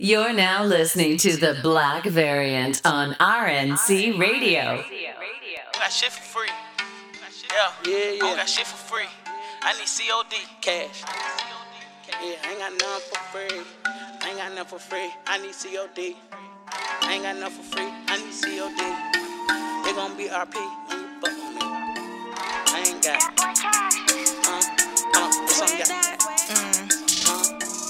You're 0.00 0.32
now 0.32 0.62
listening 0.62 1.16
to 1.18 1.36
the 1.36 1.58
Black 1.60 2.04
Variant 2.04 2.80
on 2.84 3.14
RNC 3.14 4.16
Radio. 4.16 4.84
got 5.72 5.90
shit 5.92 6.12
for 6.12 6.22
free. 6.22 6.48
Yeah, 7.50 7.72
Yeah, 7.84 8.10
yeah. 8.12 8.18
don't 8.20 8.36
got 8.36 8.48
shit 8.48 8.64
for 8.64 8.76
free. 8.76 9.08
I 9.60 9.72
need 9.72 9.88
COD. 9.88 10.34
Cash. 10.60 11.02
Yeah, 12.22 12.36
I 12.44 12.50
ain't 12.50 12.58
got 12.60 12.72
nothing 12.74 13.10
for 13.10 13.18
free. 13.32 13.60
I 13.86 14.28
ain't 14.28 14.36
got 14.38 14.54
nothing 14.54 14.78
for 14.78 14.78
free. 14.78 15.10
I 15.26 15.38
need 15.38 15.52
COD. 15.52 16.14
I 17.02 17.12
ain't 17.14 17.24
got 17.24 17.36
nothing 17.36 17.64
for 17.64 17.76
free. 17.76 17.88
I 18.06 18.18
need 18.18 18.34
COD. 18.40 19.84
They 19.84 19.92
gon' 19.94 20.16
be 20.16 20.28
RP 20.28 20.54
when 20.86 21.00
you 21.00 21.08
fuck 21.20 21.34
with 21.34 21.54
me. 21.56 21.60
I 21.60 22.84
ain't 22.86 23.02
got. 23.02 23.37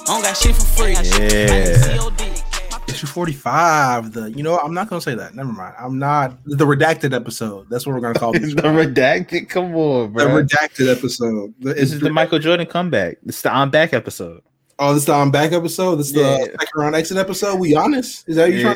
I 0.08 0.14
don't 0.14 0.22
got 0.22 0.36
shit 0.36 0.54
for 0.56 0.62
free. 0.62 0.96
I 0.96 1.02
Yeah. 1.02 1.76
need 1.76 1.98
COD. 1.98 2.42
Issue 2.88 3.06
45. 3.06 4.12
The 4.12 4.30
you 4.32 4.42
know? 4.42 4.58
I'm 4.58 4.72
not 4.72 4.88
gonna 4.88 5.02
say 5.02 5.14
that. 5.14 5.34
Never 5.34 5.52
mind. 5.52 5.74
I'm 5.78 5.98
not 5.98 6.38
the 6.46 6.64
redacted 6.64 7.14
episode. 7.14 7.68
That's 7.68 7.86
what 7.86 7.94
we're 7.94 8.00
gonna 8.00 8.18
call 8.18 8.30
it. 8.36 8.40
the 8.40 8.46
this. 8.46 8.54
redacted. 8.56 9.48
Come 9.50 9.74
on, 9.76 10.12
bro. 10.12 10.24
the 10.24 10.42
redacted 10.42 10.90
episode. 10.96 11.52
The- 11.60 11.74
this 11.74 11.92
is 11.92 12.00
the 12.00 12.10
Michael 12.10 12.38
Jordan 12.38 12.66
comeback. 12.66 13.18
This 13.22 13.36
is 13.36 13.42
the 13.42 13.54
I'm 13.54 13.70
back 13.70 13.92
episode. 13.92 14.40
Oh, 14.78 14.94
this 14.94 15.02
is 15.02 15.06
the 15.06 15.12
I'm 15.12 15.30
back 15.30 15.52
episode. 15.52 15.96
This 15.96 16.06
is 16.08 16.12
the 16.14 16.20
Yeah. 16.20 16.38
second 16.44 16.68
round 16.76 16.94
exit 16.94 17.16
episode. 17.18 17.56
We 17.58 17.74
honest? 17.76 18.26
Is 18.28 18.36
that 18.36 18.44
what 18.48 18.52
you're 18.52 18.68
Yeah. 18.70 18.74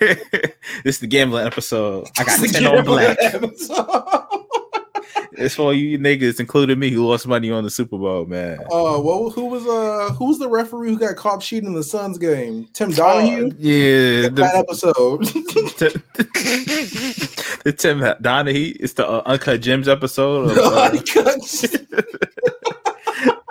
trying 0.00 0.16
to 0.16 0.52
this 0.84 0.96
is 0.96 0.98
the 0.98 1.06
gambling 1.06 1.46
episode. 1.46 2.08
I 2.18 2.24
got 2.24 2.40
say? 2.40 2.48
10 2.48 2.66
on 2.66 2.84
black. 2.84 3.16
It's 5.32 5.54
for 5.54 5.72
you 5.72 5.98
niggas, 5.98 6.38
including 6.40 6.78
me, 6.78 6.90
who 6.90 7.06
lost 7.06 7.26
money 7.26 7.50
on 7.50 7.64
the 7.64 7.70
Super 7.70 7.96
Bowl, 7.98 8.26
man. 8.26 8.58
Uh, 8.60 9.00
well, 9.00 9.30
who 9.30 9.46
was 9.46 9.66
uh, 9.66 10.12
who 10.14 10.26
was 10.26 10.38
the 10.38 10.48
referee 10.48 10.90
who 10.90 10.98
got 10.98 11.16
caught 11.16 11.40
cheating 11.40 11.70
in 11.70 11.74
the 11.74 11.82
Suns 11.82 12.18
game? 12.18 12.68
Tim 12.72 12.92
Donaghy. 12.92 13.54
yeah, 13.58 14.28
that 14.28 14.34
the, 14.34 14.56
episode. 14.56 15.24
the 17.64 17.72
Tim 17.72 18.00
Donaghy. 18.00 18.76
It's 18.78 18.92
the 18.94 19.08
uh, 19.08 19.22
Uncut 19.24 19.60
Gems 19.60 19.88
episode. 19.88 20.50
Of, 20.50 20.58
uh, 20.58 20.90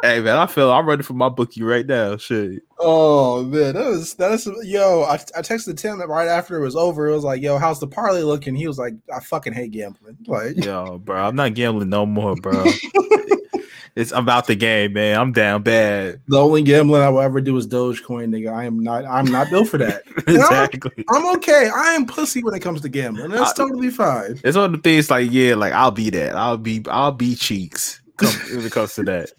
hey 0.01 0.19
man, 0.21 0.37
I 0.37 0.45
feel 0.47 0.71
I'm 0.71 0.87
ready 0.87 1.03
for 1.03 1.13
my 1.13 1.29
bookie 1.29 1.63
right 1.63 1.85
now. 1.85 2.17
Shit. 2.17 2.63
oh 2.79 3.43
man, 3.43 3.73
that 3.75 3.85
was 3.85 4.13
that 4.15 4.31
is 4.31 4.47
yo. 4.63 5.03
I, 5.03 5.15
I 5.15 5.41
texted 5.41 5.77
Tim 5.77 6.01
right 6.09 6.27
after 6.27 6.57
it 6.57 6.61
was 6.61 6.75
over. 6.75 7.07
It 7.07 7.13
was 7.13 7.23
like, 7.23 7.41
yo, 7.41 7.57
how's 7.57 7.79
the 7.79 7.87
parlay 7.87 8.21
looking? 8.23 8.55
He 8.55 8.67
was 8.67 8.77
like, 8.79 8.93
I 9.13 9.19
fucking 9.19 9.53
hate 9.53 9.71
gambling. 9.71 10.17
Like, 10.27 10.63
Yo, 10.63 10.97
bro, 10.99 11.27
I'm 11.27 11.35
not 11.35 11.53
gambling 11.53 11.89
no 11.89 12.05
more, 12.05 12.35
bro. 12.35 12.63
it's 13.95 14.11
about 14.11 14.47
the 14.47 14.55
game, 14.55 14.93
man. 14.93 15.19
I'm 15.19 15.31
down 15.31 15.63
bad. 15.63 16.21
the 16.27 16.37
only 16.37 16.61
gambling 16.63 17.01
I 17.01 17.09
will 17.09 17.21
ever 17.21 17.41
do 17.41 17.57
is 17.57 17.67
Dogecoin, 17.67 18.29
nigga. 18.29 18.51
I 18.53 18.65
am 18.65 18.79
not. 18.79 19.05
I'm 19.05 19.25
not 19.25 19.49
built 19.49 19.67
for 19.69 19.77
that. 19.79 20.03
And 20.27 20.37
I'm- 20.37 20.65
exactly. 20.65 21.05
I'm 21.09 21.35
okay. 21.37 21.69
I 21.75 21.93
am 21.93 22.05
pussy 22.05 22.43
when 22.43 22.53
it 22.53 22.59
comes 22.61 22.81
to 22.81 22.89
gambling. 22.89 23.31
That's 23.31 23.51
I- 23.51 23.55
totally 23.63 23.89
fine. 23.89 24.39
It's 24.43 24.55
one 24.55 24.65
of 24.65 24.71
the 24.71 24.77
things 24.77 25.09
like, 25.09 25.31
yeah, 25.31 25.55
like 25.55 25.73
I'll 25.73 25.91
be 25.91 26.09
that. 26.11 26.35
I'll 26.35 26.57
be 26.57 26.83
I'll 26.89 27.11
be 27.11 27.35
cheeks 27.35 28.01
come, 28.17 28.33
when 28.55 28.65
it 28.65 28.71
comes 28.71 28.95
to 28.95 29.03
that. 29.03 29.31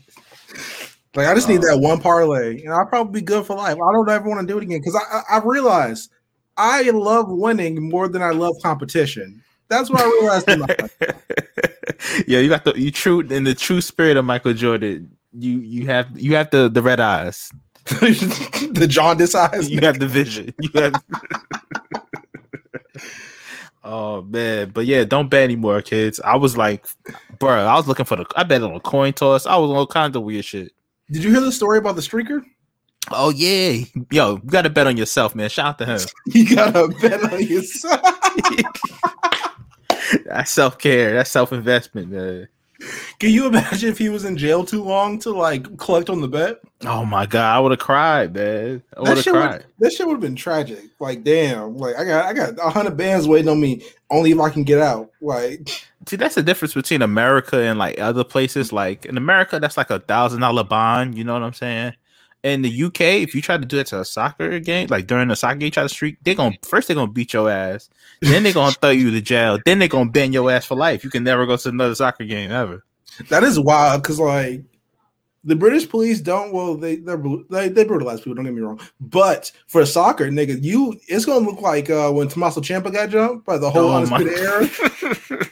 Like 1.15 1.27
I 1.27 1.35
just 1.35 1.49
need 1.49 1.59
uh, 1.59 1.73
that 1.73 1.79
one 1.79 2.01
parlay, 2.01 2.63
and 2.63 2.73
I'll 2.73 2.87
probably 2.87 3.21
be 3.21 3.25
good 3.25 3.45
for 3.45 3.57
life. 3.57 3.75
I 3.75 3.93
don't 3.93 4.09
ever 4.09 4.29
want 4.29 4.41
to 4.41 4.47
do 4.47 4.59
it 4.59 4.63
again 4.63 4.81
because 4.81 4.97
I, 4.97 5.19
I 5.19 5.39
I 5.39 5.43
realize 5.45 6.09
I 6.57 6.83
love 6.91 7.29
winning 7.29 7.89
more 7.89 8.09
than 8.09 8.23
I 8.23 8.31
love 8.31 8.57
competition. 8.63 9.43
That's 9.69 9.91
what 9.91 10.01
I 10.01 10.05
realized. 10.05 10.49
in 10.49 10.61
life. 10.61 12.25
yeah, 12.27 12.39
you 12.41 12.49
got 12.49 12.65
the 12.65 12.73
you 12.77 12.91
true 12.91 13.21
in 13.21 13.45
the 13.45 13.55
true 13.55 13.81
spirit 13.81 14.17
of 14.17 14.25
Michael 14.25 14.55
Jordan. 14.55 15.17
You 15.39 15.59
you 15.59 15.87
have 15.87 16.09
you 16.19 16.35
have 16.37 16.51
the 16.51 16.69
the 16.69 16.83
red 16.83 17.01
eyes. 17.01 17.51
the 17.85 18.87
jaundice 18.89 19.35
eyes. 19.35 19.71
You 19.71 19.81
have 19.81 19.99
the 19.99 20.07
vision. 20.07 20.55
You 20.61 20.71
have. 20.75 20.95
oh 23.85 24.23
man, 24.23 24.71
but 24.71 24.87
yeah, 24.87 25.05
don't 25.05 25.29
bet 25.29 25.45
anymore, 25.45 25.83
kids. 25.83 26.21
I 26.21 26.37
was 26.37 26.57
like, 26.57 26.87
bro, 27.39 27.67
I 27.67 27.75
was 27.75 27.89
looking 27.89 28.05
for 28.05 28.17
the. 28.17 28.27
I 28.37 28.45
bet 28.45 28.63
on 28.63 28.75
a 28.75 28.81
coin 28.81 29.13
toss. 29.13 29.47
I 29.47 29.57
was 29.57 29.71
on 29.71 29.77
all 29.77 29.87
kinds 29.87 30.17
of 30.17 30.23
weird 30.23 30.45
shit. 30.45 30.73
Did 31.13 31.25
you 31.25 31.31
hear 31.31 31.41
the 31.41 31.53
story 31.53 31.77
about 31.77 31.95
the 31.95 32.01
streaker? 32.01 32.43
Oh 33.11 33.31
yeah, 33.31 33.85
yo, 34.11 34.37
you 34.37 34.43
got 34.47 34.63
to 34.63 34.71
bet 34.71 34.87
on 34.87 34.97
yourself, 34.97 35.35
man. 35.35 35.51
Shout 35.51 35.67
out 35.67 35.79
to 35.79 35.87
him. 35.87 36.01
You 36.27 36.57
gotta 36.57 36.89
bet 36.89 37.33
on 37.33 37.43
yourself. 37.43 38.01
That's 40.25 40.51
self 40.51 40.79
care. 40.79 41.13
That's 41.13 41.31
self 41.31 41.53
investment, 41.53 42.09
man. 42.09 42.49
Can 43.19 43.31
you 43.31 43.47
imagine 43.47 43.91
if 43.91 43.99
he 43.99 44.09
was 44.09 44.25
in 44.25 44.37
jail 44.37 44.65
too 44.65 44.83
long 44.83 45.19
to 45.21 45.31
like 45.31 45.77
collect 45.77 46.09
on 46.09 46.23
the 46.23 46.29
bet? 46.29 46.61
Oh 46.85 47.05
my 47.05 47.27
god, 47.27 47.57
I 47.57 47.61
would 47.61 47.73
have 47.73 47.81
cried, 47.81 48.35
man. 48.35 48.83
I 48.97 49.01
would 49.01 49.09
have 49.11 49.23
shit 49.23 49.35
cried. 49.35 49.53
would 49.53 49.67
that 49.81 49.93
shit 49.93 50.07
would 50.07 50.15
have 50.15 50.21
been 50.21 50.35
tragic. 50.35 50.81
Like, 50.99 51.25
damn, 51.25 51.77
like 51.77 51.97
I 51.97 52.05
got 52.05 52.25
I 52.25 52.33
got 52.33 52.59
a 52.59 52.71
hundred 52.71 52.97
bands 52.97 53.29
waiting 53.29 53.51
on 53.51 53.61
me. 53.61 53.85
Only 54.11 54.31
if 54.31 54.41
I 54.41 54.49
can 54.49 54.65
get 54.65 54.79
out. 54.79 55.11
Like, 55.21 55.69
See, 56.09 56.17
that's 56.17 56.35
the 56.35 56.43
difference 56.43 56.75
between 56.75 57.03
America 57.03 57.59
and 57.59 57.79
like 57.79 57.99
other 58.01 58.25
places. 58.25 58.73
Like 58.73 59.05
in 59.05 59.17
America, 59.17 59.61
that's 59.61 59.77
like 59.77 59.91
a 59.91 60.01
thousand 60.01 60.41
dollar 60.41 60.65
bond. 60.65 61.17
You 61.17 61.25
know 61.25 61.35
what 61.35 61.43
I'm 61.43 61.53
saying? 61.53 61.95
In 62.43 62.63
the 62.63 62.85
UK, 62.85 63.01
if 63.01 63.37
you 63.37 63.43
try 63.43 63.57
to 63.57 63.65
do 63.65 63.79
it 63.79 63.87
to 63.89 64.01
a 64.01 64.05
soccer 64.05 64.59
game, 64.59 64.89
like 64.91 65.07
during 65.07 65.31
a 65.31 65.37
soccer 65.37 65.59
game, 65.59 65.71
try 65.71 65.85
to 65.85 65.89
streak, 65.89 66.19
they're 66.25 66.35
gonna 66.35 66.57
first 66.65 66.89
they're 66.89 66.97
gonna 66.97 67.11
beat 67.11 67.33
your 67.33 67.49
ass, 67.49 67.89
then 68.21 68.43
they're 68.43 68.53
gonna 68.53 68.73
throw 68.73 68.91
you 68.91 69.13
to 69.13 69.21
jail, 69.21 69.61
then 69.65 69.79
they're 69.79 69.87
gonna 69.87 70.11
ban 70.11 70.33
your 70.33 70.51
ass 70.51 70.67
for 70.67 70.75
life. 70.75 71.05
You 71.05 71.11
can 71.11 71.23
never 71.23 71.47
go 71.47 71.57
to 71.57 71.69
another 71.69 71.95
soccer 71.95 72.25
game 72.25 72.51
ever. 72.51 72.85
that 73.29 73.45
is 73.45 73.61
wild 73.61 74.03
because 74.03 74.19
like 74.19 74.65
the 75.45 75.57
British 75.57 75.89
police 75.89 76.21
don't 76.21 76.53
well 76.53 76.77
they 76.77 76.97
they 76.97 77.69
they 77.69 77.85
brutalize 77.85 78.21
people. 78.21 78.35
Don't 78.35 78.45
get 78.45 78.55
me 78.55 78.61
wrong, 78.61 78.81
but 79.01 79.53
for 79.69 79.85
soccer, 79.87 80.29
nigga, 80.29 80.61
you 80.63 80.99
it's 81.07 81.25
gonna 81.25 81.45
look 81.45 81.61
like 81.61 81.91
uh, 81.91 82.11
when 82.11 82.29
Tommaso 82.29 82.61
Ciampa 82.61 82.93
got 82.93 83.11
jumped 83.11 83.45
by 83.45 83.59
the 83.59 83.71
whole 83.71 83.91
Oh 83.91 83.97
undisputed 83.97 84.39
era. 84.39 84.69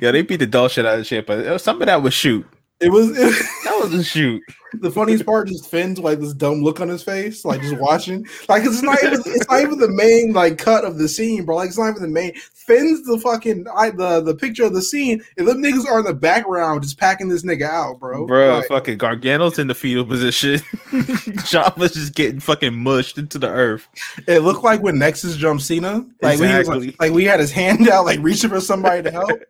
yeah, 0.00 0.10
they 0.10 0.22
beat 0.22 0.36
the 0.38 0.46
dog 0.46 0.70
shit 0.70 0.86
out 0.86 0.98
of 0.98 1.06
shit, 1.06 1.26
but 1.26 1.38
it 1.40 1.50
was- 1.50 1.62
some 1.62 1.80
of 1.80 1.86
that 1.86 2.02
was 2.02 2.14
shoot. 2.14 2.46
It 2.80 2.90
was 2.90 3.12
That 3.64 3.78
was 3.80 3.94
a 3.94 4.02
shoot. 4.02 4.42
the 4.72 4.90
funniest 4.90 5.24
part. 5.24 5.46
Just 5.46 5.70
Finn's 5.70 6.00
like 6.00 6.18
this 6.18 6.32
dumb 6.32 6.62
look 6.62 6.80
on 6.80 6.88
his 6.88 7.02
face, 7.04 7.44
like 7.44 7.60
just 7.62 7.78
watching. 7.78 8.26
Like 8.48 8.64
it's 8.64 8.82
not 8.82 8.98
even 9.04 9.20
it's 9.24 9.48
not 9.48 9.60
even 9.60 9.78
the 9.78 9.88
main 9.92 10.32
like 10.32 10.58
cut 10.58 10.84
of 10.84 10.98
the 10.98 11.08
scene, 11.08 11.44
bro. 11.44 11.54
Like 11.56 11.68
it's 11.68 11.78
not 11.78 11.90
even 11.90 12.02
the 12.02 12.08
main. 12.08 12.32
Finn's 12.54 13.04
the 13.06 13.18
fucking 13.20 13.66
I, 13.76 13.90
the 13.90 14.20
the 14.20 14.34
picture 14.34 14.64
of 14.64 14.74
the 14.74 14.82
scene, 14.82 15.22
and 15.38 15.46
them 15.46 15.62
niggas 15.62 15.86
are 15.86 16.00
in 16.00 16.06
the 16.06 16.14
background 16.14 16.82
just 16.82 16.98
packing 16.98 17.28
this 17.28 17.44
nigga 17.44 17.68
out, 17.70 18.00
bro. 18.00 18.26
Bro, 18.26 18.56
Like, 18.58 18.66
fucking 18.66 18.98
Gargano's 18.98 19.60
in 19.60 19.68
the 19.68 19.74
fetal 19.76 20.04
position. 20.04 20.58
John 21.46 21.72
just 21.78 22.16
getting 22.16 22.40
fucking 22.40 22.74
mushed 22.74 23.16
into 23.16 23.38
the 23.38 23.48
earth. 23.48 23.86
It 24.26 24.40
looked 24.40 24.64
like 24.64 24.82
when 24.82 24.98
Nexus 24.98 25.36
jumped 25.36 25.62
Cena. 25.62 26.04
Like 26.20 26.40
he 26.40 26.46
was 26.46 26.66
like, 26.68 27.00
like 27.00 27.12
we 27.12 27.24
had 27.26 27.38
his 27.38 27.52
hand 27.52 27.88
out, 27.88 28.06
like 28.06 28.18
reaching 28.22 28.50
for 28.50 28.60
somebody 28.60 29.02
to 29.04 29.10
help. 29.12 29.30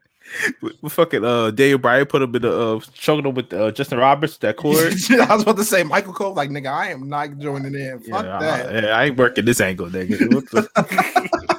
Fucking 0.88 1.24
uh 1.24 1.50
Daniel 1.50 1.78
Bryan 1.78 2.06
put 2.06 2.22
him 2.22 2.34
in 2.34 2.42
the 2.42 2.52
uh 2.52 2.80
choking 2.94 3.26
him 3.26 3.34
with 3.34 3.52
uh, 3.52 3.70
Justin 3.72 3.98
Roberts 3.98 4.38
that 4.38 4.56
cord. 4.58 4.94
I 5.10 5.34
was 5.34 5.42
about 5.42 5.56
to 5.56 5.64
say 5.64 5.82
Michael 5.82 6.12
Cole, 6.12 6.34
like 6.34 6.50
nigga, 6.50 6.72
I 6.72 6.88
am 6.88 7.08
not 7.08 7.38
joining 7.38 7.74
in. 7.74 8.00
Fuck 8.00 8.24
yeah, 8.24 8.38
that. 8.38 8.66
I, 8.66 8.80
yeah, 8.80 8.96
I 8.96 9.04
ain't 9.04 9.16
working 9.16 9.44
this 9.44 9.60
angle, 9.60 9.88
nigga. 9.88 11.48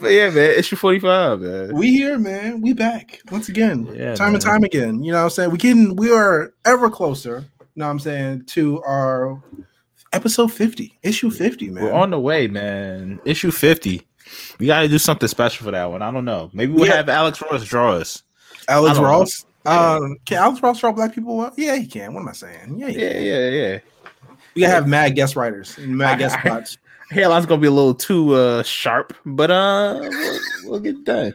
But 0.00 0.12
yeah, 0.12 0.30
man, 0.30 0.52
issue 0.52 0.76
forty 0.76 0.98
five, 0.98 1.40
man. 1.40 1.74
We 1.74 1.90
here, 1.90 2.18
man. 2.18 2.62
We 2.62 2.72
back 2.72 3.20
once 3.30 3.50
again. 3.50 3.86
Yeah, 3.94 4.14
time 4.14 4.32
and 4.32 4.42
time 4.42 4.64
again. 4.64 5.04
You 5.04 5.12
know 5.12 5.18
what 5.18 5.24
I'm 5.24 5.30
saying? 5.30 5.50
We 5.50 5.58
getting 5.58 5.94
we 5.94 6.10
are 6.10 6.54
ever 6.64 6.88
closer, 6.88 7.44
you 7.60 7.66
know 7.76 7.84
what 7.84 7.90
I'm 7.90 7.98
saying, 7.98 8.46
to 8.46 8.82
our 8.82 9.42
episode 10.12 10.52
50, 10.52 10.98
issue 11.02 11.30
50, 11.30 11.70
man. 11.70 11.84
We're 11.84 11.92
on 11.92 12.10
the 12.10 12.18
way, 12.18 12.48
man. 12.48 13.20
Issue 13.26 13.50
fifty. 13.50 14.06
We 14.58 14.66
got 14.66 14.82
to 14.82 14.88
do 14.88 14.98
something 14.98 15.28
special 15.28 15.64
for 15.64 15.70
that 15.70 15.90
one. 15.90 16.02
I 16.02 16.10
don't 16.10 16.24
know. 16.24 16.50
Maybe 16.52 16.72
we'll 16.72 16.86
Yeah. 16.86 16.96
have 16.96 17.08
Alex 17.08 17.40
Ross 17.42 17.64
draw 17.64 17.92
us. 17.92 18.22
Alex 18.68 18.98
Ross. 18.98 19.44
Um, 19.66 20.16
can 20.26 20.38
Alex 20.38 20.62
Ross 20.62 20.80
draw 20.80 20.92
black 20.92 21.14
people? 21.14 21.36
Well? 21.36 21.52
Yeah, 21.56 21.76
he 21.76 21.86
can. 21.86 22.14
What 22.14 22.20
am 22.20 22.28
I 22.28 22.32
saying? 22.32 22.78
Yeah, 22.78 22.88
Yeah, 22.88 23.12
can. 23.12 23.22
yeah, 23.22 23.48
yeah. 23.48 23.78
We 24.54 24.62
gotta 24.62 24.74
have 24.74 24.88
mad 24.88 25.14
guest 25.14 25.36
writers, 25.36 25.76
and 25.78 25.96
mad 25.96 26.14
I- 26.14 26.18
guest 26.18 26.38
spots. 26.40 26.78
Hairline's 27.12 27.44
gonna 27.46 27.60
be 27.60 27.66
a 27.66 27.72
little 27.72 27.94
too 27.94 28.34
uh 28.34 28.62
sharp, 28.62 29.12
but 29.26 29.50
uh, 29.50 29.98
we'll, 30.00 30.38
we'll 30.64 30.80
get 30.80 31.02
done. 31.04 31.34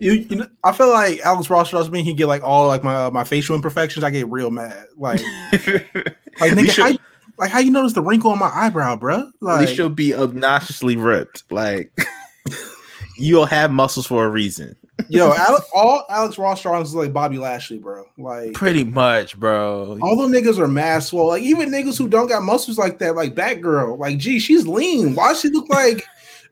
You, 0.00 0.12
you 0.12 0.36
know, 0.36 0.46
I 0.64 0.72
feel 0.72 0.90
like 0.90 1.20
Alex 1.20 1.50
Ross 1.50 1.70
draws 1.70 1.90
me. 1.90 2.02
He 2.02 2.14
get 2.14 2.26
like 2.28 2.42
all 2.42 2.66
like 2.66 2.82
my 2.82 3.10
my 3.10 3.22
facial 3.24 3.54
imperfections. 3.56 4.04
I 4.04 4.10
get 4.10 4.26
real 4.28 4.50
mad. 4.50 4.86
Like, 4.96 5.20
like 5.52 6.52
nigga, 6.52 6.70
should- 6.70 6.82
how, 6.84 6.88
you- 6.90 6.98
like 7.38 7.50
how 7.50 7.58
you 7.58 7.70
notice 7.70 7.92
the 7.92 8.02
wrinkle 8.02 8.30
on 8.30 8.38
my 8.38 8.50
eyebrow, 8.52 8.96
bruh? 8.96 9.30
Like, 9.40 9.66
they 9.66 9.74
should 9.74 9.94
be 9.96 10.14
obnoxiously 10.14 10.96
ripped. 10.96 11.44
Like 11.50 11.92
you'll 13.16 13.46
have 13.46 13.70
muscles 13.70 14.06
for 14.06 14.24
a 14.24 14.28
reason. 14.28 14.76
yo, 15.08 15.32
Ale- 15.48 15.64
all 15.74 16.04
Alex 16.08 16.38
Ross 16.38 16.62
drawings 16.62 16.88
is 16.88 16.94
like 16.94 17.12
Bobby 17.12 17.38
Lashley, 17.38 17.78
bro. 17.78 18.04
Like, 18.18 18.52
Pretty 18.54 18.84
much, 18.84 19.38
bro. 19.38 19.98
all 20.02 20.16
them 20.16 20.32
niggas 20.32 20.58
are 20.58 20.68
mass 20.68 21.08
swole. 21.08 21.28
Like, 21.28 21.42
even 21.42 21.70
niggas 21.70 21.98
who 21.98 22.08
don't 22.08 22.28
got 22.28 22.42
muscles 22.42 22.78
like 22.78 22.98
that, 22.98 23.14
like 23.16 23.34
Batgirl. 23.34 23.98
Like, 23.98 24.18
gee, 24.18 24.38
she's 24.38 24.66
lean. 24.66 25.14
Why 25.14 25.28
does 25.28 25.40
she 25.40 25.48
look 25.50 25.68
like 25.68 26.04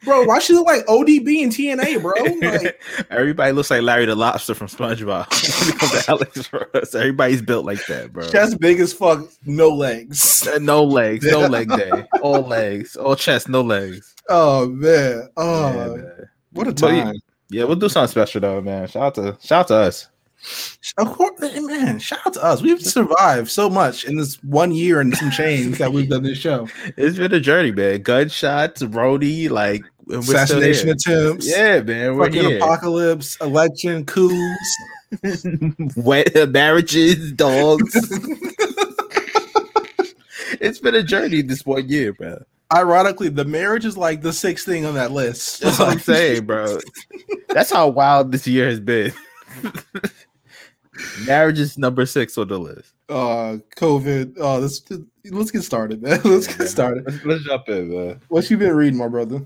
bro. 0.05 0.25
Why 0.25 0.39
she 0.39 0.53
look 0.53 0.67
like 0.67 0.85
ODB 0.87 1.43
and 1.43 1.53
TNA, 1.53 2.03
bro? 2.03 2.15
Like, 2.63 2.81
Everybody 3.11 3.53
looks 3.53 3.71
like 3.71 3.83
Larry 3.83 4.07
the 4.07 4.15
Lobster 4.15 4.55
from 4.55 4.69
SpongeBob. 4.69 5.27
When 5.61 5.75
it 5.75 5.79
comes 5.79 6.05
to 6.05 6.11
Alex 6.11 6.53
Ross, 6.53 6.95
Everybody's 6.95 7.43
built 7.43 7.65
like 7.65 7.85
that, 7.87 8.13
bro. 8.13 8.29
chest 8.29 8.59
big 8.61 8.81
as 8.81 8.93
fuck, 8.93 9.27
no 9.45 9.69
legs. 9.71 10.47
Uh, 10.47 10.59
no 10.59 10.85
legs, 10.85 11.25
no 11.27 11.41
leg 11.47 11.69
day. 11.77 11.91
All 12.23 12.43
legs, 12.43 12.97
all 12.97 13.17
chest, 13.17 13.49
no 13.49 13.63
legs. 13.63 14.15
Oh 14.29 14.69
man, 14.69 15.29
oh 15.37 15.69
Yeah, 15.73 15.87
man. 15.97 16.29
what 16.53 16.69
a 16.69 16.73
But 16.73 16.95
yeah, 16.95 17.05
time! 17.05 17.15
yeah, 17.51 17.65
we'll 17.65 17.77
do 17.77 17.89
something 17.89 18.11
special 18.11 18.41
though, 18.41 18.61
man. 18.61 18.89
Shout 18.89 19.03
out 19.03 19.15
to 19.17 19.39
shout 19.47 19.61
out 19.61 19.69
to 19.69 19.75
us. 19.77 20.09
Of 20.99 21.11
course, 21.15 21.41
man. 21.41 21.99
Shout 21.99 22.19
out 22.27 22.35
to 22.35 22.45
us. 22.45 22.61
We've 22.61 22.81
survived 22.83 23.51
so 23.51 23.71
much 23.71 24.05
in 24.05 24.17
this 24.19 24.35
one 24.45 24.73
year 24.73 25.01
and 25.01 25.17
some 25.17 25.31
change 25.31 25.79
that 25.79 25.91
we've 25.93 26.09
done 26.11 26.23
this 26.23 26.37
show. 26.37 26.69
It's 26.99 27.17
been 27.17 27.33
a 27.33 27.41
journey, 27.41 27.73
man. 27.73 28.03
Gunshots, 28.03 28.83
roadie, 28.83 29.49
like 29.49 29.81
and 29.81 29.85
we're 29.87 29.89
still 29.89 29.94
Assassination 30.11 30.89
attempts. 30.91 31.49
Yeah, 31.49 31.81
man. 31.81 32.17
We're 32.17 32.27
Fucking 32.27 32.45
here. 32.45 32.57
apocalypse, 32.59 33.37
election, 33.41 34.05
coups. 34.05 34.77
Wet 35.97 36.35
marriages, 36.51 37.33
dogs. 37.33 37.95
it's 40.61 40.79
been 40.79 40.95
a 40.95 41.03
journey 41.03 41.43
this 41.43 41.65
one 41.65 41.89
year, 41.89 42.13
bro. 42.13 42.43
Ironically, 42.75 43.29
the 43.29 43.45
marriage 43.45 43.85
is 43.85 43.97
like 43.97 44.23
the 44.23 44.33
sixth 44.33 44.67
thing 44.67 44.85
on 44.85 44.95
that 44.95 45.13
list. 45.13 45.61
That's 45.61 45.79
what 45.79 45.89
I'm 45.91 45.99
saying, 46.01 46.47
bro. 46.47 46.79
That's 47.51 47.71
how 47.71 47.89
wild 47.89 48.33
this 48.33 48.47
year 48.47 48.67
has 48.69 48.81
been. 48.81 49.13
Marriage 51.27 51.59
is 51.59 51.77
number 51.77 52.07
six 52.07 52.37
on 52.39 52.49
the 52.49 52.59
list. 52.59 52.93
uh 53.09 53.59
COVID. 53.77 54.37
Oh, 54.39 54.59
let's 54.59 54.83
let's 55.31 55.51
get 55.51 55.63
started, 55.63 56.03
man. 56.03 56.21
Let's 56.25 56.47
get 56.47 56.69
started. 56.69 57.05
Let's, 57.07 57.25
let's 57.25 57.45
jump 57.45 57.69
in, 57.69 57.91
man. 57.95 58.21
What 58.29 58.49
you 58.51 58.57
been 58.57 58.75
reading, 58.75 58.99
my 58.99 59.09
brother? 59.09 59.45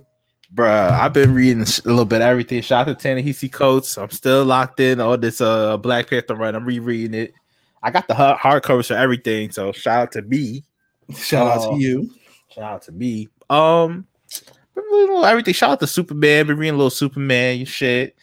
Bruh, 0.55 0.91
I've 0.91 1.13
been 1.13 1.35
reading 1.35 1.63
a 1.63 1.89
little 1.89 2.05
bit 2.05 2.23
of 2.23 2.23
everything. 2.23 2.63
Shout 2.63 2.89
out 2.89 2.99
to 2.99 3.09
Ta-Nehisi 3.09 3.53
Coates. 3.53 3.99
I'm 3.99 4.11
still 4.11 4.45
locked 4.45 4.81
in 4.81 5.01
on 5.01 5.21
this 5.21 5.41
uh 5.41 5.77
Black 5.77 6.09
Panther 6.09 6.35
run. 6.35 6.55
I'm 6.55 6.65
rereading 6.65 7.15
it. 7.15 7.35
I 7.83 7.91
got 7.91 8.09
the 8.09 8.15
hard 8.15 8.39
hardcovers 8.63 8.89
for 8.89 8.95
everything. 8.95 9.51
So 9.51 9.73
shout 9.73 10.03
out 10.03 10.13
to 10.13 10.23
me. 10.23 10.65
Shout 11.15 11.47
out 11.49 11.71
to 11.71 11.79
you. 11.79 12.11
Shout 12.51 12.65
out 12.65 12.83
to 12.83 12.93
me. 12.93 13.29
Um, 13.51 14.07
everything. 15.25 15.55
Shout 15.55 15.71
out 15.71 15.81
to 15.81 15.87
Superman. 15.87 16.47
Been 16.47 16.57
reading 16.57 16.75
a 16.75 16.79
little 16.79 16.91
Superman. 16.91 17.65
Shit. 17.65 18.17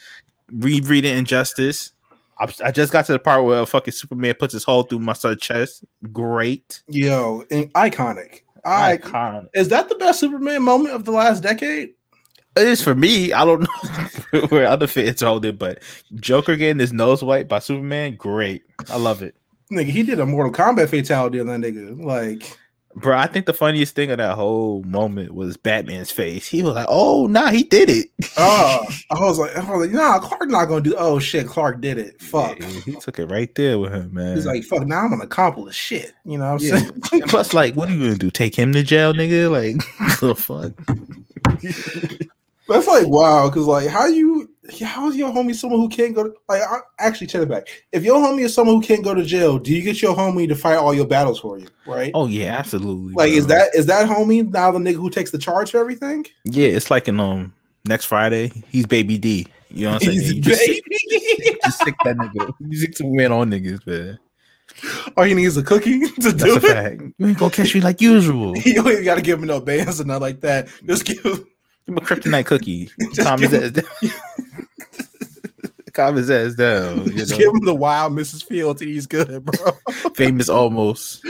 Read 0.51 0.87
reading 0.87 1.17
Injustice. 1.17 1.91
I, 2.37 2.51
I 2.63 2.71
just 2.71 2.91
got 2.91 3.05
to 3.05 3.13
the 3.13 3.19
part 3.19 3.45
where 3.45 3.65
fucking 3.65 3.93
Superman 3.93 4.35
puts 4.37 4.53
his 4.53 4.63
hole 4.63 4.83
through 4.83 4.99
my 4.99 5.13
son's 5.13 5.41
chest. 5.41 5.85
Great. 6.11 6.81
Yo, 6.87 7.43
and 7.49 7.71
iconic. 7.73 8.41
I 8.65 8.93
Icon. 8.93 9.47
is 9.53 9.69
that 9.69 9.89
the 9.89 9.95
best 9.95 10.19
Superman 10.19 10.63
moment 10.63 10.95
of 10.95 11.05
the 11.05 11.11
last 11.11 11.43
decade? 11.43 11.93
It 12.57 12.67
is 12.67 12.81
for 12.81 12.95
me. 12.95 13.33
I 13.33 13.43
don't 13.45 13.61
know 14.33 14.41
where 14.49 14.65
other 14.67 14.87
fans 14.87 15.21
hold 15.21 15.43
it, 15.45 15.59
but 15.59 15.81
Joker 16.15 16.55
getting 16.55 16.79
his 16.79 16.93
nose 16.93 17.21
wiped 17.23 17.49
by 17.49 17.59
Superman, 17.59 18.15
great. 18.15 18.63
I 18.89 18.97
love 18.97 19.21
it. 19.21 19.35
Nigga, 19.71 19.85
he 19.89 20.03
did 20.03 20.19
a 20.19 20.25
Mortal 20.25 20.53
Kombat 20.53 20.89
fatality 20.89 21.39
on 21.39 21.47
that 21.47 21.59
nigga. 21.59 22.01
Like, 22.01 22.57
Bro, 22.97 23.17
I 23.17 23.27
think 23.27 23.45
the 23.45 23.53
funniest 23.53 23.93
thing 23.93 24.09
of 24.11 24.19
that 24.19 24.35
whole 24.35 24.81
moment 24.83 25.33
was 25.35 25.57
Batman's 25.57 26.11
face. 26.11 26.47
He 26.47 26.63
was 26.63 26.75
like, 26.75 26.85
"Oh, 26.87 27.27
nah, 27.27 27.49
he 27.49 27.63
did 27.63 27.89
it." 27.89 28.07
oh, 28.37 28.85
I 29.11 29.19
was 29.19 29.37
like, 29.37 29.53
I 29.57 29.69
was 29.69 29.87
like, 29.87 29.91
nah, 29.93 30.17
Clark 30.19 30.49
not 30.49 30.65
gonna 30.69 30.79
do. 30.79 30.95
Oh 30.97 31.19
shit, 31.19 31.45
Clark 31.45 31.81
did 31.81 31.97
it. 31.97 32.21
Fuck. 32.21 32.57
Yeah, 32.57 32.67
he 32.67 32.93
took 32.95 33.19
it 33.19 33.25
right 33.25 33.53
there 33.55 33.79
with 33.79 33.91
him, 33.91 34.13
man. 34.13 34.35
He's 34.37 34.45
like, 34.45 34.63
fuck. 34.63 34.87
Now 34.87 34.99
I'm 35.01 35.09
gonna 35.09 35.25
accomplish 35.25 35.75
shit. 35.75 36.13
You 36.23 36.37
know 36.37 36.53
what 36.53 36.61
I'm 36.61 36.67
Yeah. 36.69 36.77
saying? 37.09 37.23
Plus, 37.27 37.53
like, 37.53 37.73
what 37.75 37.89
are 37.89 37.91
you 37.93 37.99
gonna 38.05 38.15
do? 38.15 38.31
Take 38.31 38.55
him 38.55 38.71
to 38.71 38.81
jail, 38.81 39.13
nigga? 39.13 39.51
Like, 39.51 39.75
the 40.21 40.33
fuck? 40.33 40.71
That's 42.67 42.87
like 42.87 43.07
wow, 43.07 43.49
because 43.49 43.65
like 43.67 43.87
how 43.87 44.07
you 44.07 44.49
how 44.81 45.07
is 45.09 45.15
your 45.15 45.31
homie 45.31 45.53
someone 45.53 45.79
who 45.79 45.89
can't 45.89 46.15
go 46.15 46.23
to 46.23 46.33
like 46.49 46.61
I, 46.63 46.79
actually 46.99 47.27
take 47.27 47.43
it 47.43 47.49
back. 47.49 47.67
If 47.91 48.03
your 48.03 48.17
homie 48.17 48.41
is 48.45 48.53
someone 48.53 48.77
who 48.77 48.81
can't 48.81 49.03
go 49.03 49.13
to 49.13 49.23
jail, 49.23 49.59
do 49.59 49.71
you 49.75 49.83
get 49.83 50.01
your 50.01 50.15
homie 50.15 50.47
to 50.47 50.55
fight 50.55 50.77
all 50.77 50.93
your 50.93 51.05
battles 51.05 51.39
for 51.39 51.59
you? 51.59 51.67
Right? 51.85 52.11
Oh 52.15 52.25
yeah, 52.27 52.55
absolutely. 52.57 53.13
like 53.13 53.31
is 53.31 53.45
that 53.47 53.69
is 53.75 53.85
that 53.85 54.09
homie 54.09 54.49
now 54.51 54.71
the 54.71 54.79
nigga 54.79 54.95
who 54.95 55.09
takes 55.11 55.29
the 55.31 55.37
charge 55.37 55.71
for 55.71 55.77
everything? 55.79 56.25
Yeah, 56.43 56.69
it's 56.69 56.89
like 56.89 57.07
in 57.07 57.19
um 57.19 57.53
next 57.85 58.05
Friday. 58.05 58.51
He's 58.69 58.87
Baby 58.87 59.17
D. 59.19 59.47
You 59.69 59.85
know 59.85 59.93
what 59.93 60.03
I'm 60.07 60.13
saying? 60.13 60.19
He's 60.21 60.33
You 60.33 60.41
just, 60.41 60.65
baby. 60.65 61.57
just 61.63 61.81
stick 61.81 61.95
that 62.03 62.15
nigga. 62.17 62.53
You 62.59 62.77
stick 62.79 62.97
some 62.97 63.15
man 63.15 63.31
on 63.31 63.51
niggas, 63.51 63.85
man. 63.85 64.17
All 65.15 65.23
he 65.23 65.33
needs 65.33 65.49
is 65.49 65.57
a 65.57 65.63
cookie 65.63 65.99
to 66.21 66.31
That's 66.31 66.43
do 66.43 66.53
a 66.53 66.57
it. 66.57 66.61
fact. 66.63 67.01
You 67.19 67.27
ain't 67.27 67.37
gonna 67.37 67.51
catch 67.51 67.75
me 67.75 67.81
like 67.81 68.01
usual. 68.01 68.55
You 68.65 68.73
don't 68.75 68.87
even 68.91 69.03
gotta 69.03 69.21
give 69.21 69.39
him 69.39 69.47
no 69.47 69.59
bands 69.59 70.01
or 70.01 70.05
nothing 70.05 70.21
like 70.21 70.41
that. 70.41 70.67
Just 70.85 71.05
give 71.05 71.21
him 71.23 71.45
Give 71.85 71.93
him 71.93 71.97
a 71.97 72.01
kryptonite 72.01 72.45
cookie. 72.45 72.89
Just 73.13 73.21
Calm 73.21 73.39
his 73.41 73.51
give 73.51 73.77
ass 73.77 73.83
down. 74.01 74.11
Calm 75.93 76.15
his 76.15 76.29
ass 76.29 76.55
down. 76.55 77.05
You 77.05 77.13
just 77.13 77.31
know? 77.31 77.37
give 77.37 77.53
him 77.53 77.63
the 77.65 77.75
wild 77.75 78.13
Mrs. 78.13 78.43
Fields. 78.43 78.81
He's 78.81 79.07
good, 79.07 79.45
bro. 79.45 79.71
Famous 80.15 80.49
almost. 80.49 81.23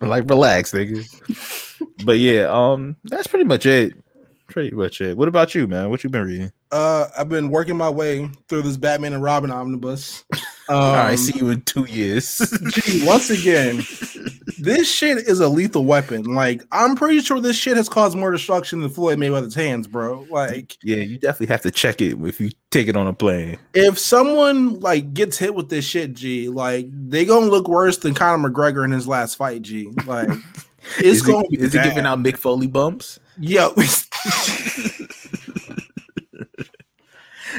Like 0.00 0.28
relax, 0.30 0.72
nigga. 0.72 1.04
But 2.04 2.18
yeah, 2.18 2.44
um, 2.50 2.96
that's 3.04 3.26
pretty 3.26 3.44
much 3.44 3.66
it. 3.66 3.92
Pretty 4.46 4.74
much 4.74 5.00
it. 5.00 5.16
What 5.16 5.28
about 5.28 5.54
you, 5.54 5.66
man? 5.66 5.90
What 5.90 6.02
you 6.02 6.10
been 6.10 6.24
reading? 6.24 6.52
uh, 6.72 7.08
I've 7.18 7.28
been 7.28 7.50
working 7.50 7.76
my 7.76 7.90
way 7.90 8.30
through 8.48 8.62
this 8.62 8.76
Batman 8.76 9.12
and 9.12 9.22
Robin 9.22 9.50
omnibus. 9.50 10.24
Um, 10.68 10.76
All 10.76 10.92
right, 10.92 11.18
see 11.18 11.38
you 11.38 11.48
in 11.48 11.62
two 11.62 11.86
years. 11.86 12.38
Gee, 12.72 13.02
once 13.06 13.30
again, 13.30 13.76
this 14.58 14.90
shit 14.90 15.16
is 15.18 15.40
a 15.40 15.48
lethal 15.48 15.84
weapon. 15.84 16.24
Like, 16.24 16.62
I'm 16.72 16.94
pretty 16.94 17.20
sure 17.20 17.40
this 17.40 17.56
shit 17.56 17.78
has 17.78 17.88
caused 17.88 18.18
more 18.18 18.30
destruction 18.30 18.80
than 18.80 18.90
Floyd 18.90 19.18
Mayweather's 19.18 19.54
hands, 19.54 19.86
bro. 19.86 20.26
Like, 20.30 20.76
yeah, 20.82 20.96
you 20.96 21.16
definitely 21.16 21.46
have 21.46 21.62
to 21.62 21.70
check 21.70 22.02
it 22.02 22.18
if 22.20 22.38
you 22.38 22.50
take 22.70 22.86
it 22.86 22.96
on 22.96 23.06
a 23.06 23.14
plane. 23.14 23.58
if 23.72 23.98
someone 23.98 24.78
like 24.80 25.14
gets 25.14 25.38
hit 25.38 25.54
with 25.54 25.70
this 25.70 25.86
shit, 25.86 26.12
G, 26.12 26.50
like 26.50 26.86
they 26.92 27.24
gonna 27.24 27.46
look 27.46 27.66
worse 27.66 27.96
than 27.98 28.12
Conor 28.12 28.50
McGregor 28.50 28.84
in 28.84 28.90
his 28.90 29.08
last 29.08 29.36
fight, 29.36 29.62
G. 29.62 29.88
Like, 30.04 30.28
it's 30.98 31.02
is 31.02 31.22
gonna 31.22 31.46
he, 31.48 31.56
be 31.56 31.62
is 31.62 31.72
he 31.72 31.82
giving 31.82 32.04
out 32.04 32.18
Mick 32.18 32.36
Foley 32.36 32.66
bumps? 32.66 33.18
Yo, 33.40 33.72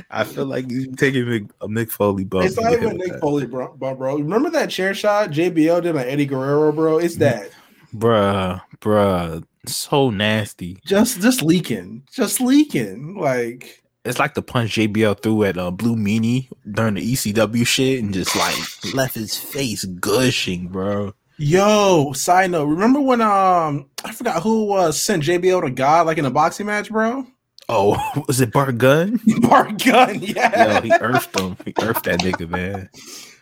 I 0.10 0.24
feel 0.24 0.46
like 0.46 0.70
he's 0.70 0.88
taking 0.96 1.26
Mick, 1.26 1.50
a 1.62 1.68
Mick 1.68 1.92
Foley 1.92 2.24
bump. 2.24 2.46
it's 2.46 2.60
not 2.60 2.74
even 2.74 2.98
Nick. 2.98 3.20
Foley, 3.20 3.46
bro, 3.46 3.74
bro, 3.76 3.96
bro. 3.96 4.18
Remember 4.18 4.50
that 4.52 4.70
chair 4.70 4.94
shot 4.94 5.32
JBL 5.32 5.84
did 5.84 5.96
on 5.96 6.02
Eddie 6.02 6.26
Guerrero, 6.26 6.72
bro? 6.72 6.98
It's 6.98 7.16
that 7.18 7.50
bruh, 7.94 8.62
bruh, 8.80 9.44
so 9.66 10.10
nasty. 10.10 10.78
just 10.86 11.22
just 11.22 11.42
leaking, 11.42 12.04
just 12.12 12.40
leaking. 12.42 13.16
Like, 13.18 13.84
It's 14.06 14.20
like 14.20 14.34
the 14.34 14.42
punch 14.42 14.76
JBL 14.76 15.22
threw 15.22 15.44
at 15.44 15.58
uh, 15.58 15.72
Blue 15.72 15.96
Meanie 15.96 16.50
during 16.72 16.96
the 16.96 17.14
ECW 17.14 17.66
shit 17.66 18.04
and 18.04 18.14
just 18.14 18.36
like 18.36 18.94
left 18.94 19.16
his 19.16 19.38
face 19.38 19.86
gushing, 19.86 20.68
bro. 20.68 21.14
Yo, 21.38 22.12
side 22.14 22.52
note, 22.52 22.66
remember 22.66 23.00
when 23.00 23.22
um 23.22 23.90
I 24.04 24.12
forgot 24.12 24.44
who 24.44 24.66
was 24.66 25.02
sent 25.02 25.24
JBL 25.24 25.62
to 25.64 25.70
God 25.72 26.06
like 26.06 26.18
in 26.18 26.26
a 26.26 26.32
boxing 26.32 26.66
match, 26.66 26.90
bro? 26.92 27.26
Oh, 27.70 28.24
was 28.28 28.42
it 28.42 28.52
Bart 28.52 28.78
Gunn? 28.78 29.20
Mark 29.26 29.78
Gunn, 29.78 30.20
yeah. 30.22 30.76
Yo, 30.76 30.82
he 30.82 30.92
earthed 31.00 31.40
him. 31.40 31.56
He 31.64 31.74
earthed 31.82 32.06
that 32.06 32.20
nigga, 32.20 32.50
man. 32.50 32.90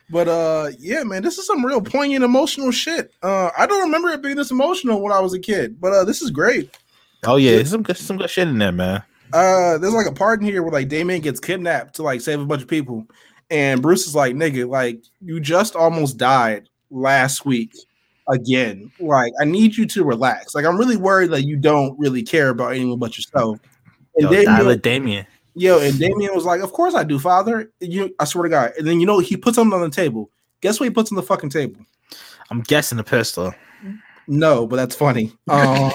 But 0.09 0.27
uh 0.27 0.71
yeah, 0.79 1.03
man, 1.03 1.23
this 1.23 1.37
is 1.37 1.47
some 1.47 1.65
real 1.65 1.81
poignant 1.81 2.23
emotional 2.23 2.71
shit. 2.71 3.11
Uh 3.23 3.49
I 3.57 3.65
don't 3.65 3.81
remember 3.81 4.09
it 4.09 4.21
being 4.21 4.35
this 4.35 4.51
emotional 4.51 5.01
when 5.01 5.11
I 5.11 5.19
was 5.19 5.33
a 5.33 5.39
kid, 5.39 5.81
but 5.81 5.91
uh 5.91 6.03
this 6.05 6.21
is 6.21 6.31
great. 6.31 6.77
Oh 7.25 7.35
yeah, 7.35 7.61
some 7.63 7.83
good, 7.83 7.97
some 7.97 8.17
good 8.17 8.29
shit 8.29 8.47
in 8.47 8.57
there, 8.57 8.71
man. 8.71 9.03
Uh 9.33 9.77
there's 9.77 9.93
like 9.93 10.07
a 10.07 10.13
part 10.13 10.39
in 10.39 10.45
here 10.45 10.63
where 10.63 10.71
like 10.71 10.87
Damian 10.87 11.21
gets 11.21 11.41
kidnapped 11.41 11.95
to 11.95 12.03
like 12.03 12.21
save 12.21 12.39
a 12.39 12.45
bunch 12.45 12.61
of 12.61 12.69
people. 12.69 13.05
And 13.49 13.81
Bruce 13.81 14.07
is 14.07 14.15
like, 14.15 14.35
nigga, 14.35 14.69
like 14.69 15.01
you 15.21 15.39
just 15.39 15.75
almost 15.75 16.17
died 16.17 16.69
last 16.89 17.45
week 17.45 17.73
again. 18.29 18.91
Like, 18.99 19.33
I 19.39 19.45
need 19.45 19.77
you 19.77 19.85
to 19.87 20.03
relax. 20.03 20.53
Like, 20.53 20.65
I'm 20.65 20.77
really 20.77 20.97
worried 20.97 21.31
that 21.31 21.43
you 21.43 21.57
don't 21.57 21.97
really 21.97 22.23
care 22.23 22.49
about 22.49 22.73
anyone 22.73 22.99
but 22.99 23.17
yourself. 23.17 23.59
And 24.17 24.31
Yo, 24.31 24.43
Damian- 24.43 24.79
Damian. 24.79 25.25
Yo, 25.55 25.79
and 25.79 25.97
Damian 25.97 26.35
was 26.35 26.45
like, 26.45 26.61
"Of 26.61 26.71
course 26.71 26.93
I 26.93 27.03
do, 27.03 27.17
Father." 27.17 27.71
You, 27.79 28.13
I 28.19 28.25
swear 28.25 28.43
to 28.43 28.49
God. 28.49 28.73
And 28.77 28.85
then 28.87 28.99
you 28.99 29.07
know 29.07 29.19
he 29.19 29.35
puts 29.37 29.55
something 29.55 29.73
on 29.73 29.81
the 29.81 29.95
table. 29.95 30.29
Guess 30.61 30.79
what 30.79 30.85
he 30.85 30.91
puts 30.91 31.11
on 31.11 31.15
the 31.15 31.23
fucking 31.23 31.49
table? 31.49 31.81
I'm 32.51 32.61
guessing 32.61 32.99
a 32.99 33.03
pistol. 33.03 33.53
No, 34.27 34.67
but 34.67 34.75
that's 34.75 34.95
funny. 34.95 35.31
Um, 35.49 35.91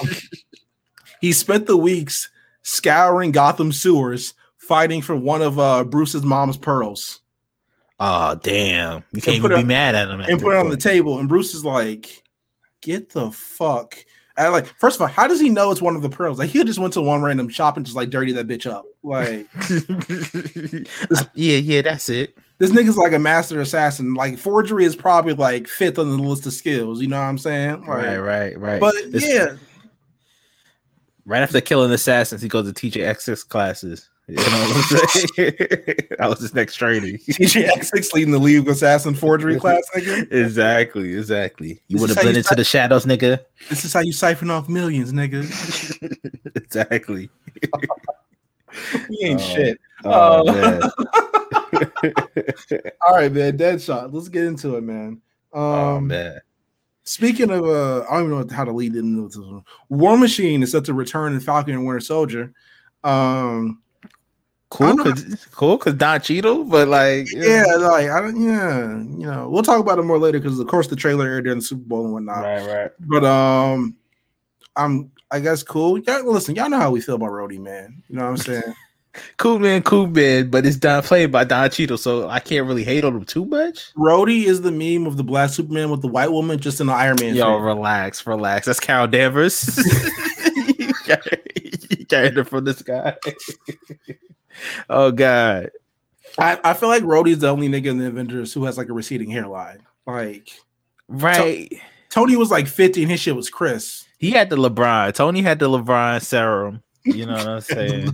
he 1.21 1.31
spent 1.31 1.65
the 1.65 1.77
weeks 1.77 2.29
scouring 2.63 3.31
Gotham 3.31 3.71
sewers, 3.71 4.33
fighting 4.57 5.01
for 5.01 5.15
one 5.15 5.41
of 5.41 5.59
uh, 5.59 5.83
Bruce's 5.83 6.23
mom's 6.23 6.57
pearls, 6.57 7.21
Oh 7.99 8.35
damn, 8.35 9.03
you 9.13 9.21
can't 9.21 9.37
even 9.37 9.51
be 9.55 9.63
mad 9.63 9.95
at 9.95 10.09
him. 10.09 10.19
and 10.19 10.41
put 10.41 10.53
it 10.55 10.57
on 10.59 10.69
the 10.69 10.77
table. 10.77 11.19
And 11.19 11.29
Bruce 11.29 11.53
is 11.53 11.63
like, 11.63 12.23
"Get 12.81 13.09
the 13.11 13.31
fuck." 13.31 13.95
I 14.35 14.47
like 14.47 14.65
first 14.79 14.95
of 14.95 15.01
all, 15.03 15.07
how 15.07 15.27
does 15.27 15.39
he 15.39 15.49
know 15.49 15.69
it's 15.71 15.81
one 15.81 15.95
of 15.95 16.01
the 16.01 16.09
pearls? 16.09 16.39
Like 16.39 16.49
he 16.49 16.63
just 16.63 16.79
went 16.79 16.93
to 16.93 17.01
one 17.01 17.21
random 17.21 17.49
shop 17.49 17.77
and 17.77 17.85
just 17.85 17.95
like 17.95 18.09
dirty 18.09 18.31
that 18.33 18.47
bitch 18.47 18.65
up. 18.69 18.85
Like 19.03 19.47
yeah, 21.35 21.57
yeah, 21.57 21.81
that's 21.83 22.09
it. 22.09 22.35
this 22.57 22.71
nigga's 22.71 22.97
like 22.97 23.13
a 23.13 23.19
master 23.19 23.61
assassin. 23.61 24.13
Like 24.15 24.37
forgery 24.39 24.85
is 24.85 24.95
probably 24.95 25.33
like 25.33 25.67
fifth 25.67 25.99
on 25.99 26.09
the 26.09 26.17
list 26.23 26.45
of 26.47 26.53
skills. 26.53 26.99
You 27.01 27.07
know 27.09 27.17
what 27.19 27.25
I'm 27.27 27.37
saying? 27.37 27.81
Like, 27.81 27.87
Right, 27.87 28.17
right, 28.17 28.59
right. 28.59 28.79
But 28.81 28.95
It's- 28.95 29.23
yeah, 29.27 29.55
right 31.25 31.43
after 31.43 31.61
killing 31.61 31.91
assassins, 31.91 32.41
he 32.41 32.49
goes 32.49 32.71
to 32.71 32.73
TJX 32.73 33.47
classes. 33.49 34.09
You 34.27 34.35
know 34.35 34.43
what 34.43 34.75
I'm 34.77 35.07
saying? 35.35 35.53
that 36.17 36.27
was 36.29 36.39
his 36.39 36.53
next 36.55 36.75
training. 36.75 37.17
TJX 37.27 37.83
six 37.85 38.13
leading 38.13 38.31
the 38.31 38.39
League 38.39 38.59
of 38.59 38.67
Assassin 38.69 39.13
forgery 39.15 39.59
class, 39.59 39.81
nigga. 39.95 40.31
exactly, 40.31 41.13
exactly. 41.15 41.81
You 41.89 41.99
would 41.99 42.09
have 42.09 42.17
blended 42.17 42.37
into 42.37 42.55
the 42.55 42.63
shadows, 42.63 43.05
nigga. 43.05 43.39
This 43.69 43.83
is 43.83 43.91
how 43.93 43.99
you 43.99 44.13
siphon 44.13 44.49
off 44.49 44.69
millions, 44.69 45.11
nigga. 45.11 45.43
exactly. 46.55 47.29
We 49.09 49.17
ain't 49.21 49.41
Oh. 49.41 49.43
shit. 49.43 49.79
Oh, 50.05 50.43
man. 50.51 50.81
All 53.07 53.15
right, 53.15 53.31
man. 53.31 53.57
Deadshot. 53.57 54.13
Let's 54.13 54.29
get 54.29 54.45
into 54.45 54.75
it, 54.77 54.81
man. 54.83 55.21
Um, 55.53 55.61
oh 55.61 55.99
man. 55.99 56.39
Speaking 57.03 57.51
of, 57.51 57.65
uh, 57.65 58.05
I 58.09 58.17
don't 58.17 58.31
even 58.31 58.47
know 58.47 58.55
how 58.55 58.63
to 58.63 58.71
lead 58.71 58.95
into 58.95 59.27
this 59.27 59.37
one. 59.37 59.63
War 59.89 60.17
Machine 60.17 60.63
is 60.63 60.71
set 60.71 60.85
to 60.85 60.93
return 60.93 61.33
in 61.33 61.39
Falcon 61.41 61.73
and 61.75 61.85
Winter 61.85 61.99
Soldier. 61.99 62.53
Um, 63.03 63.81
Cool, 64.73 64.97
cause, 64.97 65.47
cool, 65.51 65.77
cause 65.77 65.93
Don 65.93 66.19
Cheadle, 66.19 66.63
but 66.63 66.87
like, 66.87 67.31
yeah, 67.31 67.63
like 67.77 68.09
I 68.09 68.21
don't, 68.21 68.41
yeah, 68.41 68.87
you 68.89 69.27
know, 69.27 69.47
we'll 69.47 69.61
talk 69.61 69.79
about 69.79 69.99
it 69.99 70.01
more 70.03 70.17
later 70.17 70.39
because 70.39 70.59
of 70.59 70.65
course 70.65 70.87
the 70.87 70.95
trailer 70.95 71.27
aired 71.27 71.43
during 71.43 71.59
the 71.59 71.63
Super 71.63 71.83
Bowl 71.83 72.05
and 72.05 72.13
whatnot. 72.13 72.43
right, 72.43 72.67
right. 72.67 72.91
But 73.01 73.23
um, 73.23 73.95
I'm, 74.75 75.11
I 75.29 75.41
guess, 75.41 75.61
cool. 75.61 75.99
Y'all, 75.99 76.25
listen, 76.25 76.55
y'all 76.55 76.71
know 76.71 76.79
how 76.79 76.89
we 76.89 77.01
feel 77.01 77.15
about 77.15 77.29
Rhodey, 77.29 77.59
man. 77.59 78.01
You 78.09 78.15
know 78.15 78.23
what 78.23 78.29
I'm 78.29 78.37
saying? 78.37 78.63
Cool 79.37 79.59
man, 79.59 79.83
cool 79.83 80.07
man, 80.07 80.49
but 80.49 80.65
it's 80.65 80.75
done 80.75 81.03
played 81.03 81.31
by 81.31 81.43
Don 81.43 81.69
Cheadle, 81.69 81.99
so 81.99 82.27
I 82.29 82.39
can't 82.39 82.65
really 82.65 82.83
hate 82.83 83.03
on 83.03 83.15
him 83.15 83.25
too 83.25 83.45
much. 83.45 83.93
Rhodey 83.93 84.45
is 84.45 84.61
the 84.61 84.71
meme 84.71 85.05
of 85.05 85.17
the 85.17 85.23
black 85.23 85.51
Superman 85.51 85.91
with 85.91 86.01
the 86.01 86.07
white 86.07 86.31
woman, 86.31 86.57
just 86.57 86.81
in 86.81 86.87
the 86.87 86.93
Iron 86.93 87.17
Man. 87.19 87.35
Yo, 87.35 87.43
suit. 87.43 87.63
relax, 87.63 88.25
relax. 88.25 88.65
That's 88.65 88.79
Carol 88.79 89.05
Danvers. 89.05 89.77
you 91.05 92.05
carried 92.07 92.39
it 92.39 92.47
from 92.47 92.65
this 92.65 92.81
guy. 92.81 93.15
Oh 94.89 95.11
God. 95.11 95.71
I, 96.37 96.59
I 96.63 96.73
feel 96.73 96.89
like 96.89 97.03
Rhodey's 97.03 97.39
the 97.39 97.49
only 97.49 97.69
nigga 97.69 97.87
in 97.87 97.99
the 97.99 98.07
Avengers 98.07 98.53
who 98.53 98.65
has 98.65 98.77
like 98.77 98.89
a 98.89 98.93
receding 98.93 99.29
hairline. 99.29 99.79
Like 100.07 100.49
Right. 101.07 101.71
Tony 102.09 102.35
was 102.35 102.49
like 102.51 102.67
50 102.67 103.03
and 103.03 103.11
his 103.11 103.19
shit 103.19 103.35
was 103.35 103.49
Chris. 103.49 104.05
He 104.17 104.31
had 104.31 104.49
the 104.49 104.55
LeBron. 104.55 105.13
Tony 105.13 105.41
had 105.41 105.59
the 105.59 105.69
LeBron 105.69 106.21
serum. 106.21 106.81
You 107.05 107.25
know 107.25 107.33
what 107.33 107.47
I'm 107.47 107.61
saying? 107.61 108.11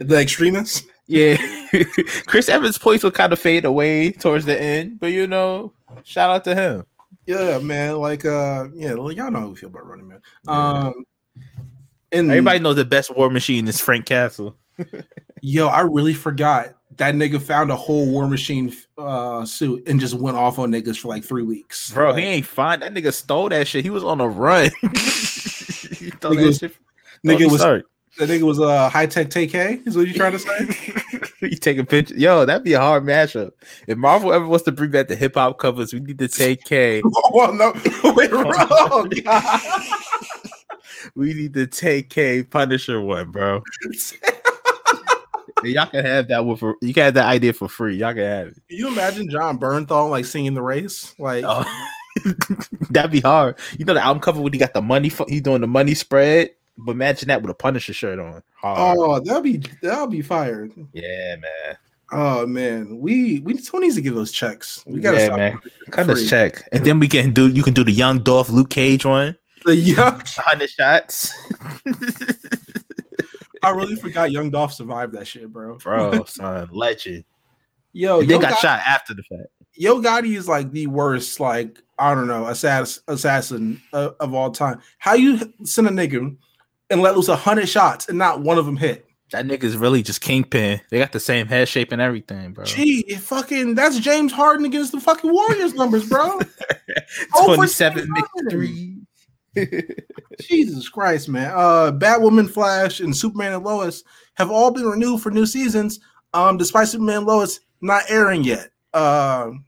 the 0.00 0.16
extremists. 0.16 0.82
yeah. 1.06 1.36
Chris 2.26 2.48
Evans' 2.48 2.78
points 2.78 3.04
will 3.04 3.10
kind 3.10 3.32
of 3.32 3.38
fade 3.38 3.64
away 3.64 4.12
towards 4.12 4.46
the 4.46 4.60
end, 4.60 4.98
but 4.98 5.08
you 5.08 5.26
know, 5.26 5.72
shout 6.04 6.30
out 6.30 6.44
to 6.44 6.54
him. 6.54 6.84
Yeah, 7.26 7.58
man. 7.58 7.98
Like, 7.98 8.24
uh, 8.24 8.68
yeah, 8.74 8.94
well, 8.94 9.12
y'all 9.12 9.30
know 9.30 9.40
how 9.40 9.48
we 9.48 9.56
feel 9.56 9.68
about 9.68 9.86
running 9.86 10.08
man. 10.08 10.20
Yeah. 10.44 10.52
Um, 10.52 11.04
and 12.12 12.30
Everybody 12.30 12.58
knows 12.58 12.76
the 12.76 12.84
best 12.84 13.14
war 13.14 13.30
machine 13.30 13.68
is 13.68 13.80
Frank 13.80 14.06
Castle. 14.06 14.56
Yo, 15.42 15.68
I 15.68 15.80
really 15.80 16.14
forgot 16.14 16.74
that 16.96 17.14
nigga 17.14 17.40
found 17.40 17.70
a 17.70 17.76
whole 17.76 18.06
War 18.10 18.26
Machine 18.28 18.74
uh 18.98 19.44
suit 19.44 19.86
and 19.88 19.98
just 20.00 20.14
went 20.14 20.36
off 20.36 20.58
on 20.58 20.70
niggas 20.70 20.98
for 20.98 21.08
like 21.08 21.24
three 21.24 21.42
weeks. 21.42 21.92
Bro, 21.92 22.14
he 22.14 22.22
ain't 22.24 22.46
fine. 22.46 22.80
That 22.80 22.92
nigga 22.92 23.12
stole 23.12 23.48
that 23.50 23.66
shit. 23.68 23.84
He 23.84 23.90
was 23.90 24.04
on 24.04 24.20
a 24.20 24.28
run. 24.28 24.70
He 26.00 26.10
stole 26.10 26.32
Nigga 26.32 26.36
that 26.40 26.46
was- 26.46 26.58
shit. 26.58 26.76
nigga 27.26 27.50
was 27.50 27.60
sorry. 27.60 27.82
that 28.18 28.28
nigga 28.28 28.42
was 28.42 28.60
uh 28.60 28.88
high 28.88 29.06
tech 29.06 29.28
TK. 29.28 29.86
Is 29.86 29.96
what 29.96 30.06
you 30.08 30.14
trying 30.14 30.32
to 30.32 30.38
say? 30.38 30.94
you 31.42 31.56
take 31.56 31.78
a 31.78 31.84
picture. 31.84 32.14
Yo, 32.14 32.44
that'd 32.46 32.64
be 32.64 32.72
a 32.74 32.80
hard 32.80 33.04
matchup. 33.04 33.50
If 33.86 33.98
Marvel 33.98 34.32
ever 34.32 34.46
wants 34.46 34.64
to 34.64 34.72
bring 34.72 34.90
back 34.90 35.08
the 35.08 35.16
hip 35.16 35.34
hop 35.34 35.58
covers, 35.58 35.92
we 35.92 36.00
need 36.00 36.18
to 36.18 36.28
Tay-K. 36.28 37.02
oh 37.34 37.50
no, 37.52 37.72
wait, 38.14 38.30
wrong. 38.32 39.10
We 41.14 41.32
need 41.34 41.54
to 41.54 41.66
Tay-K 41.66 42.44
Punisher 42.44 43.00
one, 43.00 43.30
bro. 43.30 43.62
Y'all 45.64 45.86
can 45.86 46.04
have 46.04 46.28
that 46.28 46.44
one 46.44 46.56
for 46.56 46.76
you 46.80 46.92
can 46.94 47.04
have 47.04 47.14
that 47.14 47.26
idea 47.26 47.52
for 47.52 47.68
free. 47.68 47.96
Y'all 47.96 48.14
can 48.14 48.22
have 48.22 48.46
it. 48.48 48.54
Can 48.68 48.78
you 48.78 48.88
imagine 48.88 49.28
Jon 49.30 49.58
Bernthal 49.58 50.10
like 50.10 50.24
singing 50.24 50.54
the 50.54 50.62
race? 50.62 51.14
Like, 51.18 51.44
Oh. 51.46 51.64
That'd 52.90 53.12
be 53.12 53.20
hard. 53.20 53.56
You 53.78 53.84
know 53.84 53.94
the 53.94 54.02
album 54.04 54.20
cover 54.20 54.40
when 54.40 54.52
he 54.52 54.58
got 54.58 54.74
the 54.74 54.82
money 54.82 55.10
he's 55.28 55.42
doing 55.42 55.60
the 55.60 55.66
money 55.68 55.94
spread. 55.94 56.50
But 56.76 56.92
imagine 56.92 57.28
that 57.28 57.42
with 57.42 57.50
a 57.50 57.54
Punisher 57.54 57.92
shirt 57.92 58.18
on. 58.18 58.42
Hard. 58.60 58.96
oh, 58.98 59.20
that'll 59.20 59.42
be 59.42 59.62
that'll 59.82 60.06
be 60.08 60.22
fired. 60.22 60.72
Yeah, 60.92 61.36
man. 61.36 61.76
Oh 62.12 62.46
man, 62.46 62.98
we 62.98 63.38
we 63.40 63.56
someone 63.58 63.82
needs 63.82 63.94
to 63.94 64.00
give 64.02 64.14
those 64.16 64.32
checks. 64.32 64.82
We 64.86 65.00
gotta 65.00 65.18
yeah, 65.18 65.24
stop 65.26 65.36
man. 65.38 65.60
Cut 65.90 66.06
this 66.08 66.28
check, 66.28 66.68
and 66.72 66.84
then 66.84 66.98
we 66.98 67.06
can 67.06 67.32
do. 67.32 67.48
You 67.48 67.62
can 67.62 67.74
do 67.74 67.84
the 67.84 67.92
young 67.92 68.18
Dolph 68.24 68.50
Luke 68.50 68.70
Cage 68.70 69.04
one. 69.04 69.36
the 69.64 69.76
young. 69.76 70.20
Hundred 70.26 70.70
shots, 70.70 71.32
I 73.62 73.70
really 73.70 73.96
forgot 73.96 74.30
Young 74.30 74.50
Dolph 74.50 74.72
survived 74.72 75.12
that 75.14 75.26
shit, 75.26 75.52
bro. 75.52 75.76
bro. 75.78 76.24
Son, 76.24 76.68
legend. 76.72 77.24
Yo, 77.92 78.22
they 78.22 78.34
Yo, 78.34 78.38
got 78.38 78.54
Gotti, 78.54 78.60
shot 78.60 78.80
after 78.86 79.14
the 79.14 79.22
fact. 79.22 79.48
Yo 79.74 80.00
Gotti 80.00 80.36
is 80.36 80.48
like 80.48 80.70
the 80.70 80.86
worst, 80.86 81.40
like 81.40 81.80
I 81.98 82.14
don't 82.14 82.26
know, 82.28 82.46
assassin 82.46 83.02
assassin 83.08 83.82
uh, 83.92 84.10
of 84.20 84.34
all 84.34 84.50
time. 84.50 84.80
How 84.98 85.14
you 85.14 85.52
send 85.64 85.88
a 85.88 85.90
nigga 85.90 86.36
and 86.90 87.02
let 87.02 87.16
loose 87.16 87.28
a 87.28 87.36
hundred 87.36 87.68
shots 87.68 88.08
and 88.08 88.18
not 88.18 88.40
one 88.42 88.58
of 88.58 88.66
them 88.66 88.76
hit? 88.76 89.06
That 89.32 89.46
nigga's 89.46 89.76
really 89.76 90.02
just 90.02 90.20
kingpin. 90.20 90.80
They 90.90 90.98
got 90.98 91.12
the 91.12 91.20
same 91.20 91.46
head 91.46 91.68
shape 91.68 91.92
and 91.92 92.02
everything, 92.02 92.52
bro. 92.52 92.64
Gee, 92.64 93.02
fucking 93.14 93.74
that's 93.74 93.98
James 94.00 94.32
Harden 94.32 94.66
against 94.66 94.92
the 94.92 95.00
fucking 95.00 95.32
Warriors 95.32 95.74
numbers, 95.74 96.08
bro. 96.08 96.40
Twenty-seven 97.44 98.08
three. 98.50 98.99
Jesus 100.40 100.88
Christ, 100.88 101.28
man. 101.28 101.50
Uh 101.54 101.92
Batwoman, 101.92 102.48
Flash, 102.48 103.00
and 103.00 103.16
Superman 103.16 103.54
and 103.54 103.64
Lois 103.64 104.04
have 104.34 104.50
all 104.50 104.70
been 104.70 104.86
renewed 104.86 105.20
for 105.20 105.30
new 105.30 105.46
seasons. 105.46 106.00
Um, 106.32 106.56
despite 106.56 106.88
Superman 106.88 107.18
and 107.18 107.26
Lois 107.26 107.60
not 107.80 108.04
airing 108.08 108.44
yet. 108.44 108.70
Um, 108.94 109.64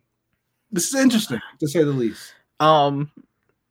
this 0.71 0.89
is 0.89 0.95
interesting 0.95 1.41
to 1.61 1.69
say 1.69 1.83
the 1.83 1.91
least. 1.91 2.35
Um, 2.61 3.11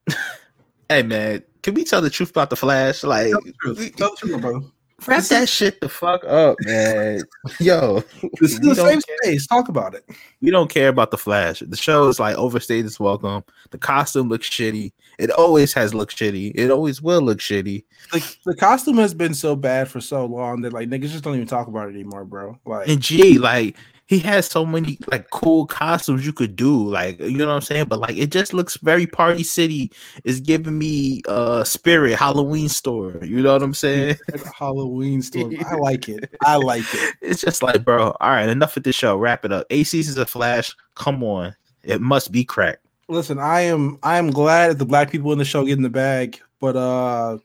hey 0.90 1.04
man, 1.04 1.44
can 1.64 1.74
we 1.74 1.84
tell 1.84 2.02
the 2.02 2.10
truth 2.10 2.32
about 2.32 2.50
the 2.50 2.56
Flash? 2.56 3.04
Like, 3.04 3.32
Tell 3.32 3.42
the 3.42 3.54
truth. 3.62 3.96
Tell 3.96 4.10
the 4.12 4.18
truth, 4.18 4.42
brother. 4.42 4.60
Wrap 5.08 5.24
that 5.26 5.50
shit 5.50 5.80
the 5.82 5.90
fuck 5.90 6.24
up, 6.26 6.58
man. 6.62 7.22
Yo, 7.60 8.04
This 8.40 8.54
is 8.54 8.60
the 8.60 8.76
same 8.76 9.02
care. 9.02 9.18
space. 9.24 9.48
Talk 9.48 9.70
about 9.70 9.94
it. 9.96 10.06
we 10.42 10.52
don't 10.52 10.70
care 10.70 10.90
about 10.90 11.12
the 11.12 11.18
Flash. 11.18 11.62
The 11.66 11.78
show 11.78 12.08
is 12.08 12.20
like 12.20 12.36
overstayed 12.38 12.86
its 12.86 13.00
welcome. 13.00 13.44
The 13.72 13.78
costume 13.78 14.30
looks 14.30 14.50
shitty. 14.50 14.92
It 15.20 15.30
always 15.32 15.74
has 15.74 15.94
looked 15.94 16.16
shitty. 16.18 16.52
It 16.56 16.72
always 16.72 17.02
will 17.02 17.22
look 17.22 17.40
shitty. 17.40 17.84
The, 18.12 18.36
the 18.46 18.56
costume 18.56 18.98
has 18.98 19.14
been 19.14 19.34
so 19.34 19.56
bad 19.56 19.88
for 19.90 20.02
so 20.02 20.26
long 20.26 20.62
that 20.62 20.74
like 20.74 20.90
niggas 20.90 21.10
just 21.10 21.24
don't 21.24 21.36
even 21.36 21.48
talk 21.48 21.68
about 21.68 21.88
it 21.90 21.94
anymore, 21.94 22.26
bro. 22.26 22.58
Like 22.66 22.88
And 22.88 23.00
gee, 23.02 23.38
like 23.38 23.78
he 24.12 24.20
has 24.20 24.46
so 24.46 24.66
many 24.66 24.98
like 25.10 25.30
cool 25.30 25.66
costumes 25.66 26.26
you 26.26 26.34
could 26.34 26.58
do, 26.58 26.86
like 26.86 27.18
you 27.22 27.38
know 27.38 27.48
what 27.48 27.54
I'm 27.54 27.62
saying. 27.62 27.86
But 27.86 28.00
like 28.00 28.18
it 28.18 28.30
just 28.30 28.54
looks 28.54 28.76
very 28.76 29.08
Party 29.08 29.42
City. 29.42 29.90
Is 30.26 30.42
giving 30.42 30.78
me 30.78 31.22
uh 31.30 31.64
Spirit 31.64 32.20
Halloween 32.20 32.68
store. 32.68 33.18
You 33.24 33.42
know 33.42 33.54
what 33.54 33.64
I'm 33.64 33.74
saying? 33.74 34.18
Halloween 34.60 35.22
store. 35.22 35.50
I 35.66 35.76
like 35.80 36.10
it. 36.10 36.30
I 36.42 36.58
like 36.58 36.84
it. 36.94 37.16
It's 37.22 37.40
just 37.40 37.64
like, 37.64 37.86
bro. 37.86 38.14
All 38.20 38.30
right, 38.32 38.50
enough 38.50 38.76
of 38.76 38.84
this 38.84 38.98
show. 38.98 39.16
Wrap 39.16 39.46
it 39.46 39.54
up. 39.54 39.66
Eight 39.70 39.86
seasons 39.86 40.18
of 40.18 40.30
Flash. 40.30 40.76
Come 40.96 41.24
on, 41.24 41.56
it 41.82 42.02
must 42.02 42.34
be 42.34 42.44
cracked. 42.44 42.86
Listen, 43.08 43.40
I 43.40 43.62
am 43.62 43.98
I 44.04 44.18
am 44.18 44.30
glad 44.30 44.72
that 44.72 44.80
the 44.80 44.86
black 44.86 45.10
people 45.10 45.32
in 45.32 45.38
the 45.38 45.46
show 45.46 45.64
get 45.64 45.78
in 45.78 45.84
the 45.84 45.90
bag, 45.90 46.38
but 46.60 46.76
uh 46.76 47.38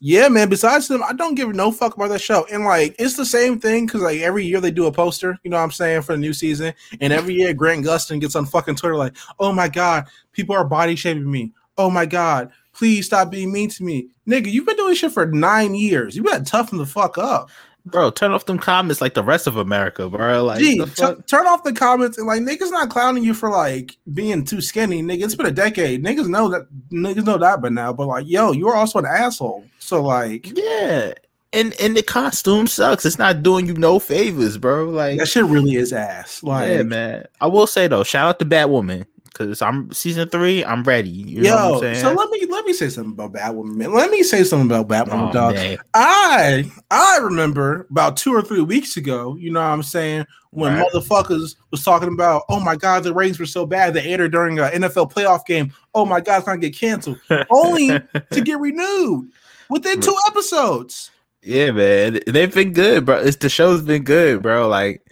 yeah, 0.00 0.28
man. 0.28 0.48
Besides 0.48 0.88
them, 0.88 1.02
I 1.02 1.12
don't 1.12 1.34
give 1.34 1.54
no 1.54 1.70
fuck 1.70 1.96
about 1.96 2.08
that 2.10 2.20
show. 2.20 2.46
And 2.52 2.64
like, 2.64 2.94
it's 2.98 3.16
the 3.16 3.24
same 3.24 3.58
thing 3.58 3.86
because 3.86 4.02
like 4.02 4.20
every 4.20 4.44
year 4.44 4.60
they 4.60 4.70
do 4.70 4.86
a 4.86 4.92
poster, 4.92 5.38
you 5.42 5.50
know 5.50 5.56
what 5.56 5.62
I'm 5.62 5.70
saying, 5.70 6.02
for 6.02 6.12
the 6.12 6.18
new 6.18 6.32
season. 6.32 6.74
And 7.00 7.12
every 7.12 7.34
year 7.34 7.54
Grant 7.54 7.84
Gustin 7.84 8.20
gets 8.20 8.36
on 8.36 8.46
fucking 8.46 8.76
Twitter 8.76 8.96
like, 8.96 9.16
oh 9.38 9.52
my 9.52 9.68
god, 9.68 10.06
people 10.32 10.54
are 10.54 10.64
body 10.64 10.96
shaming 10.96 11.30
me. 11.30 11.52
Oh 11.78 11.90
my 11.90 12.06
god, 12.06 12.50
please 12.72 13.06
stop 13.06 13.30
being 13.30 13.52
mean 13.52 13.70
to 13.70 13.84
me, 13.84 14.08
nigga. 14.28 14.50
You've 14.50 14.66
been 14.66 14.76
doing 14.76 14.94
shit 14.94 15.12
for 15.12 15.26
nine 15.26 15.74
years. 15.74 16.16
You 16.16 16.22
better 16.22 16.44
toughen 16.44 16.78
the 16.78 16.86
fuck 16.86 17.18
up. 17.18 17.50
Bro, 17.86 18.12
turn 18.12 18.32
off 18.32 18.46
them 18.46 18.58
comments 18.58 19.02
like 19.02 19.12
the 19.12 19.22
rest 19.22 19.46
of 19.46 19.56
America, 19.56 20.08
bro. 20.08 20.42
Like, 20.42 20.58
Gee, 20.58 20.78
fuck? 20.86 21.26
turn 21.26 21.46
off 21.46 21.64
the 21.64 21.72
comments 21.72 22.16
and 22.16 22.26
like 22.26 22.40
niggas 22.40 22.70
not 22.70 22.88
clowning 22.88 23.22
you 23.22 23.34
for 23.34 23.50
like 23.50 23.96
being 24.14 24.42
too 24.44 24.62
skinny, 24.62 25.02
nigga. 25.02 25.24
It's 25.24 25.34
been 25.34 25.44
a 25.44 25.50
decade. 25.50 26.02
Niggas 26.02 26.26
know 26.26 26.48
that 26.48 26.66
niggas 26.90 27.26
know 27.26 27.36
that 27.36 27.60
by 27.60 27.68
now. 27.68 27.92
But 27.92 28.06
like, 28.06 28.26
yo, 28.26 28.52
you're 28.52 28.74
also 28.74 29.00
an 29.00 29.06
asshole. 29.06 29.64
So 29.78 30.02
like 30.02 30.56
yeah. 30.56 31.12
And 31.52 31.74
and 31.78 31.94
the 31.94 32.02
costume 32.02 32.66
sucks. 32.66 33.04
It's 33.04 33.18
not 33.18 33.42
doing 33.42 33.66
you 33.66 33.74
no 33.74 33.98
favors, 33.98 34.56
bro. 34.56 34.86
Like, 34.86 35.18
that 35.18 35.28
shit 35.28 35.44
really 35.44 35.76
is 35.76 35.92
ass. 35.92 36.42
Like 36.42 36.70
yeah, 36.70 36.82
man. 36.84 37.26
I 37.42 37.48
will 37.48 37.66
say 37.66 37.86
though, 37.86 38.02
shout 38.02 38.26
out 38.26 38.38
to 38.38 38.46
Batwoman. 38.46 39.04
Because 39.34 39.60
I'm 39.60 39.92
season 39.92 40.28
three. 40.30 40.64
I'm 40.64 40.82
ready. 40.84 41.10
You 41.10 41.42
know 41.42 41.54
what 41.56 41.64
I'm 41.64 41.72
Yo, 41.74 41.80
saying? 41.80 41.96
so 41.96 42.12
let 42.14 42.30
me 42.30 42.46
let 42.48 42.64
me 42.64 42.72
say 42.72 42.88
something 42.88 43.12
about 43.12 43.32
Batwoman, 43.34 43.74
man. 43.76 43.92
Let 43.92 44.10
me 44.10 44.22
say 44.22 44.44
something 44.44 44.70
about 44.70 44.88
Batwoman, 44.88 45.28
Oh, 45.28 45.32
dog. 45.32 45.54
man. 45.56 45.76
I 45.92 46.70
I 46.90 47.18
remember 47.20 47.86
about 47.90 48.16
two 48.16 48.32
or 48.32 48.40
three 48.42 48.62
weeks 48.62 48.96
ago, 48.96 49.36
you 49.38 49.50
know 49.52 49.60
what 49.60 49.66
I'm 49.66 49.82
saying, 49.82 50.24
when 50.50 50.72
Right. 50.74 50.86
motherfuckers 50.94 51.56
was 51.70 51.84
talking 51.84 52.12
about, 52.12 52.44
oh 52.48 52.60
my 52.60 52.76
god, 52.76 53.02
the 53.02 53.12
ratings 53.12 53.38
were 53.40 53.44
so 53.46 53.66
bad 53.66 53.92
they 53.92 54.06
aired 54.12 54.32
during 54.32 54.58
an 54.60 54.70
NFL 54.82 55.12
playoff 55.12 55.44
game. 55.44 55.72
Oh 55.94 56.06
my 56.06 56.20
god, 56.20 56.36
it's 56.38 56.46
gonna 56.46 56.58
get 56.58 56.76
canceled. 56.78 57.18
Only 57.50 57.88
to 57.88 58.40
get 58.40 58.58
renewed 58.60 59.30
within 59.68 60.00
two 60.00 60.16
episodes. 60.28 61.10
Yeah, 61.42 61.72
man, 61.72 62.20
they've 62.26 62.54
been 62.54 62.72
good, 62.72 63.04
bro. 63.04 63.18
It's 63.18 63.36
the 63.36 63.50
show's 63.50 63.82
been 63.82 64.02
good, 64.04 64.40
bro. 64.40 64.66
Like, 64.68 65.03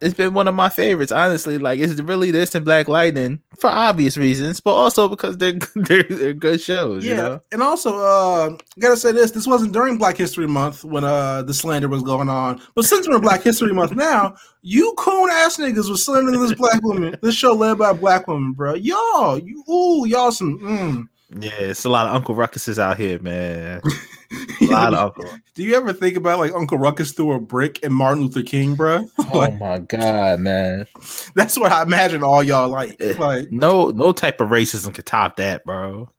it's 0.00 0.14
been 0.14 0.32
one 0.32 0.48
of 0.48 0.54
my 0.54 0.68
favorites, 0.68 1.12
honestly. 1.12 1.58
Like, 1.58 1.78
it's 1.78 2.00
really 2.00 2.30
this 2.30 2.54
and 2.54 2.64
Black 2.64 2.88
Lightning 2.88 3.40
for 3.58 3.68
obvious 3.68 4.16
reasons, 4.16 4.60
but 4.60 4.72
also 4.72 5.08
because 5.08 5.36
they're 5.38 5.52
they're, 5.74 6.02
they're 6.04 6.32
good 6.32 6.60
shows. 6.60 7.04
Yeah, 7.04 7.10
You 7.10 7.16
know? 7.16 7.40
and 7.52 7.62
also, 7.62 7.98
uh, 7.98 8.56
gotta 8.78 8.96
say 8.96 9.12
this: 9.12 9.30
this 9.32 9.46
wasn't 9.46 9.72
during 9.72 9.98
Black 9.98 10.16
History 10.16 10.46
Month 10.46 10.84
when 10.84 11.04
uh 11.04 11.42
the 11.42 11.54
slander 11.54 11.88
was 11.88 12.02
going 12.02 12.28
on, 12.28 12.60
but 12.74 12.84
since 12.84 13.06
we're 13.06 13.16
in 13.16 13.22
Black 13.22 13.42
History 13.42 13.72
Month 13.72 13.92
now, 13.92 14.34
you 14.62 14.94
coon 14.96 15.28
ass 15.30 15.58
niggas 15.58 15.90
was 15.90 16.04
slandering 16.04 16.40
this 16.40 16.54
black 16.54 16.82
woman, 16.82 17.16
this 17.22 17.34
show 17.34 17.52
led 17.52 17.78
by 17.78 17.90
a 17.90 17.94
black 17.94 18.26
woman, 18.26 18.52
bro. 18.52 18.74
Y'all, 18.74 19.38
you 19.38 19.64
ooh, 19.68 20.06
y'all 20.06 20.32
some. 20.32 20.58
Mm. 20.60 21.08
Yeah, 21.38 21.52
it's 21.60 21.84
a 21.84 21.88
lot 21.88 22.08
of 22.08 22.14
Uncle 22.14 22.34
Ruckuses 22.34 22.78
out 22.78 22.98
here, 22.98 23.18
man. 23.20 23.82
A 24.60 24.64
lot 24.66 24.94
of 24.94 25.12
Uncle. 25.16 25.38
Do 25.54 25.62
you 25.62 25.74
ever 25.74 25.92
think 25.92 26.16
about 26.16 26.38
like 26.38 26.52
Uncle 26.54 26.78
Ruckus 26.78 27.12
threw 27.12 27.32
a 27.32 27.40
brick 27.40 27.80
and 27.82 27.92
Martin 27.92 28.22
Luther 28.24 28.42
King, 28.42 28.74
bro? 28.74 29.08
Oh 29.32 29.50
my 29.52 29.78
god, 29.78 30.40
man! 30.40 30.86
That's 31.34 31.56
what 31.58 31.72
I 31.72 31.82
imagine 31.82 32.22
all 32.22 32.42
y'all 32.42 32.68
like. 32.68 33.00
Like, 33.18 33.50
No, 33.52 33.90
no 33.90 34.12
type 34.12 34.40
of 34.40 34.50
racism 34.50 34.92
could 34.94 35.06
top 35.06 35.36
that, 35.36 35.64
bro. 35.64 36.10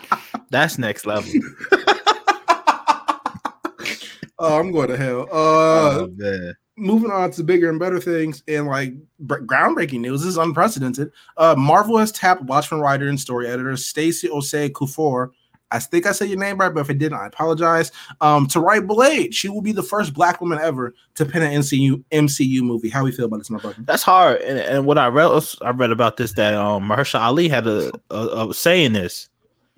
That's 0.50 0.78
next 0.78 1.06
level. 1.06 1.30
oh, 4.38 4.58
I'm 4.58 4.72
going 4.72 4.88
to 4.88 4.96
hell. 4.96 5.28
Uh, 5.30 6.06
oh 6.06 6.54
moving 6.76 7.10
on 7.10 7.30
to 7.30 7.44
bigger 7.44 7.70
and 7.70 7.78
better 7.78 8.00
things 8.00 8.42
and 8.48 8.66
like 8.66 8.94
br- 9.20 9.40
groundbreaking 9.40 10.00
news. 10.00 10.20
This 10.22 10.30
is 10.30 10.36
unprecedented. 10.36 11.10
Uh, 11.36 11.54
Marvel 11.56 11.98
has 11.98 12.12
tapped 12.12 12.42
Watchmen 12.42 12.80
writer 12.80 13.08
and 13.08 13.20
story 13.20 13.46
editor 13.46 13.76
Stacey 13.76 14.28
Osei 14.28 14.70
Kuffour. 14.70 15.30
I 15.74 15.80
think 15.80 16.06
I 16.06 16.12
said 16.12 16.28
your 16.28 16.38
name 16.38 16.58
right, 16.58 16.72
but 16.72 16.80
if 16.80 16.90
I 16.90 16.92
didn't, 16.92 17.18
I 17.18 17.26
apologize. 17.26 17.90
Um, 18.20 18.46
to 18.48 18.60
write 18.60 18.86
Blade, 18.86 19.34
she 19.34 19.48
will 19.48 19.60
be 19.60 19.72
the 19.72 19.82
first 19.82 20.14
black 20.14 20.40
woman 20.40 20.58
ever 20.60 20.94
to 21.16 21.26
pen 21.26 21.42
an 21.42 21.52
MCU 21.60 22.02
MCU 22.12 22.62
movie. 22.62 22.88
How 22.88 23.02
we 23.02 23.10
feel 23.10 23.26
about 23.26 23.38
this, 23.38 23.50
my 23.50 23.58
brother? 23.58 23.76
That's 23.80 24.02
hard. 24.02 24.40
And, 24.42 24.58
and 24.58 24.86
what 24.86 24.98
I 24.98 25.08
read, 25.08 25.30
I 25.62 25.70
read 25.70 25.90
about 25.90 26.16
this 26.16 26.32
that 26.34 26.54
um 26.54 26.88
Mahershala 26.88 27.22
Ali 27.22 27.48
had 27.48 27.66
a, 27.66 27.90
a, 28.10 28.48
a 28.48 28.54
say 28.54 28.84
in 28.84 28.92
this. 28.92 29.28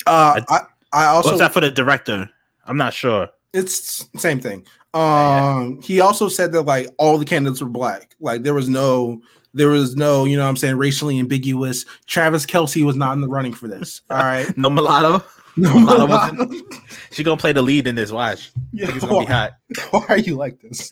Uh, 0.07 0.41
I, 0.49 0.61
I 0.93 1.07
also 1.07 1.31
What's 1.31 1.41
that 1.41 1.53
for 1.53 1.61
the 1.61 1.71
director? 1.71 2.29
I'm 2.67 2.77
not 2.77 2.93
sure. 2.93 3.29
it's 3.55 4.09
same 4.17 4.41
thing. 4.41 4.67
Um, 4.95 5.81
he 5.83 6.01
also 6.01 6.29
said 6.29 6.53
that 6.53 6.63
like 6.63 6.89
all 6.99 7.19
the 7.19 7.25
candidates 7.25 7.61
were 7.61 7.69
black. 7.69 8.17
Like 8.21 8.43
there 8.43 8.55
was 8.55 8.69
no, 8.69 9.21
there 9.55 9.69
was 9.69 9.97
no, 9.97 10.25
you 10.25 10.37
know, 10.37 10.45
what 10.45 10.51
I'm 10.51 10.57
saying 10.57 10.77
racially 10.77 11.19
ambiguous. 11.19 11.85
Travis 12.07 12.47
Kelce 12.47 12.85
was 12.85 12.97
not 12.97 13.13
in 13.13 13.21
the 13.21 13.29
running 13.29 13.53
for 13.53 13.69
this. 13.69 14.03
All 14.11 14.19
right, 14.19 14.57
No 14.57 14.71
mulatto. 14.71 15.25
No, 15.59 15.73
Mulatto 15.79 16.07
mulatto. 16.07 16.37
wasn't- 16.47 16.75
She 17.13 17.23
gonna 17.25 17.37
play 17.39 17.53
the 17.53 17.63
lead 17.63 17.87
in 17.87 17.95
this. 17.95 18.11
Watch. 18.13 18.51
Yeah, 18.73 18.91
It's 18.91 19.05
gonna 19.05 19.21
be 19.21 19.25
why, 19.27 19.33
hot. 19.33 19.53
why 19.91 20.05
are 20.11 20.19
you 20.19 20.37
like 20.37 20.61
this? 20.61 20.91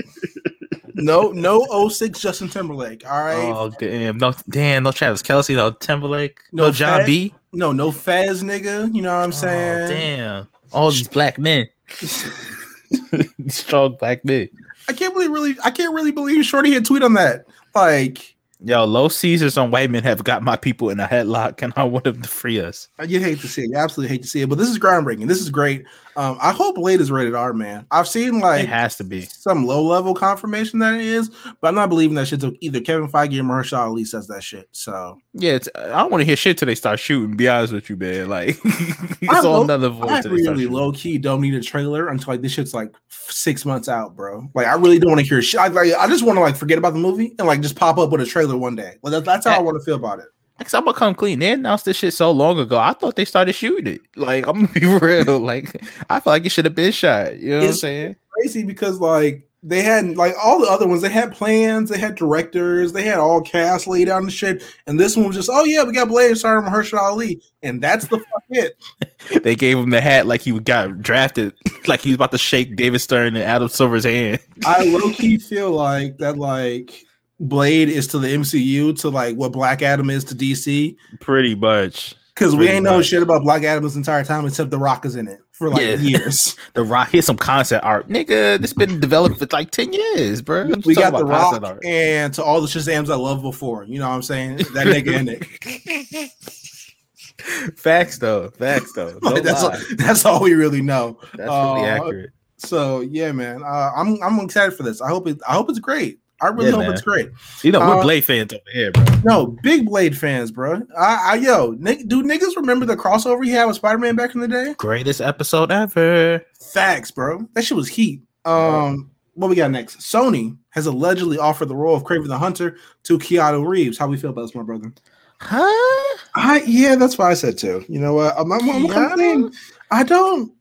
no, 0.94 1.32
no 1.32 1.66
06 1.90 2.18
Justin 2.18 2.48
Timberlake. 2.48 3.04
All 3.08 3.24
right, 3.24 3.34
Oh 3.54 3.70
damn! 3.78 4.16
No, 4.18 4.32
damn! 4.48 4.84
No 4.84 4.92
Travis 4.92 5.22
Kelce. 5.22 5.54
No 5.54 5.70
Timberlake. 5.72 6.38
No, 6.52 6.66
No 6.66 6.72
John 6.72 6.98
Fed. 7.00 7.06
B. 7.06 7.34
no, 7.52 7.72
no 7.72 7.90
Fez 7.92 8.42
nigga. 8.42 8.94
You 8.94 9.02
know 9.02 9.14
what 9.14 9.22
I'm 9.24 9.28
Oh, 9.28 9.32
saying? 9.32 9.88
damn! 9.90 10.48
All 10.72 10.90
these 10.90 11.08
black 11.08 11.38
men. 11.38 11.68
Strong 13.48 13.96
black 14.00 14.24
men. 14.24 14.48
I 14.88 14.92
can't 14.92 15.14
believe 15.14 15.30
really, 15.30 15.56
I 15.64 15.70
can't 15.70 15.94
really 15.94 16.12
believe 16.12 16.44
Shorty 16.44 16.72
had 16.72 16.84
tweet 16.84 17.02
on 17.02 17.14
that. 17.14 17.46
Like, 17.74 18.33
Yo, 18.66 18.82
low 18.84 19.08
Caesars 19.08 19.58
on 19.58 19.70
white 19.70 19.90
men 19.90 20.02
have 20.02 20.24
got 20.24 20.42
my 20.42 20.56
people 20.56 20.88
in 20.88 20.98
a 20.98 21.06
headlock, 21.06 21.60
and 21.60 21.74
I 21.76 21.84
want 21.84 22.04
them 22.04 22.22
to 22.22 22.28
free 22.28 22.58
us. 22.58 22.88
you 23.06 23.20
hate 23.20 23.40
to 23.40 23.48
see 23.48 23.62
it. 23.62 23.70
You 23.70 23.76
absolutely 23.76 24.14
hate 24.14 24.22
to 24.22 24.28
see 24.28 24.40
it, 24.40 24.48
but 24.48 24.56
this 24.56 24.70
is 24.70 24.78
groundbreaking. 24.78 25.28
This 25.28 25.40
is 25.40 25.50
great. 25.50 25.84
Um, 26.16 26.38
I 26.40 26.52
hope 26.52 26.76
Blade 26.76 27.00
is 27.00 27.10
rated 27.10 27.34
R, 27.34 27.52
man. 27.52 27.86
I've 27.90 28.06
seen 28.06 28.38
like 28.38 28.64
it 28.64 28.68
has 28.68 28.96
to 28.96 29.04
be. 29.04 29.22
some 29.22 29.66
low 29.66 29.82
level 29.82 30.14
confirmation 30.14 30.78
that 30.78 30.94
it 30.94 31.00
is, 31.00 31.30
but 31.60 31.68
I'm 31.68 31.74
not 31.74 31.88
believing 31.88 32.14
that 32.14 32.28
shit 32.28 32.40
till 32.40 32.52
either 32.60 32.80
Kevin 32.80 33.10
Feige 33.10 33.38
or 33.38 33.42
Mahershala 33.42 33.88
Ali 33.88 34.04
says 34.04 34.28
that 34.28 34.42
shit. 34.42 34.68
So 34.72 35.18
Yeah, 35.32 35.52
it's, 35.52 35.68
I 35.74 35.88
don't 35.88 36.10
want 36.10 36.20
to 36.20 36.24
hear 36.24 36.36
shit 36.36 36.58
till 36.58 36.66
they 36.66 36.74
start 36.74 37.00
shooting. 37.00 37.36
Be 37.36 37.48
honest 37.48 37.72
with 37.72 37.90
you, 37.90 37.96
man. 37.96 38.28
Like 38.28 38.58
I 38.64 39.16
it's 39.22 39.44
on 39.44 39.64
another 39.64 39.88
voice. 39.88 40.24
I 40.24 40.28
really 40.28 40.66
low 40.66 40.92
key 40.92 41.18
don't 41.18 41.40
need 41.40 41.54
a 41.54 41.60
trailer 41.60 42.08
until 42.08 42.32
like 42.32 42.42
this 42.42 42.52
shit's 42.52 42.74
like 42.74 42.94
six 43.08 43.64
months 43.64 43.88
out, 43.88 44.14
bro. 44.14 44.48
Like 44.54 44.66
I 44.66 44.74
really 44.74 44.98
don't 44.98 45.10
want 45.10 45.20
to 45.20 45.26
hear 45.26 45.42
shit. 45.42 45.60
I, 45.60 45.68
like 45.68 45.92
I 45.94 46.06
just 46.06 46.24
want 46.24 46.36
to 46.36 46.40
like 46.40 46.56
forget 46.56 46.78
about 46.78 46.92
the 46.92 47.00
movie 47.00 47.34
and 47.38 47.48
like 47.48 47.60
just 47.60 47.76
pop 47.76 47.98
up 47.98 48.10
with 48.10 48.20
a 48.20 48.26
trailer 48.26 48.56
one 48.56 48.76
day. 48.76 48.96
Like 49.02 49.12
that, 49.12 49.24
that's 49.24 49.46
how 49.46 49.56
I 49.56 49.60
want 49.60 49.78
to 49.78 49.84
feel 49.84 49.96
about 49.96 50.20
it. 50.20 50.26
Cause 50.60 50.72
I'm 50.72 50.84
gonna 50.84 50.96
come 50.96 51.14
clean. 51.14 51.40
They 51.40 51.52
announced 51.52 51.84
this 51.84 51.96
shit 51.96 52.14
so 52.14 52.30
long 52.30 52.58
ago. 52.58 52.78
I 52.78 52.92
thought 52.92 53.16
they 53.16 53.24
started 53.24 53.54
shooting 53.54 53.94
it. 53.94 54.00
Like 54.16 54.46
I'm 54.46 54.66
gonna 54.66 54.68
be 54.68 54.86
real. 55.00 55.38
Like 55.38 55.82
I 56.08 56.20
feel 56.20 56.32
like 56.32 56.46
it 56.46 56.50
should 56.50 56.64
have 56.64 56.74
been 56.74 56.92
shot. 56.92 57.38
You 57.38 57.50
know 57.50 57.58
what 57.60 57.66
I'm 57.66 57.72
saying? 57.74 58.16
Crazy 58.30 58.62
because 58.62 59.00
like 59.00 59.48
they 59.64 59.80
hadn't 59.80 60.16
like 60.16 60.34
all 60.42 60.60
the 60.60 60.70
other 60.70 60.86
ones, 60.86 61.00
they 61.00 61.08
had 61.08 61.32
plans, 61.32 61.88
they 61.88 61.98
had 61.98 62.14
directors, 62.14 62.92
they 62.92 63.02
had 63.02 63.18
all 63.18 63.40
cast 63.40 63.86
laid 63.86 64.10
out 64.10 64.22
and 64.22 64.32
shit. 64.32 64.62
And 64.86 65.00
this 65.00 65.16
one 65.16 65.26
was 65.26 65.36
just, 65.36 65.48
oh 65.50 65.64
yeah, 65.64 65.82
we 65.82 65.92
got 65.92 66.08
Blade 66.08 66.36
starring 66.36 66.66
Mahershala 66.70 66.98
Ali, 66.98 67.40
and 67.62 67.82
that's 67.82 68.06
the 68.06 68.18
fuck 68.18 68.44
it. 68.50 68.76
They 69.42 69.56
gave 69.56 69.78
him 69.78 69.88
the 69.88 70.02
hat 70.02 70.26
like 70.26 70.42
he 70.42 70.52
got 70.60 71.00
drafted, 71.00 71.54
like 71.86 72.02
he 72.02 72.10
was 72.10 72.16
about 72.16 72.30
to 72.32 72.38
shake 72.38 72.76
David 72.76 72.98
Stern 72.98 73.36
and 73.36 73.42
Adam 73.42 73.68
Silver's 73.68 74.04
hand. 74.04 74.38
I 74.66 74.84
low 74.84 75.10
key 75.14 75.38
feel 75.38 75.70
like 75.70 76.18
that 76.18 76.36
like 76.36 77.03
Blade 77.40 77.88
is 77.88 78.06
to 78.08 78.18
the 78.18 78.28
MCU 78.28 78.98
to 79.00 79.08
like 79.10 79.36
what 79.36 79.52
Black 79.52 79.82
Adam 79.82 80.08
is 80.10 80.24
to 80.24 80.34
DC. 80.34 80.96
Pretty 81.20 81.54
much. 81.54 82.14
Because 82.34 82.52
we 82.56 82.64
Pretty 82.66 82.74
ain't 82.76 82.84
know 82.84 83.00
shit 83.02 83.22
about 83.22 83.42
Black 83.42 83.62
Adam 83.62 83.84
this 83.84 83.94
entire 83.96 84.24
time 84.24 84.44
except 84.46 84.70
The 84.70 84.78
Rock 84.78 85.04
is 85.06 85.14
in 85.14 85.28
it 85.28 85.38
for 85.52 85.68
like 85.70 85.82
Yeah. 85.82 85.94
years. 85.96 86.56
The 86.74 86.82
Rock. 86.82 87.10
Here's 87.10 87.24
some 87.26 87.36
concept 87.36 87.84
art, 87.84 88.08
nigga. 88.08 88.60
This 88.60 88.72
been 88.72 88.98
developed 88.98 89.38
for 89.38 89.46
like 89.52 89.70
ten 89.70 89.92
years, 89.92 90.42
bro. 90.42 90.62
I'm 90.62 90.82
we 90.84 90.94
got 90.96 91.16
The 91.16 91.24
Rock 91.24 91.62
art. 91.62 91.84
and 91.84 92.34
to 92.34 92.42
all 92.42 92.60
the 92.60 92.66
Shazams 92.66 93.08
I 93.10 93.14
loved 93.16 93.42
before. 93.42 93.84
You 93.84 94.00
know 94.00 94.08
what 94.08 94.14
I'm 94.16 94.22
saying? 94.22 94.56
That 94.74 94.86
nigga 94.88 95.14
in 95.20 95.28
it. 95.28 96.30
Facts 97.78 98.18
though. 98.18 98.48
Facts 98.50 98.92
though. 98.94 99.18
No 99.22 99.30
Like, 99.32 99.42
that's, 99.42 99.62
all, 99.62 99.70
lie. 99.70 99.82
that's 99.96 100.24
all 100.24 100.42
we 100.42 100.54
really 100.54 100.82
know. 100.82 101.18
That's 101.36 101.48
really 101.50 101.82
Uh, 101.82 101.84
accurate. 101.86 102.30
So 102.58 103.00
yeah, 103.00 103.32
man. 103.32 103.62
Uh, 103.62 103.90
I'm 103.96 104.20
I'm 104.22 104.40
excited 104.40 104.76
for 104.76 104.82
this. 104.82 105.00
I 105.02 105.08
hope 105.08 105.28
it 105.28 105.38
I 105.46 105.52
hope 105.54 105.68
it's 105.68 105.78
great. 105.78 106.18
I 106.44 106.48
really 106.48 106.66
Yeah, 106.66 106.72
hope 106.72 106.80
man. 106.82 106.92
it's 106.92 107.02
great. 107.02 107.30
You 107.62 107.72
know, 107.72 107.80
we're 107.80 107.98
uh, 107.98 108.02
Blade 108.02 108.24
fans 108.24 108.52
over 108.52 108.62
here, 108.72 108.92
bro. 108.92 109.04
No, 109.24 109.46
big 109.62 109.86
Blade 109.86 110.16
fans, 110.16 110.50
bro. 110.50 110.82
I, 110.96 111.18
I 111.32 111.34
yo, 111.36 111.74
Nick, 111.78 112.06
do 112.08 112.22
niggas 112.22 112.56
remember 112.56 112.84
the 112.86 112.96
crossover 112.96 113.44
he 113.44 113.50
had 113.50 113.64
with 113.64 113.76
Spider 113.76 113.98
Man 113.98 114.14
back 114.16 114.34
in 114.34 114.40
the 114.40 114.48
day? 114.48 114.74
Greatest 114.78 115.20
episode 115.20 115.72
ever. 115.72 116.44
Facts, 116.60 117.10
bro. 117.10 117.48
That 117.54 117.64
shit 117.64 117.76
was 117.76 117.88
heat. 117.88 118.22
Um, 118.44 119.10
what 119.34 119.48
we 119.48 119.56
got 119.56 119.70
next? 119.70 119.98
Sony 120.00 120.56
has 120.70 120.86
allegedly 120.86 121.38
offered 121.38 121.66
the 121.68 121.76
role 121.76 121.96
of 121.96 122.04
Kraven 122.04 122.28
the 122.28 122.38
Hunter 122.38 122.76
to 123.04 123.18
Keanu 123.18 123.66
Reeves. 123.66 123.96
How 123.98 124.06
we 124.06 124.16
feel 124.16 124.30
about 124.30 124.42
this, 124.42 124.54
my 124.54 124.62
brother? 124.62 124.92
Huh? 125.40 126.18
I 126.36 126.62
yeah, 126.66 126.94
that's 126.94 127.18
what 127.18 127.26
I 127.28 127.34
said 127.34 127.58
too. 127.58 127.84
You 127.88 127.98
know 128.00 128.14
what? 128.14 128.34
I'm, 128.38 128.50
I'm, 128.52 128.60
I'm 128.70 128.82
Keanu? 128.86 128.92
complaining. 129.08 129.52
I 129.90 130.02
don't. 130.04 130.52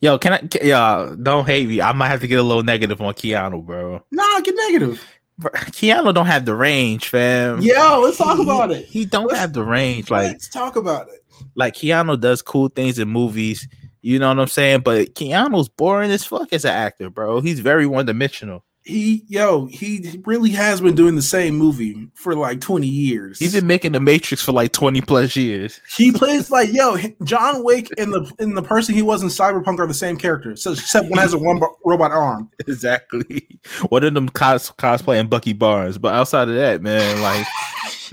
Yo, 0.00 0.18
can 0.18 0.32
I? 0.34 0.38
Can, 0.38 0.66
yeah, 0.66 1.14
don't 1.22 1.46
hate 1.46 1.68
me. 1.68 1.80
I 1.80 1.92
might 1.92 2.08
have 2.08 2.20
to 2.20 2.26
get 2.26 2.38
a 2.38 2.42
little 2.42 2.62
negative 2.62 3.00
on 3.00 3.14
Keanu, 3.14 3.64
bro. 3.64 4.02
Nah, 4.10 4.40
get 4.40 4.54
negative. 4.56 5.02
Bro, 5.38 5.50
Keanu 5.52 6.14
don't 6.14 6.26
have 6.26 6.44
the 6.46 6.54
range, 6.54 7.08
fam. 7.08 7.60
Yo, 7.60 8.00
let's 8.02 8.16
talk 8.18 8.36
He- 8.38 8.42
about 8.42 8.70
it. 8.70 8.86
He 8.86 9.04
don't 9.04 9.26
Let's- 9.26 9.38
have 9.40 9.52
the 9.52 9.62
range. 9.64 10.10
Like, 10.10 10.28
Let's 10.32 10.48
talk 10.48 10.76
about 10.76 11.08
it. 11.08 11.24
like 11.54 11.74
Keanu 11.74 12.18
does 12.20 12.40
cool 12.42 12.68
things 12.68 12.98
in 12.98 13.08
movies. 13.08 13.68
You 14.02 14.18
know 14.18 14.28
what 14.28 14.38
I'm 14.38 14.46
saying? 14.46 14.80
But 14.80 15.14
Keanu's 15.14 15.68
boring 15.68 16.10
as 16.10 16.24
fuck 16.24 16.52
as 16.52 16.64
an 16.64 16.70
actor, 16.72 17.10
bro. 17.10 17.40
He's 17.40 17.60
very 17.60 17.86
one 17.86 18.06
dimensional. 18.06 18.64
He 18.86 19.24
yo, 19.26 19.66
he 19.66 20.22
really 20.24 20.50
has 20.50 20.80
been 20.80 20.94
doing 20.94 21.16
the 21.16 21.22
same 21.22 21.56
movie 21.56 22.08
for 22.14 22.36
like 22.36 22.60
20 22.60 22.86
years. 22.86 23.36
He's 23.40 23.52
been 23.52 23.66
making 23.66 23.90
the 23.92 24.00
Matrix 24.00 24.44
for 24.44 24.52
like 24.52 24.70
20 24.70 25.00
plus 25.00 25.34
years. 25.34 25.80
he 25.96 26.12
plays 26.12 26.52
like 26.52 26.72
yo, 26.72 26.96
John 27.24 27.64
Wick 27.64 27.88
and 27.98 28.12
the 28.12 28.32
and 28.38 28.56
the 28.56 28.62
person 28.62 28.94
he 28.94 29.02
was 29.02 29.24
in 29.24 29.28
Cyberpunk 29.28 29.80
are 29.80 29.88
the 29.88 29.92
same 29.94 30.16
character. 30.16 30.54
So 30.54 30.70
except 30.72 31.10
one 31.10 31.18
has 31.18 31.32
a 31.32 31.38
one 31.38 31.60
robot 31.84 32.12
arm. 32.12 32.48
Exactly. 32.68 33.46
One 33.88 34.04
of 34.04 34.14
them 34.14 34.28
cos- 34.28 34.70
cosplaying 34.72 35.28
Bucky 35.30 35.52
Barnes, 35.52 35.98
but 35.98 36.14
outside 36.14 36.48
of 36.48 36.54
that, 36.54 36.80
man, 36.82 37.20
like 37.22 37.44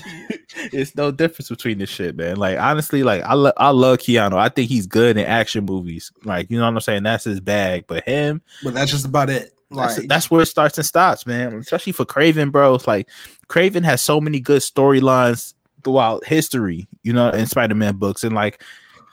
it's 0.72 0.94
no 0.94 1.10
difference 1.10 1.48
between 1.48 1.78
this 1.78 1.90
shit, 1.90 2.16
man. 2.16 2.36
Like 2.36 2.58
honestly, 2.58 3.02
like 3.02 3.22
I 3.22 3.34
lo- 3.34 3.52
I 3.56 3.70
love 3.70 3.98
Keanu. 3.98 4.34
I 4.36 4.48
think 4.50 4.68
he's 4.68 4.86
good 4.86 5.16
in 5.16 5.26
action 5.26 5.64
movies. 5.64 6.12
Like 6.24 6.50
you 6.50 6.58
know 6.58 6.64
what 6.64 6.74
I'm 6.74 6.80
saying. 6.80 7.02
That's 7.02 7.24
his 7.24 7.40
bag. 7.40 7.84
But 7.88 8.04
him, 8.04 8.42
But 8.62 8.74
that's 8.74 8.90
just 8.90 9.06
about 9.06 9.30
it. 9.30 9.52
That's, 9.70 9.98
Like 9.98 10.08
that's 10.08 10.30
where 10.30 10.42
it 10.42 10.46
starts 10.46 10.78
and 10.78 10.86
stops, 10.86 11.26
man. 11.26 11.54
Especially 11.54 11.92
for 11.92 12.04
Kraven, 12.04 12.50
bro. 12.50 12.74
It's 12.74 12.86
like 12.86 13.08
Kraven 13.48 13.84
has 13.84 14.02
so 14.02 14.20
many 14.20 14.40
good 14.40 14.62
storylines 14.62 15.54
throughout 15.84 16.24
history, 16.24 16.88
you 17.02 17.12
know, 17.12 17.30
in 17.30 17.46
Spider-Man 17.46 17.96
books. 17.96 18.24
And 18.24 18.34
like 18.34 18.62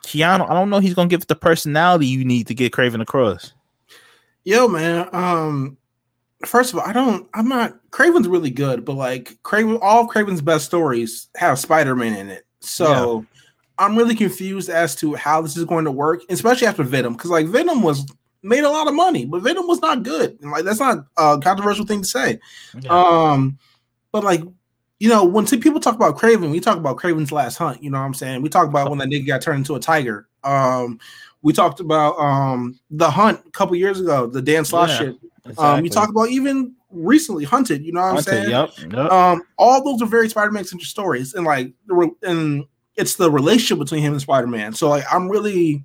Keanu, 0.03 0.49
I 0.49 0.53
don't 0.53 0.69
know 0.69 0.79
he's 0.79 0.93
gonna 0.93 1.09
give 1.09 1.21
it 1.21 1.27
the 1.27 1.35
personality 1.35 2.07
you 2.07 2.25
need 2.25 2.47
to 2.47 2.55
get 2.55 2.73
Kraven 2.73 3.01
across. 3.01 3.53
Yo, 4.43 4.67
man. 4.67 5.09
Um, 5.13 5.77
first 6.45 6.73
of 6.73 6.79
all, 6.79 6.85
I 6.85 6.93
don't. 6.93 7.27
I'm 7.33 7.49
not. 7.49 7.77
Kraven's 7.91 8.27
really 8.27 8.49
good, 8.49 8.85
but 8.85 8.93
like 8.93 9.37
Kraven, 9.43 9.79
all 9.81 10.03
of 10.03 10.09
Kraven's 10.09 10.41
best 10.41 10.65
stories 10.65 11.27
have 11.35 11.59
Spider-Man 11.59 12.15
in 12.15 12.29
it. 12.29 12.45
So 12.59 13.25
I'm 13.77 13.95
really 13.95 14.15
confused 14.15 14.69
as 14.69 14.95
to 14.95 15.13
how 15.15 15.41
this 15.41 15.55
is 15.55 15.65
going 15.65 15.85
to 15.85 15.91
work, 15.91 16.21
especially 16.29 16.67
after 16.67 16.83
Venom, 16.83 17.13
because 17.13 17.29
like 17.29 17.47
Venom 17.47 17.81
was 17.81 18.05
made 18.43 18.63
a 18.63 18.69
lot 18.69 18.87
of 18.87 18.93
money, 18.93 19.25
but 19.25 19.41
Venom 19.41 19.67
was 19.67 19.81
not 19.81 20.03
good. 20.03 20.37
And, 20.41 20.51
like 20.51 20.63
that's 20.63 20.79
not 20.79 21.05
a 21.17 21.39
controversial 21.39 21.85
thing 21.85 22.01
to 22.01 22.07
say. 22.07 22.39
Um, 22.89 23.57
but 24.11 24.23
like 24.23 24.41
you 24.99 25.09
know, 25.09 25.23
when 25.23 25.45
people 25.45 25.79
talk 25.79 25.95
about 25.95 26.17
Kraven, 26.17 26.49
we 26.51 26.59
talk 26.59 26.77
about 26.77 26.97
Kraven's 26.97 27.31
Last 27.31 27.57
Hunt. 27.57 27.83
You 27.83 27.91
know 27.91 27.99
what 27.99 28.05
I'm 28.05 28.13
saying? 28.13 28.41
We 28.41 28.49
talk 28.49 28.67
about 28.67 28.89
when 28.89 28.99
that 28.99 29.09
nigga 29.09 29.27
got 29.27 29.41
turned 29.41 29.59
into 29.59 29.75
a 29.75 29.79
tiger. 29.79 30.27
Um, 30.43 30.99
we 31.43 31.53
talked 31.53 31.79
about 31.79 32.17
um 32.17 32.79
the 32.89 33.09
Hunt 33.09 33.41
a 33.45 33.51
couple 33.51 33.75
years 33.75 33.99
ago, 33.99 34.27
the 34.27 34.41
Dan 34.41 34.65
Slott 34.65 34.89
Yeah, 34.89 34.97
shit. 34.97 35.07
Um, 35.07 35.51
exactly. 35.51 35.83
you 35.83 35.89
talk 35.89 36.09
about 36.09 36.29
even 36.29 36.75
recently 36.89 37.43
Hunted. 37.43 37.83
You 37.85 37.93
know 37.93 38.01
what 38.01 38.07
I'm 38.07 38.15
Hunted, 38.15 38.31
saying? 38.31 38.49
Yep. 38.49 38.69
yep. 38.93 39.11
Um, 39.11 39.43
all 39.57 39.83
those 39.83 40.01
are 40.01 40.07
very 40.07 40.29
Spider-Man 40.29 40.65
centric 40.65 40.87
stories, 40.87 41.33
and 41.33 41.45
like 41.45 41.73
and 42.23 42.65
it's 42.95 43.15
the 43.15 43.29
relationship 43.29 43.77
between 43.77 44.01
him 44.01 44.13
and 44.13 44.21
Spider-Man. 44.21 44.73
So 44.73 44.89
like, 44.89 45.05
I'm 45.11 45.29
really. 45.29 45.83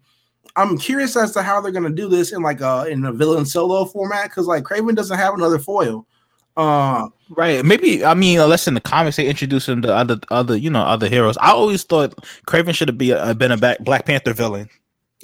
I'm 0.56 0.76
curious 0.78 1.16
as 1.16 1.32
to 1.32 1.42
how 1.42 1.60
they're 1.60 1.72
gonna 1.72 1.90
do 1.90 2.08
this 2.08 2.32
in 2.32 2.42
like 2.42 2.60
a 2.60 2.86
in 2.88 3.04
a 3.04 3.12
villain 3.12 3.46
solo 3.46 3.84
format 3.84 4.24
because 4.24 4.46
like 4.46 4.64
Kraven 4.64 4.94
doesn't 4.94 5.18
have 5.18 5.34
another 5.34 5.58
foil. 5.58 6.06
Uh, 6.56 7.08
Right. 7.34 7.64
Maybe 7.64 8.04
I 8.04 8.12
mean, 8.12 8.38
unless 8.40 8.68
in 8.68 8.74
the 8.74 8.80
comics 8.80 9.16
they 9.16 9.26
introduce 9.26 9.66
him 9.66 9.80
to 9.82 9.94
other 9.94 10.18
other 10.30 10.56
you 10.56 10.68
know 10.68 10.82
other 10.82 11.08
heroes. 11.08 11.38
I 11.38 11.50
always 11.50 11.82
thought 11.82 12.14
Kraven 12.46 12.74
should 12.74 12.88
have 12.88 12.98
be 12.98 13.12
been 13.34 13.52
a 13.52 13.76
Black 13.80 14.04
Panther 14.04 14.34
villain. 14.34 14.68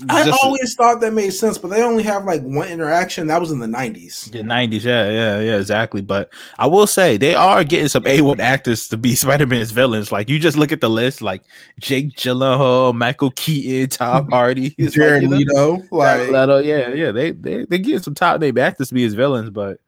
I 0.08 0.24
Just 0.24 0.44
always 0.44 0.74
thought 0.74 1.00
that 1.00 1.12
made 1.12 1.30
sense, 1.30 1.58
but 1.58 1.68
they 1.68 1.82
only 1.82 2.04
have 2.04 2.24
like 2.24 2.42
one 2.42 2.68
interaction. 2.68 3.26
That 3.26 3.40
was 3.40 3.50
in 3.50 3.58
the 3.58 3.66
'90s. 3.66 4.30
the 4.30 4.44
nineties, 4.44 4.84
yeah, 4.84 5.10
yeah, 5.10 5.40
yeah, 5.40 5.56
exactly. 5.56 6.02
But 6.02 6.30
I 6.56 6.68
will 6.68 6.86
say 6.86 7.16
they 7.16 7.34
are 7.34 7.64
getting 7.64 7.88
some 7.88 8.06
A 8.06 8.20
one 8.20 8.38
actors 8.38 8.86
to 8.88 8.96
be 8.96 9.14
Spider 9.16 9.46
Man's 9.46 9.72
villains. 9.72 10.12
Like 10.12 10.28
you 10.28 10.38
just 10.38 10.56
look 10.56 10.70
at 10.70 10.80
the 10.80 10.88
list, 10.88 11.20
like 11.20 11.42
Jake 11.80 12.14
Gyllenhaal, 12.14 12.94
Michael 12.94 13.32
Keaton, 13.32 13.88
Tom 13.88 14.28
Hardy, 14.30 14.74
It's 14.78 14.96
like, 14.96 15.06
Jared 15.08 15.24
Leto, 15.24 15.82
like 15.90 16.28
Leto, 16.28 16.58
yeah, 16.58 16.90
yeah. 16.90 17.10
They 17.10 17.32
they 17.32 17.64
they 17.64 17.78
getting 17.78 18.02
some 18.02 18.14
top 18.14 18.40
name 18.40 18.56
actors 18.56 18.88
to 18.88 18.94
be 18.94 19.02
his 19.02 19.14
villains, 19.14 19.50
but 19.50 19.80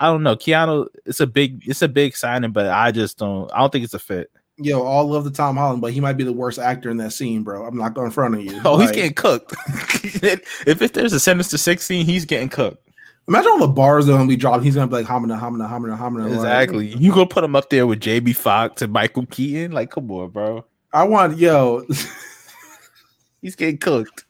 I 0.00 0.06
don't 0.06 0.24
know. 0.24 0.34
Keanu, 0.34 0.88
it's 1.06 1.20
a 1.20 1.26
big 1.28 1.62
it's 1.68 1.82
a 1.82 1.88
big 1.88 2.16
signing, 2.16 2.50
but 2.50 2.66
I 2.66 2.90
just 2.90 3.18
don't. 3.18 3.48
I 3.52 3.60
don't 3.60 3.70
think 3.70 3.84
it's 3.84 3.94
a 3.94 4.00
fit. 4.00 4.32
Yo, 4.64 4.82
all 4.82 5.06
love 5.06 5.24
the 5.24 5.30
Tom 5.30 5.56
Holland, 5.56 5.80
but 5.80 5.92
he 5.92 6.00
might 6.00 6.14
be 6.14 6.24
the 6.24 6.32
worst 6.32 6.58
actor 6.58 6.90
in 6.90 6.96
that 6.98 7.12
scene, 7.12 7.42
bro. 7.42 7.64
I'm 7.64 7.76
not 7.76 7.94
going 7.94 8.06
in 8.06 8.10
front 8.12 8.34
of 8.34 8.42
you. 8.42 8.60
Oh, 8.64 8.78
he's 8.78 8.90
getting 8.92 9.14
cooked. 9.14 9.54
if, 10.04 10.66
if 10.82 10.92
there's 10.92 11.12
a 11.12 11.20
sentence 11.20 11.48
Sinister 11.48 11.58
16, 11.58 12.06
he's 12.06 12.24
getting 12.24 12.48
cooked. 12.48 12.88
Imagine 13.28 13.52
all 13.52 13.58
the 13.60 13.68
bars 13.68 14.06
that 14.06 14.12
are 14.14 14.16
gonna 14.16 14.28
be 14.28 14.36
dropped. 14.36 14.64
He's 14.64 14.74
gonna 14.74 14.88
be 14.88 14.94
like 14.96 15.06
homina, 15.06 15.38
homina, 15.40 15.68
homina, 15.70 15.96
homina. 15.98 16.24
like- 16.24 16.34
Exactly. 16.34 16.88
You 16.88 17.10
gonna 17.12 17.26
put 17.26 17.44
him 17.44 17.54
up 17.54 17.70
there 17.70 17.86
with 17.86 18.00
Jamie 18.00 18.32
Foxx 18.32 18.82
and 18.82 18.92
Michael 18.92 19.26
Keaton? 19.26 19.72
Like, 19.72 19.90
come 19.90 20.10
on, 20.10 20.30
bro. 20.30 20.64
I 20.92 21.04
want 21.04 21.38
yo. 21.38 21.84
He's 23.42 23.54
getting 23.56 23.78
cooked. 23.78 24.24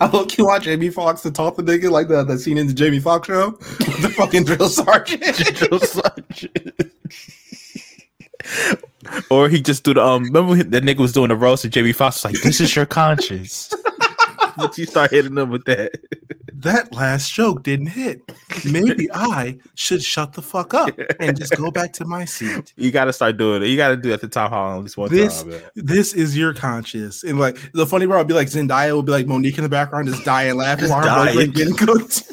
I 0.00 0.08
look 0.10 0.38
you 0.38 0.46
want 0.46 0.62
Jamie 0.62 0.90
Foxx 0.90 1.22
to 1.22 1.30
talk 1.30 1.56
the 1.56 1.62
nigga 1.62 1.90
like 1.90 2.06
that 2.08 2.28
that 2.28 2.38
scene 2.38 2.56
in 2.56 2.68
the 2.68 2.72
Jamie 2.72 3.00
Foxx 3.00 3.26
show. 3.26 3.50
the 4.00 4.12
fucking 4.16 4.44
drill 4.44 4.68
sergeant. 4.68 5.22
Drill 5.56 5.80
sergeant. 5.80 6.92
or 9.30 9.48
he 9.48 9.60
just 9.60 9.84
do 9.84 9.94
the 9.94 10.04
um. 10.04 10.24
Remember 10.24 10.62
that 10.62 10.82
nigga 10.84 10.98
was 10.98 11.12
doing 11.12 11.28
the 11.28 11.36
roast 11.36 11.64
and 11.64 11.72
Jamie 11.72 11.92
Foxx 11.92 12.22
was 12.22 12.32
like, 12.32 12.42
"This 12.42 12.60
is 12.60 12.74
your 12.76 12.86
conscience." 12.86 13.72
but 14.56 14.76
you 14.76 14.86
start 14.86 15.10
hitting 15.10 15.34
them 15.34 15.50
with 15.50 15.64
that. 15.64 15.92
that 16.54 16.92
last 16.92 17.32
joke 17.32 17.62
didn't 17.62 17.86
hit. 17.86 18.20
Maybe 18.64 19.08
I 19.12 19.58
should 19.74 20.02
shut 20.02 20.34
the 20.34 20.42
fuck 20.42 20.74
up 20.74 20.90
and 21.18 21.38
just 21.38 21.56
go 21.56 21.70
back 21.70 21.92
to 21.94 22.04
my 22.04 22.24
seat. 22.26 22.74
You 22.76 22.90
got 22.90 23.06
to 23.06 23.12
start 23.12 23.38
doing 23.38 23.62
it. 23.62 23.68
You 23.68 23.76
got 23.76 23.88
to 23.88 23.96
do 23.96 24.10
it 24.10 24.14
at 24.14 24.20
the 24.20 24.28
top 24.28 24.50
Holland 24.50 24.78
at 24.78 24.82
least 24.82 24.96
one 24.98 25.08
This 25.10 25.42
time. 25.42 25.50
man. 25.52 25.62
this 25.76 26.12
is 26.12 26.36
your 26.36 26.52
conscience. 26.52 27.22
And 27.24 27.38
like 27.38 27.56
the 27.72 27.86
funny 27.86 28.06
part 28.06 28.18
would 28.18 28.28
be 28.28 28.34
like 28.34 28.48
Zendaya 28.48 28.94
would 28.94 29.06
be 29.06 29.12
like 29.12 29.26
Monique 29.26 29.56
in 29.56 29.62
the 29.64 29.70
background, 29.70 30.08
just 30.08 30.24
dying 30.24 30.56
laughing 30.56 30.90
while 30.90 31.02
dying. 31.02 31.34
boyfriend 31.34 31.54
getting 31.54 31.76
cooked. 31.76 32.30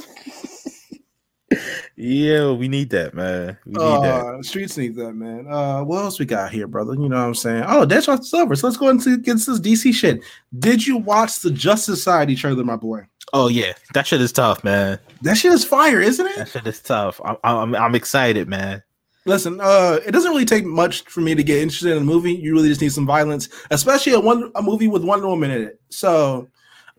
Yeah, 1.99 2.51
we 2.51 2.67
need 2.67 2.91
that, 2.91 3.15
man. 3.15 3.57
We 3.65 3.71
need 3.71 4.03
that. 4.03 4.25
Uh, 4.25 4.43
streets 4.43 4.77
need 4.77 4.95
that, 4.97 5.13
man. 5.13 5.47
Uh, 5.49 5.83
what 5.83 6.03
else 6.03 6.19
we 6.19 6.27
got 6.27 6.51
here, 6.51 6.67
brother? 6.67 6.93
You 6.93 7.09
know 7.09 7.15
what 7.15 7.27
I'm 7.27 7.33
saying? 7.33 7.63
Oh, 7.65 7.87
Deadshot's 7.87 8.31
over. 8.35 8.55
So 8.55 8.67
let's 8.67 8.77
go 8.77 8.89
into 8.89 9.17
get 9.17 9.33
this 9.33 9.59
DC 9.59 9.95
shit. 9.95 10.21
Did 10.59 10.85
you 10.85 10.97
watch 10.97 11.39
the 11.39 11.49
Justice 11.49 11.95
Society 11.95 12.35
trailer, 12.35 12.63
my 12.63 12.75
boy? 12.75 13.01
Oh 13.33 13.47
yeah, 13.47 13.73
that 13.95 14.05
shit 14.05 14.21
is 14.21 14.31
tough, 14.31 14.63
man. 14.63 14.99
That 15.23 15.37
shit 15.37 15.51
is 15.51 15.65
fire, 15.65 15.99
isn't 15.99 16.25
it? 16.25 16.35
That 16.35 16.49
shit 16.49 16.67
is 16.67 16.79
tough. 16.81 17.19
I'm 17.25 17.37
I'm, 17.43 17.75
I'm 17.75 17.95
excited, 17.95 18.47
man. 18.47 18.83
Listen, 19.25 19.59
uh, 19.59 19.99
it 20.05 20.11
doesn't 20.11 20.31
really 20.31 20.45
take 20.45 20.65
much 20.65 21.01
for 21.05 21.21
me 21.21 21.33
to 21.33 21.43
get 21.43 21.63
interested 21.63 21.93
in 21.93 21.97
a 21.97 22.05
movie. 22.05 22.33
You 22.33 22.53
really 22.53 22.69
just 22.69 22.79
need 22.79 22.93
some 22.93 23.07
violence, 23.07 23.49
especially 23.71 24.13
a 24.13 24.19
one 24.19 24.51
a 24.53 24.61
movie 24.61 24.87
with 24.87 25.03
Wonder 25.03 25.27
Woman 25.27 25.49
in 25.49 25.63
it. 25.63 25.81
So 25.89 26.47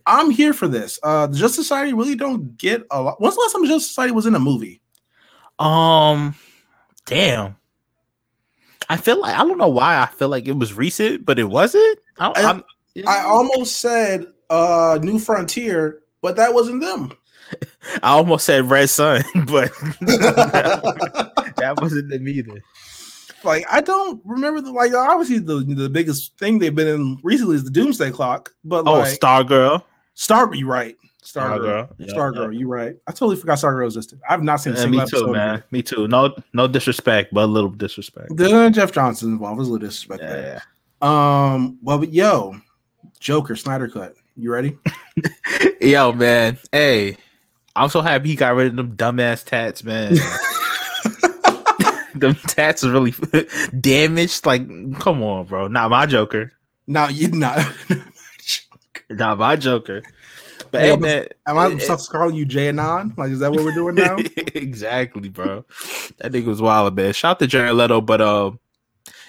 I'm 0.06 0.30
here 0.30 0.52
for 0.52 0.66
this. 0.66 0.98
Uh, 1.04 1.28
the 1.28 1.38
Justice 1.38 1.68
Society 1.68 1.92
really 1.92 2.16
don't 2.16 2.58
get 2.58 2.82
a 2.90 3.00
lot. 3.00 3.20
When's 3.20 3.37
the 3.37 3.42
last 3.42 3.52
time 3.52 3.64
Justice 3.64 3.88
Society 3.88 4.12
was 4.12 4.26
in 4.26 4.34
a 4.34 4.40
movie? 4.40 4.82
Um, 5.58 6.34
damn. 7.06 7.56
I 8.88 8.96
feel 8.96 9.20
like 9.20 9.34
I 9.34 9.44
don't 9.44 9.58
know 9.58 9.68
why 9.68 9.98
I 10.00 10.06
feel 10.06 10.28
like 10.28 10.46
it 10.48 10.56
was 10.56 10.72
recent, 10.72 11.26
but 11.26 11.38
it 11.38 11.44
wasn't. 11.44 11.98
I, 12.18 12.28
I- 12.36 12.42
I'm- 12.42 12.64
almost 13.06 13.76
said 13.76 14.26
uh, 14.50 14.98
New 15.02 15.18
Frontier, 15.18 16.00
but 16.20 16.36
that 16.36 16.52
wasn't 16.54 16.80
them. 16.80 17.12
I 18.02 18.10
almost 18.10 18.44
said 18.44 18.68
Red 18.70 18.88
Sun, 18.90 19.22
but 19.46 19.70
that 20.00 21.78
wasn't 21.80 22.10
them 22.10 22.26
either. 22.28 22.60
like 23.44 23.64
I 23.70 23.80
don't 23.80 24.20
remember 24.24 24.60
the 24.60 24.72
like 24.72 24.92
obviously 24.94 25.38
the 25.38 25.60
the 25.60 25.88
biggest 25.88 26.36
thing 26.38 26.58
they've 26.58 26.74
been 26.74 26.88
in 26.88 27.18
recently 27.22 27.56
is 27.56 27.64
the 27.64 27.70
Doomsday 27.70 28.10
Clock, 28.10 28.52
but 28.64 28.86
Oh, 28.86 28.94
like 28.94 29.18
Stargirl. 29.18 29.82
Star, 30.14 30.52
you 30.54 30.66
right, 30.66 30.96
Star 31.28 31.50
Stargirl. 31.58 31.60
Girl, 31.62 31.88
Yeah, 31.98 32.08
Star 32.08 32.32
Girl, 32.32 32.52
you 32.52 32.68
right. 32.68 32.96
I 33.06 33.12
totally 33.12 33.36
forgot 33.36 33.58
Star 33.58 33.74
Girl 33.74 33.86
existed. 33.86 34.18
I've 34.28 34.42
not 34.42 34.56
seen 34.56 34.72
a 34.72 34.76
Yeah, 34.76 34.82
single 34.82 35.00
me 35.00 35.06
too, 35.10 35.16
episode. 35.16 35.32
man. 35.32 35.62
Me 35.70 35.82
too. 35.82 36.08
No, 36.08 36.34
no 36.54 36.66
disrespect, 36.66 37.34
but 37.34 37.44
a 37.44 37.46
little 37.46 37.70
disrespect. 37.70 38.34
The 38.36 38.70
Jeff 38.70 38.92
Johnson 38.92 39.32
involved. 39.32 39.58
There's 39.60 39.68
a 39.68 39.72
little 39.72 39.86
disrespect 39.86 40.22
Yeah, 40.22 40.28
there. 40.32 40.62
yeah. 41.02 41.52
Um, 41.54 41.78
well, 41.82 41.98
but 41.98 42.12
yo, 42.12 42.56
Joker 43.20 43.56
Snyder 43.56 43.88
cut. 43.88 44.14
You 44.36 44.52
ready? 44.52 44.78
Yo, 45.80 46.12
man. 46.12 46.58
Hey, 46.72 47.16
I'm 47.76 47.88
so 47.90 48.00
happy 48.00 48.28
he 48.30 48.36
got 48.36 48.54
rid 48.54 48.68
of 48.68 48.76
them 48.76 48.96
dumbass 48.96 49.44
tats, 49.44 49.84
man. 49.84 50.14
them 52.14 52.34
tats 52.46 52.84
are 52.84 52.90
really 52.90 53.14
damaged. 53.80 54.46
Like, 54.46 54.66
come 54.98 55.22
on, 55.22 55.46
bro. 55.46 55.68
Not 55.68 55.90
my 55.90 56.06
Joker. 56.06 56.52
No, 56.86 57.08
you're 57.08 57.30
not. 57.30 57.66
Not 59.10 59.38
my 59.38 59.56
Joker. 59.56 60.02
But 60.70 60.81
Yeah, 60.81 60.87
hey, 60.87 60.90
but- 60.92 61.00
man. 61.00 61.26
Am 61.46 61.59
I 61.59 61.66
it- 61.68 61.81
supposed 61.83 62.11
to 62.11 62.16
call 62.16 62.31
you 62.31 62.44
Jay 62.44 62.68
Anon? 62.68 63.14
Like, 63.16 63.31
is 63.31 63.38
that 63.40 63.50
what 63.52 63.64
we're 63.64 63.72
doing 63.74 63.94
now? 63.94 64.16
exactly, 64.54 65.28
bro. 65.28 65.64
That 66.18 66.33
nigga 66.33 66.46
was 66.46 66.61
wild, 66.62 66.94
man. 66.96 67.12
Shout 67.12 67.33
out 67.33 67.38
to 67.40 67.46
Jared 67.46 67.74
Leto, 67.74 68.00
but 68.00 68.20
um, 68.20 68.59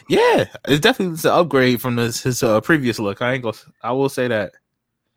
yeah, 0.08 0.46
it's 0.68 0.80
definitely 0.80 1.18
an 1.30 1.36
upgrade 1.36 1.82
from 1.82 1.98
his 1.98 2.22
his 2.24 2.42
uh, 2.44 2.62
previous 2.62 3.00
look. 3.00 3.22
I 3.22 3.34
ain't 3.34 3.44
gonna. 3.44 3.58
I 3.84 3.92
will 3.92 4.10
say 4.10 4.28
that. 4.28 4.54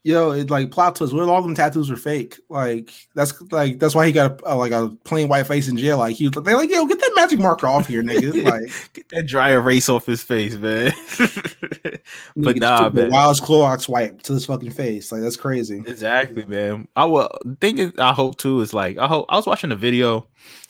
Yo, 0.04 0.32
it 0.32 0.50
like 0.50 0.72
plot 0.72 0.96
twist. 0.96 1.12
What 1.12 1.28
all 1.28 1.42
them 1.42 1.54
tattoos 1.54 1.88
were 1.88 1.96
fake? 1.96 2.40
Like 2.48 2.90
that's 3.14 3.40
like 3.52 3.78
that's 3.78 3.94
why 3.94 4.04
he 4.04 4.10
got 4.10 4.40
a, 4.44 4.56
like 4.56 4.72
a 4.72 4.88
plain 5.04 5.28
white 5.28 5.46
face 5.46 5.68
in 5.68 5.76
jail. 5.76 5.98
Like 5.98 6.16
he, 6.16 6.28
they're 6.28 6.56
like, 6.56 6.70
yo, 6.70 6.86
get 6.86 6.98
that 6.98 7.12
magic 7.14 7.38
marker 7.38 7.68
off 7.68 7.86
here, 7.86 8.02
nigga. 8.02 8.42
Like, 8.52 8.92
Get 8.92 9.08
that 9.10 9.26
dry 9.26 9.50
erase 9.50 9.88
off 9.88 10.04
his 10.04 10.20
face, 10.20 10.56
man. 10.56 10.92
but 12.36 12.56
nah, 12.56 12.90
man. 12.90 13.10
Wild's 13.10 13.40
Clorox 13.40 13.88
wipe 13.88 14.22
to 14.22 14.32
his 14.32 14.44
fucking 14.44 14.72
face. 14.72 15.12
Like 15.12 15.22
that's 15.22 15.36
crazy. 15.36 15.78
Exactly, 15.86 16.44
man. 16.46 16.88
I 16.96 17.04
will 17.04 17.30
thinking. 17.60 17.92
I 17.98 18.12
hope 18.12 18.38
too 18.38 18.60
is 18.60 18.74
like 18.74 18.98
I 18.98 19.06
hope 19.06 19.26
I 19.28 19.36
was 19.36 19.46
watching 19.46 19.70
a 19.70 19.76
video, 19.76 20.26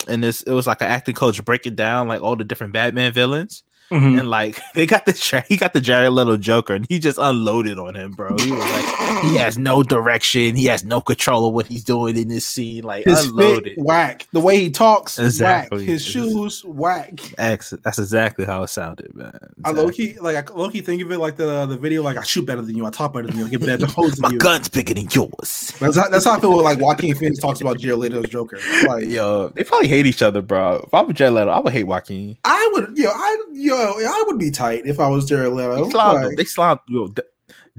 and 0.06 0.22
this 0.22 0.42
it 0.42 0.52
was 0.52 0.66
like 0.66 0.82
an 0.82 0.88
acting 0.88 1.14
coach 1.14 1.42
breaking 1.42 1.74
down 1.74 2.06
like 2.06 2.20
all 2.20 2.36
the 2.36 2.44
different 2.44 2.74
Batman 2.74 3.14
villains, 3.14 3.62
Mhm. 3.92 4.18
and 4.20 4.30
like 4.30 4.58
they 4.74 4.86
got 4.86 5.06
the 5.06 5.44
he 5.48 5.56
got 5.56 5.72
the 5.74 5.80
Jared 5.80 6.12
Leto 6.12 6.36
Joker, 6.36 6.74
and 6.74 6.86
he 6.88 6.98
just 6.98 7.18
unloaded 7.18 7.78
on 7.78 7.94
him, 7.94 8.12
bro. 8.12 8.36
He 8.38 8.50
was 8.50 8.60
like, 8.60 9.22
he 9.24 9.36
has 9.44 9.58
no 9.58 9.82
direction, 9.82 10.56
he 10.56 10.64
has 10.66 10.84
no 10.84 11.00
control 11.00 11.46
of 11.48 11.54
what 11.54 11.66
he's 11.66 11.84
doing 11.84 12.16
in 12.16 12.28
this 12.28 12.46
scene, 12.46 12.84
like 12.84 13.04
His 13.04 13.26
unloaded. 13.26 13.74
fit, 13.74 13.78
whack. 13.78 14.26
The 14.32 14.40
way 14.40 14.58
he 14.60 14.70
talks, 14.70 15.18
Exactly. 15.18 15.78
whack. 15.80 15.86
His 15.86 16.04
shoes, 16.04 16.64
whack. 16.64 17.20
That's 17.36 17.72
exactly 17.98 18.44
how 18.44 18.62
it 18.62 18.68
sounded, 18.68 19.14
man. 19.14 19.38
I 19.64 19.70
low 19.72 19.90
key 19.90 20.18
like 20.20 20.50
I 20.50 20.54
low 20.54 20.70
key 20.70 20.80
think 20.80 21.02
of 21.02 21.12
it 21.12 21.18
like 21.18 21.36
the 21.36 21.66
the 21.66 21.76
video 21.76 22.02
like 22.02 22.16
I 22.16 22.22
shoot 22.22 22.46
better 22.46 22.62
than 22.62 22.76
you, 22.76 22.86
I 22.86 22.90
talk 22.90 23.12
better 23.12 23.26
than 23.26 23.38
you, 23.38 23.46
I 23.46 23.48
get 23.48 23.60
better 23.60 23.86
hoes 23.86 24.12
than 24.12 24.22
My 24.22 24.30
you. 24.30 24.38
gun's 24.38 24.68
bigger 24.68 24.94
than 24.94 25.08
yours. 25.10 25.72
That's 25.80 25.96
how, 25.96 26.08
that's 26.08 26.24
how 26.24 26.36
I 26.36 26.40
feel 26.40 26.54
when 26.54 26.64
like 26.64 26.78
Joaquin 26.80 27.14
Phoenix 27.14 27.38
talks 27.40 27.60
about 27.60 27.78
Jared 27.78 27.98
Leto's 27.98 28.28
Joker. 28.28 28.58
Like 28.86 29.06
Yo, 29.06 29.48
they 29.50 29.64
probably 29.64 29.88
hate 29.88 30.06
each 30.06 30.22
other, 30.22 30.40
bro. 30.42 30.82
If 30.86 30.94
I 30.94 31.02
was 31.02 31.14
Jared 31.14 31.34
Leto, 31.34 31.50
I 31.50 31.60
would 31.60 31.72
hate 31.72 31.84
Joaquin. 31.84 32.38
I 32.44 32.70
would, 32.74 32.96
yo, 32.96 33.10
I, 33.10 33.36
yo, 33.52 33.74
Leto, 33.96 34.08
I 34.08 34.24
would 34.26 34.38
be 34.38 34.50
tight 34.50 34.86
if 34.86 34.98
I 35.00 35.08
was 35.08 35.24
Jared 35.26 35.52
Leto. 35.52 35.84
They 35.84 35.90
slobbed. 35.90 36.24
Like, 36.24 36.36
They 36.36 36.44
slobbed. 36.44 36.80
Yo, 36.88 37.08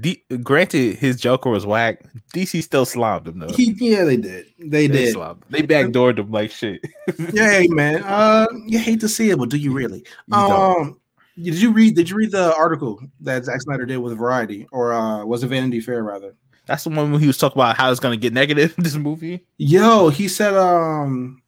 D- 0.00 0.22
granted, 0.42 0.96
his 0.96 1.16
Joker 1.20 1.50
was 1.50 1.64
whack. 1.64 2.02
DC 2.34 2.62
still 2.62 2.84
slobbed 2.84 3.28
him 3.28 3.38
though. 3.38 3.48
he, 3.52 3.74
yeah, 3.78 4.04
they 4.04 4.16
did. 4.16 4.46
They 4.58 4.86
They 4.86 5.04
did. 5.04 5.14
slobbed. 5.14 5.44
They 5.50 5.62
backdoored 5.62 6.18
him 6.18 6.30
like 6.32 6.50
shit. 6.50 6.84
yeah, 7.32 7.50
hey, 7.50 7.68
man. 7.68 8.02
Uh, 8.02 8.46
you 8.66 8.78
hate 8.78 9.00
to 9.00 9.08
see 9.08 9.30
it, 9.30 9.38
but 9.38 9.50
do 9.50 9.56
you 9.56 9.72
really? 9.72 10.04
You 10.28 10.36
um, 10.36 11.00
did 11.36 11.54
you 11.54 11.72
read? 11.72 11.94
Did 11.94 12.10
you 12.10 12.16
read 12.16 12.32
the 12.32 12.54
article 12.56 13.00
that 13.20 13.44
Zack 13.44 13.60
Snyder 13.62 13.86
did 13.86 13.98
with 13.98 14.16
Variety, 14.18 14.66
or 14.72 14.92
uh, 14.92 15.24
was 15.24 15.42
it 15.44 15.48
Vanity 15.48 15.80
Fair 15.80 16.02
rather? 16.02 16.34
That's 16.66 16.84
the 16.84 16.90
one 16.90 17.12
when 17.12 17.20
he 17.20 17.26
was 17.26 17.38
talking 17.38 17.60
about 17.60 17.76
how 17.76 17.90
it's 17.90 18.00
gonna 18.00 18.16
get 18.16 18.32
negative. 18.32 18.74
This 18.78 18.94
movie. 18.96 19.44
Yo, 19.58 20.08
he 20.08 20.26
said, 20.28 20.54
um, 20.54 21.42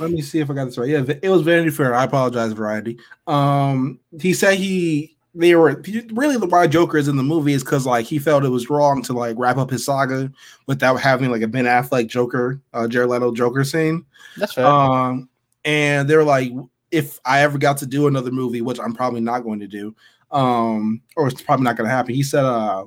let 0.00 0.10
me 0.10 0.22
see 0.22 0.40
if 0.40 0.50
I 0.50 0.54
got 0.54 0.64
this 0.66 0.78
right. 0.78 0.88
Yeah, 0.88 1.04
it 1.22 1.28
was 1.28 1.42
Vanity 1.42 1.70
Fair. 1.70 1.94
I 1.94 2.04
apologize, 2.04 2.52
Variety. 2.52 2.98
Um, 3.26 4.00
he 4.18 4.32
said 4.32 4.54
he 4.54 5.16
they 5.34 5.54
were 5.54 5.80
really 6.12 6.36
the 6.36 6.46
why 6.46 6.66
Joker 6.66 6.98
is 6.98 7.06
in 7.06 7.16
the 7.16 7.22
movie 7.22 7.52
is 7.52 7.62
because 7.62 7.86
like 7.86 8.06
he 8.06 8.18
felt 8.18 8.44
it 8.44 8.48
was 8.48 8.68
wrong 8.68 9.02
to 9.02 9.12
like 9.12 9.36
wrap 9.38 9.58
up 9.58 9.70
his 9.70 9.84
saga 9.84 10.30
without 10.66 10.96
having 10.96 11.30
like 11.30 11.42
a 11.42 11.48
Ben 11.48 11.66
Affleck 11.66 12.08
Joker, 12.08 12.60
uh, 12.72 12.88
Jared 12.88 13.10
Leto 13.10 13.32
Joker 13.32 13.62
scene. 13.62 14.04
That's 14.36 14.54
fair. 14.54 14.66
Um, 14.66 15.28
and 15.64 16.08
they're 16.08 16.24
like, 16.24 16.50
if 16.90 17.20
I 17.24 17.42
ever 17.42 17.58
got 17.58 17.76
to 17.78 17.86
do 17.86 18.08
another 18.08 18.32
movie, 18.32 18.62
which 18.62 18.80
I'm 18.80 18.94
probably 18.94 19.20
not 19.20 19.44
going 19.44 19.60
to 19.60 19.68
do, 19.68 19.94
um, 20.32 21.00
or 21.16 21.28
it's 21.28 21.42
probably 21.42 21.64
not 21.64 21.76
going 21.76 21.88
to 21.88 21.94
happen. 21.94 22.14
He 22.14 22.22
said, 22.22 22.44
uh, 22.44 22.86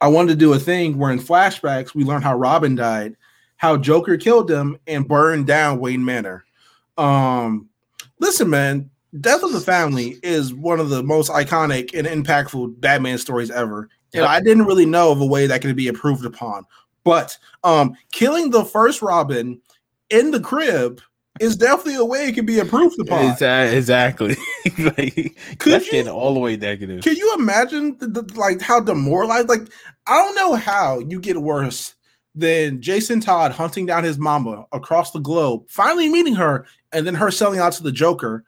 I 0.00 0.08
wanted 0.08 0.32
to 0.32 0.38
do 0.38 0.52
a 0.52 0.58
thing 0.58 0.96
where 0.96 1.10
in 1.10 1.18
flashbacks 1.18 1.94
we 1.94 2.04
learn 2.04 2.22
how 2.22 2.36
Robin 2.36 2.74
died, 2.74 3.16
how 3.60 3.76
Joker 3.76 4.16
killed 4.16 4.50
him 4.50 4.78
and 4.86 5.06
burned 5.06 5.46
down 5.46 5.80
Wayne 5.80 6.02
Manor. 6.02 6.46
Um, 6.96 7.68
listen, 8.18 8.48
man, 8.48 8.88
Death 9.20 9.42
of 9.42 9.52
the 9.52 9.60
Family 9.60 10.16
is 10.22 10.54
one 10.54 10.80
of 10.80 10.88
the 10.88 11.02
most 11.02 11.30
iconic 11.30 11.92
and 11.92 12.06
impactful 12.06 12.80
Batman 12.80 13.18
stories 13.18 13.50
ever. 13.50 13.90
And 14.14 14.24
I 14.24 14.40
didn't 14.40 14.64
really 14.64 14.86
know 14.86 15.12
of 15.12 15.20
a 15.20 15.26
way 15.26 15.46
that 15.46 15.60
could 15.60 15.76
be 15.76 15.88
improved 15.88 16.24
upon. 16.24 16.64
But 17.04 17.36
um, 17.62 17.94
killing 18.12 18.48
the 18.48 18.64
first 18.64 19.02
Robin 19.02 19.60
in 20.08 20.30
the 20.30 20.40
crib 20.40 21.02
is 21.38 21.54
definitely 21.54 21.96
a 21.96 22.04
way 22.04 22.28
it 22.28 22.36
can 22.36 22.46
be 22.46 22.60
improved 22.60 22.98
upon. 22.98 23.26
Exactly. 23.26 24.36
like, 24.78 25.38
Could 25.58 25.86
you- 25.86 26.08
all 26.08 26.32
the 26.32 26.40
way 26.40 26.56
negative. 26.56 27.02
Can 27.02 27.14
you 27.14 27.34
imagine 27.38 27.98
the, 27.98 28.06
the, 28.06 28.38
like 28.38 28.62
how 28.62 28.80
demoralized? 28.80 29.50
Like 29.50 29.68
I 30.06 30.16
don't 30.16 30.34
know 30.34 30.54
how 30.54 31.00
you 31.00 31.20
get 31.20 31.36
worse 31.36 31.94
than 32.40 32.80
Jason 32.80 33.20
Todd 33.20 33.52
hunting 33.52 33.86
down 33.86 34.02
his 34.04 34.18
mama 34.18 34.66
across 34.72 35.12
the 35.12 35.20
globe, 35.20 35.64
finally 35.68 36.08
meeting 36.08 36.34
her, 36.34 36.66
and 36.92 37.06
then 37.06 37.14
her 37.14 37.30
selling 37.30 37.60
out 37.60 37.72
to 37.74 37.82
the 37.82 37.92
Joker. 37.92 38.44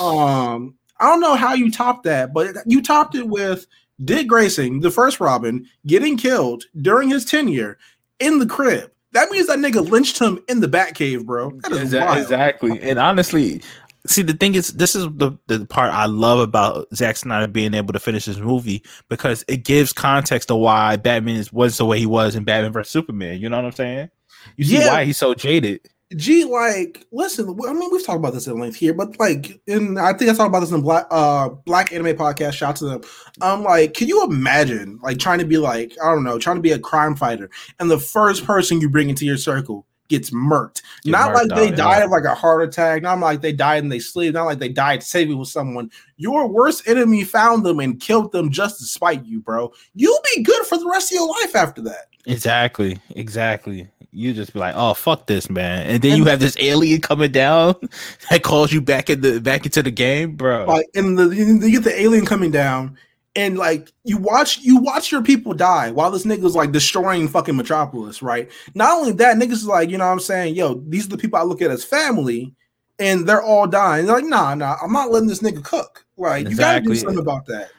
Um, 0.00 0.74
I 0.98 1.06
don't 1.06 1.20
know 1.20 1.34
how 1.34 1.54
you 1.54 1.70
topped 1.70 2.04
that, 2.04 2.32
but 2.32 2.56
you 2.66 2.82
topped 2.82 3.14
it 3.14 3.28
with 3.28 3.66
Dick 4.04 4.26
Grayson, 4.28 4.80
the 4.80 4.90
first 4.90 5.20
Robin, 5.20 5.66
getting 5.86 6.16
killed 6.16 6.64
during 6.80 7.08
his 7.08 7.24
tenure 7.24 7.78
in 8.18 8.38
the 8.38 8.46
crib. 8.46 8.90
That 9.12 9.30
means 9.30 9.46
that 9.46 9.58
nigga 9.58 9.88
lynched 9.88 10.18
him 10.18 10.38
in 10.48 10.60
the 10.60 10.68
Batcave, 10.68 11.24
bro. 11.24 11.50
That 11.62 11.72
is 11.72 11.92
Exa- 11.94 12.04
wild. 12.04 12.18
exactly. 12.18 12.80
And 12.82 12.98
honestly, 12.98 13.62
see 14.06 14.22
the 14.22 14.32
thing 14.34 14.54
is, 14.54 14.68
this 14.68 14.94
is 14.94 15.04
the 15.14 15.32
the 15.46 15.66
part 15.66 15.92
I 15.92 16.06
love 16.06 16.38
about 16.40 16.86
Zack 16.94 17.16
Snyder 17.16 17.46
being 17.46 17.74
able 17.74 17.92
to 17.92 18.00
finish 18.00 18.24
his 18.24 18.40
movie 18.40 18.82
because 19.08 19.44
it 19.48 19.64
gives 19.64 19.92
context 19.92 20.48
to 20.48 20.56
why 20.56 20.96
Batman 20.96 21.36
is, 21.36 21.52
was 21.52 21.78
the 21.78 21.84
way 21.84 21.98
he 21.98 22.06
was 22.06 22.36
in 22.36 22.44
Batman 22.44 22.72
vs 22.72 22.90
Superman. 22.90 23.40
You 23.40 23.48
know 23.48 23.56
what 23.56 23.66
I'm 23.66 23.72
saying? 23.72 24.10
You 24.56 24.64
see 24.64 24.78
Yeah. 24.78 24.92
why 24.92 25.04
he's 25.04 25.16
so 25.16 25.34
jaded. 25.34 25.80
G, 26.14 26.44
like, 26.44 27.04
listen, 27.10 27.48
I 27.66 27.72
mean, 27.72 27.90
we've 27.90 28.04
talked 28.06 28.20
about 28.20 28.32
this 28.32 28.46
at 28.46 28.54
length 28.54 28.76
here, 28.76 28.94
but 28.94 29.18
like, 29.18 29.60
and 29.66 29.98
I 29.98 30.12
think 30.12 30.30
I 30.30 30.34
talked 30.34 30.48
about 30.48 30.60
this 30.60 30.70
in 30.70 30.80
Black 30.80 31.06
uh 31.10 31.48
Black 31.48 31.92
Anime 31.92 32.16
Podcast. 32.16 32.52
Shout 32.52 32.70
out 32.70 32.76
to 32.76 32.84
them. 32.84 33.00
I'm 33.40 33.58
um, 33.58 33.64
like, 33.64 33.94
can 33.94 34.06
you 34.06 34.22
imagine 34.24 35.00
like 35.02 35.18
trying 35.18 35.40
to 35.40 35.44
be 35.44 35.58
like, 35.58 35.96
I 36.02 36.12
don't 36.12 36.22
know, 36.22 36.38
trying 36.38 36.56
to 36.56 36.62
be 36.62 36.70
a 36.70 36.78
crime 36.78 37.16
fighter, 37.16 37.50
and 37.80 37.90
the 37.90 37.98
first 37.98 38.44
person 38.44 38.80
you 38.80 38.88
bring 38.88 39.10
into 39.10 39.26
your 39.26 39.36
circle 39.36 39.84
gets 40.08 40.30
murked. 40.30 40.82
Get 41.02 41.12
not 41.12 41.30
murked 41.30 41.34
like 41.34 41.48
they 41.48 41.68
out, 41.68 41.76
died 41.76 41.98
yeah. 41.98 42.04
of 42.04 42.10
like 42.10 42.24
a 42.24 42.34
heart 42.34 42.62
attack, 42.62 43.02
not 43.02 43.18
like 43.18 43.40
they 43.40 43.52
died 43.52 43.82
and 43.82 43.92
they 43.92 43.98
sleep, 43.98 44.34
not 44.34 44.44
like 44.44 44.58
they 44.58 44.68
died 44.68 45.02
saving 45.02 45.38
with 45.38 45.48
someone. 45.48 45.90
Your 46.16 46.46
worst 46.48 46.88
enemy 46.88 47.24
found 47.24 47.64
them 47.64 47.80
and 47.80 48.00
killed 48.00 48.32
them 48.32 48.50
just 48.50 48.78
to 48.78 48.84
spite 48.84 49.24
you, 49.24 49.40
bro. 49.40 49.72
You'll 49.94 50.22
be 50.34 50.42
good 50.42 50.66
for 50.66 50.78
the 50.78 50.88
rest 50.88 51.12
of 51.12 51.16
your 51.16 51.28
life 51.28 51.54
after 51.54 51.82
that. 51.82 52.08
Exactly, 52.26 52.98
exactly. 53.10 53.88
You 54.12 54.32
just 54.32 54.54
be 54.54 54.58
like, 54.58 54.74
"Oh, 54.76 54.94
fuck 54.94 55.26
this, 55.26 55.50
man," 55.50 55.86
and 55.86 56.02
then 56.02 56.16
you 56.16 56.24
have 56.24 56.40
this 56.40 56.56
alien 56.58 57.02
coming 57.02 57.30
down 57.30 57.74
that 58.30 58.42
calls 58.42 58.72
you 58.72 58.80
back 58.80 59.10
in 59.10 59.20
the 59.20 59.40
back 59.40 59.66
into 59.66 59.82
the 59.82 59.90
game, 59.90 60.36
bro. 60.36 60.64
like 60.64 60.86
and 60.94 61.18
the 61.18 61.28
you 61.28 61.70
get 61.70 61.84
the 61.84 62.00
alien 62.00 62.24
coming 62.24 62.50
down 62.50 62.96
and 63.36 63.58
like 63.58 63.92
you 64.02 64.16
watch 64.16 64.58
you 64.60 64.78
watch 64.78 65.12
your 65.12 65.22
people 65.22 65.52
die 65.52 65.90
while 65.90 66.10
this 66.10 66.24
nigga's 66.24 66.56
like 66.56 66.72
destroying 66.72 67.28
fucking 67.28 67.56
metropolis 67.56 68.22
right 68.22 68.50
not 68.74 68.96
only 68.96 69.12
that 69.12 69.36
niggas 69.36 69.52
is 69.52 69.66
like 69.66 69.90
you 69.90 69.98
know 69.98 70.06
what 70.06 70.12
i'm 70.12 70.20
saying 70.20 70.54
yo 70.54 70.82
these 70.88 71.06
are 71.06 71.10
the 71.10 71.18
people 71.18 71.38
i 71.38 71.42
look 71.42 71.62
at 71.62 71.70
as 71.70 71.84
family 71.84 72.52
and 72.98 73.28
they're 73.28 73.42
all 73.42 73.66
dying 73.66 74.06
they're 74.06 74.16
like 74.16 74.24
nah 74.24 74.54
nah 74.54 74.76
i'm 74.82 74.92
not 74.92 75.10
letting 75.10 75.28
this 75.28 75.40
nigga 75.40 75.62
cook 75.62 76.04
like 76.16 76.48
you 76.48 76.56
gotta 76.56 76.80
do 76.80 76.94
something 76.94 77.18
about 77.18 77.46
that 77.46 77.70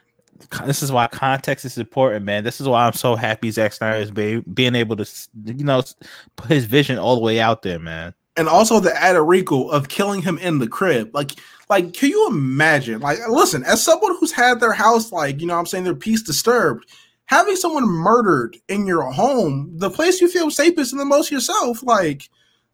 this 0.66 0.84
is 0.84 0.92
why 0.92 1.08
context 1.08 1.66
is 1.66 1.80
important, 1.80 2.24
man. 2.24 2.44
This 2.44 2.62
is 2.62 2.68
why 2.68 2.86
I'm 2.86 2.94
so 2.94 3.16
happy 3.16 3.50
Zack 3.50 3.74
Snyder 3.74 3.98
is 3.98 4.12
be, 4.12 4.40
being 4.42 4.76
able 4.76 4.96
to, 4.96 5.06
you 5.44 5.64
know, 5.64 5.82
put 6.36 6.52
his 6.52 6.66
vision 6.66 7.00
all 7.00 7.16
the 7.16 7.22
way 7.22 7.40
out 7.40 7.64
there, 7.64 7.80
man. 7.80 8.14
and 8.38 8.48
also 8.48 8.80
the 8.80 8.96
added 8.96 9.24
wrinkle 9.24 9.70
of 9.72 9.90
killing 9.90 10.22
him 10.22 10.38
in 10.38 10.60
the 10.60 10.68
crib. 10.68 11.14
Like, 11.14 11.32
like, 11.70 11.94
can 11.94 12.10
you 12.10 12.28
imagine? 12.28 13.00
Like, 13.02 13.20
listen, 13.30 13.64
as 13.64 13.84
someone 13.84 14.16
who's 14.20 14.32
had 14.32 14.60
their 14.60 14.74
house, 14.74 15.12
like, 15.12 15.42
you 15.42 15.48
know, 15.48 15.54
what 15.54 15.60
I'm 15.62 15.66
saying 15.66 15.84
their 15.84 15.96
peace 15.96 16.22
disturbed, 16.22 16.86
having 17.26 17.56
someone 17.56 17.86
murdered 17.88 18.58
in 18.70 18.86
your 18.86 19.04
home, 19.12 19.72
the 19.76 19.90
place 19.90 20.22
you 20.22 20.30
feel 20.30 20.50
safest 20.52 20.94
and 20.94 21.00
the 21.02 21.06
most 21.06 21.32
yourself, 21.32 21.84
like, 21.84 22.30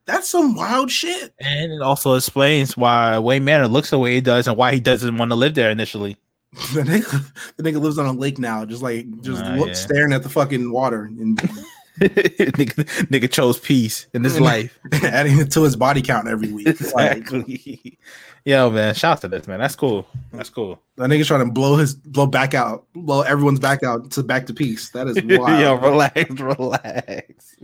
that's 0.06 0.30
some 0.30 0.56
wild 0.56 0.92
shit. 0.92 1.34
And 1.40 1.72
it 1.72 1.82
also 1.82 2.16
explains 2.16 2.76
why 2.76 3.18
Wayne 3.20 3.46
Manor 3.46 3.68
looks 3.70 3.90
the 3.90 3.98
way 4.00 4.14
he 4.16 4.22
does 4.22 4.48
and 4.48 4.58
why 4.58 4.74
he 4.74 4.80
doesn't 4.80 5.18
want 5.18 5.32
to 5.32 5.36
live 5.36 5.56
there 5.56 5.72
initially. 5.72 6.18
The 6.76 6.82
nigga, 6.84 7.32
the 7.58 7.64
nigga 7.64 7.82
lives 7.82 7.98
on 7.98 8.06
a 8.06 8.12
lake 8.12 8.38
now, 8.38 8.64
just 8.64 8.84
like 8.84 9.08
just 9.22 9.44
Ah, 9.44 9.56
look, 9.56 9.70
yeah. 9.70 9.74
staring 9.74 10.14
at 10.14 10.22
the 10.22 10.30
fucking 10.30 10.72
water 10.72 11.06
and 11.06 11.38
nigga, 12.00 12.86
nigga 13.08 13.32
chose 13.32 13.60
peace 13.60 14.06
in 14.14 14.24
his 14.24 14.40
life. 14.40 14.78
adding 15.04 15.40
it 15.40 15.52
to 15.54 15.64
his 15.64 15.76
body 15.76 16.02
count 16.04 16.28
every 16.28 16.52
week. 16.52 16.68
Like, 16.94 17.18
Exactly. 17.18 17.98
Yo, 18.46 18.70
man, 18.70 18.94
shout 18.94 19.14
out 19.18 19.22
to 19.22 19.28
this, 19.30 19.48
man. 19.48 19.60
That's 19.60 19.76
cool. 19.76 20.06
That's 20.34 20.50
cool. 20.50 20.82
that 20.98 21.10
nigga's 21.10 21.28
trying 21.28 21.46
to 21.46 21.52
blow 21.52 21.78
his 21.78 21.96
blow 21.96 22.28
back 22.28 22.54
out, 22.54 22.86
blow 22.94 23.22
everyone's 23.22 23.60
back 23.60 23.84
out 23.84 24.12
to 24.12 24.24
back 24.24 24.46
to 24.48 24.54
peace. 24.54 24.90
That 24.90 25.08
is 25.08 25.16
wild. 25.40 25.62
Yo, 25.62 25.76
relax, 25.76 26.30
relax. 26.42 27.56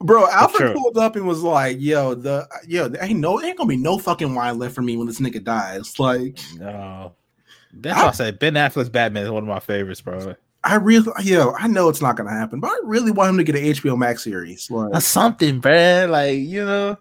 Bro, 0.00 0.28
Alfred 0.30 0.74
pulled 0.74 0.96
up 0.98 1.14
and 1.16 1.26
was 1.26 1.42
like, 1.42 1.76
"Yo, 1.78 2.14
the 2.14 2.48
yo, 2.66 2.88
there 2.88 3.04
ain't 3.04 3.20
no, 3.20 3.38
there 3.38 3.48
ain't 3.50 3.58
gonna 3.58 3.68
be 3.68 3.76
no 3.76 3.98
fucking 3.98 4.34
wine 4.34 4.58
left 4.58 4.74
for 4.74 4.82
me 4.82 4.96
when 4.96 5.06
this 5.06 5.20
nigga 5.20 5.42
dies." 5.44 5.98
Like, 5.98 6.38
No. 6.56 7.12
That's 7.74 7.98
why 7.98 8.08
I 8.08 8.12
said 8.12 8.38
Ben 8.38 8.54
Affleck's 8.54 8.88
Batman 8.90 9.24
is 9.24 9.30
one 9.30 9.42
of 9.44 9.48
my 9.48 9.60
favorites, 9.60 10.00
bro. 10.00 10.34
I 10.64 10.74
really, 10.76 11.10
yo, 11.22 11.54
I 11.58 11.66
know 11.68 11.88
it's 11.88 12.02
not 12.02 12.16
gonna 12.16 12.30
happen, 12.30 12.60
but 12.60 12.68
I 12.70 12.78
really 12.84 13.10
want 13.10 13.30
him 13.30 13.36
to 13.38 13.44
get 13.44 13.56
an 13.56 13.62
HBO 13.62 13.96
Max 13.96 14.24
series. 14.24 14.70
Like, 14.70 14.92
That's 14.92 15.06
something, 15.06 15.58
bro. 15.60 16.06
Like, 16.08 16.38
you 16.38 16.64
know, 16.64 16.96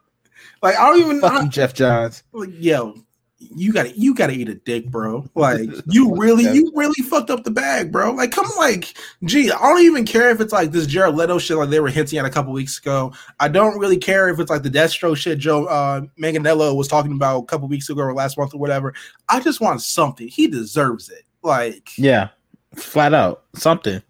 like 0.61 0.75
I 0.75 0.85
don't 0.85 0.99
even, 0.99 1.21
fuck 1.21 1.33
I, 1.33 1.43
you, 1.43 1.49
Geoff 1.49 1.73
Johns. 1.73 2.23
like, 2.31 2.49
yo, 2.53 2.95
you 3.37 3.73
gotta, 3.73 3.97
you 3.97 4.13
gotta 4.13 4.33
eat 4.33 4.49
a 4.49 4.55
dick, 4.55 4.87
bro. 4.91 5.25
Like, 5.33 5.69
you 5.87 6.15
really, 6.15 6.43
you 6.43 6.71
really 6.75 7.01
fucked 7.09 7.31
up 7.31 7.43
the 7.43 7.49
bag, 7.51 7.91
bro. 7.91 8.11
Like, 8.11 8.31
come, 8.31 8.45
like, 8.57 8.95
gee, 9.25 9.51
I 9.51 9.59
don't 9.59 9.81
even 9.81 10.05
care 10.05 10.29
if 10.29 10.39
it's 10.39 10.53
like 10.53 10.71
this 10.71 10.85
Jared 10.85 11.15
Leto 11.15 11.39
shit, 11.39 11.57
like 11.57 11.69
they 11.69 11.79
were 11.79 11.89
hinting 11.89 12.19
at 12.19 12.25
a 12.25 12.29
couple 12.29 12.53
weeks 12.53 12.77
ago. 12.77 13.11
I 13.39 13.47
don't 13.47 13.79
really 13.79 13.97
care 13.97 14.29
if 14.29 14.39
it's 14.39 14.51
like 14.51 14.61
the 14.61 14.69
Deathstroke 14.69 15.17
shit 15.17 15.39
Joe 15.39 15.65
uh, 15.65 16.01
Manganiello 16.21 16.75
was 16.75 16.87
talking 16.87 17.13
about 17.13 17.39
a 17.39 17.45
couple 17.45 17.67
weeks 17.67 17.89
ago 17.89 18.01
or 18.01 18.13
last 18.13 18.37
month 18.37 18.53
or 18.53 18.59
whatever. 18.59 18.93
I 19.29 19.39
just 19.39 19.59
want 19.59 19.81
something. 19.81 20.27
He 20.27 20.47
deserves 20.47 21.09
it. 21.09 21.23
Like, 21.41 21.89
Yeah, 21.97 22.29
flat 22.75 23.15
out 23.15 23.45
something. 23.55 24.03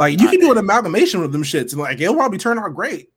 like 0.00 0.20
you 0.20 0.28
can 0.28 0.40
do 0.40 0.50
an 0.50 0.58
amalgamation 0.58 1.22
of 1.22 1.30
them 1.30 1.44
shits, 1.44 1.72
and 1.72 1.80
like 1.80 2.00
it'll 2.00 2.16
probably 2.16 2.38
turn 2.38 2.58
out 2.58 2.74
great. 2.74 3.11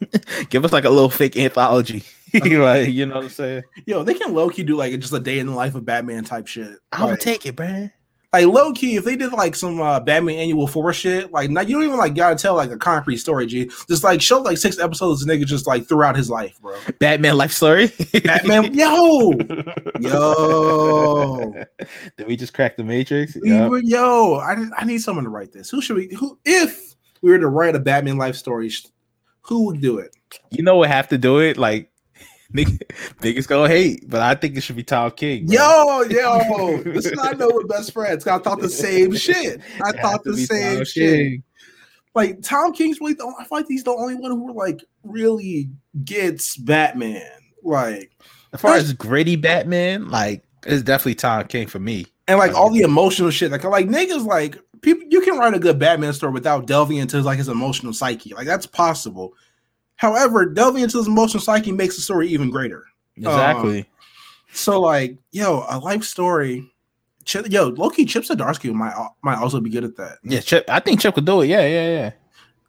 Give 0.50 0.64
us 0.64 0.72
like 0.72 0.84
a 0.84 0.90
little 0.90 1.10
fake 1.10 1.36
anthology. 1.36 2.02
like, 2.34 2.88
you 2.88 3.06
know 3.06 3.14
what 3.16 3.24
I'm 3.24 3.30
saying? 3.30 3.62
Yo, 3.86 4.02
they 4.02 4.14
can 4.14 4.34
low 4.34 4.50
key 4.50 4.62
do 4.62 4.76
like 4.76 4.98
just 5.00 5.12
a 5.12 5.20
day 5.20 5.38
in 5.38 5.46
the 5.46 5.54
life 5.54 5.74
of 5.74 5.84
Batman 5.84 6.24
type 6.24 6.46
shit. 6.46 6.78
I 6.92 7.04
would 7.04 7.12
Like, 7.12 7.20
take 7.20 7.46
it, 7.46 7.56
bro. 7.56 7.88
like 8.32 8.46
low 8.46 8.72
key, 8.72 8.96
if 8.96 9.04
they 9.04 9.16
did 9.16 9.32
like 9.32 9.54
some 9.54 9.80
uh, 9.80 10.00
Batman 10.00 10.34
Annual 10.36 10.66
Four 10.66 10.92
shit, 10.92 11.32
like 11.32 11.48
now 11.48 11.62
you 11.62 11.74
don't 11.76 11.84
even 11.84 11.96
like 11.96 12.14
gotta 12.14 12.34
tell 12.36 12.54
like 12.54 12.70
a 12.70 12.76
concrete 12.76 13.16
story, 13.18 13.46
G. 13.46 13.70
Just 13.88 14.04
like 14.04 14.20
show 14.20 14.40
like 14.40 14.58
six 14.58 14.78
episodes, 14.78 15.22
of 15.22 15.28
nigga 15.28 15.46
just 15.46 15.66
like 15.66 15.86
throughout 15.88 16.16
his 16.16 16.28
life, 16.28 16.60
bro. 16.60 16.76
Batman 16.98 17.38
life 17.38 17.52
story. 17.52 17.90
Batman, 18.24 18.74
yo, 18.74 19.32
yo, 20.00 21.52
Did 22.18 22.26
we 22.26 22.36
just 22.36 22.52
crack 22.54 22.76
the 22.76 22.84
Matrix? 22.84 23.36
Were- 23.36 23.78
yo, 23.78 24.34
I 24.34 24.56
I 24.76 24.84
need 24.84 24.98
someone 24.98 25.24
to 25.24 25.30
write 25.30 25.52
this. 25.52 25.70
Who 25.70 25.80
should 25.80 25.96
we? 25.96 26.12
Who 26.18 26.38
if 26.44 26.94
we 27.22 27.30
were 27.30 27.38
to 27.38 27.48
write 27.48 27.74
a 27.76 27.80
Batman 27.80 28.18
life 28.18 28.36
story? 28.36 28.70
Who 29.48 29.66
would 29.66 29.80
do 29.80 29.98
it? 29.98 30.16
You 30.50 30.62
know 30.62 30.76
what 30.76 30.88
have 30.90 31.08
to 31.08 31.18
do 31.18 31.38
it? 31.38 31.56
Like 31.56 31.90
Nigg- 32.54 32.80
Niggas 33.20 33.46
gonna 33.48 33.68
hate, 33.68 34.08
but 34.08 34.20
I 34.22 34.34
think 34.34 34.56
it 34.56 34.60
should 34.62 34.76
be 34.76 34.82
Tom 34.84 35.10
King. 35.12 35.46
bro. 35.46 35.54
Yo, 35.56 36.02
yo, 36.02 36.82
this 36.82 37.06
is 37.06 37.18
I 37.20 37.32
know 37.32 37.50
we're 37.52 37.64
best 37.66 37.92
friends. 37.92 38.26
I 38.26 38.38
thought 38.38 38.60
the 38.60 38.68
same 38.68 39.14
shit. 39.16 39.60
I 39.84 39.90
It 39.90 39.96
thought 40.00 40.24
the 40.24 40.36
same 40.36 40.76
Tom 40.76 40.84
shit. 40.84 41.16
King. 41.18 41.42
Like 42.14 42.40
Tom 42.42 42.72
King's 42.72 43.00
really, 43.00 43.12
the, 43.14 43.26
I 43.38 43.44
feel 43.44 43.58
like 43.58 43.66
he's 43.68 43.84
the 43.84 43.90
only 43.92 44.14
one 44.14 44.30
who 44.30 44.52
like 44.56 44.80
really 45.02 45.68
gets 46.04 46.56
Batman. 46.56 47.22
Like, 47.62 48.10
As 48.52 48.60
far 48.60 48.74
as 48.76 48.92
gritty 48.94 49.36
Batman, 49.36 50.08
like 50.08 50.42
it's 50.66 50.82
definitely 50.82 51.16
Tom 51.16 51.44
King 51.46 51.66
for 51.66 51.78
me. 51.78 52.06
and 52.28 52.38
like 52.38 52.54
all 52.54 52.70
the 52.72 52.80
emotional 52.82 53.30
shit. 53.30 53.50
Like, 53.50 53.64
like 53.64 53.86
niggas, 53.88 54.24
like 54.24 54.56
people, 54.82 55.06
you 55.08 55.20
can 55.20 55.38
write 55.38 55.54
a 55.54 55.58
good 55.58 55.78
Batman 55.78 56.12
story 56.12 56.32
without 56.32 56.66
delving 56.66 56.98
into 56.98 57.20
like 57.22 57.38
his 57.38 57.48
emotional 57.48 57.92
psyche. 57.92 58.34
Like 58.34 58.46
that's 58.46 58.66
possible. 58.66 59.34
However, 59.96 60.46
delving 60.46 60.82
into 60.82 60.98
his 60.98 61.06
emotional 61.06 61.42
psyche 61.42 61.72
makes 61.72 61.96
the 61.96 62.02
story 62.02 62.28
even 62.28 62.50
greater. 62.50 62.84
Exactly. 63.16 63.88
So 64.52 64.80
like, 64.80 65.16
yo, 65.32 65.64
a 65.68 65.78
life 65.78 66.04
story. 66.04 66.70
Chip, 67.24 67.50
yo, 67.50 67.68
Loki 67.68 68.04
Chip 68.04 68.22
Zdarsky 68.22 68.72
might 68.72 68.94
might 69.22 69.38
also 69.38 69.60
be 69.60 69.70
good 69.70 69.84
at 69.84 69.96
that. 69.96 70.18
yeah, 70.22 70.40
Chip. 70.40 70.64
I 70.68 70.80
think 70.80 71.00
Chip 71.00 71.14
could 71.14 71.24
do 71.24 71.40
it. 71.40 71.46
Yeah, 71.46 71.66
yeah, 71.66 71.88
yeah. 71.88 72.10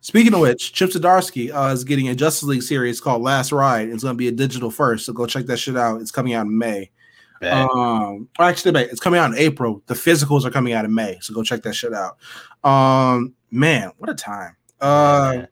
Speaking 0.02 0.34
of 0.34 0.40
which, 0.40 0.74
Chip 0.74 0.90
Zdarsky 0.92 1.54
uh, 1.54 1.72
is 1.74 1.84
getting 1.84 2.08
a 2.08 2.16
Justice 2.16 2.44
League 2.44 2.64
series 2.64 3.02
called 3.02 3.22
Last 3.22 3.52
Ride. 3.52 3.90
It's 3.90 4.04
going 4.04 4.16
to 4.16 4.18
be 4.18 4.30
a 4.30 4.32
digital 4.32 4.72
first, 4.72 5.06
so 5.06 5.14
go 5.14 5.26
check 5.26 5.46
that 5.46 5.58
shit 5.58 5.78
out. 5.78 6.02
It's 6.02 6.12
coming 6.12 6.34
out 6.34 6.46
in 6.46 6.58
May. 6.58 6.92
Bet. 7.42 7.54
Um, 7.70 8.28
actually, 8.40 8.82
it's 8.84 9.00
coming 9.00 9.20
out 9.20 9.32
in 9.32 9.38
April. 9.38 9.82
The 9.88 9.94
physicals 9.94 10.46
are 10.46 10.52
coming 10.52 10.74
out 10.74 10.86
in 10.86 10.94
May, 10.94 11.18
so 11.22 11.34
go 11.34 11.44
check 11.44 11.64
that 11.64 11.74
shit 11.74 11.94
out. 11.94 12.18
Um, 12.64 13.34
man, 13.52 13.92
what 13.98 14.10
a 14.10 14.16
time! 14.16 14.56
Uh, 14.82 15.32
Yeah. 15.36 15.46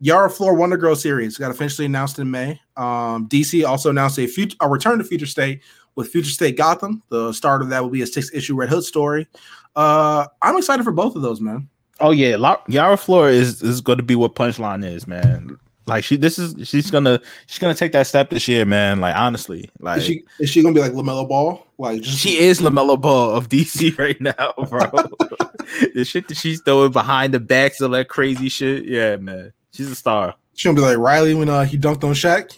Yara 0.00 0.30
Flor 0.30 0.54
Wonder 0.54 0.76
Girl 0.76 0.94
series 0.94 1.36
got 1.38 1.50
officially 1.50 1.84
announced 1.86 2.20
in 2.20 2.30
May. 2.30 2.60
Um, 2.76 3.28
DC 3.28 3.66
also 3.66 3.90
announced 3.90 4.18
a 4.18 4.26
future 4.28 4.56
a 4.60 4.68
return 4.68 4.98
to 4.98 5.04
Future 5.04 5.26
State 5.26 5.62
with 5.96 6.08
Future 6.08 6.30
State 6.30 6.56
Gotham. 6.56 7.02
The 7.08 7.32
start 7.32 7.62
of 7.62 7.68
that 7.70 7.82
will 7.82 7.90
be 7.90 8.02
a 8.02 8.06
six 8.06 8.32
issue 8.32 8.54
Red 8.54 8.68
Hood 8.68 8.84
story. 8.84 9.26
Uh, 9.74 10.26
I'm 10.40 10.56
excited 10.56 10.84
for 10.84 10.92
both 10.92 11.16
of 11.16 11.22
those, 11.22 11.40
man. 11.40 11.68
Oh 12.00 12.12
yeah, 12.12 12.36
La- 12.36 12.62
Yara 12.68 12.96
Flor 12.96 13.28
is 13.28 13.60
is 13.60 13.80
going 13.80 13.98
to 13.98 14.04
be 14.04 14.14
what 14.14 14.36
Punchline 14.36 14.84
is, 14.88 15.08
man. 15.08 15.56
Like 15.88 16.04
she, 16.04 16.16
this 16.16 16.38
is 16.38 16.68
she's 16.68 16.90
gonna 16.90 17.20
she's 17.46 17.58
gonna 17.58 17.74
take 17.74 17.92
that 17.92 18.06
step 18.06 18.28
this 18.30 18.46
year, 18.46 18.64
man. 18.66 19.00
Like 19.00 19.16
honestly, 19.16 19.70
like 19.80 19.98
Is 19.98 20.04
she 20.04 20.24
is 20.38 20.50
she 20.50 20.62
gonna 20.62 20.74
be 20.74 20.80
like 20.80 20.92
Lamelo 20.92 21.26
Ball? 21.26 21.66
Like 21.78 22.02
just 22.02 22.18
she 22.18 22.38
is 22.38 22.60
Lamelo 22.60 23.00
Ball 23.00 23.30
of 23.30 23.48
DC 23.48 23.98
right 23.98 24.20
now, 24.20 24.52
bro. 24.68 24.80
the 25.94 26.04
shit 26.04 26.28
that 26.28 26.36
she's 26.36 26.60
throwing 26.60 26.92
behind 26.92 27.32
the 27.32 27.40
backs 27.40 27.80
of 27.80 27.90
that 27.92 28.08
crazy 28.08 28.50
shit, 28.50 28.84
yeah, 28.84 29.16
man. 29.16 29.52
She's 29.72 29.90
a 29.90 29.94
star. 29.94 30.34
she 30.54 30.68
gonna 30.68 30.76
be 30.76 30.82
like 30.82 30.98
Riley 30.98 31.34
when 31.34 31.48
uh, 31.48 31.64
he 31.64 31.78
dunked 31.78 32.04
on 32.04 32.12
Shaq. 32.12 32.52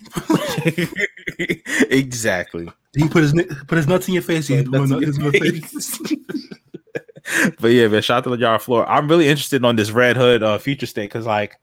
exactly. 1.90 2.68
He 2.96 3.08
put 3.08 3.22
his 3.22 3.32
put 3.68 3.76
his 3.78 3.86
nuts 3.86 4.08
in 4.08 4.14
your 4.14 4.24
face. 4.24 4.48
He 4.48 4.60
put 4.64 4.88
nuts 4.88 5.16
in 5.16 5.22
your 5.22 5.32
face. 5.32 6.02
but 7.60 7.68
yeah, 7.68 7.86
man, 7.86 8.02
shout 8.02 8.18
out 8.18 8.24
to 8.24 8.30
the 8.30 8.38
Yara 8.38 8.58
Flor. 8.58 8.88
I'm 8.88 9.06
really 9.06 9.28
interested 9.28 9.64
on 9.64 9.76
this 9.76 9.92
Red 9.92 10.16
Hood 10.16 10.42
uh 10.42 10.58
future 10.58 10.86
state 10.86 11.10
because 11.10 11.26
like 11.26 11.56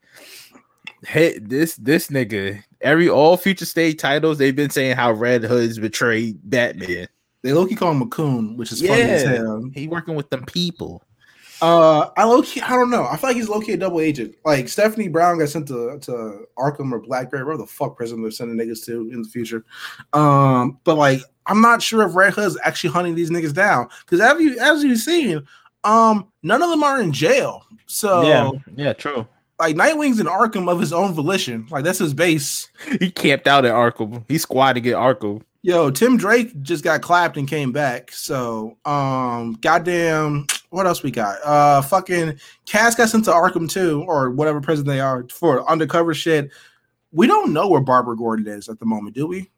hey 1.06 1.38
this 1.38 1.76
this 1.76 2.08
nigga, 2.08 2.62
every 2.80 3.08
all 3.08 3.36
future 3.36 3.66
state 3.66 3.98
titles, 3.98 4.38
they've 4.38 4.56
been 4.56 4.70
saying 4.70 4.96
how 4.96 5.12
Red 5.12 5.44
Hood's 5.44 5.78
betrayed 5.78 6.38
Batman. 6.44 7.08
They 7.42 7.52
low 7.52 7.66
key 7.66 7.76
call 7.76 7.92
him 7.92 8.02
a 8.02 8.06
coon, 8.06 8.56
which 8.56 8.72
is 8.72 8.80
funny 8.80 9.02
as 9.02 9.24
Yeah. 9.24 9.36
hell. 9.36 9.70
He 9.72 9.86
working 9.86 10.14
with 10.14 10.28
them 10.30 10.44
people. 10.44 11.02
Uh, 11.60 12.10
I 12.16 12.24
low 12.24 12.42
key, 12.42 12.60
I 12.60 12.70
don't 12.70 12.90
know. 12.90 13.04
I 13.04 13.16
feel 13.16 13.30
like 13.30 13.36
he's 13.36 13.48
low 13.48 13.60
key 13.60 13.72
a 13.72 13.76
double 13.76 14.00
agent. 14.00 14.34
Like 14.44 14.68
Stephanie 14.68 15.08
Brown 15.08 15.38
got 15.38 15.48
sent 15.48 15.66
to, 15.68 15.98
to 16.00 16.46
Arkham 16.56 16.92
or 16.92 17.00
Blackberry, 17.00 17.42
wherever 17.42 17.60
the 17.60 17.66
fuck 17.66 17.96
prison 17.96 18.22
they're 18.22 18.30
sending 18.30 18.56
niggas 18.56 18.84
to 18.86 19.10
in 19.10 19.22
the 19.22 19.28
future. 19.28 19.64
Um, 20.12 20.78
but 20.84 20.96
like, 20.96 21.20
I'm 21.46 21.60
not 21.60 21.82
sure 21.82 22.06
if 22.06 22.14
Red 22.14 22.34
Hood's 22.34 22.58
actually 22.62 22.90
hunting 22.90 23.14
these 23.14 23.30
niggas 23.30 23.54
down 23.54 23.88
because 24.00 24.20
as 24.20 24.40
you 24.40 24.58
as 24.60 24.84
you've 24.84 24.98
seen, 24.98 25.46
um, 25.82 26.28
none 26.42 26.62
of 26.62 26.70
them 26.70 26.84
are 26.84 27.00
in 27.00 27.12
jail. 27.12 27.64
So 27.86 28.22
yeah, 28.22 28.50
yeah, 28.76 28.92
true. 28.92 29.26
Like 29.58 29.76
Nightwing's 29.76 30.20
in 30.20 30.26
Arkham 30.26 30.70
of 30.70 30.80
his 30.80 30.92
own 30.92 31.14
volition. 31.14 31.66
Like 31.70 31.84
that's 31.84 31.98
his 31.98 32.14
base. 32.14 32.68
He 33.00 33.10
camped 33.10 33.46
out 33.46 33.64
at 33.64 33.72
Arkham. 33.72 34.24
He 34.28 34.38
squatted 34.38 34.86
at 34.86 34.94
Arkham. 34.94 35.42
Yo, 35.62 35.90
Tim 35.90 36.16
Drake 36.16 36.60
just 36.62 36.84
got 36.84 37.02
clapped 37.02 37.36
and 37.36 37.48
came 37.48 37.72
back. 37.72 38.12
So, 38.12 38.78
um, 38.84 39.54
goddamn, 39.60 40.46
what 40.70 40.86
else 40.86 41.02
we 41.02 41.10
got? 41.10 41.38
Uh, 41.44 41.82
fucking 41.82 42.38
Cass 42.66 42.94
got 42.94 43.08
sent 43.08 43.24
to 43.24 43.32
Arkham 43.32 43.68
too, 43.68 44.04
or 44.06 44.30
whatever 44.30 44.60
prison 44.60 44.86
they 44.86 45.00
are 45.00 45.26
for 45.28 45.68
undercover 45.68 46.14
shit. 46.14 46.50
We 47.10 47.26
don't 47.26 47.52
know 47.52 47.68
where 47.68 47.80
Barbara 47.80 48.16
Gordon 48.16 48.46
is 48.46 48.68
at 48.68 48.78
the 48.78 48.86
moment, 48.86 49.16
do 49.16 49.26
we? 49.26 49.50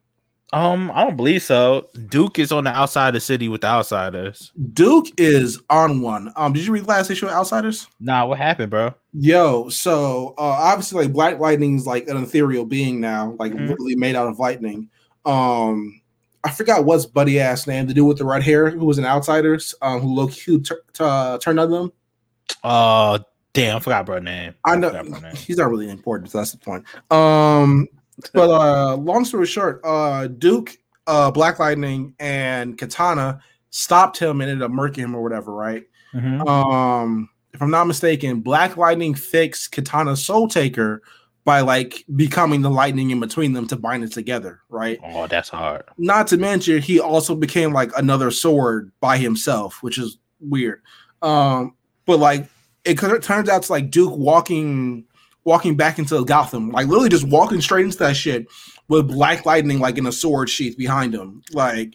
Um, 0.53 0.91
I 0.93 1.05
don't 1.05 1.17
believe 1.17 1.43
so. 1.45 1.89
Duke 2.09 2.39
is 2.41 2.51
on 2.51 2.65
the 2.65 2.71
outside 2.71 3.09
of 3.09 3.15
the 3.15 3.21
city 3.21 3.49
with 3.49 3.61
the 3.61 3.69
outsiders. 3.69 4.51
Duke 4.73 5.07
is 5.17 5.61
on 5.71 6.01
one. 6.03 6.33
Um, 6.35 6.53
did 6.53 6.67
you 6.67 6.73
read 6.73 6.85
the 6.85 6.89
last 6.89 7.09
issue 7.11 7.27
of 7.27 7.33
Outsiders? 7.33 7.87
Nah, 8.01 8.27
what 8.27 8.39
happened, 8.39 8.71
bro? 8.71 8.93
Yo, 9.13 9.69
so 9.69 10.35
uh, 10.39 10.43
obviously, 10.43 11.05
like 11.05 11.13
Black 11.13 11.39
Lightning's 11.39 11.87
like 11.87 12.09
an 12.09 12.17
ethereal 12.17 12.65
being 12.65 13.01
now, 13.01 13.37
like 13.39 13.53
Mhm. 13.53 13.69
literally 13.69 13.95
made 13.95 14.17
out 14.17 14.27
of 14.27 14.41
lightning. 14.41 14.89
Um, 15.25 16.01
I 16.43 16.51
forgot 16.51 16.85
what's 16.85 17.07
Buddy 17.07 17.39
ass 17.39 17.67
name 17.69 17.87
to 17.87 17.95
do 17.95 18.05
with 18.05 18.19
the 18.19 18.25
red 18.25 18.43
hair, 18.43 18.71
who 18.71 18.85
was 18.87 18.99
an 18.99 19.05
Outsiders, 19.05 19.75
um, 19.83 20.01
who 20.01 20.15
low 20.15 20.27
who 20.27 20.61
tur- 20.61 20.83
t- 20.93 21.05
uh, 21.05 21.39
turned 21.39 21.61
on 21.61 21.71
them. 21.71 21.93
Uh 22.65 23.19
damn, 23.53 23.77
I 23.77 23.81
forgot 23.81 24.07
bro 24.07 24.19
name. 24.19 24.55
I 24.65 24.75
know 24.77 24.89
forgot 24.89 25.07
bro 25.09 25.19
name. 25.21 25.35
he's 25.37 25.59
not 25.59 25.71
really 25.71 25.89
important, 25.89 26.31
so 26.31 26.39
that's 26.39 26.53
the 26.53 26.59
point. 26.59 26.85
Um, 27.13 27.87
but 28.35 28.51
uh, 28.51 28.97
long 28.97 29.25
story 29.25 29.47
short, 29.47 29.81
uh, 29.85 30.27
Duke, 30.27 30.77
uh, 31.07 31.31
Black 31.31 31.59
Lightning, 31.59 32.15
and 32.19 32.77
Katana 32.79 33.41
stopped 33.71 34.19
him 34.19 34.41
and 34.41 34.51
ended 34.51 34.65
up 34.65 34.71
murking 34.73 34.97
him 34.99 35.15
or 35.15 35.23
whatever, 35.23 35.53
right? 35.53 35.85
Mhm. 36.15 36.45
um 36.49 37.29
if 37.55 37.63
i'm 37.63 37.71
not 37.71 37.85
mistaken 37.87 38.41
black 38.41 38.77
lightning 38.77 39.15
fixed 39.15 39.71
katana's 39.71 40.21
Soultaker 40.27 40.99
by 41.45 41.61
like 41.61 42.05
becoming 42.17 42.63
the 42.63 42.69
lightning 42.71 43.11
in 43.13 43.21
between 43.21 43.53
them 43.53 43.69
to 43.69 43.77
bind 43.77 44.03
it 44.03 44.11
together 44.11 44.59
right 44.69 44.99
Oh, 45.05 45.29
that's 45.29 45.49
hard. 45.51 45.85
not 45.99 46.27
to 46.29 46.37
mention 46.37 46.83
he 46.83 46.99
also 46.99 47.37
became 47.37 47.73
like 47.73 47.93
another 47.97 48.33
sword 48.33 48.91
by 49.01 49.19
himself 49.19 49.85
which 49.85 49.99
is 49.99 50.19
weird 50.41 50.83
um 51.23 51.77
but 52.07 52.19
like 52.19 52.49
it 52.85 52.99
turns 52.99 53.49
out 53.49 53.63
to 53.63 53.73
like 53.73 53.93
duke 53.93 54.17
walking 54.17 55.05
walking 55.45 55.77
back 55.77 55.99
into 55.99 56.23
gotham 56.25 56.71
like 56.71 56.87
literally 56.87 57.09
just 57.09 57.27
walking 57.29 57.61
straight 57.61 57.85
into 57.85 57.99
that 57.99 58.17
shit 58.17 58.47
with 58.89 59.09
black 59.09 59.47
lightning 59.47 59.79
like 59.79 59.97
in 59.99 60.07
a 60.07 60.13
sword 60.13 60.49
sheath 60.49 60.77
behind 60.77 61.15
him 61.15 61.43
like 61.53 61.95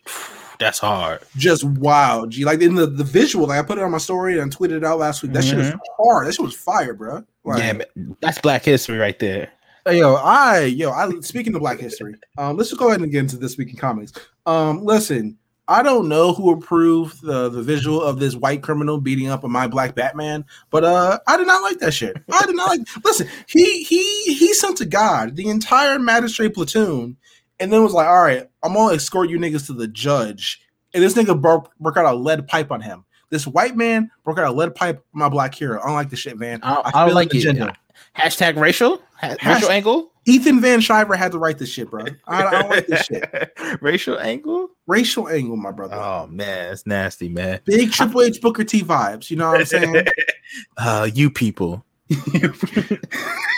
That's 0.60 0.80
hard. 0.80 1.22
just 1.36 1.64
wow, 1.64 2.26
G. 2.28 2.46
Like 2.46 2.62
in 2.62 2.76
the, 2.76 2.88
the 2.88 3.04
visual, 3.04 3.48
like 3.48 3.60
I 3.60 3.62
put 3.62 3.78
it 3.78 3.84
on 3.84 3.92
my 3.92 3.98
story 3.98 4.40
and 4.40 4.56
tweeted 4.56 4.78
it 4.78 4.84
out 4.86 5.00
last 5.00 5.22
week. 5.22 5.34
That 5.34 5.44
shit 5.44 5.58
was 5.58 5.74
hard. 6.00 6.28
That 6.28 6.34
shit 6.34 6.46
was 6.46 6.56
fire, 6.56 6.94
bro. 6.94 7.24
Like, 7.44 7.60
yeah, 7.60 7.74
man, 7.74 8.18
that's 8.22 8.40
black 8.40 8.64
history 8.64 8.98
right 8.98 9.20
there. 9.20 9.52
yo, 9.88 10.16
I 10.16 10.62
yo, 10.62 10.92
I 10.92 11.12
speaking 11.20 11.54
of 11.56 11.62
Black 11.62 11.80
History, 11.80 12.16
um, 12.38 12.58
let's 12.58 12.70
just 12.70 12.80
go 12.80 12.88
ahead 12.88 13.02
and 13.02 13.12
get 13.12 13.20
into 13.20 13.38
this 13.38 13.58
week 13.58 13.70
in 13.70 13.76
comics. 13.76 14.14
Um, 14.46 14.84
listen, 14.84 15.38
I 15.68 15.82
don't 15.82 16.08
know 16.08 16.34
who 16.34 16.52
approved 16.52 17.24
the 17.24 17.50
the 17.50 17.64
visual 17.64 18.02
of 18.02 18.20
this 18.20 18.36
white 18.36 18.62
criminal 18.62 19.00
beating 19.00 19.30
up 19.30 19.44
a 19.44 19.48
my 19.48 19.68
black 19.68 19.96
Batman, 19.96 20.46
but 20.70 20.84
uh, 20.84 21.20
I 21.28 21.38
did 21.38 21.48
not 21.48 21.64
like 21.64 21.80
that 21.80 21.94
shit. 21.94 22.16
I 22.32 22.46
did 22.46 22.56
not 22.56 22.70
like. 22.70 22.82
Listen, 23.04 23.28
he 23.48 23.84
he 23.84 24.34
he 24.34 24.54
sent 24.54 24.78
to 24.78 24.86
God 24.86 25.36
the 25.36 25.50
entire 25.50 25.98
magistrate 25.98 26.54
platoon, 26.54 27.18
and 27.60 27.74
then 27.74 27.84
was 27.84 27.94
like, 27.94 28.08
"All 28.08 28.24
right, 28.24 28.48
I'm 28.64 28.74
gonna 28.74 28.96
escort 28.96 29.30
you 29.30 29.40
niggas 29.40 29.66
to 29.68 29.74
the 29.74 29.88
judge." 29.88 30.62
And 30.94 31.04
this 31.04 31.16
nigga 31.16 31.40
broke 31.40 31.76
broke 31.80 31.98
out 31.98 32.06
a 32.06 32.14
lead 32.14 32.48
pipe 32.48 32.72
on 32.72 32.82
him. 32.82 33.04
This 33.32 33.48
white 33.48 33.76
man 33.76 34.12
broke 34.24 34.38
out 34.38 34.46
a 34.46 34.52
lead 34.52 34.76
pipe 34.76 35.04
on 35.14 35.20
my 35.20 35.30
black 35.30 35.56
hero. 35.56 35.82
I 35.82 35.88
don't 35.88 35.96
like 35.96 36.12
this 36.12 36.20
shit, 36.20 36.38
man. 36.38 36.60
I, 36.62 36.92
I, 36.94 37.06
feel 37.08 37.16
like 37.16 37.32
the 37.32 37.40
it. 37.40 37.76
Hashtag 38.16 38.56
racial, 38.58 39.02
ha- 39.20 39.36
racial 39.44 39.70
angle, 39.70 40.12
Ethan 40.26 40.60
Van 40.60 40.80
Sciver 40.80 41.16
had 41.16 41.32
to 41.34 41.38
write 41.38 41.60
this 41.60 41.70
shit, 41.70 41.90
bro. 41.90 42.06
I, 42.28 42.44
I 42.44 42.52
don't 42.52 42.70
like 42.70 42.88
this 42.88 43.06
shit. 43.06 43.54
racial 43.82 44.20
angle. 44.20 44.70
Racial 44.88 45.30
angle, 45.30 45.56
my 45.56 45.72
brother. 45.72 45.96
Oh 45.96 46.28
man, 46.28 46.74
it's 46.74 46.86
nasty, 46.88 47.30
man. 47.30 47.62
Big 47.66 47.92
Triple 47.92 48.24
H 48.24 48.42
Booker 48.42 48.64
T 48.64 48.82
vibes. 48.82 49.30
You 49.30 49.38
know 49.38 49.52
what 49.52 49.62
I'm 49.62 49.66
saying? 49.66 50.06
uh, 50.78 51.10
you 51.14 51.30
people. 51.30 51.86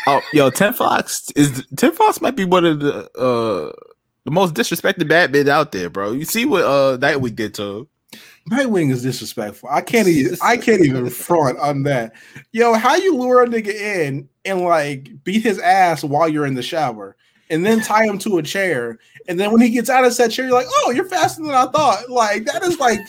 oh, 0.08 0.22
yo, 0.34 0.50
Tim 0.50 0.74
Fox 0.74 1.32
is 1.36 1.66
Tim 1.76 1.94
Fox 1.94 2.22
might 2.22 2.36
be 2.36 2.46
one 2.46 2.66
of 2.66 2.80
the 2.80 3.10
uh 3.18 3.72
the 4.26 4.32
most 4.32 4.54
disrespected 4.54 5.08
Batman 5.08 5.50
out 5.50 5.72
there, 5.72 5.90
bro. 5.90 6.12
You 6.12 6.26
see 6.26 6.46
what 6.46 6.64
uh 6.64 6.98
Nightwing 6.98 7.36
did 7.36 7.54
to 7.56 7.64
him? 7.64 7.88
Nightwing 8.50 8.92
is 8.92 9.04
disrespectful. 9.04 9.70
I 9.70 9.82
can't 9.82 10.08
even. 10.08 10.38
I 10.42 10.56
can't 10.58 10.82
even 10.82 11.10
front 11.10 11.60
on 11.60 11.84
that. 11.84 12.14
Yo, 12.54 12.74
how 12.74 12.96
you 12.96 13.16
lure 13.16 13.44
a 13.44 13.48
nigga 13.48 13.74
in 13.74 14.30
and 14.48 14.62
like 14.62 15.24
beat 15.24 15.44
his 15.44 15.60
ass 15.60 16.04
while 16.04 16.28
you're 16.30 16.46
in 16.46 16.56
the 16.56 16.64
shower, 16.64 17.16
and 17.50 17.66
then 17.66 17.82
tie 17.82 18.06
him 18.06 18.18
to 18.20 18.38
a 18.38 18.44
chair, 18.44 18.98
and 19.28 19.40
then 19.40 19.52
when 19.52 19.62
he 19.62 19.70
gets 19.70 19.90
out 19.90 20.06
of 20.06 20.16
that 20.18 20.32
chair, 20.32 20.46
you're 20.46 20.54
like, 20.54 20.68
"Oh, 20.80 20.92
you're 20.92 21.08
faster 21.10 21.44
than 21.44 21.54
I 21.54 21.66
thought." 21.68 22.10
Like 22.10 22.46
that 22.46 22.64
is 22.64 22.80
like 22.80 23.00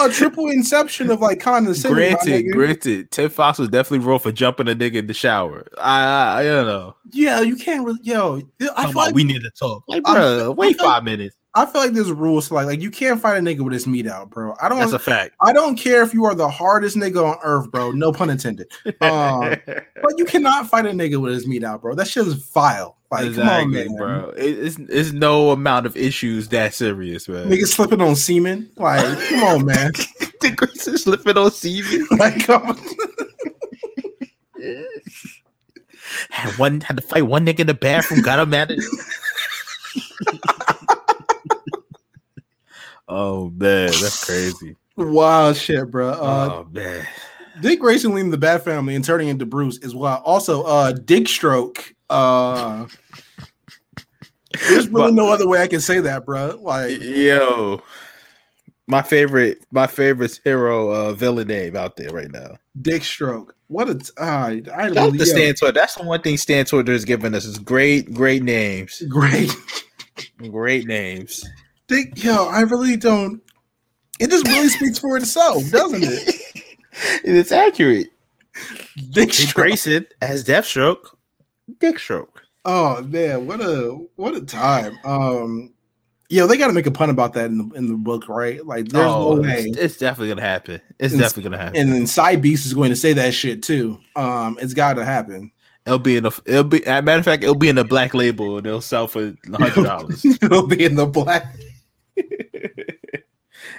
a 0.00 0.08
triple 0.12 0.48
inception 0.50 1.10
of 1.10 1.20
like 1.20 1.40
condescension. 1.40 1.90
my 1.90 1.96
Granted, 1.96 2.44
nigga. 2.46 2.52
granted, 2.52 3.10
Tim 3.10 3.30
Fox 3.30 3.58
was 3.58 3.68
definitely 3.68 4.06
wrong 4.06 4.18
for 4.18 4.32
jumping 4.32 4.68
a 4.68 4.74
nigga 4.74 4.94
in 4.96 5.06
the 5.06 5.14
shower. 5.14 5.66
I, 5.78 6.02
I, 6.02 6.40
I 6.40 6.44
don't 6.44 6.66
know. 6.66 6.96
Yeah, 7.12 7.40
you 7.40 7.56
can't 7.56 7.84
really. 7.84 7.98
Yo, 8.02 8.42
I 8.60 8.66
Talking 8.66 8.92
feel 8.92 9.02
like 9.02 9.14
we 9.14 9.24
need 9.24 9.42
to 9.42 9.50
talk. 9.50 9.84
Like, 9.88 10.02
I'm- 10.06 10.16
bro, 10.16 10.50
wait 10.52 10.80
I'm- 10.80 10.88
five 10.90 11.04
minutes. 11.04 11.36
I 11.54 11.66
feel 11.66 11.80
like 11.80 11.92
there's 11.92 12.12
rules 12.12 12.46
to 12.48 12.54
like 12.54 12.66
like 12.66 12.80
you 12.80 12.90
can't 12.90 13.20
fight 13.20 13.36
a 13.36 13.40
nigga 13.40 13.60
with 13.60 13.72
his 13.72 13.86
meat 13.86 14.06
out, 14.06 14.30
bro. 14.30 14.54
I 14.62 14.68
don't. 14.68 14.78
That's 14.78 14.92
a 14.92 15.00
fact. 15.00 15.34
I 15.40 15.52
don't 15.52 15.76
care 15.76 16.02
if 16.02 16.14
you 16.14 16.24
are 16.24 16.34
the 16.34 16.48
hardest 16.48 16.96
nigga 16.96 17.24
on 17.28 17.38
earth, 17.42 17.70
bro. 17.72 17.90
No 17.90 18.12
pun 18.12 18.30
intended. 18.30 18.70
Um, 19.00 19.56
but 19.66 20.18
you 20.18 20.24
cannot 20.24 20.68
fight 20.68 20.84
a 20.86 20.90
nigga 20.90 21.20
with 21.20 21.32
his 21.32 21.46
meat 21.46 21.64
out, 21.64 21.80
bro. 21.80 21.94
That 21.94 22.06
shit 22.06 22.26
is 22.26 22.34
vile. 22.34 22.98
Like, 23.10 23.34
come 23.34 23.48
on, 23.48 23.70
man. 23.72 23.96
bro. 23.96 24.32
It's 24.36 24.76
it's 24.88 25.12
no 25.12 25.50
amount 25.50 25.86
of 25.86 25.96
issues 25.96 26.48
that 26.48 26.74
serious, 26.74 27.28
man. 27.28 27.48
Niggas 27.48 27.68
slipping 27.68 28.00
on 28.00 28.14
semen. 28.14 28.70
Like, 28.76 29.18
come 29.28 29.42
on, 29.42 29.64
man. 29.64 29.92
the 30.40 30.52
Grace 30.54 30.86
is 30.86 31.02
slipping 31.04 31.36
on 31.36 31.50
semen. 31.50 32.06
Like, 32.18 32.46
come 32.46 32.62
on. 32.62 32.78
Had 36.28 36.58
one 36.58 36.80
had 36.82 36.96
to 36.98 37.02
fight 37.02 37.22
one 37.22 37.46
nigga 37.46 37.60
in 37.60 37.66
the 37.66 37.74
bathroom, 37.74 38.20
got 38.20 38.38
him 38.38 38.54
at 38.54 38.70
it. 38.70 38.84
Oh 43.10 43.50
man, 43.56 43.88
that's 43.88 44.24
crazy. 44.24 44.76
Wild 44.96 45.56
shit, 45.56 45.90
bro. 45.90 46.10
Uh, 46.10 46.48
oh 46.64 46.68
man. 46.72 47.06
Dick 47.60 47.80
Grayson 47.80 48.14
leaving 48.14 48.30
the 48.30 48.38
Bat 48.38 48.64
Family 48.64 48.94
and 48.94 49.04
turning 49.04 49.28
into 49.28 49.44
Bruce 49.44 49.76
is 49.78 49.94
wild. 49.94 50.22
Also, 50.24 50.62
uh, 50.62 50.92
Dick 50.92 51.28
Stroke. 51.28 51.94
Uh, 52.08 52.86
there's 54.68 54.88
really 54.88 55.08
But- 55.10 55.14
no 55.14 55.30
other 55.30 55.46
way 55.46 55.60
I 55.62 55.66
can 55.68 55.80
say 55.80 56.00
that, 56.00 56.24
bro. 56.24 56.58
Like, 56.62 57.00
Yo. 57.00 57.82
My 58.86 59.02
favorite, 59.02 59.64
my 59.70 59.86
favorite 59.86 60.40
hero 60.42 60.90
uh 60.90 61.12
villain 61.12 61.46
name 61.46 61.76
out 61.76 61.94
there 61.96 62.10
right 62.10 62.30
now. 62.32 62.56
Dick 62.82 63.04
Stroke. 63.04 63.54
What 63.68 63.88
a 63.88 63.94
t- 63.94 64.10
uh, 64.18 64.22
I 64.74 64.86
really 64.88 65.16
the 65.18 65.26
Stan 65.26 65.54
Twitter. 65.54 65.72
That's 65.78 65.94
the 65.94 66.02
one 66.02 66.22
thing 66.22 66.36
Stan 66.36 66.64
Twitter 66.64 66.90
has 66.90 67.04
given 67.04 67.32
us 67.36 67.44
is 67.44 67.58
great, 67.60 68.12
great 68.12 68.42
names. 68.42 69.00
great. 69.08 69.54
Great 70.50 70.86
names. 70.88 71.44
Dick, 71.90 72.22
yo, 72.22 72.46
I 72.46 72.60
really 72.60 72.96
don't. 72.96 73.42
It 74.20 74.30
just 74.30 74.46
really 74.46 74.68
speaks 74.68 74.98
for 75.00 75.16
itself, 75.16 75.68
doesn't 75.70 76.04
it? 76.04 76.36
It's 77.24 77.50
accurate. 77.50 78.08
Dick 78.96 79.12
Dick 79.12 79.32
Stroke. 79.32 79.54
Grayson 79.54 80.06
as 80.20 80.44
Deathstroke. 80.44 81.06
Dick 81.78 81.98
Stroke. 81.98 82.42
Oh 82.64 83.00
man, 83.02 83.46
what 83.46 83.60
a 83.60 83.98
what 84.16 84.34
a 84.34 84.42
time. 84.42 84.98
Um, 85.04 85.72
yo, 86.28 86.46
they 86.46 86.58
got 86.58 86.66
to 86.66 86.72
make 86.74 86.86
a 86.86 86.90
pun 86.90 87.08
about 87.10 87.32
that 87.34 87.46
in 87.46 87.58
the 87.58 87.74
in 87.76 87.86
the 87.88 87.94
book, 87.96 88.28
right? 88.28 88.64
Like, 88.66 88.88
there's 88.88 89.06
oh, 89.06 89.36
no 89.36 89.44
it's, 89.44 89.46
way. 89.78 89.82
it's 89.82 89.96
definitely 89.96 90.28
gonna 90.28 90.42
happen. 90.46 90.80
It's 90.98 91.14
It's- 91.14 91.18
definitely 91.18 91.50
gonna 91.50 91.62
happen. 91.62 91.80
And 91.80 91.92
then 91.92 92.06
Side 92.06 92.42
Beast 92.42 92.66
is 92.66 92.74
going 92.74 92.90
to 92.90 92.96
say 92.96 93.14
that 93.14 93.32
shit 93.34 93.62
too. 93.62 93.98
Um, 94.16 94.58
it's 94.60 94.74
got 94.74 94.94
to 94.94 95.04
happen. 95.04 95.50
It'll 95.86 95.98
be 95.98 96.16
in 96.18 96.24
the. 96.24 96.42
It'll 96.44 96.64
be. 96.64 96.86
As 96.86 96.98
a 96.98 97.02
matter 97.02 97.20
of 97.20 97.24
fact, 97.24 97.42
it'll 97.42 97.54
be 97.54 97.68
in 97.70 97.76
the 97.76 97.84
black 97.84 98.12
label. 98.14 98.58
and 98.58 98.66
They'll 98.66 98.82
sell 98.82 99.06
for 99.06 99.32
hundred 99.54 99.84
dollars. 99.84 100.24
It'll 100.42 100.66
be 100.66 100.84
in 100.84 100.96
the 100.96 101.06
black. 101.06 101.46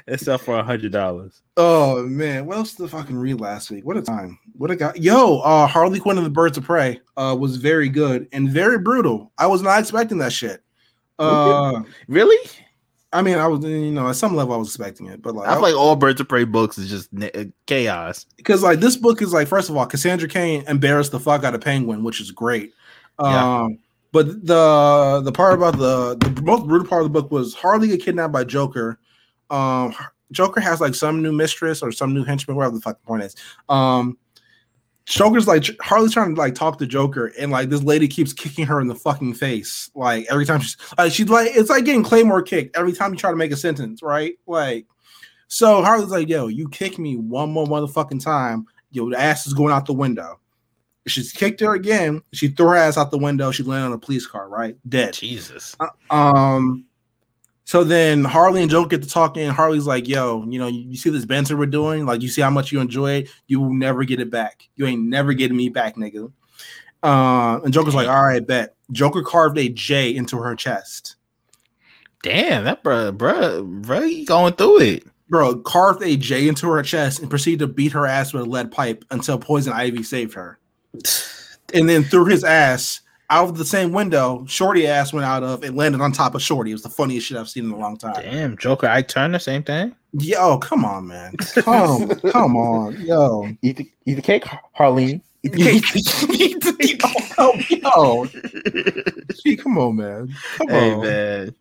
It's 0.07 0.23
sell 0.23 0.37
for 0.37 0.57
a 0.57 0.63
hundred 0.63 0.91
dollars. 0.91 1.41
Oh 1.57 2.03
man, 2.03 2.45
what 2.45 2.57
else 2.57 2.73
did 2.73 2.85
I 2.85 2.89
fucking 2.89 3.17
read 3.17 3.39
last 3.39 3.69
week? 3.71 3.85
What 3.85 3.97
a 3.97 4.01
time! 4.01 4.39
What 4.57 4.71
a 4.71 4.75
guy! 4.75 4.93
Yo, 4.95 5.39
uh, 5.39 5.67
Harley 5.67 5.99
Quinn 5.99 6.17
and 6.17 6.25
the 6.25 6.29
Birds 6.31 6.57
of 6.57 6.63
Prey 6.63 6.99
uh, 7.17 7.35
was 7.39 7.57
very 7.57 7.89
good 7.89 8.27
and 8.31 8.49
very 8.49 8.79
brutal. 8.79 9.31
I 9.37 9.47
was 9.47 9.61
not 9.61 9.79
expecting 9.79 10.17
that 10.19 10.33
shit. 10.33 10.63
Uh, 11.19 11.81
Really? 12.07 12.37
I 13.13 13.21
mean, 13.21 13.37
I 13.37 13.47
was 13.47 13.63
you 13.65 13.91
know 13.91 14.07
at 14.07 14.15
some 14.15 14.35
level 14.35 14.53
I 14.53 14.57
was 14.57 14.69
expecting 14.69 15.07
it, 15.07 15.21
but 15.21 15.35
like 15.35 15.49
I 15.49 15.53
feel 15.53 15.61
like 15.61 15.75
all 15.75 15.95
Birds 15.95 16.21
of 16.21 16.29
Prey 16.29 16.45
books 16.45 16.77
is 16.77 16.89
just 16.89 17.09
uh, 17.21 17.43
chaos. 17.65 18.25
because 18.37 18.63
like 18.63 18.79
this 18.79 18.95
book 18.95 19.21
is 19.21 19.33
like 19.33 19.47
first 19.47 19.69
of 19.69 19.75
all, 19.75 19.85
Cassandra 19.85 20.29
Cain 20.29 20.63
embarrassed 20.67 21.11
the 21.11 21.19
fuck 21.19 21.43
out 21.43 21.53
of 21.53 21.61
Penguin, 21.61 22.03
which 22.03 22.21
is 22.21 22.31
great. 22.31 22.73
Yeah. 23.21 23.61
Um, 23.63 23.79
but 24.13 24.27
the 24.45 25.21
the 25.23 25.31
part 25.31 25.53
about 25.53 25.77
the 25.77 26.15
the 26.17 26.41
most 26.41 26.65
brutal 26.67 26.87
part 26.87 27.01
of 27.01 27.11
the 27.11 27.21
book 27.21 27.31
was 27.31 27.53
Harley 27.53 27.89
get 27.89 28.01
kidnapped 28.01 28.33
by 28.33 28.43
Joker. 28.45 28.97
Um, 29.51 29.93
Joker 30.31 30.61
has 30.61 30.81
like 30.81 30.95
some 30.95 31.21
new 31.21 31.31
mistress 31.31 31.83
or 31.83 31.91
some 31.91 32.13
new 32.13 32.23
henchman, 32.23 32.55
whatever 32.55 32.75
the 32.75 32.81
fucking 32.81 33.03
point 33.05 33.23
is. 33.23 33.35
Um, 33.69 34.17
Joker's 35.05 35.47
like 35.47 35.65
Harley's 35.81 36.13
trying 36.13 36.35
to 36.35 36.39
like 36.39 36.55
talk 36.55 36.77
to 36.79 36.87
Joker, 36.87 37.33
and 37.37 37.51
like 37.51 37.69
this 37.69 37.83
lady 37.83 38.07
keeps 38.07 38.33
kicking 38.33 38.65
her 38.65 38.79
in 38.79 38.87
the 38.87 38.95
fucking 38.95 39.33
face. 39.33 39.91
Like 39.93 40.25
every 40.29 40.45
time 40.45 40.61
she's 40.61 40.77
like 40.97 41.11
she's 41.11 41.29
like 41.29 41.51
it's 41.53 41.69
like 41.69 41.85
getting 41.85 42.03
Claymore 42.03 42.41
kicked 42.41 42.77
every 42.77 42.93
time 42.93 43.11
you 43.11 43.19
try 43.19 43.31
to 43.31 43.37
make 43.37 43.51
a 43.51 43.57
sentence, 43.57 44.01
right? 44.01 44.35
Like 44.47 44.87
so 45.47 45.83
Harley's 45.83 46.11
like, 46.11 46.29
yo, 46.29 46.47
you 46.47 46.69
kick 46.69 46.97
me 46.97 47.17
one 47.17 47.51
more 47.51 47.65
motherfucking 47.65 48.23
time, 48.23 48.65
yo, 48.91 49.09
the 49.09 49.19
ass 49.19 49.45
is 49.47 49.53
going 49.53 49.73
out 49.73 49.85
the 49.85 49.93
window. 49.93 50.39
She's 51.07 51.33
kicked 51.33 51.59
her 51.59 51.73
again. 51.73 52.21
She 52.31 52.47
threw 52.47 52.67
her 52.67 52.75
ass 52.75 52.97
out 52.97 53.11
the 53.11 53.17
window. 53.17 53.51
She 53.51 53.63
landed 53.63 53.87
on 53.87 53.93
a 53.93 53.97
police 53.97 54.27
car, 54.27 54.47
right? 54.47 54.77
Dead. 54.87 55.13
Jesus. 55.13 55.75
Um, 56.09 56.85
so 57.71 57.85
then 57.85 58.25
Harley 58.25 58.61
and 58.61 58.69
Joker 58.69 58.89
get 58.89 59.03
to 59.03 59.07
talking. 59.07 59.43
And 59.43 59.53
Harley's 59.53 59.87
like, 59.87 60.05
"Yo, 60.05 60.45
you 60.45 60.59
know, 60.59 60.67
you, 60.67 60.81
you 60.89 60.97
see 60.97 61.09
this 61.09 61.23
banter 61.23 61.55
we're 61.55 61.67
doing? 61.67 62.05
Like, 62.05 62.21
you 62.21 62.27
see 62.27 62.41
how 62.41 62.49
much 62.49 62.73
you 62.73 62.81
enjoy 62.81 63.11
it? 63.13 63.29
You 63.47 63.61
will 63.61 63.73
never 63.73 64.03
get 64.03 64.19
it 64.19 64.29
back. 64.29 64.67
You 64.75 64.87
ain't 64.87 65.03
never 65.03 65.31
getting 65.31 65.55
me 65.55 65.69
back, 65.69 65.95
nigga." 65.95 66.33
Uh, 67.01 67.61
and 67.63 67.73
Joker's 67.73 67.95
like, 67.95 68.09
"All 68.09 68.25
right, 68.25 68.45
bet." 68.45 68.75
Joker 68.91 69.23
carved 69.23 69.57
a 69.57 69.69
J 69.69 70.13
into 70.13 70.35
her 70.35 70.53
chest, 70.53 71.15
Damn, 72.23 72.65
that 72.65 72.83
bro, 72.83 73.13
bro, 73.13 73.63
bro, 73.63 74.01
he 74.01 74.25
going 74.25 74.53
through 74.55 74.81
it. 74.81 75.07
bro. 75.29 75.55
Carved 75.55 76.03
a 76.03 76.17
J 76.17 76.49
into 76.49 76.67
her 76.67 76.83
chest 76.83 77.21
and 77.21 77.29
proceeded 77.29 77.59
to 77.59 77.67
beat 77.67 77.93
her 77.93 78.05
ass 78.05 78.33
with 78.33 78.43
a 78.43 78.49
lead 78.49 78.69
pipe 78.69 79.05
until 79.11 79.37
Poison 79.39 79.71
Ivy 79.71 80.03
saved 80.03 80.33
her. 80.33 80.59
And 81.73 81.87
then 81.87 82.03
threw 82.03 82.25
his 82.25 82.43
ass 82.43 82.99
out 83.31 83.49
of 83.49 83.57
the 83.57 83.65
same 83.65 83.91
window 83.93 84.45
Shorty 84.47 84.85
ass 84.85 85.13
went 85.13 85.25
out 85.25 85.41
of 85.41 85.63
and 85.63 85.75
landed 85.75 86.01
on 86.01 86.11
top 86.11 86.35
of 86.35 86.41
Shorty. 86.43 86.71
It 86.71 86.75
was 86.75 86.83
the 86.83 86.89
funniest 86.89 87.25
shit 87.27 87.37
I've 87.37 87.49
seen 87.49 87.65
in 87.65 87.71
a 87.71 87.77
long 87.77 87.97
time. 87.97 88.13
Damn, 88.21 88.57
Joker, 88.57 88.87
I 88.87 89.01
turn 89.01 89.31
the 89.31 89.39
same 89.39 89.63
thing. 89.63 89.95
Yo, 90.13 90.57
come 90.57 90.83
on, 90.85 91.07
man. 91.07 91.33
Come, 91.55 92.09
come 92.31 92.57
on, 92.57 92.99
yo. 93.01 93.47
Eat 93.61 93.77
the, 94.05 94.21
cake, 94.21 94.43
Harley. 94.73 95.21
eat 95.43 95.51
the 95.53 95.57
cake, 95.57 95.83
Harleen. 95.83 96.67
Eat 96.83 96.99
yo, 97.39 98.25
yo. 98.27 98.27
Gee, 99.43 99.55
come 99.55 99.77
on, 99.77 99.95
man. 99.95 100.35
Come 100.57 100.67
Hey 100.67 100.93
on. 100.93 101.01
man, 101.01 101.55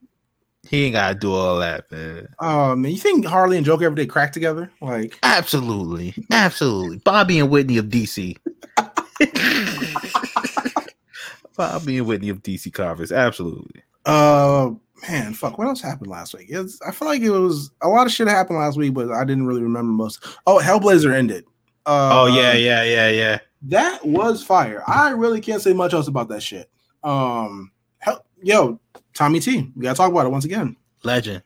he 0.68 0.84
ain't 0.86 0.94
gotta 0.94 1.14
do 1.14 1.32
all 1.32 1.58
that, 1.60 1.90
man. 1.92 2.26
Oh 2.40 2.74
man, 2.74 2.90
you 2.90 2.98
think 2.98 3.24
Harley 3.24 3.56
and 3.56 3.64
Joker 3.64 3.84
ever 3.84 3.94
did 3.94 4.10
crack 4.10 4.32
together? 4.32 4.70
Like, 4.80 5.18
Absolutely, 5.22 6.14
absolutely. 6.32 6.98
Bobby 6.98 7.38
and 7.38 7.48
Whitney 7.50 7.78
of 7.78 7.86
DC. 7.86 8.36
Bobby 11.61 11.98
and 11.98 12.06
Whitney 12.06 12.30
of 12.30 12.42
DC 12.42 12.72
Comics, 12.72 13.12
absolutely. 13.12 13.82
uh, 14.06 14.70
man, 15.06 15.34
fuck. 15.34 15.58
What 15.58 15.66
else 15.66 15.82
happened 15.82 16.11
last 16.11 16.32
week? 16.32 16.46
It's, 16.48 16.80
I 16.80 16.90
feel 16.90 17.06
like 17.06 17.20
it 17.20 17.28
was 17.28 17.70
a 17.82 17.88
lot 17.88 18.06
of 18.06 18.12
shit 18.12 18.28
happened 18.28 18.58
last 18.58 18.78
week, 18.78 18.94
but 18.94 19.11
I 19.11 19.24
didn't 19.26 19.46
really 19.46 19.62
remember 19.62 19.92
most. 19.92 20.24
Oh, 20.46 20.58
Hellblazer 20.58 21.12
ended. 21.12 21.44
Uh, 21.84 22.22
oh 22.22 22.26
yeah, 22.26 22.54
yeah, 22.54 22.82
yeah, 22.82 23.11
yeah. 23.11 23.38
that 23.64 24.02
was 24.06 24.42
fire. 24.42 24.82
I 24.86 25.11
really 25.11 25.42
can't 25.42 25.61
say 25.61 25.74
much 25.74 25.92
else 25.92 26.08
about 26.08 26.30
that 26.30 26.42
shit. 26.42 26.70
Um, 27.04 27.70
hell, 27.98 28.24
yo, 28.42 28.80
Tommy 29.12 29.40
T, 29.40 29.70
we 29.76 29.82
gotta 29.82 29.96
talk 29.96 30.11
about 30.11 30.24
it 30.24 30.30
once 30.30 30.46
again. 30.46 30.76
Legend. 31.04 31.42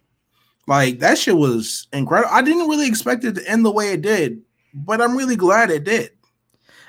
Like 0.69 1.01
that 1.01 1.19
shit 1.19 1.37
was 1.37 1.89
incredible. 1.93 2.33
I 2.33 2.43
didn't 2.43 2.69
really 2.69 2.87
expect 2.87 3.25
it 3.25 3.35
to 3.35 3.51
end 3.51 3.65
the 3.65 3.73
way 3.73 3.93
it 3.93 4.03
did, 4.03 4.43
but 4.75 5.01
I'm 5.01 5.17
really 5.17 5.37
glad 5.37 5.71
it 5.71 5.83
did. 5.83 6.11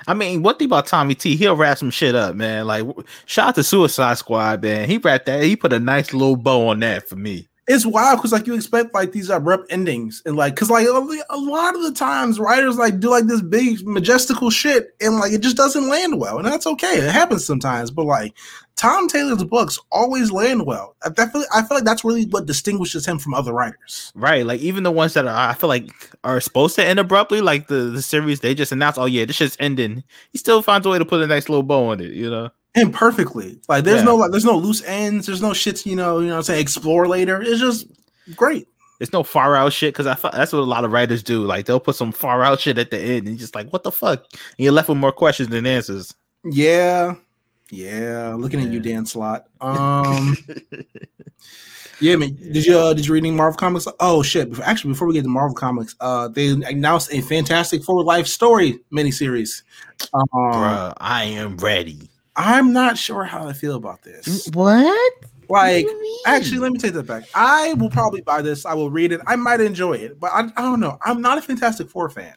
I 0.06 0.14
mean, 0.14 0.42
what 0.42 0.58
thing 0.58 0.66
about 0.66 0.86
Tommy 0.86 1.14
T? 1.14 1.36
He'll 1.36 1.56
wrap 1.56 1.78
some 1.78 1.90
shit 1.90 2.14
up, 2.14 2.36
man. 2.36 2.66
Like, 2.66 2.86
shout 3.26 3.48
out 3.48 3.54
to 3.56 3.64
Suicide 3.64 4.18
Squad, 4.18 4.62
man. 4.62 4.88
He 4.88 4.98
wrapped 4.98 5.26
that. 5.26 5.42
He 5.42 5.56
put 5.56 5.72
a 5.72 5.80
nice 5.80 6.12
little 6.12 6.36
bow 6.36 6.68
on 6.68 6.80
that 6.80 7.08
for 7.08 7.16
me. 7.16 7.48
It's 7.68 7.84
wild 7.84 8.18
because 8.18 8.32
like 8.32 8.46
you 8.46 8.54
expect 8.54 8.94
like 8.94 9.12
these 9.12 9.28
abrupt 9.28 9.72
endings 9.72 10.22
and 10.24 10.36
like 10.36 10.54
because 10.54 10.70
like 10.70 10.86
a, 10.86 11.36
lot 11.36 11.74
of 11.74 11.82
the 11.82 11.92
times 11.92 12.38
writers 12.38 12.76
like 12.76 13.00
do 13.00 13.10
like 13.10 13.26
this 13.26 13.42
big 13.42 13.84
majestical 13.84 14.50
shit 14.50 14.94
and 15.00 15.18
like 15.18 15.32
it 15.32 15.40
just 15.40 15.56
doesn't 15.56 15.88
land 15.88 16.20
well 16.20 16.38
and 16.38 16.46
that's 16.46 16.66
okay. 16.66 16.98
It 16.98 17.10
happens 17.10 17.44
sometimes, 17.44 17.90
but 17.90 18.04
like 18.04 18.34
Tom 18.76 19.08
Taylor's 19.08 19.42
books 19.42 19.78
always 19.90 20.30
land 20.30 20.66
well. 20.66 20.96
I, 21.02 21.08
I 21.16 21.26
feel 21.26 21.44
I 21.52 21.62
feel 21.62 21.78
like 21.78 21.84
that's 21.84 22.04
really 22.04 22.26
what 22.26 22.46
distinguishes 22.46 23.06
him 23.06 23.18
from 23.18 23.32
other 23.32 23.52
writers. 23.52 24.12
Right. 24.14 24.44
Like, 24.44 24.60
even 24.60 24.82
the 24.82 24.92
ones 24.92 25.14
that 25.14 25.26
are, 25.26 25.50
I 25.50 25.54
feel 25.54 25.68
like, 25.68 25.90
are 26.22 26.40
supposed 26.40 26.76
to 26.76 26.84
end 26.84 26.98
abruptly, 26.98 27.40
like 27.40 27.68
the, 27.68 27.76
the 27.76 28.02
series 28.02 28.40
they 28.40 28.54
just 28.54 28.72
announced, 28.72 28.98
oh, 28.98 29.06
yeah, 29.06 29.24
this 29.24 29.36
shit's 29.36 29.56
ending. 29.58 30.04
He 30.30 30.38
still 30.38 30.60
finds 30.60 30.86
a 30.86 30.90
way 30.90 30.98
to 30.98 31.06
put 31.06 31.22
a 31.22 31.26
nice 31.26 31.48
little 31.48 31.62
bow 31.62 31.88
on 31.88 32.00
it, 32.00 32.12
you 32.12 32.30
know? 32.30 32.50
And 32.76 32.92
perfectly. 32.94 33.58
Like 33.68 33.84
there's 33.84 33.98
Yeah. 34.00 34.04
no 34.04 34.16
like 34.16 34.30
there's 34.30 34.44
no 34.44 34.56
loose 34.56 34.82
ends. 34.84 35.26
There's 35.26 35.42
no 35.42 35.52
shit. 35.52 35.84
You 35.86 35.96
know. 35.96 36.18
You 36.20 36.26
know. 36.26 36.32
what 36.34 36.36
I'm 36.38 36.42
saying 36.44 36.60
explore 36.60 37.08
later. 37.08 37.40
It's 37.42 37.58
just 37.60 37.86
great. 38.36 38.68
It's 39.00 39.12
no 39.12 39.22
far 39.22 39.56
out 39.56 39.72
shit 39.72 39.92
because 39.92 40.06
I 40.06 40.14
thought 40.14 40.32
that's 40.32 40.52
what 40.52 40.60
a 40.60 40.62
lot 40.62 40.84
of 40.84 40.92
writers 40.92 41.22
do. 41.22 41.44
Like, 41.44 41.66
they'll 41.66 41.78
put 41.80 41.96
some 41.96 42.12
far 42.12 42.42
out 42.42 42.60
shit 42.60 42.78
at 42.78 42.90
the 42.90 42.98
end 42.98 43.18
and 43.26 43.28
you're 43.28 43.36
just 43.36 43.54
like, 43.54 43.70
what 43.70 43.82
the 43.82 43.92
fuck? 43.92 44.20
And 44.32 44.40
you're 44.56 44.72
left 44.72 44.88
with 44.88 44.96
more 44.96 45.12
questions 45.12 45.50
than 45.50 45.66
answers. 45.66 46.14
Yeah. 46.44 47.14
Yeah. 47.70 48.34
Looking 48.38 48.60
at 48.60 48.68
you, 48.68 48.80
Yeah. 48.80 48.92
Dan 48.94 49.06
Slott. 49.06 49.46
Um. 49.60 50.36
Yeah, 51.98 52.16
man. 52.16 52.34
Did 52.36 52.66
you 52.66 52.78
uh, 52.78 52.92
did 52.92 53.06
you 53.06 53.14
read 53.14 53.24
any 53.24 53.30
Marvel 53.30 53.56
comics? 53.56 53.88
Oh 54.00 54.22
shit! 54.22 54.58
Actually, 54.60 54.92
before 54.92 55.08
we 55.08 55.14
get 55.14 55.22
to 55.22 55.28
Marvel 55.30 55.54
comics, 55.54 55.96
uh, 56.00 56.28
they 56.28 56.48
announced 56.48 57.10
a 57.10 57.22
Fantastic 57.22 57.82
Four 57.82 58.04
Life 58.04 58.26
Story 58.26 58.80
miniseries. 58.92 59.62
Um, 60.12 60.26
Bruh, 60.34 60.92
I 60.98 61.24
am 61.24 61.56
ready. 61.56 62.10
I'm 62.36 62.72
not 62.72 62.98
sure 62.98 63.24
how 63.24 63.48
I 63.48 63.52
feel 63.52 63.76
about 63.76 64.02
this. 64.02 64.48
Mm, 64.48 64.56
what? 64.56 65.12
Like, 65.48 65.48
What 65.48 65.70
do 65.72 65.96
you 65.96 66.02
mean? 66.02 66.18
actually, 66.26 66.58
let 66.58 66.72
me 66.72 66.78
take 66.78 66.92
that 66.94 67.06
back. 67.06 67.24
I 67.34 67.74
will 67.74 67.88
probably 67.90 68.20
buy 68.20 68.42
this. 68.42 68.66
I 68.66 68.74
will 68.74 68.90
read 68.90 69.12
it. 69.12 69.20
I 69.26 69.36
might 69.36 69.60
enjoy 69.60 69.94
it, 69.94 70.18
but 70.20 70.30
I, 70.32 70.40
I 70.56 70.62
don't 70.62 70.80
know. 70.80 70.98
I'm 71.04 71.20
not 71.22 71.38
a 71.38 71.42
Fantastic 71.42 71.88
Four 71.88 72.10
fan. 72.10 72.34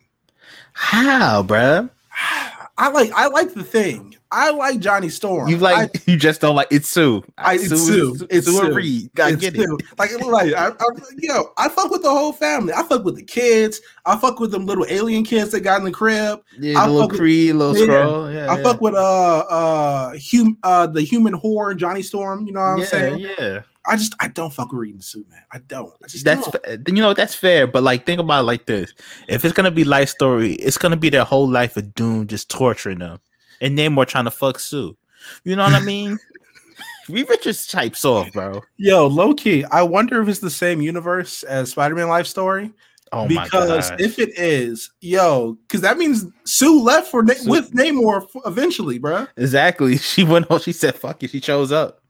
How, 0.73 1.43
bruh? 1.43 1.89
I 2.77 2.89
like 2.89 3.11
I 3.13 3.27
like 3.27 3.53
the 3.53 3.63
thing. 3.63 4.15
I 4.31 4.51
like 4.51 4.79
Johnny 4.79 5.09
Storm. 5.09 5.49
You 5.49 5.57
like 5.57 6.03
you 6.07 6.15
just 6.15 6.39
don't 6.41 6.55
like 6.55 6.67
it's 6.69 6.87
Sue. 6.87 7.23
I, 7.37 7.55
it's 7.55 7.69
Sue. 7.69 8.15
It's 8.29 8.45
Sue 8.45 8.53
Sue. 8.53 8.73
Reed. 8.73 9.19
I 9.19 9.33
get 9.33 9.55
Sue. 9.55 9.77
it. 9.79 9.85
Like, 9.97 10.11
like 10.23 10.53
I, 10.53 10.67
I, 10.69 10.85
yo, 11.17 11.51
I 11.57 11.67
fuck 11.69 11.89
with 11.89 12.03
the 12.03 12.11
whole 12.11 12.31
family. 12.31 12.73
I 12.73 12.83
fuck 12.83 13.03
with 13.03 13.15
the 13.15 13.23
kids. 13.23 13.81
I 14.05 14.17
fuck 14.17 14.39
with 14.39 14.51
them 14.51 14.65
little 14.67 14.85
alien 14.87 15.23
kids 15.23 15.51
that 15.51 15.61
got 15.61 15.79
in 15.79 15.85
the 15.85 15.91
crib. 15.91 16.41
Yeah, 16.59 16.79
I 16.79 16.85
the 16.85 16.91
little 16.91 17.07
fuck 17.07 17.11
with- 17.13 17.19
Creed, 17.19 17.55
little 17.55 17.77
yeah. 17.77 17.83
scroll. 17.83 18.31
Yeah, 18.31 18.51
I 18.51 18.57
yeah. 18.57 18.63
fuck 18.63 18.81
with 18.81 18.93
uh 18.93 19.39
uh 19.39 20.13
hum 20.31 20.57
uh 20.63 20.85
the 20.87 21.01
human 21.01 21.33
whore 21.33 21.75
Johnny 21.75 22.03
Storm. 22.03 22.45
You 22.45 22.53
know 22.53 22.59
what 22.59 22.65
I'm 22.67 22.79
yeah, 22.79 22.85
saying? 22.85 23.19
yeah. 23.19 23.61
I 23.87 23.95
just 23.95 24.13
I 24.19 24.27
don't 24.27 24.53
fuck 24.53 24.71
with 24.71 24.79
reading 24.79 25.01
suit, 25.01 25.27
man. 25.29 25.41
I 25.51 25.57
don't. 25.59 25.91
I 26.03 26.07
That's 26.21 26.47
don't. 26.47 26.87
you 26.87 27.01
know 27.01 27.15
that's 27.15 27.33
fair, 27.33 27.65
but 27.65 27.81
like 27.81 28.05
think 28.05 28.19
about 28.19 28.41
it 28.41 28.43
like 28.43 28.67
this: 28.67 28.93
if 29.27 29.43
it's 29.43 29.53
gonna 29.53 29.71
be 29.71 29.83
life 29.83 30.09
story, 30.09 30.53
it's 30.53 30.77
gonna 30.77 30.97
be 30.97 31.09
their 31.09 31.23
whole 31.23 31.49
life 31.49 31.75
of 31.75 31.95
Doom 31.95 32.27
just 32.27 32.49
torturing 32.49 32.99
them, 32.99 33.19
and 33.61 33.77
Namor 33.77 34.05
trying 34.07 34.25
to 34.25 34.31
fuck 34.31 34.59
Sue. 34.59 34.95
You 35.43 35.55
know 35.55 35.63
what 35.63 35.73
I 35.73 35.81
mean? 35.81 36.17
Reed 37.09 37.27
Richards 37.27 37.65
type 37.67 37.95
soft, 37.95 38.33
bro. 38.33 38.61
yo 38.77 39.07
low 39.07 39.33
key. 39.33 39.65
I 39.71 39.81
wonder 39.81 40.21
if 40.21 40.27
it's 40.27 40.39
the 40.39 40.49
same 40.51 40.81
universe 40.81 41.41
as 41.43 41.71
Spider 41.71 41.95
Man 41.95 42.07
Life 42.07 42.27
Story. 42.27 42.71
Oh 43.11 43.27
my 43.27 43.45
because 43.45 43.89
if 43.99 44.19
it 44.19 44.37
is, 44.37 44.91
yo, 45.01 45.53
because 45.67 45.81
that 45.81 45.97
means 45.97 46.25
Sue 46.45 46.79
left 46.83 47.09
for 47.09 47.23
Na- 47.23 47.33
Sue- 47.33 47.49
with 47.49 47.71
Namor 47.73 48.27
eventually, 48.45 48.99
bruh. 48.99 49.27
exactly, 49.37 49.97
she 49.97 50.23
went 50.23 50.49
on. 50.51 50.59
She 50.59 50.71
said, 50.71 50.93
"Fuck 50.95 51.23
it." 51.23 51.31
She 51.31 51.39
chose 51.39 51.71
up. 51.71 52.03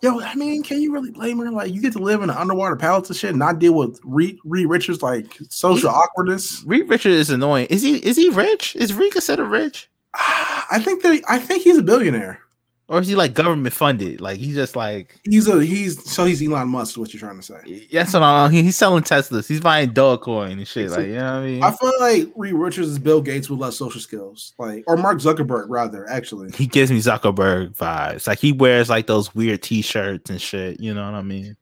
Yo, 0.00 0.20
I 0.20 0.34
mean, 0.34 0.62
can 0.62 0.80
you 0.80 0.92
really 0.92 1.10
blame 1.10 1.38
her? 1.38 1.50
Like, 1.50 1.72
you 1.72 1.80
get 1.82 1.92
to 1.94 1.98
live 1.98 2.22
in 2.22 2.30
an 2.30 2.36
underwater 2.36 2.76
palace 2.76 3.08
and 3.08 3.16
shit, 3.18 3.30
and 3.30 3.38
not 3.38 3.58
deal 3.58 3.74
with 3.74 4.00
Reed, 4.04 4.38
Reed 4.44 4.68
Richards 4.68 5.02
like 5.02 5.38
social 5.50 5.90
awkwardness. 5.90 6.62
Reed 6.66 6.88
Richards 6.88 7.14
is 7.16 7.30
annoying. 7.30 7.66
Is 7.68 7.82
he? 7.82 7.96
Is 7.98 8.16
he 8.16 8.30
rich? 8.30 8.74
Is 8.76 8.94
Reed 8.94 9.12
considered 9.12 9.48
rich, 9.48 9.90
I 10.14 10.80
think 10.82 11.02
that 11.02 11.22
I 11.28 11.38
think 11.38 11.62
he's 11.62 11.78
a 11.78 11.82
billionaire. 11.82 12.40
or 12.88 13.00
is 13.00 13.08
he 13.08 13.14
like 13.14 13.34
government 13.34 13.74
funded? 13.74 14.20
Like 14.20 14.38
he's 14.38 14.54
just 14.54 14.76
like 14.76 15.18
He's 15.24 15.48
a 15.48 15.64
he's 15.64 16.10
so 16.10 16.24
he's 16.24 16.42
Elon 16.42 16.68
Musk. 16.68 16.92
Is 16.92 16.98
what 16.98 17.12
you're 17.14 17.20
trying 17.20 17.36
to 17.36 17.42
say? 17.42 17.86
Yes, 17.90 18.12
what 18.12 18.22
I. 18.22 18.48
he- 18.50 18.62
He's 18.62 18.76
selling 18.76 19.02
Teslas. 19.02 19.48
He's 19.48 19.60
buying 19.60 19.90
Dogecoin 19.90 20.52
and 20.52 20.68
shit. 20.68 20.90
Like 20.90 21.06
you 21.06 21.14
know 21.14 21.24
what 21.24 21.42
I 21.42 21.44
mean? 21.44 21.62
I 21.64 21.70
feel 21.72 21.92
like 22.00 22.32
Reed 22.36 22.54
Richards 22.54 22.88
is 22.88 22.98
Bill 22.98 23.20
Gates 23.22 23.48
with 23.50 23.58
less 23.58 23.76
social 23.76 24.00
skills, 24.00 24.52
like 24.58 24.84
or 24.86 24.96
Mark 24.96 25.18
Zuckerberg 25.18 25.66
rather. 25.68 26.08
Actually, 26.08 26.50
he 26.52 26.66
gives 26.66 26.90
me 26.92 26.98
Zuckerberg 26.98 27.74
vibes. 27.76 28.26
Like 28.26 28.38
he 28.38 28.52
wears 28.52 28.88
like 28.90 29.06
those 29.06 29.34
weird 29.34 29.62
T-shirts 29.62 30.30
and 30.30 30.40
shit. 30.40 30.78
You 30.80 30.94
know 30.94 31.04
what 31.04 31.14
I 31.14 31.22
mean? 31.22 31.56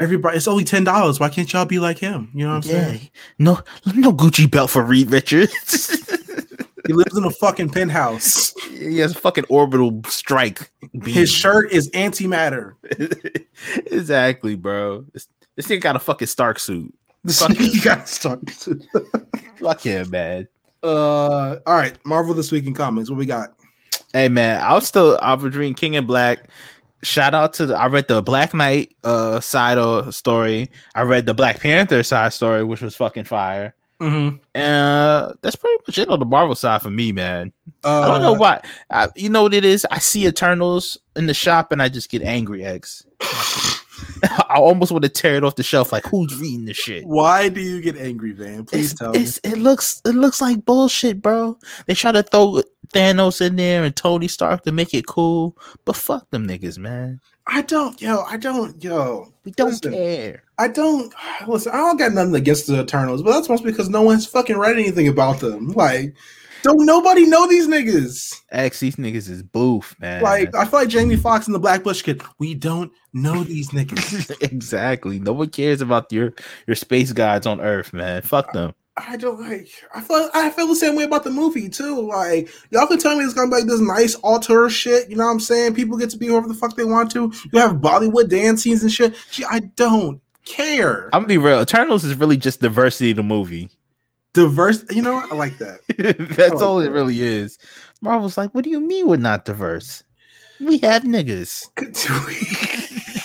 everybody, 0.00 0.36
it's 0.36 0.46
only 0.46 0.62
ten 0.64 0.84
dollars. 0.84 1.18
Why 1.18 1.28
can't 1.28 1.52
y'all 1.52 1.64
be 1.64 1.80
like 1.80 1.98
him? 1.98 2.30
You 2.34 2.46
know 2.46 2.54
what 2.56 2.66
I'm 2.66 2.70
Yeah. 2.70 2.84
saying? 2.86 3.10
No, 3.40 3.60
no 3.94 4.12
Gucci 4.12 4.48
belt 4.48 4.70
for 4.70 4.82
Reed 4.84 5.10
Richards. 5.10 5.96
He 6.88 6.94
lives 6.94 7.18
in 7.18 7.24
a 7.24 7.30
fucking 7.30 7.68
penthouse. 7.68 8.54
he 8.70 8.96
has 9.00 9.14
a 9.14 9.18
fucking 9.20 9.44
orbital 9.50 10.00
strike. 10.06 10.70
beam. 10.92 11.02
His 11.02 11.30
shirt 11.30 11.70
is 11.70 11.90
antimatter. 11.90 12.76
exactly, 13.92 14.56
bro. 14.56 15.04
This, 15.12 15.28
this 15.54 15.66
thing 15.66 15.80
got 15.80 15.96
a 15.96 15.98
fucking 15.98 16.28
Stark 16.28 16.58
suit. 16.58 16.94
Fuck 17.28 17.60
you 17.60 17.78
got 17.84 18.08
Stark 18.08 18.48
suit. 18.48 18.86
Fuck 19.60 19.82
him, 19.82 20.08
man. 20.08 20.48
Uh, 20.82 21.56
all 21.66 21.76
right, 21.76 21.94
Marvel 22.06 22.32
this 22.32 22.50
week 22.50 22.66
in 22.66 22.72
comics. 22.72 23.10
What 23.10 23.18
we 23.18 23.26
got? 23.26 23.54
Hey 24.14 24.30
man, 24.30 24.62
I 24.62 24.72
was 24.72 24.88
still 24.88 25.18
I 25.20 25.34
was 25.34 25.54
reading 25.54 25.74
King 25.74 25.92
in 25.92 26.06
Black. 26.06 26.48
Shout 27.02 27.34
out 27.34 27.52
to 27.54 27.66
the 27.66 27.76
I 27.76 27.88
read 27.88 28.08
the 28.08 28.22
Black 28.22 28.54
Knight 28.54 28.96
uh 29.04 29.40
side 29.40 29.76
of 29.76 30.14
story. 30.14 30.70
I 30.94 31.02
read 31.02 31.26
the 31.26 31.34
Black 31.34 31.60
Panther 31.60 32.02
side 32.02 32.32
story, 32.32 32.64
which 32.64 32.80
was 32.80 32.96
fucking 32.96 33.24
fire. 33.24 33.74
Mm-hmm. 34.00 34.36
Uh 34.54 35.32
that's 35.42 35.56
pretty 35.56 35.76
much 35.86 35.98
it 35.98 36.08
on 36.08 36.20
the 36.20 36.24
Marvel 36.24 36.54
side 36.54 36.82
for 36.82 36.90
me, 36.90 37.12
man. 37.12 37.52
Uh, 37.84 38.00
I 38.02 38.08
don't 38.08 38.22
know 38.22 38.32
why. 38.32 38.60
I, 38.90 39.08
you 39.16 39.28
know 39.28 39.42
what 39.42 39.54
it 39.54 39.64
is? 39.64 39.86
I 39.90 39.98
see 39.98 40.26
Eternals 40.26 40.98
in 41.16 41.26
the 41.26 41.34
shop 41.34 41.72
and 41.72 41.82
I 41.82 41.88
just 41.88 42.10
get 42.10 42.22
angry 42.22 42.64
eggs. 42.64 43.04
I 44.22 44.54
almost 44.56 44.92
want 44.92 45.02
to 45.04 45.08
tear 45.08 45.36
it 45.36 45.44
off 45.44 45.56
the 45.56 45.62
shelf. 45.62 45.92
Like, 45.92 46.04
who's 46.06 46.36
reading 46.38 46.64
this 46.64 46.76
shit? 46.76 47.04
Why 47.04 47.48
do 47.48 47.60
you 47.60 47.80
get 47.80 47.96
angry, 47.96 48.32
Van? 48.32 48.64
Please 48.64 48.92
It's, 48.92 48.98
tell 48.98 49.12
me. 49.12 49.20
it 49.20 49.58
looks 49.58 50.00
it 50.04 50.14
looks 50.14 50.40
like 50.40 50.64
bullshit, 50.64 51.20
bro. 51.22 51.58
They 51.86 51.94
try 51.94 52.12
to 52.12 52.22
throw 52.22 52.62
Thanos 52.94 53.40
in 53.40 53.56
there 53.56 53.84
and 53.84 53.94
Tony 53.94 54.28
Stark 54.28 54.64
to 54.64 54.72
make 54.72 54.94
it 54.94 55.06
cool, 55.06 55.56
but 55.84 55.96
fuck 55.96 56.30
them 56.30 56.46
niggas, 56.46 56.78
man. 56.78 57.20
I 57.48 57.62
don't, 57.62 58.00
yo, 58.00 58.22
I 58.22 58.36
don't, 58.36 58.82
yo, 58.84 59.32
We 59.44 59.52
don't 59.52 59.70
Listen. 59.70 59.92
care. 59.92 60.42
I 60.58 60.68
don't. 60.68 61.12
Listen, 61.48 61.72
I 61.72 61.78
don't 61.78 61.96
got 61.96 62.12
nothing 62.12 62.34
against 62.34 62.66
the 62.66 62.80
Eternals, 62.80 63.22
but 63.22 63.32
that's 63.32 63.48
mostly 63.48 63.72
because 63.72 63.88
no 63.88 64.02
one's 64.02 64.26
fucking 64.26 64.58
read 64.58 64.76
anything 64.76 65.08
about 65.08 65.40
them. 65.40 65.68
Like, 65.68 66.14
don't 66.62 66.84
nobody 66.84 67.24
know 67.24 67.46
these 67.46 67.66
niggas. 67.66 68.34
X 68.50 68.80
these 68.80 68.96
niggas 68.96 69.30
is 69.30 69.42
boof, 69.42 69.96
man. 69.98 70.22
Like, 70.22 70.54
I 70.54 70.66
feel 70.66 70.80
like 70.80 70.88
Jamie 70.88 71.16
Foxx 71.16 71.46
and 71.46 71.54
the 71.54 71.60
Black 71.60 71.82
Bush 71.82 72.02
kid. 72.02 72.22
We 72.38 72.54
don't 72.54 72.92
know 73.14 73.44
these 73.44 73.70
niggas. 73.72 74.30
exactly. 74.42 75.18
No 75.18 75.32
one 75.32 75.48
cares 75.48 75.80
about 75.80 76.12
your 76.12 76.34
your 76.66 76.76
space 76.76 77.12
gods 77.12 77.46
on 77.46 77.60
Earth, 77.60 77.92
man. 77.94 78.22
Fuck 78.22 78.48
uh, 78.48 78.52
them. 78.52 78.74
I 79.06 79.16
don't 79.16 79.40
like. 79.40 79.68
I 79.94 80.00
feel. 80.00 80.30
I 80.34 80.50
feel 80.50 80.66
the 80.66 80.76
same 80.76 80.96
way 80.96 81.04
about 81.04 81.24
the 81.24 81.30
movie 81.30 81.68
too. 81.68 82.00
Like, 82.08 82.48
y'all 82.70 82.86
can 82.86 82.98
tell 82.98 83.16
me 83.16 83.24
it's 83.24 83.34
gonna 83.34 83.48
be 83.50 83.56
like 83.56 83.66
this 83.66 83.80
nice 83.80 84.14
altar 84.16 84.68
shit. 84.70 85.08
You 85.10 85.16
know 85.16 85.24
what 85.26 85.32
I'm 85.32 85.40
saying? 85.40 85.74
People 85.74 85.98
get 85.98 86.10
to 86.10 86.16
be 86.18 86.26
whoever 86.28 86.48
the 86.48 86.54
fuck 86.54 86.76
they 86.76 86.84
want 86.84 87.10
to. 87.12 87.32
You 87.52 87.58
have 87.60 87.76
Bollywood 87.76 88.28
dance 88.28 88.62
scenes 88.62 88.82
and 88.82 88.92
shit. 88.92 89.14
Gee, 89.30 89.44
I 89.48 89.60
don't 89.60 90.20
care. 90.44 91.06
I'm 91.12 91.20
gonna 91.22 91.28
be 91.28 91.38
real. 91.38 91.60
Eternals 91.60 92.04
is 92.04 92.14
really 92.16 92.36
just 92.36 92.60
diversity 92.60 93.10
of 93.10 93.18
the 93.18 93.22
movie. 93.22 93.70
Diverse. 94.32 94.84
You 94.90 95.02
know 95.02 95.14
what? 95.14 95.32
I 95.32 95.34
like 95.34 95.58
that. 95.58 95.80
That's 96.36 96.62
Oh, 96.62 96.66
all 96.66 96.80
it 96.80 96.90
really 96.90 97.20
is. 97.22 97.58
Marvel's 98.00 98.38
like, 98.38 98.54
what 98.54 98.64
do 98.64 98.70
you 98.70 98.80
mean 98.80 99.08
we're 99.08 99.16
not 99.16 99.44
diverse? 99.44 100.02
We 100.60 100.78
have 100.78 101.02
niggas. 101.02 101.66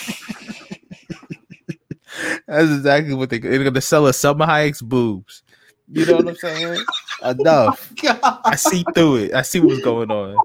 That's 2.47 2.69
exactly 2.71 3.13
what 3.15 3.29
they, 3.29 3.39
they're 3.39 3.63
gonna 3.63 3.81
sell 3.81 4.05
us. 4.05 4.19
Salma 4.19 4.45
Hayek's 4.47 4.81
boobs. 4.81 5.42
You 5.93 6.05
know 6.07 6.15
what 6.15 6.27
I'm 6.29 6.35
saying? 6.35 6.83
Enough. 7.23 7.93
Oh 8.05 8.41
I 8.43 8.55
see 8.55 8.83
through 8.93 9.15
it. 9.17 9.33
I 9.33 9.43
see 9.43 9.59
what's 9.59 9.81
going 9.81 10.11
on. 10.11 10.35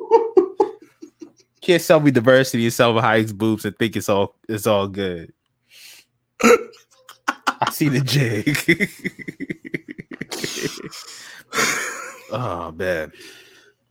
Can't 1.60 1.82
sell 1.82 1.98
me 2.00 2.10
diversity 2.10 2.64
and 2.64 2.72
Salma 2.72 3.02
Hayek's 3.02 3.32
boobs 3.32 3.64
and 3.64 3.76
think 3.78 3.96
it's 3.96 4.08
all 4.08 4.36
it's 4.48 4.66
all 4.66 4.86
good. 4.86 5.32
I 6.42 7.70
see 7.72 7.88
the 7.88 8.00
jig. 8.00 8.56
oh 12.32 12.70
man. 12.72 13.10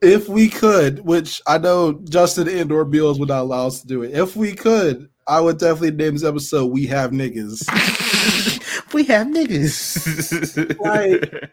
if 0.02 0.30
we 0.30 0.48
could, 0.50 1.00
which 1.06 1.42
I 1.48 1.58
know 1.58 1.94
Justin 2.10 2.48
and 2.48 2.72
or 2.72 2.86
Bills 2.86 3.20
would 3.20 3.30
not 3.30 3.42
allow 3.42 3.68
us 3.68 3.82
to 3.82 3.88
do 3.88 4.04
it. 4.04 4.14
If 4.14 4.36
we 4.36 4.54
could, 4.54 5.10
I 5.28 5.42
would 5.42 5.58
definitely 5.58 5.92
name 5.92 6.14
this 6.14 6.24
episode 6.24 6.68
"We 6.68 6.86
Have 6.88 7.12
Niggas." 7.12 7.64
we 8.94 9.04
have 9.06 9.28
niggas. 9.28 10.80
Like- 10.80 11.52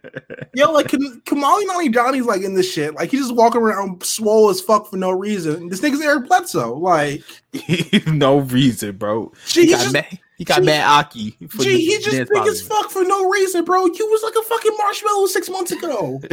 Yo, 0.55 0.71
like 0.71 0.89
Kam- 0.89 1.23
Kumail 1.27 1.65
Nanjiani's 1.67 2.27
like 2.27 2.43
in 2.43 2.55
this 2.55 2.71
shit. 2.73 2.95
Like 2.95 3.11
he 3.11 3.17
just 3.17 3.35
walking 3.35 3.61
around 3.61 4.03
swole 4.05 4.51
as 4.51 4.61
fuck 4.61 4.89
for 4.89 4.97
no 4.97 5.11
reason. 5.11 5.69
This 5.69 5.81
nigga's 5.81 6.01
Eric 6.01 6.29
Bledsoe. 6.29 6.75
Like, 6.79 7.23
no 8.07 8.39
reason, 8.39 8.97
bro. 8.97 9.33
gee, 9.47 9.63
He 9.63 9.67
he 9.67 9.73
got 9.73 9.81
just, 9.83 9.93
mad. 9.93 10.19
He 10.39 10.45
got 10.45 10.61
gee- 10.61 10.67
mad 10.67 10.85
Aki. 10.87 11.31
for 11.49 11.63
gee, 11.65 11.71
the 11.73 11.79
he 11.79 11.97
just 11.99 12.11
dance 12.17 12.31
big 12.33 12.47
as 12.47 12.63
fuck 12.63 12.91
for 12.91 13.03
no 13.03 13.29
reason, 13.29 13.65
bro. 13.65 13.85
You 13.87 14.09
was 14.11 14.23
like 14.23 14.35
a 14.39 14.43
fucking 14.43 14.77
marshmallow 14.79 15.27
six 15.27 15.49
months 15.51 15.73
ago. 15.73 16.21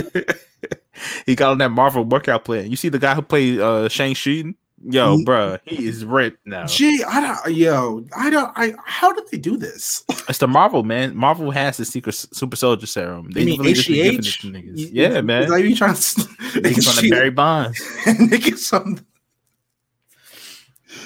He 1.25 1.35
got 1.35 1.51
on 1.51 1.57
that 1.59 1.69
Marvel 1.71 2.03
workout 2.03 2.43
plan. 2.45 2.69
You 2.69 2.75
see 2.75 2.89
the 2.89 2.99
guy 2.99 3.15
who 3.15 3.21
played 3.23 3.59
uh 3.59 3.89
Shang 3.89 4.13
Chi? 4.13 4.53
Yo, 4.89 5.17
Mm. 5.17 5.25
bruh, 5.25 5.59
he 5.65 5.85
is 5.85 6.03
ripped 6.05 6.39
now. 6.45 6.65
Gee, 6.65 7.03
I 7.07 7.21
don't. 7.21 7.55
Yo, 7.55 8.03
I 8.17 8.29
don't. 8.29 8.51
I. 8.55 8.73
How 8.85 9.13
did 9.13 9.25
they 9.31 9.37
do 9.37 9.57
this? 9.57 10.03
It's 10.29 10.37
the 10.39 10.47
Marvel 10.47 10.83
man. 10.83 11.15
Marvel 11.15 11.51
has 11.51 11.77
the 11.77 11.85
secret 11.85 12.13
super 12.15 12.55
soldier 12.55 12.85
serum. 12.87 13.29
They 13.31 13.41
You 13.41 13.45
mean 13.47 13.59
really 13.61 13.73
just 13.73 13.87
be 13.87 13.95
giving 13.95 14.19
HGH? 14.21 14.41
to 14.41 14.47
niggas. 14.47 14.77
You- 14.77 14.89
Yeah, 14.93 15.17
is 15.19 15.23
man. 15.23 15.49
that 15.49 15.61
you 15.63 15.75
trying 15.75 15.93
to? 15.95 15.99
Niggas 15.99 16.97
on 16.97 17.03
the 17.03 17.09
Barry 17.09 17.29
Bonds. 17.31 17.79
niggas 18.05 18.73
on 18.73 19.05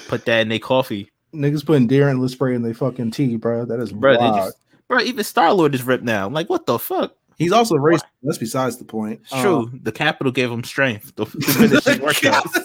Put 0.08 0.24
that 0.26 0.40
in 0.40 0.48
their 0.48 0.58
coffee, 0.58 1.10
Niggas 1.34 1.64
putting 1.66 1.86
deer 1.86 2.08
and 2.08 2.30
spray 2.30 2.54
in 2.54 2.62
their 2.62 2.74
fucking 2.74 3.10
tea, 3.10 3.36
bro. 3.36 3.64
That 3.64 3.80
is 3.80 3.92
bro. 3.92 4.16
Just, 4.16 4.56
bro. 4.88 5.00
Even 5.00 5.24
Star 5.24 5.52
Lord 5.52 5.74
is 5.74 5.82
ripped 5.82 6.04
now. 6.04 6.26
I'm 6.26 6.32
like, 6.32 6.48
what 6.48 6.66
the 6.66 6.78
fuck? 6.78 7.14
He's 7.36 7.52
also 7.52 7.74
racist. 7.76 8.02
That's 8.22 8.38
besides 8.38 8.76
the 8.78 8.84
point. 8.84 9.20
It's 9.30 9.40
true. 9.42 9.70
the 9.82 9.92
capital 9.92 10.32
gave 10.32 10.50
him 10.50 10.64
strength 10.64 11.14
to, 11.16 11.26
to 11.26 11.30
finish 11.40 11.84
his. 11.84 12.00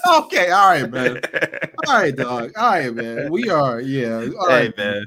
Okay, 0.16 0.50
all 0.50 0.68
right, 0.70 0.90
man. 0.90 1.20
All 1.88 1.94
right, 1.94 2.14
dog. 2.14 2.52
All 2.56 2.70
right, 2.70 2.94
man. 2.94 3.30
We 3.30 3.48
are, 3.50 3.80
yeah. 3.80 4.28
All 4.38 4.46
right, 4.48 4.72
hey 4.76 4.82
man. 4.82 5.06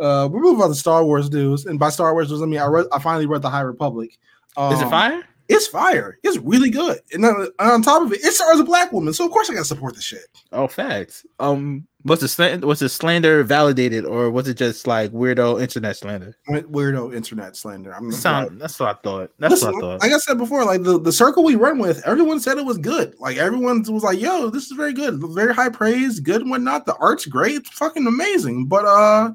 Uh, 0.00 0.28
we're 0.30 0.40
moving 0.40 0.62
on 0.62 0.68
to 0.70 0.74
Star 0.74 1.04
Wars 1.04 1.30
news, 1.30 1.66
and 1.66 1.78
by 1.78 1.88
Star 1.90 2.12
Wars 2.12 2.30
news, 2.30 2.42
I 2.42 2.46
mean 2.46 2.60
I 2.60 2.66
read, 2.66 2.86
I 2.92 2.98
finally 2.98 3.26
read 3.26 3.42
the 3.42 3.50
High 3.50 3.60
Republic. 3.62 4.10
Is 4.10 4.80
it 4.80 4.84
Um, 4.84 4.90
fire? 4.90 5.22
It's 5.48 5.66
fire. 5.66 6.18
It's 6.22 6.38
really 6.38 6.70
good, 6.70 6.98
and 7.12 7.22
then, 7.22 7.34
and 7.58 7.70
on 7.70 7.82
top 7.82 8.02
of 8.02 8.12
it, 8.12 8.24
it 8.24 8.32
stars 8.32 8.58
a 8.60 8.64
black 8.64 8.92
woman, 8.92 9.12
so 9.12 9.24
of 9.26 9.30
course 9.30 9.50
I 9.50 9.54
gotta 9.54 9.64
support 9.66 9.94
the 9.94 10.00
shit. 10.02 10.24
Oh, 10.52 10.66
facts. 10.66 11.26
Um, 11.38 11.86
was 12.04 12.20
the 12.20 12.28
slan- 12.28 12.60
was 12.60 12.80
the 12.80 12.88
slander 12.88 13.42
validated, 13.42 14.04
or 14.04 14.30
was 14.30 14.46
it 14.46 14.58
just 14.58 14.86
like 14.86 15.10
weirdo 15.12 15.60
internet 15.60 15.96
slander? 15.96 16.36
Weirdo 16.48 17.14
internet 17.14 17.56
slander. 17.56 17.94
I'm 17.94 18.12
Sound. 18.12 18.60
That's 18.60 18.78
what 18.78 18.90
I 18.90 19.00
thought. 19.00 19.30
That's 19.38 19.52
Listen, 19.52 19.72
what 19.72 19.76
I 19.76 19.80
thought. 19.80 20.00
like 20.00 20.12
I 20.12 20.18
said 20.18 20.36
before, 20.36 20.64
like 20.64 20.82
the, 20.82 21.00
the 21.00 21.12
circle 21.12 21.44
we 21.44 21.54
run 21.54 21.78
with, 21.78 22.06
everyone 22.06 22.40
said 22.40 22.58
it 22.58 22.66
was 22.66 22.78
good. 22.78 23.14
Like 23.18 23.38
everyone 23.38 23.82
was 23.88 24.02
like, 24.02 24.20
"Yo, 24.20 24.50
this 24.50 24.66
is 24.66 24.72
very 24.72 24.92
good, 24.92 25.18
very 25.32 25.54
high 25.54 25.70
praise, 25.70 26.20
good 26.20 26.42
and 26.42 26.50
whatnot." 26.50 26.84
The 26.84 26.96
art's 26.96 27.26
great, 27.26 27.56
it's 27.56 27.70
fucking 27.70 28.06
amazing. 28.06 28.66
But 28.66 28.84
uh, 28.84 29.32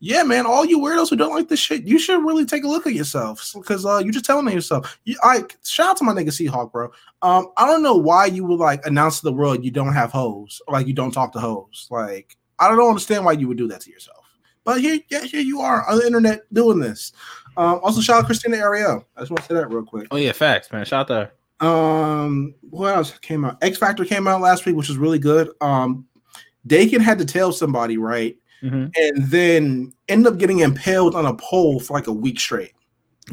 yeah, 0.00 0.22
man, 0.22 0.46
all 0.46 0.64
you 0.64 0.78
weirdos 0.78 1.10
who 1.10 1.16
don't 1.16 1.34
like 1.34 1.48
this 1.48 1.60
shit, 1.60 1.84
you 1.84 1.98
should 1.98 2.24
really 2.24 2.44
take 2.44 2.64
a 2.64 2.68
look 2.68 2.86
at 2.86 2.92
yourself 2.92 3.52
because 3.54 3.86
uh, 3.86 3.98
you're 3.98 4.12
just 4.12 4.24
telling 4.24 4.46
yourself. 4.52 4.98
You, 5.04 5.16
I 5.22 5.44
shout 5.64 5.90
out 5.90 5.96
to 5.98 6.04
my 6.04 6.12
nigga 6.12 6.28
Seahawk, 6.28 6.72
bro. 6.72 6.90
Um, 7.22 7.48
I 7.56 7.66
don't 7.66 7.82
know 7.82 7.96
why 7.96 8.26
you 8.26 8.44
would 8.44 8.60
like 8.60 8.84
announce 8.86 9.20
to 9.20 9.24
the 9.24 9.32
world 9.32 9.64
you 9.64 9.70
don't 9.70 9.94
have 9.94 10.12
hoes, 10.12 10.60
or 10.66 10.74
like 10.74 10.86
you 10.86 10.92
don't 10.92 11.12
talk 11.12 11.32
to 11.32 11.40
hoes. 11.40 11.88
Like 11.90 12.36
I 12.58 12.68
don't 12.68 12.88
understand 12.88 13.24
why 13.24 13.32
you 13.32 13.48
would 13.48 13.58
do 13.58 13.68
that 13.68 13.80
to 13.82 13.90
yourself. 13.90 14.24
But 14.64 14.80
here, 14.80 14.98
yeah, 15.08 15.22
here 15.22 15.40
you 15.40 15.60
are 15.60 15.88
on 15.88 15.98
the 15.98 16.06
internet 16.06 16.42
doing 16.52 16.80
this. 16.80 17.12
Um, 17.56 17.80
also, 17.82 18.00
shout 18.00 18.16
out 18.16 18.20
to 18.22 18.26
Christina 18.26 18.56
Ariel. 18.56 19.06
I 19.16 19.20
just 19.20 19.30
want 19.30 19.42
to 19.42 19.48
say 19.48 19.54
that 19.54 19.68
real 19.68 19.84
quick. 19.84 20.08
oh 20.10 20.16
yeah, 20.16 20.32
facts, 20.32 20.70
man. 20.72 20.84
Shout 20.84 21.08
out 21.10 21.32
there. 21.60 21.68
Um, 21.68 22.54
what 22.68 22.94
else 22.94 23.16
came 23.18 23.44
out? 23.44 23.56
X 23.62 23.78
Factor 23.78 24.04
came 24.04 24.26
out 24.26 24.42
last 24.42 24.66
week, 24.66 24.76
which 24.76 24.88
was 24.88 24.98
really 24.98 25.18
good. 25.18 25.50
Um, 25.62 26.06
Daken 26.68 27.00
had 27.00 27.18
to 27.18 27.24
tell 27.24 27.52
somebody, 27.52 27.96
right? 27.96 28.36
Mhm. 28.62 28.92
And 28.96 29.26
then 29.30 29.92
end 30.08 30.26
up 30.26 30.38
getting 30.38 30.60
impaled 30.60 31.14
on 31.14 31.26
a 31.26 31.34
pole 31.34 31.80
for 31.80 31.94
like 31.94 32.06
a 32.06 32.12
week 32.12 32.40
straight. 32.40 32.72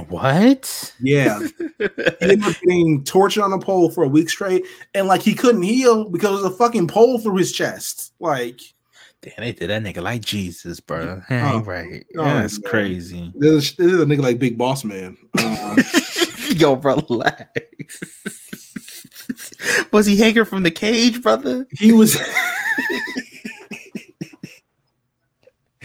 What? 0.09 0.93
Yeah. 0.99 1.39
he 1.77 1.87
ended 2.21 2.43
up 2.43 2.55
getting 2.61 3.03
tortured 3.03 3.43
on 3.43 3.53
a 3.53 3.59
pole 3.59 3.91
for 3.91 4.03
a 4.03 4.07
week 4.07 4.29
straight, 4.29 4.65
and 4.95 5.07
like 5.07 5.21
he 5.21 5.33
couldn't 5.35 5.61
heal 5.61 6.09
because 6.09 6.41
there's 6.41 6.51
a 6.53 6.57
fucking 6.57 6.87
pole 6.87 7.19
through 7.19 7.35
his 7.37 7.51
chest. 7.51 8.13
Like, 8.19 8.59
Damn, 9.21 9.33
they 9.37 9.53
did 9.53 9.69
that 9.69 9.83
nigga 9.83 10.01
like 10.01 10.21
Jesus, 10.25 10.79
bro. 10.81 11.21
Oh. 11.29 11.59
Right. 11.61 12.05
Oh, 12.17 12.23
That's 12.25 12.59
man. 12.59 12.69
crazy. 12.69 13.31
this 13.35 13.73
is, 13.79 14.01
a 14.01 14.05
nigga 14.05 14.21
like 14.21 14.39
Big 14.39 14.57
Boss 14.57 14.83
Man. 14.83 15.15
Uh, 15.37 15.75
Yo, 16.55 16.73
relax. 16.75 17.47
was 19.93 20.05
he 20.05 20.17
hanging 20.17 20.43
from 20.43 20.63
the 20.63 20.71
cage, 20.71 21.21
brother? 21.21 21.65
he 21.71 21.93
was. 21.93 22.17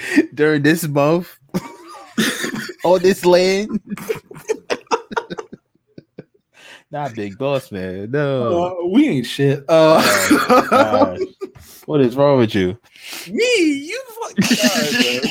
During 0.35 0.63
this 0.63 0.87
month? 0.87 1.39
On 2.85 3.01
this 3.03 3.25
land? 3.25 3.81
Not 6.91 7.15
big 7.15 7.37
boss, 7.37 7.71
man. 7.71 8.11
No. 8.11 8.79
Uh, 8.81 8.87
we 8.87 9.09
ain't 9.09 9.27
shit. 9.27 9.63
Uh, 9.69 10.03
Oh, 10.51 11.17
what 11.85 12.01
is 12.01 12.17
wrong 12.17 12.39
with 12.39 12.55
you? 12.55 12.79
me, 13.31 13.45
you 13.73 14.03
fuck. 14.09 14.33
All 14.53 14.81
right, 14.81 14.93
man. 14.93 15.23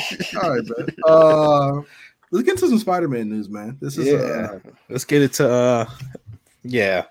All 0.42 0.50
right, 0.50 0.64
man. 0.76 0.88
Uh, 1.06 1.82
let's 2.30 2.44
get 2.44 2.54
into 2.54 2.68
some 2.68 2.78
Spider-Man 2.78 3.28
news, 3.28 3.48
man. 3.48 3.76
This 3.80 3.96
is 3.98 4.12
uh, 4.12 4.60
Let's 4.88 5.04
get 5.04 5.22
it 5.22 5.32
to 5.34 5.48
uh 5.50 5.86
yeah. 6.62 7.04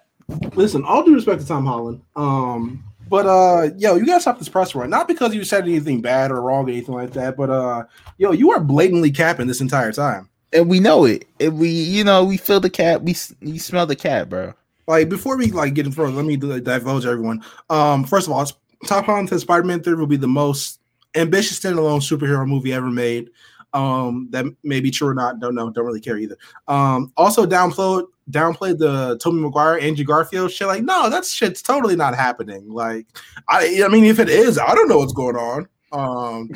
listen. 0.54 0.84
All 0.86 1.04
due 1.04 1.16
respect 1.16 1.42
to 1.42 1.48
Tom 1.48 1.66
Holland, 1.66 2.02
um, 2.16 2.84
but 3.10 3.26
uh, 3.26 3.70
yo, 3.78 3.96
you 3.96 4.06
gotta 4.06 4.22
stop 4.22 4.40
this 4.40 4.50
press 4.50 4.76
run. 4.76 4.90
Not 4.90 5.08
because 5.08 5.34
you 5.34 5.44
said 5.44 5.64
anything 5.64 6.02
bad 6.02 6.32
or 6.32 6.42
wrong 6.42 6.66
or 6.66 6.70
anything 6.70 6.96
like 6.96 7.12
that, 7.12 7.38
but 7.38 7.50
uh, 7.50 7.84
yo, 8.18 8.32
you 8.32 8.52
are 8.52 8.60
blatantly 8.60 9.12
capping 9.12 9.48
this 9.48 9.62
entire 9.62 9.92
time. 9.92 10.30
And 10.54 10.70
we 10.70 10.80
know 10.80 11.06
it. 11.06 11.28
And 11.40 11.60
we 11.60 11.70
you 11.70 12.04
know, 12.04 12.24
we 12.24 12.38
feel 12.38 12.60
the 12.60 12.70
cat, 12.70 13.04
we 13.04 13.16
you 13.42 13.60
smell 13.60 13.86
the 13.86 13.96
cat, 13.96 14.30
bro. 14.30 14.54
Like 14.88 15.10
before 15.10 15.38
we 15.38 15.52
like 15.52 15.74
get 15.74 15.86
in 15.86 15.92
front, 15.92 16.16
let 16.16 16.26
me 16.26 16.38
like, 16.38 16.64
divulge 16.64 17.06
everyone. 17.06 17.44
Um, 17.70 18.04
first 18.04 18.28
of 18.28 18.34
all, 18.34 18.46
Tom 18.86 19.04
Holland 19.04 19.30
says 19.30 19.42
Spider-Man 19.42 19.84
3 19.84 19.96
will 19.96 20.08
be 20.08 20.18
the 20.18 20.28
most 20.28 20.80
ambitious 21.16 21.60
standalone 21.60 22.00
superhero 22.00 22.48
movie 22.48 22.74
ever 22.74 22.90
made. 22.90 23.30
Um, 23.74 24.30
that 24.32 24.46
may 24.64 24.80
be 24.80 24.92
true 24.92 25.10
or 25.10 25.14
not, 25.14 25.40
don't 25.40 25.56
know, 25.56 25.70
don't 25.70 25.86
really 25.86 26.00
care 26.00 26.18
either. 26.18 26.38
Um, 26.68 27.12
also 27.18 27.46
downplayed 27.46 28.06
downplayed 28.30 28.78
the 28.78 29.18
Tobey 29.20 29.38
Maguire, 29.38 29.80
Andrew 29.80 30.06
Garfield 30.06 30.52
shit. 30.52 30.68
Like, 30.68 30.84
no, 30.84 31.10
that 31.10 31.26
shit's 31.26 31.62
totally 31.62 31.96
not 31.96 32.16
happening. 32.16 32.70
Like, 32.70 33.06
I 33.50 33.84
I 33.84 33.88
mean, 33.88 34.04
if 34.04 34.20
it 34.20 34.30
is, 34.30 34.58
I 34.58 34.74
don't 34.76 34.88
know 34.90 35.00
what's 35.00 35.14
going 35.14 35.36
on. 35.36 35.68
Um, 35.94 36.50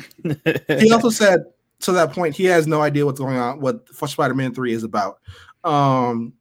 he 0.68 0.92
also 0.92 1.08
said 1.10 1.44
to 1.80 1.92
that 1.92 2.12
point 2.12 2.34
he 2.34 2.44
has 2.44 2.66
no 2.66 2.80
idea 2.80 3.04
what's 3.04 3.18
going 3.18 3.36
on 3.36 3.60
what 3.60 3.88
spider-man 3.88 4.54
3 4.54 4.72
is 4.72 4.84
about 4.84 5.18
um 5.64 6.32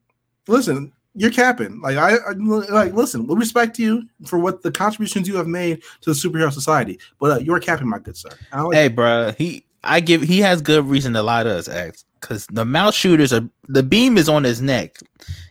listen 0.47 0.91
you're 1.15 1.31
capping 1.31 1.81
like 1.81 1.97
I, 1.97 2.15
I 2.15 2.31
like 2.33 2.93
listen 2.93 3.27
we 3.27 3.35
respect 3.35 3.79
you 3.79 4.03
for 4.27 4.39
what 4.39 4.61
the 4.61 4.71
contributions 4.71 5.27
you 5.27 5.35
have 5.37 5.47
made 5.47 5.81
to 6.01 6.13
the 6.13 6.15
superhero 6.15 6.51
society 6.51 6.99
but 7.19 7.31
uh, 7.31 7.39
you're 7.39 7.59
capping 7.59 7.89
my 7.89 7.99
good 7.99 8.15
sir 8.15 8.29
I 8.51 8.57
don't 8.57 8.65
like- 8.67 8.75
hey, 8.75 8.87
bro, 8.87 9.31
he 9.37 9.65
I 9.83 9.99
give 9.99 10.21
he 10.21 10.39
has 10.41 10.61
good 10.61 10.85
reason 10.85 11.13
to 11.13 11.23
lie 11.23 11.43
to 11.43 11.57
us, 11.57 11.67
X, 11.67 12.05
because 12.21 12.45
the 12.47 12.65
mouse 12.65 12.95
shooters 12.95 13.33
are 13.33 13.47
the 13.67 13.83
beam 13.83 14.17
is 14.17 14.29
on 14.29 14.43
his 14.43 14.61
neck. 14.61 14.97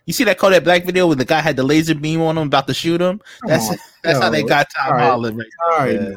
You 0.06 0.12
see 0.12 0.24
that 0.24 0.38
Kodak 0.38 0.64
Black 0.64 0.84
video 0.84 1.06
where 1.06 1.16
the 1.16 1.24
guy 1.24 1.40
had 1.40 1.56
the 1.56 1.64
laser 1.64 1.94
beam 1.94 2.20
on 2.22 2.38
him 2.38 2.46
about 2.46 2.66
to 2.68 2.74
shoot 2.74 3.00
him? 3.00 3.20
come 3.40 3.48
That's 3.48 3.68
on. 3.70 3.76
that's 4.02 4.18
how 4.18 4.30
they 4.30 4.42
got 4.42 4.68
Tom 4.70 4.86
all 4.86 4.92
right. 4.92 5.04
Holland. 5.04 5.38
Right, 5.38 5.46
all 5.62 5.78
right, 5.78 5.92
yeah. 5.92 6.08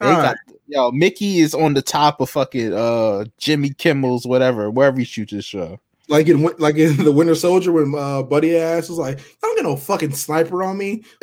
they 0.00 0.06
all 0.06 0.12
got 0.14 0.36
right. 0.48 0.56
yo 0.66 0.90
Mickey 0.90 1.38
is 1.40 1.54
on 1.54 1.74
the 1.74 1.82
top 1.82 2.20
of 2.20 2.30
fucking 2.30 2.72
uh 2.72 3.24
Jimmy 3.38 3.70
Kimmel's 3.70 4.26
whatever 4.26 4.70
wherever 4.70 4.98
he 4.98 5.04
shoots 5.04 5.32
his 5.32 5.44
show. 5.44 5.78
like 6.08 6.28
in 6.28 6.42
like 6.58 6.76
in 6.76 6.96
the 6.96 7.12
Winter 7.12 7.34
Soldier 7.34 7.72
when 7.72 7.94
uh, 7.96 8.22
Buddy 8.22 8.56
ass 8.56 8.88
was 8.88 8.98
like, 8.98 9.18
"I 9.20 9.22
don't 9.42 9.56
get 9.56 9.64
no 9.64 9.76
fucking 9.76 10.12
sniper 10.14 10.62
on 10.62 10.78
me." 10.78 11.04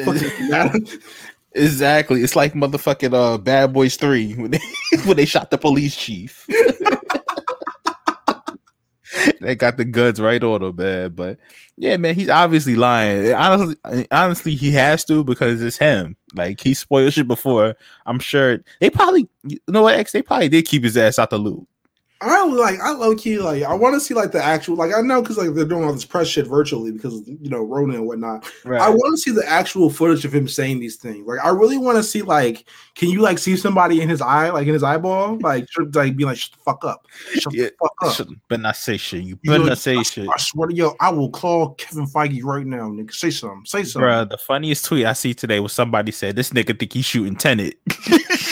Exactly. 1.53 2.21
It's 2.21 2.35
like 2.35 2.53
motherfucking 2.53 3.13
uh 3.13 3.37
Bad 3.37 3.73
Boys 3.73 3.95
3 3.95 4.33
when 4.35 4.51
they 4.51 4.59
when 5.05 5.17
they 5.17 5.25
shot 5.25 5.49
the 5.49 5.57
police 5.57 5.95
chief. 5.95 6.47
they 9.41 9.55
got 9.55 9.77
the 9.77 9.85
guns 9.85 10.19
right 10.19 10.43
on 10.43 10.63
him, 10.63 10.75
man. 10.75 11.11
But 11.11 11.37
yeah, 11.77 11.97
man, 11.97 12.15
he's 12.15 12.29
obviously 12.29 12.75
lying. 12.75 13.33
Honestly, 13.33 14.07
honestly, 14.11 14.55
he 14.55 14.71
has 14.71 15.03
to 15.05 15.23
because 15.23 15.61
it's 15.61 15.77
him. 15.77 16.15
Like 16.35 16.61
he 16.61 16.73
spoiled 16.73 17.13
shit 17.13 17.27
before. 17.27 17.75
I'm 18.05 18.19
sure 18.19 18.59
they 18.79 18.89
probably 18.89 19.27
you 19.43 19.59
know 19.67 19.83
what 19.83 19.95
X, 19.95 20.11
they 20.11 20.21
probably 20.21 20.49
did 20.49 20.65
keep 20.67 20.83
his 20.83 20.97
ass 20.97 21.19
out 21.19 21.29
the 21.29 21.37
loop. 21.37 21.67
I 22.21 22.45
like 22.45 22.79
I 22.81 22.91
low 22.91 23.15
key 23.15 23.39
like 23.39 23.63
I 23.63 23.73
want 23.73 23.93
to 23.95 23.99
see 24.01 24.13
like 24.13 24.33
the 24.33 24.43
actual 24.43 24.75
like 24.75 24.93
I 24.93 24.99
know 24.99 25.21
because 25.21 25.37
like 25.37 25.53
they're 25.53 25.63
doing 25.63 25.85
all 25.85 25.93
this 25.93 26.03
press 26.03 26.27
shit 26.27 26.47
virtually 26.47 26.91
because 26.91 27.25
you 27.25 27.49
know 27.49 27.63
Rona 27.63 27.95
and 27.95 28.05
whatnot. 28.05 28.45
Right. 28.65 28.81
I 28.81 28.89
want 28.89 29.15
to 29.15 29.21
see 29.21 29.31
the 29.31 29.47
actual 29.47 29.89
footage 29.89 30.25
of 30.25 30.33
him 30.33 30.47
saying 30.47 30.79
these 30.79 30.97
things. 30.97 31.25
Like, 31.25 31.39
I 31.43 31.49
really 31.49 31.77
want 31.77 31.97
to 31.97 32.03
see, 32.03 32.21
like, 32.21 32.67
can 32.95 33.09
you 33.09 33.21
like 33.21 33.37
see 33.37 33.55
somebody 33.55 34.01
in 34.01 34.09
his 34.09 34.21
eye, 34.21 34.49
like 34.49 34.67
in 34.67 34.73
his 34.73 34.83
eyeball, 34.83 35.39
like, 35.39 35.67
like 35.93 36.15
be 36.15 36.25
like, 36.25 36.37
shut 36.37 36.51
the 36.51 36.63
fuck 36.63 36.83
up, 36.83 37.07
shut 37.35 37.53
Yeah, 37.53 37.65
the 37.65 37.89
fuck 38.01 38.19
up. 38.19 38.27
Better 38.49 38.61
not 38.61 38.75
say 38.75 38.97
shit. 38.97 39.21
You 39.21 39.39
You 39.41 39.51
better 39.51 39.59
know, 39.59 39.69
not 39.69 39.77
say 39.77 40.03
shit. 40.03 40.27
I 40.27 40.37
swear 40.37 40.67
to 40.67 40.75
yo, 40.75 40.95
I 40.99 41.09
will 41.11 41.29
call 41.29 41.75
Kevin 41.75 42.05
Feige 42.05 42.43
right 42.43 42.65
now, 42.65 42.89
nigga. 42.89 43.13
Say 43.13 43.29
something, 43.29 43.65
say 43.65 43.83
something. 43.83 44.09
Bruh, 44.09 44.29
the 44.29 44.37
funniest 44.37 44.85
tweet 44.85 45.05
I 45.05 45.13
see 45.13 45.33
today 45.33 45.59
was 45.59 45.71
somebody 45.71 46.11
said 46.11 46.35
this 46.35 46.49
nigga 46.49 46.77
think 46.77 46.91
he's 46.91 47.05
shooting 47.05 47.35
Tenet. 47.35 47.79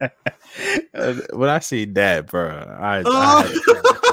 when 1.32 1.48
I 1.48 1.58
see 1.60 1.84
that, 1.86 2.26
bro, 2.26 2.48
I, 2.78 3.02
I 3.06 4.12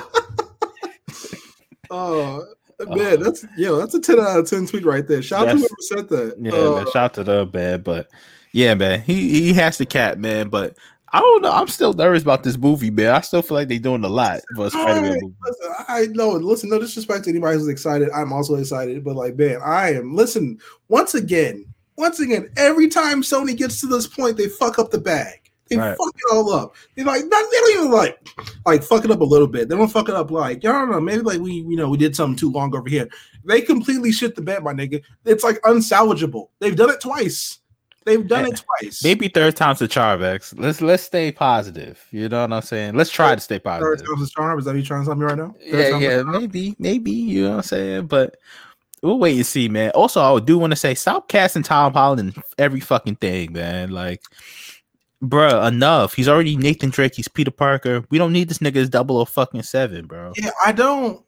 Oh 1.89 2.43
man, 2.87 3.19
that's 3.19 3.45
yo, 3.57 3.77
that's 3.77 3.93
a 3.93 3.99
ten 3.99 4.19
out 4.19 4.39
of 4.39 4.49
ten 4.49 4.65
tweet 4.65 4.85
right 4.85 5.07
there. 5.07 5.21
Shout 5.21 5.47
out 5.47 5.51
to 5.51 5.57
whoever 5.57 5.75
said 5.79 6.09
that. 6.09 6.35
yeah, 6.39 6.51
Uh, 6.51 6.75
man, 6.75 6.85
shout 6.85 6.95
out 6.95 7.13
to 7.15 7.23
them, 7.23 7.51
man. 7.53 7.81
But 7.81 8.09
yeah, 8.51 8.73
man, 8.73 9.01
he 9.01 9.43
he 9.43 9.53
has 9.53 9.77
the 9.77 9.85
cat, 9.85 10.19
man. 10.19 10.49
But 10.49 10.77
I 11.11 11.19
don't 11.19 11.43
know. 11.43 11.51
I'm 11.51 11.67
still 11.67 11.93
nervous 11.93 12.23
about 12.23 12.43
this 12.43 12.57
movie, 12.57 12.89
man. 12.89 13.13
I 13.13 13.21
still 13.21 13.43
feel 13.43 13.55
like 13.55 13.67
they're 13.67 13.77
doing 13.77 14.03
a 14.03 14.09
lot 14.09 14.41
for 14.55 14.65
a 14.65 14.69
Spider-Man 14.71 15.19
movie. 15.21 15.35
listen, 15.45 15.75
I 15.87 16.05
know. 16.07 16.31
Listen, 16.31 16.69
no 16.69 16.79
disrespect 16.79 17.25
to 17.25 17.29
anybody 17.29 17.57
who's 17.57 17.67
excited. 17.67 18.09
I'm 18.09 18.33
also 18.33 18.55
excited, 18.55 19.03
but 19.03 19.15
like, 19.15 19.35
man, 19.35 19.59
I 19.63 19.93
am. 19.93 20.15
Listen, 20.15 20.57
once 20.87 21.13
again, 21.13 21.65
once 21.97 22.19
again, 22.19 22.49
every 22.57 22.87
time 22.87 23.21
Sony 23.21 23.55
gets 23.55 23.79
to 23.81 23.87
this 23.87 24.07
point, 24.07 24.37
they 24.37 24.47
fuck 24.47 24.79
up 24.79 24.89
the 24.89 24.97
bag. 24.97 25.42
They 25.75 25.81
Right. 25.81 25.97
fuck 25.97 26.15
it 26.15 26.33
all 26.33 26.51
up. 26.53 26.75
They 26.95 27.03
like, 27.03 27.23
not, 27.25 27.51
they 27.51 27.57
don't 27.57 27.77
even 27.77 27.91
like, 27.91 28.27
like 28.65 28.83
fuck 28.83 29.05
it 29.05 29.11
up 29.11 29.21
a 29.21 29.25
little 29.25 29.47
bit. 29.47 29.69
They 29.69 29.75
don't 29.75 29.87
fuck 29.87 30.09
it 30.09 30.15
up 30.15 30.31
like, 30.31 30.57
I 30.65 30.71
don't 30.71 30.91
know, 30.91 31.01
maybe 31.01 31.21
like 31.21 31.39
we, 31.39 31.53
you 31.53 31.75
know, 31.75 31.89
we 31.89 31.97
did 31.97 32.15
something 32.15 32.37
too 32.37 32.51
long 32.51 32.75
over 32.75 32.89
here. 32.89 33.07
They 33.45 33.61
completely 33.61 34.11
shit 34.11 34.35
the 34.35 34.41
bed, 34.41 34.63
my 34.63 34.73
nigga. 34.73 35.01
It's 35.25 35.43
like 35.43 35.59
unsalvageable. 35.61 36.49
They've 36.59 36.75
done 36.75 36.89
it 36.89 37.01
twice. 37.01 37.59
They've 38.05 38.27
done 38.27 38.45
it 38.45 38.61
twice. 38.81 39.03
Maybe 39.03 39.29
third 39.29 39.55
time's 39.55 39.79
the 39.79 39.87
charm, 39.87 40.23
X. 40.23 40.53
Let's 40.57 40.81
let's 40.81 41.03
stay 41.03 41.31
positive. 41.31 42.05
You 42.11 42.27
know 42.27 42.41
what 42.41 42.51
I'm 42.51 42.61
saying? 42.61 42.95
Let's 42.95 43.09
try 43.09 43.33
to 43.33 43.39
stay 43.39 43.59
positive. 43.59 43.99
Third 43.99 44.05
time's 44.05 44.27
the 44.27 44.29
charm. 44.29 44.59
Is 44.59 44.65
that 44.65 44.75
you 44.75 44.83
trying 44.83 45.03
to 45.03 45.05
tell 45.05 45.15
me 45.15 45.25
right 45.25 45.37
now? 45.37 45.55
Third 45.71 46.01
Yeah, 46.01 46.17
yeah, 46.17 46.23
maybe, 46.23 46.75
maybe. 46.79 47.11
You 47.11 47.43
know 47.43 47.49
what 47.51 47.55
I'm 47.57 47.63
saying? 47.63 48.07
But 48.07 48.35
we'll 49.01 49.19
wait 49.19 49.37
and 49.37 49.45
see, 49.45 49.69
man. 49.69 49.91
Also, 49.91 50.21
I 50.21 50.39
do 50.39 50.57
want 50.57 50.71
to 50.71 50.77
say, 50.77 50.95
stop 50.95 51.29
casting 51.29 51.63
Tom 51.63 51.93
Holland 51.93 52.33
in 52.35 52.43
every 52.57 52.81
fucking 52.81 53.17
thing, 53.17 53.53
man. 53.53 53.91
Like, 53.91 54.21
bruh, 55.23 55.67
enough. 55.67 56.13
He's 56.13 56.27
already 56.27 56.55
Nathan 56.57 56.89
Drake. 56.89 57.15
He's 57.15 57.27
Peter 57.27 57.51
Parker. 57.51 58.03
We 58.11 58.17
don't 58.17 58.33
need 58.33 58.49
this 58.49 58.59
nigga 58.59 58.75
as 58.77 58.89
double 58.89 59.17
or 59.17 59.25
fucking 59.25 59.63
seven, 59.63 60.05
bro. 60.05 60.33
Yeah, 60.37 60.51
I 60.65 60.71
don't. 60.71 61.23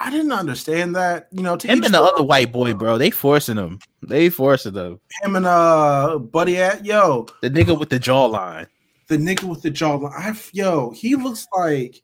I 0.00 0.10
didn't 0.10 0.32
understand 0.32 0.94
that. 0.96 1.28
You 1.32 1.42
know, 1.42 1.56
Him 1.60 1.82
and 1.82 1.92
the 1.94 2.00
other 2.02 2.22
white 2.22 2.52
boy, 2.52 2.72
bro. 2.74 2.98
They 2.98 3.10
forcing 3.10 3.56
him. 3.56 3.80
They 4.02 4.28
forcing 4.30 4.74
him. 4.74 5.00
him 5.22 5.34
and 5.36 5.46
uh 5.46 6.18
buddy 6.18 6.58
at 6.58 6.84
yo 6.86 7.26
The 7.42 7.50
nigga 7.50 7.78
with 7.78 7.88
the 7.90 7.98
jawline. 7.98 8.66
the 9.08 9.16
nigga 9.16 9.42
with 9.44 9.62
the 9.62 9.70
jawline. 9.72 10.12
I 10.16 10.38
yo 10.52 10.90
he 10.90 11.16
looks 11.16 11.48
like 11.56 12.00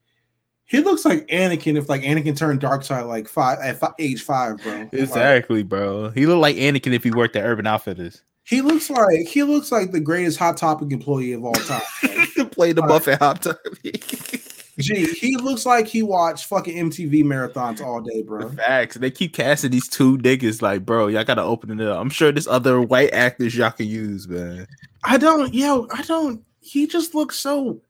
he 0.64 0.80
looks 0.80 1.04
like 1.04 1.26
Anakin 1.28 1.76
if 1.78 1.88
like 1.88 2.02
Anakin 2.02 2.36
turned 2.36 2.58
dark 2.60 2.82
side 2.82 3.02
like 3.02 3.28
five 3.28 3.58
at 3.60 3.78
fi- 3.78 3.92
age 4.00 4.22
five, 4.22 4.60
bro. 4.62 4.72
Like, 4.72 4.92
Exactly, 4.94 5.62
bro. 5.62 6.10
He 6.10 6.26
looked 6.26 6.40
like 6.40 6.56
Anakin 6.56 6.94
if 6.94 7.04
he 7.04 7.12
worked 7.12 7.36
at 7.36 7.44
Urban 7.44 7.66
Outfitters. 7.66 8.22
He 8.44 8.60
looks 8.60 8.90
like 8.90 9.26
he 9.26 9.42
looks 9.42 9.72
like 9.72 9.90
the 9.90 10.00
greatest 10.00 10.38
hot 10.38 10.56
topic 10.56 10.92
employee 10.92 11.32
of 11.32 11.44
all 11.44 11.54
time. 11.54 11.82
bro. 12.36 12.44
Play 12.46 12.72
the 12.72 12.82
Buffett 12.82 13.18
hot 13.18 13.42
Topic. 13.42 14.40
Gee, 14.78 15.06
he 15.06 15.36
looks 15.36 15.64
like 15.66 15.86
he 15.86 16.02
watched 16.02 16.46
fucking 16.46 16.90
MTV 16.90 17.22
marathons 17.22 17.80
all 17.80 18.00
day, 18.00 18.22
bro. 18.22 18.48
Facts. 18.50 18.96
They 18.96 19.10
keep 19.10 19.32
casting 19.32 19.70
these 19.70 19.88
two 19.88 20.18
niggas 20.18 20.62
like, 20.62 20.84
bro, 20.84 21.06
y'all 21.06 21.22
gotta 21.22 21.42
open 21.42 21.78
it 21.78 21.86
up. 21.86 22.00
I'm 22.00 22.10
sure 22.10 22.32
there's 22.32 22.48
other 22.48 22.80
white 22.80 23.12
actors 23.12 23.54
y'all 23.54 23.70
can 23.70 23.86
use, 23.86 24.26
man. 24.26 24.66
I 25.04 25.16
don't, 25.16 25.54
yo, 25.54 25.86
I 25.92 26.02
don't. 26.02 26.44
He 26.60 26.86
just 26.88 27.14
looks 27.14 27.38
so. 27.38 27.80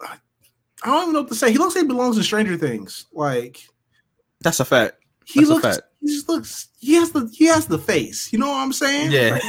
I 0.00 0.16
don't 0.84 1.02
even 1.02 1.12
know 1.14 1.20
what 1.20 1.28
to 1.28 1.34
say. 1.36 1.52
He 1.52 1.58
looks 1.58 1.76
like 1.76 1.82
he 1.84 1.88
belongs 1.88 2.16
in 2.16 2.24
Stranger 2.24 2.56
Things. 2.56 3.06
Like 3.12 3.60
That's 4.40 4.58
a 4.58 4.64
fact. 4.64 4.96
he 5.26 5.40
That's 5.40 5.50
a 5.50 5.54
looks, 5.54 5.76
fact. 5.76 5.87
He 6.08 6.14
just 6.14 6.28
looks. 6.28 6.68
He 6.78 6.94
has 6.94 7.10
the 7.12 7.28
he 7.32 7.46
has 7.46 7.66
the 7.66 7.78
face. 7.78 8.32
You 8.32 8.38
know 8.38 8.48
what 8.48 8.56
I'm 8.58 8.72
saying? 8.72 9.12
Yeah. 9.12 9.38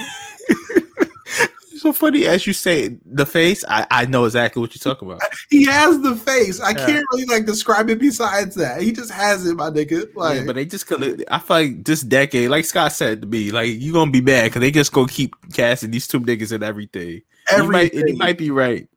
so 1.77 1.93
funny 1.93 2.25
as 2.25 2.45
you 2.45 2.51
say 2.51 2.97
the 3.05 3.25
face, 3.25 3.63
I, 3.67 3.87
I 3.89 4.05
know 4.05 4.25
exactly 4.25 4.59
what 4.59 4.75
you're 4.75 4.93
talking 4.93 5.07
about. 5.09 5.21
He 5.49 5.65
has 5.65 5.99
the 6.01 6.15
face. 6.15 6.59
I 6.59 6.71
Yeah. 6.71 6.85
can't 6.85 7.05
really 7.13 7.25
like 7.25 7.45
describe 7.45 7.89
it 7.89 7.99
besides 7.99 8.55
that. 8.55 8.81
He 8.81 8.91
just 8.91 9.11
has 9.11 9.45
it, 9.45 9.55
my 9.55 9.69
nigga. 9.69 10.13
Like, 10.15 10.39
yeah, 10.39 10.45
but 10.45 10.55
they 10.55 10.65
just 10.65 10.85
could 10.87 11.23
I 11.31 11.39
feel 11.39 11.55
like 11.57 11.85
this 11.85 12.01
decade, 12.01 12.49
like 12.49 12.65
Scott 12.65 12.91
said 12.91 13.21
to 13.21 13.27
me, 13.27 13.51
like 13.51 13.69
you 13.69 13.93
gonna 13.93 14.11
be 14.11 14.21
mad 14.21 14.45
because 14.45 14.59
they 14.59 14.71
just 14.71 14.91
gonna 14.91 15.07
keep 15.07 15.33
casting 15.53 15.91
these 15.91 16.07
two 16.07 16.19
niggas 16.19 16.51
and 16.51 16.63
everything. 16.63 17.21
And 17.51 17.63
he 17.63 17.69
might, 17.69 17.93
he 17.93 18.13
might 18.13 18.37
be 18.37 18.51
right. 18.51 18.87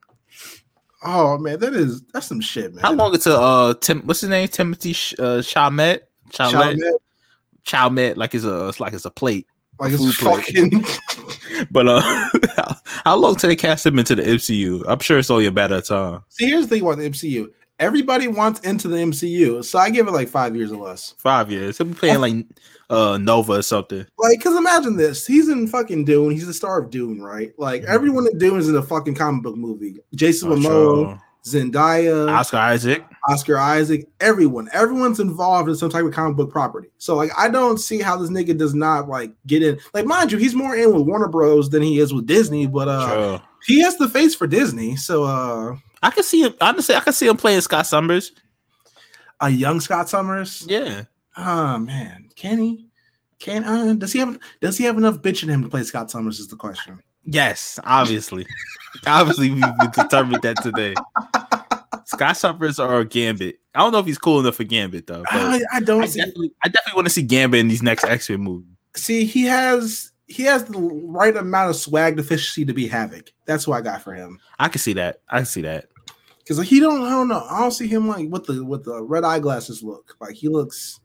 oh 1.04 1.38
man, 1.38 1.58
that 1.60 1.74
is 1.74 2.02
that's 2.12 2.26
some 2.26 2.40
shit, 2.40 2.74
man. 2.74 2.82
How 2.82 2.92
long 2.92 3.14
until 3.14 3.36
uh 3.36 3.74
Tim 3.74 4.02
what's 4.02 4.20
his 4.22 4.30
name? 4.30 4.48
Timothy 4.48 4.90
uh 5.18 5.40
Chalmette? 5.40 6.00
Chalmette? 6.30 6.78
Chalamet, 7.64 8.14
Chalmette, 8.14 8.16
like 8.16 8.34
it's 8.34 8.44
a 8.44 8.68
it's 8.68 8.80
like 8.80 8.92
it's 8.92 9.04
a 9.04 9.10
plate. 9.10 9.46
like 9.78 9.92
it's 9.92 10.16
fucking. 10.16 10.84
But 11.70 11.88
uh 11.88 12.00
how, 13.04 13.16
long 13.16 13.36
till 13.36 13.48
they 13.48 13.56
cast 13.56 13.86
him 13.86 13.98
into 13.98 14.14
the 14.14 14.22
MCU? 14.22 14.84
I'm 14.86 14.98
sure 15.00 15.18
it's 15.18 15.30
only 15.30 15.46
a 15.46 15.52
matter 15.52 15.76
of 15.76 15.86
time. 15.86 16.24
See, 16.28 16.48
here's 16.48 16.66
the 16.66 16.76
thing 16.76 16.82
about 16.82 16.98
the 16.98 17.08
MCU. 17.08 17.48
Everybody 17.78 18.28
wants 18.28 18.60
into 18.60 18.88
the 18.88 18.96
MCU, 18.96 19.64
so 19.64 19.78
I 19.78 19.90
give 19.90 20.06
it 20.06 20.12
like 20.12 20.28
five 20.28 20.54
years 20.54 20.70
or 20.70 20.76
less. 20.76 21.14
Five 21.18 21.50
years. 21.50 21.78
He'll 21.78 21.88
be 21.88 21.94
playing 21.94 22.20
like 22.20 22.46
uh 22.90 23.18
Nova 23.18 23.54
or 23.54 23.62
something. 23.62 24.06
Like, 24.18 24.40
cause 24.40 24.56
imagine 24.56 24.96
this: 24.96 25.26
he's 25.26 25.48
in 25.48 25.66
fucking 25.66 26.04
Dune. 26.04 26.30
He's 26.32 26.46
the 26.46 26.54
star 26.54 26.80
of 26.80 26.90
Dune, 26.90 27.20
right? 27.20 27.52
Like 27.58 27.82
everyone 27.84 28.26
in 28.26 28.38
Dune 28.38 28.58
is 28.58 28.68
in 28.68 28.76
a 28.76 28.82
fucking 28.82 29.14
comic 29.14 29.42
book 29.42 29.56
movie. 29.56 29.98
Jason 30.14 30.50
For 30.50 30.56
Momoa. 30.56 31.20
Zendaya, 31.44 32.28
Oscar 32.30 32.56
Isaac. 32.58 33.04
Oscar 33.28 33.58
Isaac, 33.58 34.08
everyone, 34.20 34.68
everyone's 34.72 35.18
involved 35.20 35.68
in 35.68 35.74
some 35.76 35.90
type 35.90 36.04
of 36.04 36.12
comic 36.12 36.36
book 36.36 36.50
property. 36.50 36.88
So 36.98 37.16
like 37.16 37.30
I 37.36 37.48
don't 37.48 37.78
see 37.78 38.00
how 38.00 38.16
this 38.16 38.30
nigga 38.30 38.56
does 38.56 38.74
not 38.74 39.08
like 39.08 39.32
get 39.46 39.62
in. 39.62 39.78
Like 39.94 40.06
mind 40.06 40.30
you, 40.32 40.38
he's 40.38 40.54
more 40.54 40.76
in 40.76 40.92
with 40.94 41.06
Warner 41.06 41.28
Bros 41.28 41.68
than 41.70 41.82
he 41.82 41.98
is 41.98 42.14
with 42.14 42.26
Disney, 42.26 42.66
but 42.66 42.88
uh 42.88 43.08
Sure. 43.08 43.42
he 43.66 43.80
has 43.80 43.96
the 43.96 44.08
face 44.08 44.34
for 44.34 44.46
Disney. 44.46 44.94
So 44.96 45.24
uh 45.24 45.76
I 46.02 46.10
can 46.10 46.22
see 46.24 46.42
him 46.42 46.54
honestly, 46.60 46.94
I 46.94 47.00
can 47.00 47.12
see 47.12 47.26
him 47.28 47.36
playing 47.36 47.60
Scott 47.62 47.86
Summers. 47.86 48.32
a 49.40 49.50
young 49.50 49.80
Scott 49.80 50.08
Summers. 50.08 50.64
Yeah. 50.68 51.04
Oh 51.36 51.78
man, 51.78 52.28
can 52.36 52.58
he? 52.58 52.86
Can 53.40 53.64
uh, 53.64 53.94
does 53.94 54.12
he 54.12 54.20
have 54.20 54.38
does 54.60 54.78
he 54.78 54.84
have 54.84 54.96
enough 54.96 55.16
bitch 55.18 55.42
in 55.42 55.48
him 55.48 55.62
to 55.64 55.68
play 55.68 55.82
Scott 55.82 56.08
Summers 56.10 56.38
is 56.38 56.46
the 56.46 56.54
question. 56.56 57.02
Yes, 57.24 57.78
obviously. 57.84 58.46
obviously, 59.06 59.50
we 59.50 59.60
determined 59.94 60.42
that 60.42 60.56
today. 60.62 60.94
Scott 62.04 62.36
Summers 62.36 62.78
or 62.78 63.04
Gambit. 63.04 63.58
I 63.74 63.80
don't 63.80 63.92
know 63.92 63.98
if 63.98 64.06
he's 64.06 64.18
cool 64.18 64.40
enough 64.40 64.56
for 64.56 64.64
Gambit 64.64 65.06
though. 65.06 65.24
I, 65.28 65.62
I 65.72 65.80
don't 65.80 66.02
I 66.02 66.06
see, 66.06 66.18
definitely, 66.18 66.52
I 66.62 66.68
definitely 66.68 66.96
want 66.96 67.06
to 67.06 67.12
see 67.12 67.22
Gambit 67.22 67.60
in 67.60 67.68
these 67.68 67.82
next 67.82 68.04
X 68.04 68.28
Men 68.28 68.40
movies. 68.40 68.68
see 68.94 69.24
he 69.24 69.44
has 69.44 70.12
he 70.26 70.42
has 70.44 70.64
the 70.64 70.78
right 70.78 71.36
amount 71.36 71.70
of 71.70 71.76
swag 71.76 72.16
deficiency 72.16 72.64
to 72.64 72.72
be 72.72 72.88
Havok. 72.88 73.28
That's 73.46 73.66
what 73.66 73.76
I 73.78 73.80
got 73.80 74.02
for 74.02 74.14
him. 74.14 74.38
I 74.58 74.68
can 74.68 74.80
see 74.80 74.92
that. 74.94 75.20
I 75.28 75.38
can 75.38 75.46
see 75.46 75.62
that. 75.62 75.86
Because 76.38 76.66
he 76.68 76.80
don't 76.80 77.02
I 77.02 77.10
don't 77.10 77.28
know. 77.28 77.46
I 77.48 77.60
don't 77.60 77.70
see 77.70 77.86
him 77.88 78.08
like 78.08 78.28
with 78.28 78.44
the 78.44 78.64
with 78.64 78.84
the 78.84 79.02
red 79.02 79.24
eyeglasses 79.24 79.82
look. 79.82 80.16
Like 80.20 80.34
he 80.34 80.48
looks 80.48 81.00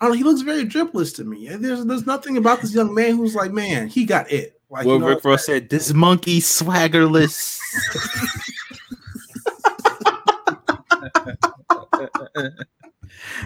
I 0.00 0.06
don't 0.06 0.12
know, 0.12 0.18
he 0.18 0.24
looks 0.24 0.40
very 0.42 0.64
dripless 0.64 1.14
to 1.16 1.24
me. 1.24 1.48
There's 1.48 1.84
there's 1.84 2.06
nothing 2.06 2.36
about 2.36 2.60
this 2.60 2.74
young 2.74 2.94
man 2.94 3.16
who's 3.16 3.34
like, 3.34 3.52
man, 3.52 3.88
he 3.88 4.04
got 4.04 4.30
it. 4.30 4.59
Like 4.70 4.86
well, 4.86 4.94
you 4.96 5.00
know 5.00 5.08
Rick 5.08 5.24
Ross 5.24 5.46
said, 5.46 5.68
"This 5.68 5.92
monkey 5.92 6.40
swaggerless." 6.40 7.58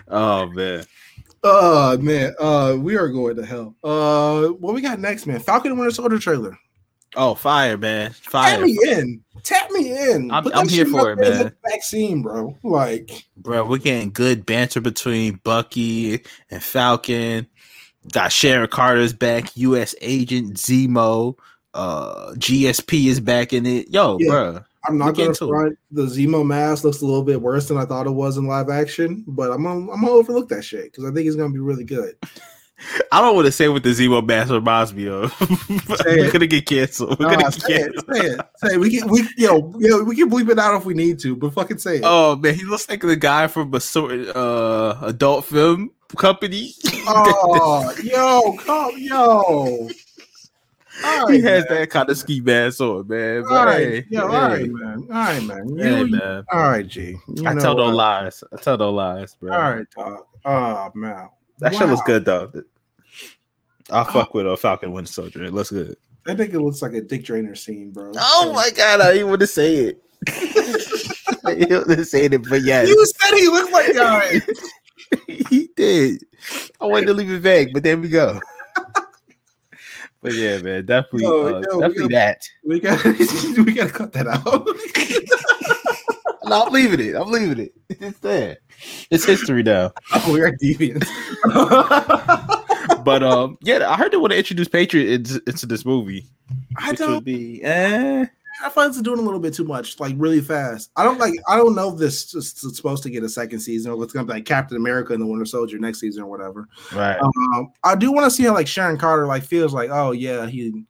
oh 0.09 0.47
man, 0.51 0.85
Oh 1.47 1.99
man, 1.99 2.35
uh, 2.41 2.75
we 2.79 2.97
are 2.97 3.09
going 3.09 3.37
to 3.37 3.45
hell. 3.45 3.75
Uh, 3.85 4.49
what 4.49 4.75
we 4.75 4.81
got 4.81 4.99
next, 4.99 5.27
man? 5.27 5.41
Falcon 5.41 5.73
and 5.73 5.79
Winter 5.79 5.95
Soldier 5.95 6.19
trailer. 6.19 6.59
oh 7.17 7.35
fire, 7.35 7.77
man, 7.77 8.13
Fire. 8.13 8.57
Tap 8.57 8.61
me 8.65 8.79
in. 8.87 9.21
Tap 9.43 9.71
me 9.71 10.11
in. 10.13 10.31
I'm- 10.31 10.51
I'm 10.55 10.69
here 10.69 10.87
for 10.87 11.13
it, 11.13 11.17
man. 11.19 11.55
Vaccine, 11.69 12.23
bro. 12.23 12.57
Like, 12.63 13.11
bro. 13.37 13.65
We're 13.67 13.77
getting 13.79 14.11
good 14.11 14.47
banter 14.47 14.81
between 14.81 15.39
Bucky 15.45 16.23
and 16.51 16.63
Falcon. 16.63 17.47
Got 18.13 18.33
Sharon 18.33 18.69
Carter's 18.69 19.13
back, 19.13 19.57
U.S. 19.57 19.95
Agent 20.01 20.55
Zemo. 20.55 21.37
Uh, 21.73 22.33
GSP 22.35 23.07
is 23.07 23.19
back 23.21 23.53
in 23.53 23.67
it. 23.67 23.89
Yo, 23.91 24.19
Yeah. 24.21 24.29
bro, 24.31 24.61
I'm 24.87 24.99
not 24.99 25.17
gonna 25.17 25.35
front. 25.35 25.79
The 25.91 26.03
Zemo 26.03 26.47
mask 26.47 26.85
looks 26.85 27.01
a 27.01 27.07
little 27.07 27.25
bit 27.25 27.41
worse 27.41 27.67
than 27.69 27.79
I 27.79 27.85
thought 27.87 28.07
it 28.07 28.11
was 28.13 28.37
in 28.37 28.47
live 28.47 28.69
action, 28.69 29.25
but 29.27 29.51
I'm 29.51 29.63
gonna, 29.65 29.91
I'm 29.91 30.01
gonna 30.03 30.11
overlook 30.11 30.49
that 30.51 30.63
shit 30.63 30.85
because 30.85 31.05
I 31.05 31.13
think 31.13 31.27
it's 31.27 31.35
gonna 31.37 31.53
be 31.53 31.59
really 31.59 31.85
good. 31.85 32.15
I 33.13 33.21
don't 33.21 33.35
want 33.35 33.47
to 33.47 33.53
say 33.53 33.69
what 33.69 33.83
the 33.83 33.91
Zemo 33.91 34.25
mask 34.25 34.51
reminds 34.51 34.93
me 34.93 35.09
of. 35.09 35.33
We're 36.07 36.31
gonna 36.31 36.47
get 36.47 36.67
canceled. 36.67 37.19
We're 37.19 37.27
Nah, 37.27 37.35
gonna 37.37 37.45
get 37.45 37.55
say 37.55 37.75
it, 37.77 37.95
say 38.13 38.21
it, 38.27 38.41
say 38.57 38.75
it. 38.75 38.81
We 38.81 38.97
can, 38.99 39.09
we, 39.09 39.27
yo, 39.39 39.73
yo, 39.79 40.03
we 40.03 40.17
can 40.17 40.29
bleep 40.31 40.51
it 40.51 40.59
out 40.59 40.77
if 40.77 40.85
we 40.85 40.93
need 40.93 41.19
to, 41.21 41.35
but 41.35 41.55
fucking 41.55 41.79
say 41.79 41.97
it. 41.97 42.03
Oh 42.05 42.37
man, 42.37 42.55
he 42.55 42.65
looks 42.65 42.89
like 42.89 43.01
the 43.01 43.17
guy 43.17 43.47
from 43.47 43.73
a 43.75 43.81
sort 43.81 44.13
uh 44.37 44.99
adult 45.03 45.47
film 45.47 45.93
company. 46.15 46.73
Oh, 47.07 47.95
yo, 48.03 48.57
come, 48.65 48.93
yo. 48.97 49.89
All 51.05 51.29
he 51.29 51.41
has 51.41 51.65
man. 51.69 51.81
that 51.81 51.91
kind 51.91 52.09
of 52.09 52.17
ski 52.17 52.41
mask 52.41 52.81
on, 52.81 53.09
man. 53.09 53.43
But 53.43 53.53
All 53.53 53.67
right, 53.67 53.81
hey, 53.81 54.07
yeah, 54.11 54.21
hey, 54.21 54.27
right, 54.27 54.71
man. 54.71 54.99
All 55.03 55.09
right, 55.09 55.43
man. 55.43 55.69
You, 55.69 55.83
hey, 55.83 56.05
man. 56.05 56.45
All 56.53 56.61
right, 56.61 56.87
G. 56.87 57.17
You 57.35 57.47
I 57.47 57.55
tell 57.55 57.77
no 57.77 57.87
lies. 57.87 58.45
I 58.53 58.57
tell 58.57 58.79
no 58.79 58.91
lies, 58.91 59.35
bro. 59.35 59.53
All 59.53 59.59
right, 59.59 59.87
dog. 59.97 60.25
Oh 60.45 60.91
man, 60.95 61.29
That 61.59 61.75
shit 61.75 61.89
looks 61.89 62.03
good 62.03 62.25
though. 62.25 62.53
I'll 63.91 64.05
fuck 64.05 64.35
with 64.35 64.47
a 64.47 64.57
Falcon 64.57 64.93
Winter 64.93 65.13
Soldier. 65.13 65.45
It 65.45 65.53
looks 65.53 65.71
good. 65.71 65.97
I 66.27 66.35
think 66.35 66.55
it 66.55 66.61
looks 66.61 66.81
like 66.81 66.95
a 66.95 67.01
dick 67.01 67.25
drainer 67.25 67.55
scene, 67.55 67.91
bro. 67.91 68.13
Oh 68.17 68.53
my 68.55 68.71
god, 68.71 69.01
I 69.01 69.13
didn't 69.13 69.29
want 69.29 69.41
to 69.41 69.47
say 69.47 69.77
it. 69.77 70.03
I 71.45 71.55
didn't 71.55 71.89
want 71.89 71.99
to 71.99 72.05
say 72.05 72.25
it, 72.27 72.49
but 72.49 72.63
yes, 72.63 72.89
You 72.89 73.07
said 73.07 73.35
he 73.37 73.49
looked 73.49 73.73
like 73.73 73.97
all 73.97 74.19
right. 74.19 74.43
he 75.27 75.69
did. 75.77 76.25
I 76.81 76.87
wanted 76.87 77.07
to 77.07 77.15
leave 77.15 77.31
it 77.31 77.41
vague, 77.41 77.73
but 77.73 77.83
there 77.83 77.97
we 77.97 78.09
go. 78.09 78.41
but 80.23 80.35
yeah, 80.35 80.59
man, 80.59 80.87
definitely, 80.87 81.25
Yo, 81.25 81.47
uh, 81.47 81.51
yo, 81.51 81.57
we 81.57 81.63
definitely 81.81 82.03
got- 82.03 82.11
that. 82.11 82.49
We 82.65 82.81
got 82.81 83.05
we 83.67 83.73
gotta 83.73 83.93
cut 83.93 84.13
that 84.13 84.27
out. 84.27 84.67
No, 86.47 86.65
I'm 86.65 86.73
leaving 86.73 87.01
it. 87.01 87.15
I'm 87.15 87.31
leaving 87.31 87.59
it. 87.59 87.73
It's 87.89 88.19
there. 88.19 88.59
It's 89.11 89.25
history 89.25 89.63
now. 89.63 89.93
oh, 90.15 90.33
we 90.33 90.43
are 90.43 90.53
deviants. 90.53 91.09
But 93.05 93.23
um, 93.23 93.59
yeah, 93.61 93.89
I 93.89 93.97
heard 93.97 94.13
they 94.13 94.17
want 94.17 94.33
to 94.33 94.39
introduce 94.39 94.67
Patriot 94.67 95.13
into, 95.13 95.43
into 95.47 95.67
this 95.67 95.85
movie, 95.85 96.27
I 96.77 96.95
don't. 96.95 97.17
would 97.17 97.25
be 97.25 97.63
eh. 97.63 98.27
I 98.63 98.69
find 98.69 98.89
it's 98.89 99.01
doing 99.03 99.19
a 99.19 99.23
little 99.23 99.41
bit 99.41 99.55
too 99.55 99.65
much, 99.65 99.99
like 99.99 100.15
really 100.17 100.41
fast. 100.41 100.91
I 100.97 101.03
don't 101.03 101.19
like. 101.19 101.35
I 101.49 101.57
don't 101.57 101.75
know 101.75 101.93
if 101.93 101.99
this 101.99 102.35
is 102.35 102.53
supposed 102.53 103.03
to 103.03 103.11
get 103.11 103.23
a 103.23 103.29
second 103.29 103.61
season 103.61 103.93
or 103.93 104.03
it's 104.05 104.13
gonna 104.13 104.27
be 104.27 104.35
like 104.35 104.45
Captain 104.45 104.77
America 104.77 105.13
and 105.13 105.21
the 105.21 105.27
Winter 105.27 105.45
Soldier 105.45 105.79
next 105.79 106.01
season 106.01 106.23
or 106.23 106.27
whatever. 106.27 106.69
Right. 106.95 107.19
Um, 107.21 107.73
I 107.83 107.95
do 107.97 108.13
want 108.13 108.25
to 108.27 108.31
see 108.31 108.45
how 108.45 108.55
like 108.55 108.69
Sharon 108.69 108.97
Carter 108.97 109.27
like 109.27 109.43
feels 109.43 109.75
like, 109.75 109.91
oh 109.91 110.13
yeah, 110.13 110.47
he 110.47 110.85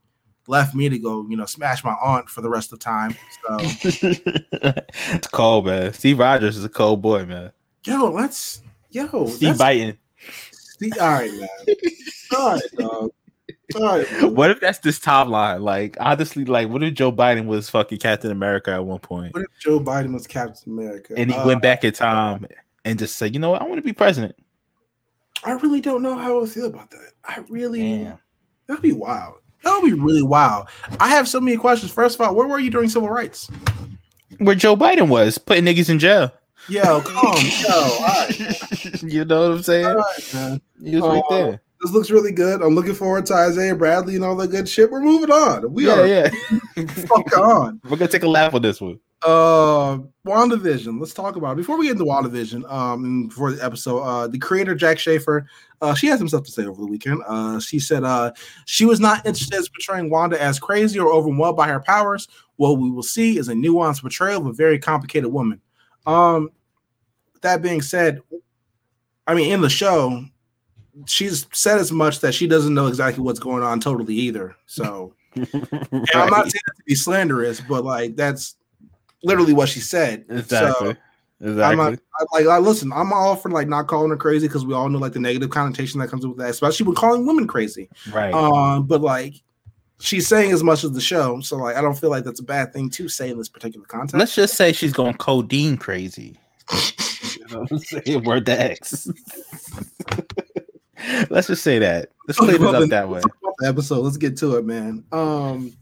left 0.46 0.74
me 0.74 0.88
to 0.88 0.98
go, 0.98 1.26
you 1.28 1.36
know, 1.36 1.46
smash 1.46 1.82
my 1.84 1.94
aunt 2.02 2.28
for 2.28 2.42
the 2.42 2.50
rest 2.50 2.72
of 2.72 2.78
the 2.78 2.84
time. 2.84 3.16
So 3.46 3.56
it's 5.14 5.28
cold, 5.28 5.66
man. 5.66 5.92
Steve 5.94 6.18
Rogers 6.18 6.56
is 6.56 6.64
a 6.64 6.68
cold 6.68 7.00
boy, 7.00 7.24
man. 7.24 7.52
yo, 7.84 8.10
let's 8.10 8.60
yo, 8.90 9.26
Steve 9.26 9.54
Biden. 9.54 9.96
all 11.00 11.08
right, 11.08 11.32
man. 11.32 11.48
All 12.36 12.52
right, 12.52 12.62
dog. 12.76 13.10
Right. 13.74 14.06
What 14.22 14.50
if 14.50 14.60
that's 14.60 14.78
this 14.80 14.98
top 14.98 15.28
line? 15.28 15.62
Like, 15.62 15.96
honestly, 16.00 16.44
like, 16.44 16.68
what 16.68 16.82
if 16.82 16.94
Joe 16.94 17.10
Biden 17.10 17.46
was 17.46 17.70
fucking 17.70 17.98
Captain 17.98 18.30
America 18.30 18.72
at 18.72 18.84
one 18.84 18.98
point, 18.98 19.32
What 19.34 19.42
if 19.42 19.58
Joe 19.58 19.80
Biden 19.80 20.12
was 20.12 20.26
Captain 20.26 20.72
America? 20.72 21.14
and 21.16 21.30
he 21.30 21.36
Uh, 21.36 21.46
went 21.46 21.62
back 21.62 21.82
in 21.84 21.92
time 21.92 22.46
and 22.84 22.98
just 22.98 23.16
said, 23.16 23.32
"You 23.34 23.40
know 23.40 23.50
what? 23.50 23.62
I 23.62 23.64
want 23.64 23.78
to 23.78 23.82
be 23.82 23.92
president." 23.94 24.34
I 25.44 25.52
really 25.52 25.80
don't 25.80 26.02
know 26.02 26.14
how 26.16 26.36
I 26.36 26.40
would 26.40 26.50
feel 26.50 26.66
about 26.66 26.90
that. 26.90 27.12
I 27.24 27.42
really 27.48 27.80
Damn. 27.80 28.18
that'd 28.66 28.82
be 28.82 28.92
wild. 28.92 29.34
That 29.62 29.78
would 29.80 29.88
be 29.88 29.94
really 29.98 30.22
wild. 30.22 30.66
I 31.00 31.08
have 31.08 31.26
so 31.28 31.40
many 31.40 31.56
questions. 31.56 31.90
First 31.92 32.16
of 32.16 32.26
all, 32.26 32.34
where 32.34 32.46
were 32.46 32.58
you 32.58 32.70
during 32.70 32.88
civil 32.90 33.08
rights? 33.08 33.50
Where 34.38 34.54
Joe 34.54 34.76
Biden 34.76 35.08
was 35.08 35.38
putting 35.38 35.64
niggas 35.64 35.88
in 35.88 35.98
jail. 35.98 36.32
Yo, 36.68 37.00
come, 37.02 37.36
yo, 37.62 37.74
all 37.74 38.00
right, 38.00 39.02
you 39.02 39.24
know 39.26 39.48
what 39.48 39.56
I'm 39.58 39.62
saying? 39.62 39.86
all 39.86 39.96
right, 39.96 40.34
man. 40.34 40.60
He 40.82 40.96
was 40.96 41.02
right 41.04 41.22
Uh, 41.30 41.34
there. 41.36 41.60
This 41.84 41.92
looks 41.92 42.10
really 42.10 42.32
good. 42.32 42.62
I'm 42.62 42.74
looking 42.74 42.94
forward 42.94 43.26
to 43.26 43.34
Isaiah 43.34 43.74
Bradley 43.74 44.14
and 44.16 44.24
all 44.24 44.34
that 44.36 44.48
good 44.48 44.66
shit. 44.66 44.90
We're 44.90 45.02
moving 45.02 45.30
on. 45.30 45.70
We 45.70 45.86
Yeah, 45.86 46.00
are 46.00 46.06
yeah. 46.06 46.30
fuck 46.86 47.36
on. 47.36 47.78
We're 47.84 47.98
gonna 47.98 48.10
take 48.10 48.22
a 48.22 48.28
laugh 48.28 48.54
on 48.54 48.62
this 48.62 48.80
one. 48.80 48.98
Uh, 49.22 49.98
WandaVision. 50.26 50.98
Let's 50.98 51.12
talk 51.12 51.36
about 51.36 51.52
it. 51.52 51.56
Before 51.56 51.76
we 51.78 51.84
get 51.86 51.92
into 51.92 52.04
WandaVision, 52.06 52.70
um, 52.72 53.26
before 53.28 53.52
the 53.52 53.62
episode, 53.62 54.00
uh, 54.00 54.26
the 54.28 54.38
creator 54.38 54.74
Jac 54.74 54.98
Schaeffer, 54.98 55.46
uh, 55.82 55.94
she 55.94 56.06
had 56.06 56.18
some 56.18 56.28
stuff 56.28 56.44
to 56.44 56.50
say 56.52 56.64
over 56.64 56.80
the 56.80 56.86
weekend. 56.86 57.22
Uh, 57.26 57.60
she 57.60 57.78
said, 57.78 58.02
uh, 58.02 58.32
she 58.64 58.86
was 58.86 58.98
not 58.98 59.24
interested 59.26 59.54
in 59.58 59.64
portraying 59.66 60.08
Wanda 60.10 60.40
as 60.42 60.58
crazy 60.58 60.98
or 60.98 61.12
overwhelmed 61.12 61.56
by 61.56 61.68
her 61.68 61.80
powers. 61.80 62.28
What 62.56 62.78
we 62.78 62.90
will 62.90 63.02
see 63.02 63.36
is 63.36 63.48
a 63.48 63.52
nuanced 63.54 64.00
portrayal 64.00 64.40
of 64.40 64.46
a 64.46 64.52
very 64.54 64.78
complicated 64.78 65.30
woman. 65.30 65.60
Um, 66.06 66.48
that 67.42 67.60
being 67.60 67.82
said, 67.82 68.22
I 69.26 69.34
mean, 69.34 69.52
in 69.52 69.60
the 69.60 69.70
show, 69.70 70.24
she's 71.06 71.46
said 71.52 71.78
as 71.78 71.92
much 71.92 72.20
that 72.20 72.34
she 72.34 72.46
doesn't 72.46 72.74
know 72.74 72.86
exactly 72.86 73.22
what's 73.22 73.38
going 73.38 73.62
on 73.62 73.80
totally 73.80 74.14
either. 74.14 74.56
So. 74.66 75.14
And 75.36 76.08
I'm 76.14 76.30
not 76.30 76.44
saying 76.44 76.62
that 76.66 76.76
to 76.76 76.82
be 76.86 76.94
slanderous, 76.94 77.60
but 77.60 77.84
like 77.84 78.14
that's 78.14 78.54
literally 79.24 79.52
what 79.52 79.68
she 79.68 79.80
said. 79.80 80.24
exactly. 80.28 80.92
So 80.92 80.96
exactly. 81.40 81.62
I'm 81.64 81.76
not, 81.76 81.98
I, 82.20 82.38
like, 82.38 82.46
I 82.46 82.58
listen. 82.58 82.92
I'm 82.92 83.12
all 83.12 83.34
for 83.34 83.50
like 83.50 83.66
not 83.66 83.88
calling 83.88 84.10
her 84.10 84.16
crazy 84.16 84.46
because 84.46 84.64
we 84.64 84.74
all 84.74 84.88
know 84.88 84.98
like 84.98 85.12
the 85.12 85.20
negative 85.20 85.50
connotation 85.50 85.98
that 86.00 86.08
comes 86.08 86.26
with 86.26 86.36
that, 86.38 86.50
especially 86.50 86.86
with 86.86 86.96
calling 86.96 87.26
women 87.26 87.46
crazy. 87.46 87.88
right. 88.12 88.32
Um, 88.32 88.86
but 88.86 89.00
like 89.00 89.34
she's 90.00 90.28
saying 90.28 90.52
as 90.52 90.62
much 90.62 90.84
as 90.84 90.92
the 90.92 91.00
show, 91.00 91.40
so 91.40 91.56
like 91.56 91.76
I 91.76 91.80
don't 91.80 91.98
feel 91.98 92.10
like 92.10 92.24
that's 92.24 92.40
a 92.40 92.44
bad 92.44 92.72
thing 92.72 92.90
to 92.90 93.08
say 93.08 93.30
in 93.30 93.38
this 93.38 93.48
particular 93.48 93.86
context. 93.86 94.14
Let's 94.14 94.34
just 94.34 94.54
say 94.54 94.72
she's 94.72 94.92
going 94.92 95.14
codeine 95.14 95.76
crazy. 95.76 96.38
you 96.72 97.46
know 97.50 97.60
what 97.60 97.72
I'm 97.72 97.78
saying? 97.78 98.24
Word 98.24 98.46
to 98.46 98.60
X. 98.60 99.08
Let's 101.30 101.46
just 101.48 101.62
say 101.62 101.78
that. 101.78 102.10
Let's 102.26 102.38
clean 102.38 102.54
it 102.54 102.62
up 102.62 102.88
that 102.88 103.08
way. 103.08 103.16
Let's 103.20 103.26
talk 103.26 103.36
about 103.42 103.54
the 103.58 103.68
episode. 103.68 104.00
Let's 104.00 104.16
get 104.16 104.36
to 104.38 104.56
it, 104.56 104.64
man. 104.64 105.04
Um, 105.12 105.72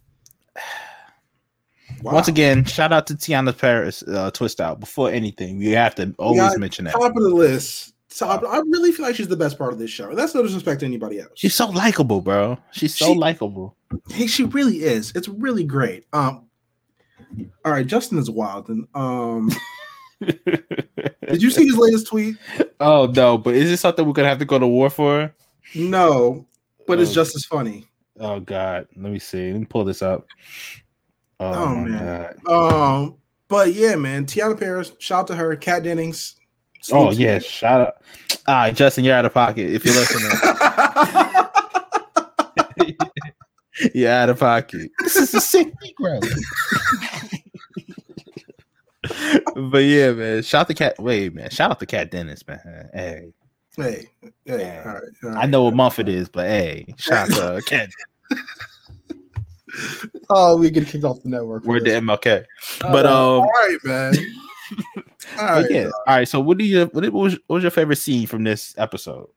wow. 2.02 2.12
Once 2.14 2.28
again, 2.28 2.64
shout 2.64 2.92
out 2.92 3.06
to 3.08 3.14
Teyonah 3.14 3.56
Parris 3.56 4.02
uh, 4.04 4.30
Twist 4.32 4.60
Out. 4.60 4.80
Before 4.80 5.10
anything, 5.10 5.58
we 5.58 5.68
have 5.72 5.94
to 5.96 6.14
always 6.18 6.58
mention 6.58 6.84
that. 6.86 6.92
top 6.92 7.16
of 7.16 7.22
the 7.22 7.28
list. 7.28 7.94
Top. 8.14 8.42
I 8.46 8.58
really 8.58 8.92
feel 8.92 9.06
like 9.06 9.16
she's 9.16 9.28
the 9.28 9.36
best 9.36 9.56
part 9.56 9.72
of 9.72 9.78
this 9.78 9.90
show. 9.90 10.14
That's 10.14 10.34
no 10.34 10.42
disrespect 10.42 10.80
to 10.80 10.86
anybody 10.86 11.20
else. 11.20 11.30
She's 11.34 11.54
so 11.54 11.68
likable, 11.68 12.20
bro. 12.20 12.58
She's 12.72 12.94
so 12.94 13.12
She- 13.12 13.18
likable. 13.18 13.76
Hey, 14.10 14.26
she 14.26 14.44
really 14.44 14.82
is. 14.82 15.12
It's 15.14 15.28
really 15.28 15.64
great. 15.64 16.06
Um, 16.12 16.46
all 17.64 17.72
right, 17.72 17.86
Justin 17.86 18.18
is 18.18 18.28
wild. 18.30 18.68
And 18.68 18.86
um, 18.94 19.50
did 20.20 21.42
you 21.42 21.50
see 21.50 21.64
his 21.64 21.76
latest 21.76 22.06
tweet? 22.08 22.36
Oh 22.82 23.06
no, 23.06 23.38
but 23.38 23.54
is 23.54 23.70
this 23.70 23.80
something 23.80 24.04
we're 24.06 24.12
gonna 24.12 24.28
have 24.28 24.38
to 24.40 24.44
go 24.44 24.58
to 24.58 24.66
war 24.66 24.90
for? 24.90 25.32
No, 25.74 26.46
but 26.86 27.00
it's 27.00 27.12
Oh. 27.12 27.14
just 27.14 27.36
as 27.36 27.44
funny. 27.44 27.86
Oh 28.20 28.40
god, 28.40 28.86
let 28.96 29.12
me 29.12 29.18
see. 29.18 29.52
Let 29.52 29.60
me 29.60 29.66
pull 29.66 29.84
this 29.84 30.02
up. 30.02 30.26
Oh, 31.40 31.52
Oh, 31.54 31.74
man. 31.76 32.36
god. 32.44 32.52
Um, 32.52 33.16
but 33.48 33.72
yeah, 33.72 33.96
man, 33.96 34.26
Teyonah 34.26 34.58
Parris, 34.58 34.92
shout 34.98 35.20
out 35.20 35.26
to 35.28 35.34
her, 35.36 35.56
Kat 35.56 35.82
Dennings. 35.82 36.36
Oh 36.92 37.10
Salute 37.12 37.18
yeah, 37.18 37.34
her. 37.34 37.40
shout 37.40 37.80
out. 37.80 37.94
All 38.48 38.54
right, 38.56 38.74
Justin, 38.74 39.04
you're 39.04 39.14
out 39.14 39.24
of 39.24 39.32
pocket. 39.34 39.70
If 39.70 39.84
you're 39.84 39.94
listening, 39.94 40.30
you're 43.94 44.10
out 44.10 44.28
of 44.30 44.38
pocket. 44.40 44.90
This 45.00 45.16
is 45.16 45.32
a 45.34 45.40
sick 45.40 45.72
Negro. 45.82 46.20
but 49.70 49.78
yeah, 49.78 50.12
man. 50.12 50.42
Shout 50.42 50.62
out 50.62 50.68
to 50.68 50.74
Kat. 50.74 50.98
Wait, 50.98 51.34
man. 51.34 51.50
Shout 51.50 51.70
out 51.70 51.80
to 51.80 51.86
Kat 51.86 52.10
Dennings, 52.10 52.46
man. 52.46 52.90
Hey, 52.92 53.32
hey, 53.76 54.06
hey, 54.22 54.34
Yeah. 54.44 54.82
all 54.86 54.92
right, 54.94 55.02
all 55.24 55.42
I 55.42 55.46
know 55.46 55.64
what 55.64 55.74
month 55.74 55.98
it 55.98 56.08
is, 56.08 56.28
but 56.28 56.46
hey, 56.46 56.86
shout 56.98 57.30
out 57.38 57.56
to 57.56 57.62
Kat. 57.66 57.88
Oh, 60.28 60.56
we 60.58 60.70
get 60.70 60.86
kicked 60.86 61.04
off 61.04 61.22
the 61.22 61.28
network. 61.30 61.64
We're 61.64 61.80
the. 61.80 61.90
MLK. 61.90 62.44
But 62.80 63.06
Uh, 63.06 63.08
um, 63.38 63.40
all 63.42 63.46
right, 63.46 63.78
man. 63.84 64.14
All 65.38 65.46
right, 65.46 65.70
yeah. 65.70 65.84
all 66.08 66.16
right. 66.16 66.26
So, 66.28 66.40
what 66.40 66.58
do 66.58 66.64
you? 66.64 66.86
What 66.92 67.10
was, 67.12 67.34
what 67.46 67.56
was 67.56 67.62
your 67.62 67.70
favorite 67.70 67.96
scene 67.96 68.26
from 68.26 68.42
this 68.42 68.74
episode? 68.76 69.28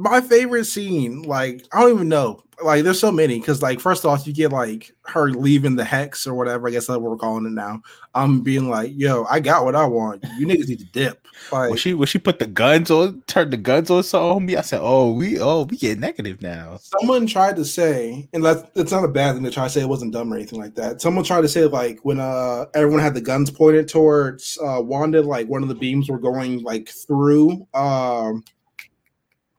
My 0.00 0.20
favorite 0.22 0.64
scene, 0.64 1.22
like 1.22 1.66
I 1.72 1.82
don't 1.82 1.94
even 1.94 2.08
know. 2.08 2.42
Like 2.62 2.84
there's 2.84 3.00
so 3.00 3.12
many 3.12 3.38
because 3.38 3.62
like 3.62 3.80
first 3.80 4.04
off, 4.04 4.26
you 4.26 4.32
get 4.32 4.50
like 4.50 4.92
her 5.06 5.30
leaving 5.30 5.76
the 5.76 5.84
hex 5.84 6.26
or 6.26 6.34
whatever. 6.34 6.68
I 6.68 6.70
guess 6.70 6.86
that's 6.86 6.98
what 6.98 7.10
we're 7.10 7.16
calling 7.16 7.46
it 7.46 7.52
now. 7.52 7.82
I'm 8.14 8.42
being 8.42 8.68
like, 8.68 8.92
yo, 8.94 9.24
I 9.30 9.40
got 9.40 9.64
what 9.64 9.74
I 9.74 9.84
want. 9.84 10.24
You 10.38 10.46
niggas 10.46 10.68
need 10.68 10.78
to 10.80 10.86
dip. 10.86 11.26
Like 11.52 11.70
When 11.70 11.78
she 11.78 11.94
when 11.94 12.06
she 12.06 12.18
put 12.18 12.38
the 12.38 12.46
guns 12.46 12.90
on, 12.90 13.22
turned 13.26 13.52
the 13.52 13.56
guns 13.56 13.90
on 13.90 14.02
so 14.02 14.30
on 14.30 14.46
me, 14.46 14.56
I 14.56 14.62
said, 14.62 14.80
"Oh, 14.82 15.12
we 15.12 15.38
oh 15.38 15.64
we 15.64 15.76
get 15.76 15.98
negative 15.98 16.40
now." 16.42 16.78
someone 16.78 17.26
tried 17.26 17.56
to 17.56 17.64
say, 17.64 18.28
and 18.32 18.44
that's 18.44 18.62
it's 18.74 18.92
not 18.92 19.04
a 19.04 19.08
bad 19.08 19.34
thing 19.34 19.44
to 19.44 19.50
try 19.50 19.64
to 19.64 19.70
say 19.70 19.82
it 19.82 19.88
wasn't 19.88 20.12
dumb 20.12 20.32
or 20.32 20.36
anything 20.36 20.60
like 20.60 20.74
that. 20.76 21.00
Someone 21.00 21.24
tried 21.24 21.42
to 21.42 21.48
say 21.48 21.64
like 21.64 22.00
when 22.02 22.20
uh 22.20 22.66
everyone 22.74 23.00
had 23.00 23.14
the 23.14 23.20
guns 23.20 23.50
pointed 23.50 23.88
towards 23.88 24.58
uh 24.62 24.80
Wanda, 24.82 25.22
like 25.22 25.48
one 25.48 25.62
of 25.62 25.68
the 25.68 25.74
beams 25.74 26.08
were 26.08 26.18
going 26.18 26.62
like 26.62 26.88
through 26.88 27.66
um 27.74 28.44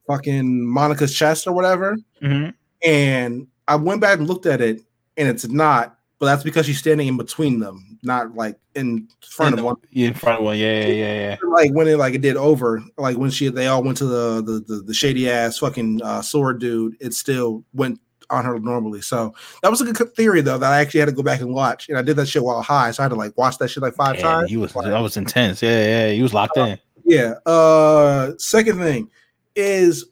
fucking 0.07 0.65
Monica's 0.65 1.13
chest 1.13 1.47
or 1.47 1.53
whatever. 1.53 1.97
Mhm. 2.21 2.53
And 2.83 3.47
I 3.67 3.75
went 3.75 4.01
back 4.01 4.17
and 4.19 4.27
looked 4.27 4.45
at 4.45 4.61
it, 4.61 4.81
and 5.17 5.27
it's 5.27 5.47
not. 5.47 5.95
But 6.19 6.27
that's 6.27 6.43
because 6.43 6.67
she's 6.67 6.77
standing 6.77 7.07
in 7.07 7.17
between 7.17 7.59
them, 7.59 7.97
not 8.03 8.35
like 8.35 8.55
in 8.75 9.07
front 9.27 9.57
of 9.57 9.65
one. 9.65 9.75
Yeah, 9.89 10.09
in 10.09 10.13
front 10.13 10.37
of 10.39 10.45
one. 10.45 10.55
Yeah, 10.57 10.85
yeah, 10.85 10.93
yeah, 10.93 11.13
yeah. 11.29 11.35
Like 11.49 11.71
when 11.73 11.87
it 11.87 11.97
like 11.97 12.13
it 12.13 12.21
did 12.21 12.37
over, 12.37 12.83
like 12.97 13.17
when 13.17 13.31
she 13.31 13.47
they 13.49 13.65
all 13.67 13.81
went 13.81 13.97
to 13.97 14.05
the 14.05 14.35
the 14.43 14.59
the, 14.67 14.81
the 14.83 14.93
shady 14.93 15.27
ass 15.29 15.57
fucking 15.57 15.99
uh, 16.03 16.21
sword 16.21 16.59
dude, 16.59 16.95
it 16.99 17.15
still 17.15 17.63
went 17.73 17.99
on 18.29 18.45
her 18.45 18.59
normally. 18.59 19.01
So 19.01 19.33
that 19.63 19.71
was 19.71 19.81
a 19.81 19.91
good 19.91 20.13
theory 20.15 20.41
though 20.41 20.59
that 20.59 20.71
I 20.71 20.79
actually 20.79 20.99
had 20.99 21.07
to 21.09 21.15
go 21.15 21.23
back 21.23 21.41
and 21.41 21.55
watch, 21.55 21.89
and 21.89 21.97
I 21.97 22.03
did 22.03 22.17
that 22.17 22.27
shit 22.27 22.43
while 22.43 22.61
high, 22.61 22.91
so 22.91 23.01
I 23.01 23.05
had 23.05 23.09
to 23.09 23.15
like 23.15 23.35
watch 23.35 23.57
that 23.57 23.69
shit 23.69 23.81
like 23.81 23.95
five 23.95 24.17
Yeah, 24.17 24.21
times. 24.21 24.49
he 24.51 24.57
was 24.57 24.73
that 24.73 24.99
was 25.01 25.17
intense. 25.17 25.63
Yeah, 25.63 26.07
yeah, 26.07 26.11
he 26.11 26.21
was 26.21 26.35
locked 26.35 26.55
in. 26.55 26.77
Yeah. 27.03 27.33
Uh, 27.47 28.33
second 28.37 28.77
thing 28.77 29.09
is 29.55 30.05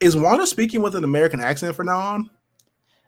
is 0.00 0.16
Wanda 0.16 0.46
speaking 0.46 0.82
with 0.82 0.94
an 0.94 1.04
American 1.04 1.40
accent 1.40 1.74
from 1.76 1.86
now 1.86 1.98
on? 1.98 2.30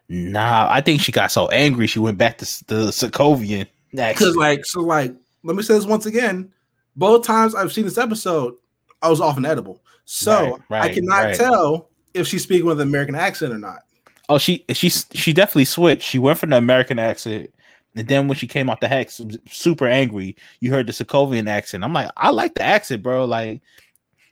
Nah, 0.09 0.67
I 0.69 0.81
think 0.81 1.01
she 1.01 1.11
got 1.11 1.31
so 1.31 1.47
angry 1.49 1.87
she 1.87 1.99
went 1.99 2.17
back 2.17 2.37
to 2.39 2.45
the 2.67 2.87
Sokovian. 2.87 3.67
Because 3.91 4.35
like 4.35 4.65
so 4.65 4.81
like 4.81 5.13
let 5.43 5.55
me 5.55 5.63
say 5.63 5.73
this 5.73 5.85
once 5.85 6.05
again. 6.05 6.51
Both 6.95 7.25
times 7.25 7.55
I've 7.55 7.71
seen 7.71 7.85
this 7.85 7.97
episode, 7.97 8.55
I 9.01 9.09
was 9.09 9.21
off 9.21 9.37
an 9.37 9.45
edible. 9.45 9.81
So 10.05 10.51
Right, 10.51 10.61
right, 10.69 10.91
I 10.91 10.93
cannot 10.93 11.23
right. 11.23 11.35
tell 11.35 11.89
if 12.13 12.27
she's 12.27 12.43
speaking 12.43 12.65
with 12.65 12.81
an 12.81 12.87
American 12.87 13.15
accent 13.15 13.53
or 13.53 13.57
not. 13.57 13.79
Oh, 14.29 14.37
she 14.37 14.65
she 14.73 14.89
she 14.89 15.33
definitely 15.33 15.65
switched. 15.65 16.03
She 16.03 16.19
went 16.19 16.39
from 16.39 16.51
the 16.51 16.57
American 16.57 16.99
accent, 16.99 17.53
and 17.95 18.07
then 18.07 18.27
when 18.27 18.37
she 18.37 18.47
came 18.47 18.69
out 18.69 18.81
the 18.81 18.87
hex, 18.87 19.21
super 19.49 19.87
angry, 19.87 20.35
you 20.59 20.71
heard 20.71 20.87
the 20.87 20.93
Sokovian 20.93 21.49
accent. 21.49 21.83
I'm 21.83 21.93
like, 21.93 22.09
I 22.17 22.29
like 22.29 22.55
the 22.55 22.63
accent, 22.63 23.03
bro. 23.03 23.25
Like 23.25 23.61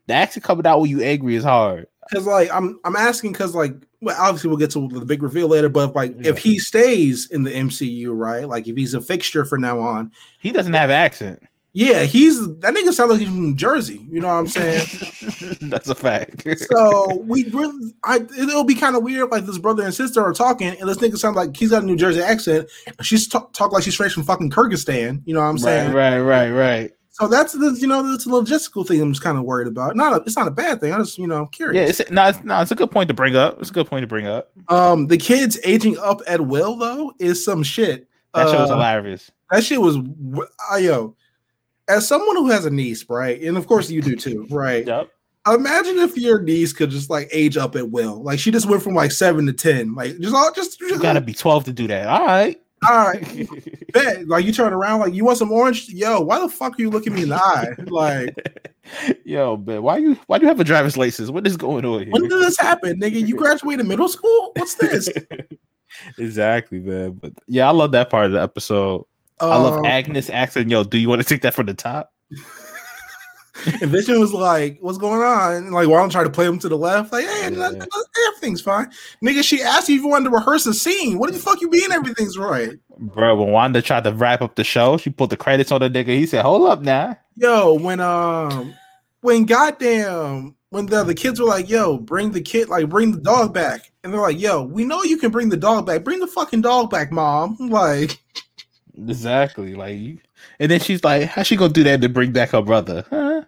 the 0.09 0.13
accent 0.15 0.43
coming 0.43 0.65
out 0.67 0.81
when 0.81 0.89
you 0.89 1.01
angry 1.01 1.35
is 1.35 1.43
hard. 1.43 1.87
Because 2.09 2.25
like 2.25 2.49
I'm 2.51 2.79
I'm 2.83 2.95
asking 2.95 3.31
because 3.31 3.55
like 3.55 3.73
well 4.01 4.15
obviously 4.19 4.49
we'll 4.49 4.57
get 4.57 4.71
to 4.71 4.87
the 4.89 5.05
big 5.05 5.23
reveal 5.23 5.47
later, 5.47 5.69
but 5.69 5.95
like 5.95 6.15
Yeah. 6.19 6.31
if 6.31 6.39
he 6.39 6.59
stays 6.59 7.29
in 7.31 7.43
the 7.43 7.51
MCU, 7.51 8.09
right? 8.13 8.47
Like 8.47 8.67
if 8.67 8.75
he's 8.75 8.93
a 8.93 9.01
fixture 9.01 9.45
from 9.45 9.61
now 9.61 9.79
on, 9.79 10.11
He 10.39 10.51
doesn't 10.51 10.73
have 10.73 10.89
accent. 10.89 11.43
Yeah, 11.71 12.01
he's 12.05 12.39
that 12.61 12.73
nigga 12.73 12.91
sounds 12.93 13.11
like 13.11 13.19
he's 13.19 13.27
from 13.29 13.41
New 13.51 13.55
Jersey. 13.55 14.03
You 14.09 14.21
know 14.21 14.27
what 14.27 14.33
I'm 14.33 14.47
saying? 14.47 14.87
That's 15.69 15.87
a 15.87 15.93
fact. 15.93 16.47
so 16.73 17.15
we 17.27 17.43
really, 17.51 17.93
I 18.03 18.15
it'll 18.37 18.63
be 18.63 18.73
kind 18.73 18.95
of 18.95 19.03
weird. 19.03 19.29
Like 19.29 19.45
this 19.45 19.59
brother 19.59 19.83
and 19.83 19.93
sister 19.93 20.19
are 20.23 20.33
talking, 20.33 20.69
and 20.69 20.89
this 20.89 20.97
nigga 20.97 21.17
sounds 21.19 21.35
like 21.35 21.55
he's 21.55 21.69
got 21.69 21.83
a 21.83 21.85
New 21.85 21.95
Jersey 21.95 22.21
accent. 22.23 22.67
She's 23.03 23.27
talk, 23.27 23.53
talk 23.53 23.71
like 23.71 23.83
she's 23.83 23.93
straight 23.93 24.11
from 24.11 24.23
fucking 24.23 24.49
Kyrgyzstan. 24.49 25.21
You 25.25 25.35
know 25.35 25.41
what 25.41 25.45
I'm 25.45 25.59
saying? 25.59 25.93
right, 25.93 26.19
right, 26.19 26.49
right, 26.49 26.51
right. 26.51 26.91
So 27.19 27.27
that's 27.27 27.53
the 27.53 27.77
you 27.79 27.87
know 27.87 28.09
that's 28.11 28.25
a 28.25 28.29
logistical 28.29 28.87
thing. 28.87 29.01
I'm 29.01 29.11
just 29.11 29.23
kind 29.23 29.37
of 29.37 29.43
worried 29.43 29.67
about. 29.67 29.95
Not 29.95 30.13
a, 30.13 30.23
it's 30.25 30.37
not 30.37 30.47
a 30.47 30.51
bad 30.51 30.79
thing. 30.79 30.93
I 30.93 30.97
just 30.99 31.17
you 31.17 31.27
know 31.27 31.41
Yeah, 31.41 31.47
curious. 31.51 31.99
it's 31.99 32.11
no, 32.11 32.27
it's, 32.27 32.43
no, 32.43 32.61
it's 32.61 32.71
a 32.71 32.75
good 32.75 32.91
point 32.91 33.07
to 33.09 33.13
bring 33.13 33.35
up. 33.35 33.59
It's 33.59 33.69
a 33.69 33.73
good 33.73 33.87
point 33.87 34.03
to 34.03 34.07
bring 34.07 34.25
up. 34.27 34.51
um, 34.69 35.07
the 35.07 35.17
kids 35.17 35.59
aging 35.65 35.97
up 35.99 36.21
at 36.27 36.41
will 36.41 36.75
though 36.77 37.11
is 37.19 37.43
some 37.43 37.61
shit. 37.63 38.07
That 38.33 38.49
show 38.49 38.61
was 38.61 38.71
Uh, 38.71 38.75
hilarious. 38.75 39.31
That 39.51 39.63
shit 39.63 39.81
was 39.81 39.97
I, 40.71 40.77
yo. 40.77 41.15
As 41.87 42.07
someone 42.07 42.35
who 42.35 42.49
has 42.51 42.65
a 42.65 42.69
niece, 42.69 43.03
right, 43.09 43.41
and 43.41 43.57
of 43.57 43.65
course 43.67 43.89
you 43.89 44.01
do 44.01 44.15
too, 44.15 44.45
right? 44.51 44.85
Yep. 44.85 45.09
Imagine 45.47 45.97
if 45.99 46.15
your 46.15 46.39
niece 46.41 46.71
could 46.73 46.91
just 46.91 47.09
like 47.09 47.27
age 47.31 47.57
up 47.57 47.75
at 47.75 47.89
will. 47.89 48.21
Like 48.21 48.37
she 48.39 48.51
just 48.51 48.67
went 48.67 48.83
from 48.83 48.93
like 48.93 49.11
seven 49.11 49.45
to 49.47 49.53
ten. 49.53 49.95
Like 49.95 50.19
just 50.19 50.35
all 50.35 50.51
just, 50.53 50.79
You 50.79 50.99
gotta 50.99 51.21
be 51.21 51.33
12 51.33 51.63
to 51.65 51.73
do 51.73 51.87
that. 51.87 52.07
All 52.07 52.25
right. 52.25 52.61
All 52.87 53.07
right. 53.07 53.49
Bet. 53.93 54.27
Like 54.27 54.45
you 54.45 54.51
turn 54.53 54.73
around, 54.73 54.99
like 55.01 55.13
you 55.13 55.25
want 55.25 55.37
some 55.37 55.51
orange? 55.51 55.89
Yo, 55.89 56.21
why 56.21 56.39
the 56.39 56.49
fuck 56.49 56.79
are 56.79 56.81
you 56.81 56.89
looking 56.89 57.13
me 57.13 57.23
in 57.23 57.29
the 57.29 57.35
eye? 57.35 57.73
Like, 57.87 58.35
Yo, 59.25 59.57
man, 59.57 59.83
why 59.83 59.97
you 59.97 60.17
why 60.27 60.37
do 60.37 60.43
you 60.43 60.47
have 60.49 60.59
a 60.59 60.63
driver's 60.63 60.97
license? 60.97 61.29
What 61.29 61.45
is 61.45 61.57
going 61.57 61.85
on 61.85 62.03
here? 62.03 62.11
when 62.11 62.23
did 62.23 62.31
this 62.31 62.57
happen, 62.57 62.99
nigga? 62.99 63.25
You 63.27 63.35
graduated 63.35 63.85
middle 63.85 64.07
school? 64.09 64.51
What's 64.55 64.75
this? 64.75 65.09
exactly, 66.17 66.79
man. 66.79 67.11
But 67.13 67.33
yeah, 67.47 67.67
I 67.67 67.71
love 67.71 67.91
that 67.91 68.09
part 68.09 68.27
of 68.27 68.31
the 68.31 68.41
episode. 68.41 69.05
I 69.41 69.57
love 69.57 69.79
Um, 69.79 69.85
Agnes 69.85 70.29
asking, 70.29 70.69
"Yo, 70.69 70.83
do 70.83 70.97
you 70.97 71.07
want 71.07 71.21
to 71.21 71.27
take 71.27 71.41
that 71.43 71.53
from 71.53 71.67
the 71.67 71.73
top?" 71.73 72.11
And 73.81 73.91
Vision 73.91 74.19
was 74.19 74.33
like, 74.33 74.77
"What's 74.81 74.97
going 74.97 75.21
on?" 75.21 75.53
And 75.53 75.71
like, 75.71 75.87
why 75.87 75.97
don't 75.99 76.11
try 76.11 76.23
to 76.23 76.29
play 76.29 76.45
him 76.45 76.59
to 76.59 76.69
the 76.69 76.77
left? 76.77 77.11
Like, 77.11 77.25
hey, 77.25 77.43
Yeah. 77.43 77.49
nothing- 77.49 77.79
nothing- 77.79 78.03
everything's 78.29 78.61
fine, 78.61 78.89
nigga. 79.23 79.43
She 79.43 79.61
asked 79.61 79.89
you 79.89 79.95
if 79.97 80.01
you 80.01 80.07
wanted 80.07 80.29
to 80.29 80.35
rehearse 80.35 80.65
a 80.65 80.73
scene. 80.73 81.17
What 81.19 81.31
the 81.33 81.39
fuck 81.39 81.61
you 81.61 81.69
mean 81.69 81.91
everything's 81.91 82.37
right? 82.37 82.71
Bro, 82.97 83.35
when 83.41 83.51
Wanda 83.51 83.81
tried 83.81 84.03
to 84.05 84.13
wrap 84.13 84.41
up 84.41 84.55
the 84.55 84.63
show, 84.63 84.97
she 84.97 85.09
put 85.09 85.29
the 85.29 85.37
credits 85.37 85.71
on 85.71 85.81
the 85.81 85.89
nigga. 85.89 86.07
He 86.09 86.25
said, 86.25 86.43
"Hold 86.43 86.69
up 86.69 86.81
now." 86.81 87.17
Yo, 87.35 87.73
when 87.73 87.99
um, 87.99 88.73
when 89.21 89.45
goddamn, 89.45 90.55
when 90.69 90.85
the 90.87 91.03
the 91.03 91.15
kids 91.15 91.39
were 91.39 91.47
like, 91.47 91.69
"Yo, 91.69 91.97
bring 91.97 92.31
the 92.31 92.41
kid, 92.41 92.69
like, 92.69 92.89
bring 92.89 93.11
the 93.11 93.19
dog 93.21 93.53
back," 93.53 93.91
and 94.03 94.13
they're 94.13 94.21
like, 94.21 94.39
"Yo, 94.39 94.63
we 94.63 94.83
know 94.83 95.03
you 95.03 95.17
can 95.17 95.31
bring 95.31 95.49
the 95.49 95.57
dog 95.57 95.85
back. 95.85 96.03
Bring 96.03 96.19
the 96.19 96.27
fucking 96.27 96.61
dog 96.61 96.89
back, 96.89 97.11
mom." 97.11 97.57
Like, 97.69 98.19
Exactly. 98.97 99.75
Like, 99.75 100.17
and 100.59 100.69
then 100.71 100.79
she's 100.79 101.03
like, 101.03 101.23
"How 101.23 101.43
she 101.43 101.55
gonna 101.55 101.71
do 101.73 101.83
that 101.85 102.01
to 102.01 102.09
bring 102.09 102.31
back 102.33 102.49
her 102.49 102.61
brother?" 102.61 103.05
Huh? 103.09 103.43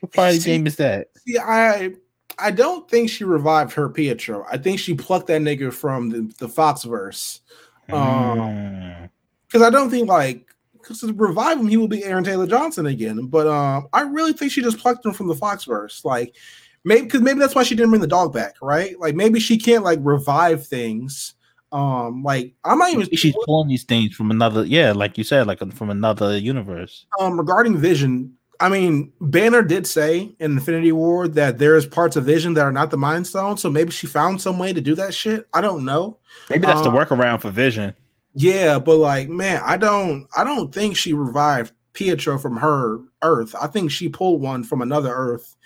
What 0.00 0.12
part 0.12 0.34
of 0.34 0.42
the 0.42 0.44
game 0.44 0.66
is 0.66 0.76
that? 0.76 1.08
see, 1.26 1.38
I. 1.38 1.94
I 2.40 2.52
don't 2.52 2.88
think 2.88 3.10
she 3.10 3.24
revived 3.24 3.72
her 3.72 3.88
Pietro. 3.88 4.46
I 4.48 4.58
think 4.58 4.78
she 4.78 4.94
plucked 4.94 5.26
that 5.26 5.40
nigga 5.42 5.72
from 5.72 6.08
the, 6.08 6.32
the 6.38 6.46
Foxverse. 6.46 7.40
Um, 7.90 7.98
Mm. 7.98 9.10
because 9.48 9.62
I 9.66 9.70
don't 9.70 9.90
think 9.90 10.08
like 10.08 10.46
because 10.74 11.00
to 11.00 11.12
revive 11.14 11.58
him, 11.58 11.66
he 11.66 11.76
will 11.76 11.88
be 11.88 12.04
Aaron 12.04 12.22
Taylor 12.22 12.46
Johnson 12.46 12.86
again. 12.86 13.26
But 13.26 13.48
um, 13.48 13.88
I 13.92 14.02
really 14.02 14.32
think 14.34 14.52
she 14.52 14.62
just 14.62 14.78
plucked 14.78 15.04
him 15.04 15.14
from 15.14 15.26
the 15.26 15.34
Foxverse. 15.34 16.04
Like 16.04 16.36
maybe 16.84 17.02
because 17.06 17.22
maybe 17.22 17.40
that's 17.40 17.56
why 17.56 17.64
she 17.64 17.74
didn't 17.74 17.90
bring 17.90 18.02
the 18.02 18.06
dog 18.06 18.32
back, 18.32 18.54
right? 18.62 18.96
Like 19.00 19.16
maybe 19.16 19.40
she 19.40 19.58
can't 19.58 19.82
like 19.82 19.98
revive 20.02 20.64
things. 20.64 21.34
Um, 21.72 22.22
like 22.22 22.54
I'm 22.64 22.78
not 22.78 22.92
even 22.92 23.08
She's 23.16 23.34
pulling 23.46 23.68
these 23.68 23.82
things 23.84 24.14
from 24.14 24.30
another, 24.30 24.64
yeah, 24.64 24.92
like 24.92 25.18
you 25.18 25.24
said, 25.24 25.48
like 25.48 25.58
from 25.72 25.90
another 25.90 26.38
universe. 26.38 27.04
um 27.18 27.36
regarding 27.36 27.76
Vision. 27.76 28.34
I 28.60 28.68
mean, 28.68 29.12
Banner 29.20 29.62
did 29.62 29.86
say 29.86 30.34
in 30.40 30.52
Infinity 30.52 30.90
War 30.92 31.28
that 31.28 31.58
there 31.58 31.76
is 31.76 31.86
parts 31.86 32.16
of 32.16 32.24
Vision 32.24 32.54
that 32.54 32.62
are 32.62 32.72
not 32.72 32.90
the 32.90 32.96
Mind 32.96 33.26
Stone. 33.26 33.56
So 33.58 33.70
maybe 33.70 33.92
she 33.92 34.06
found 34.08 34.40
some 34.40 34.58
way 34.58 34.72
to 34.72 34.80
do 34.80 34.94
that 34.96 35.14
shit. 35.14 35.46
I 35.54 35.60
don't 35.60 35.84
know. 35.84 36.18
Maybe 36.50 36.66
that's 36.66 36.82
the 36.82 36.90
Uh, 36.90 37.04
workaround 37.04 37.40
for 37.40 37.50
Vision. 37.50 37.94
Yeah, 38.34 38.78
but 38.78 38.96
like, 38.96 39.28
man, 39.28 39.62
I 39.64 39.76
don't 39.76 40.26
I 40.36 40.44
don't 40.44 40.74
think 40.74 40.96
she 40.96 41.12
revived 41.12 41.72
Pietro 41.92 42.38
from 42.38 42.56
her 42.56 43.00
Earth. 43.22 43.54
I 43.60 43.68
think 43.68 43.90
she 43.90 44.08
pulled 44.08 44.40
one 44.40 44.64
from 44.64 44.82
another 44.82 45.12
Earth 45.12 45.56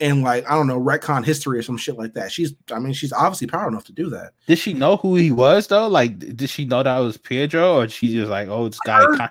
and 0.00 0.22
like, 0.22 0.48
I 0.50 0.54
don't 0.54 0.66
know, 0.66 0.80
retcon 0.80 1.24
history 1.24 1.58
or 1.58 1.62
some 1.62 1.76
shit 1.76 1.96
like 1.96 2.14
that. 2.14 2.32
She's 2.32 2.54
I 2.72 2.80
mean, 2.80 2.92
she's 2.92 3.12
obviously 3.12 3.46
power 3.46 3.68
enough 3.68 3.84
to 3.84 3.92
do 3.92 4.10
that. 4.10 4.32
Did 4.48 4.58
she 4.58 4.72
know 4.72 4.96
who 4.96 5.14
he 5.14 5.30
was 5.30 5.68
though? 5.68 5.86
Like, 5.86 6.18
did 6.18 6.50
she 6.50 6.64
know 6.64 6.82
that 6.82 6.98
was 6.98 7.16
Pietro, 7.16 7.78
or 7.80 7.88
she 7.88 8.12
just 8.12 8.30
like, 8.30 8.48
oh, 8.48 8.68
this 8.68 8.80
guy? 8.84 9.30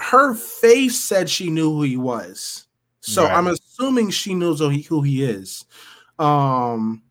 Her- 0.00 0.34
face 0.34 0.98
said 0.98 1.28
she 1.28 1.50
knew 1.50 1.72
who 1.72 1.82
he 1.82 1.96
was. 1.96 2.66
So 3.00 3.24
Right. 3.24 3.32
I'm 3.32 3.46
assuming 3.46 4.10
she 4.10 4.34
knows 4.34 4.58
who 4.60 4.68
he 4.68 4.82
who 4.82 5.02
he 5.02 5.22
is. 5.24 5.64
Um 6.18 7.02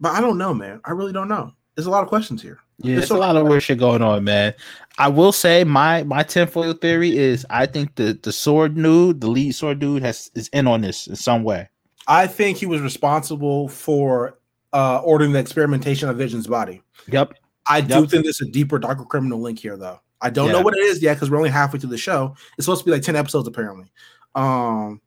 but 0.00 0.12
I 0.12 0.20
don't 0.20 0.38
know, 0.38 0.52
man. 0.52 0.80
I 0.84 0.90
really 0.92 1.12
don't 1.12 1.28
know. 1.28 1.52
There's 1.74 1.86
a 1.86 1.90
lot 1.90 2.02
of 2.02 2.08
questions 2.08 2.42
here. 2.42 2.58
Yeah, 2.78 2.98
It's 2.98 3.10
a 3.10 3.16
lot 3.16 3.36
of 3.36 3.46
weird 3.46 3.62
shit 3.62 3.78
going 3.78 4.02
on, 4.02 4.24
man. 4.24 4.52
I 4.98 5.08
will 5.08 5.32
say 5.32 5.64
my 5.64 6.02
my 6.02 6.22
tinfoil 6.22 6.74
theory 6.74 7.16
is 7.16 7.46
I 7.50 7.66
think 7.66 7.94
the 7.94 8.18
the 8.22 8.32
sword 8.32 8.74
dude, 8.74 9.20
the 9.20 9.28
lead 9.28 9.52
sword 9.52 9.78
dude, 9.78 10.02
has 10.02 10.30
is 10.34 10.48
in 10.48 10.66
on 10.66 10.82
this 10.82 11.06
in 11.06 11.16
some 11.16 11.42
way. 11.42 11.68
I 12.08 12.26
think 12.26 12.58
he 12.58 12.66
was 12.66 12.80
responsible 12.80 13.68
for 13.68 14.38
uh 14.72 15.00
ordering 15.04 15.32
the 15.32 15.38
experimentation 15.38 16.08
of 16.08 16.16
Vision's 16.16 16.46
body. 16.46 16.82
Yep. 17.08 17.34
I 17.68 17.80
do 17.80 18.06
think 18.06 18.24
there's 18.24 18.40
a 18.40 18.46
deeper, 18.46 18.78
darker 18.78 19.04
criminal 19.04 19.40
link 19.40 19.58
here, 19.58 19.76
though. 19.76 20.00
I 20.20 20.30
don't 20.30 20.50
know 20.50 20.62
what 20.62 20.74
it 20.74 20.80
is 20.80 21.02
yet 21.02 21.14
because 21.14 21.30
we're 21.30 21.36
only 21.36 21.50
halfway 21.50 21.78
through 21.78 21.90
the 21.90 21.98
show. 21.98 22.34
It's 22.56 22.64
supposed 22.64 22.82
to 22.82 22.86
be 22.86 22.92
like 22.92 23.02
10 23.02 23.16
episodes, 23.16 23.46
apparently. 23.46 23.92
Um, 24.34 25.00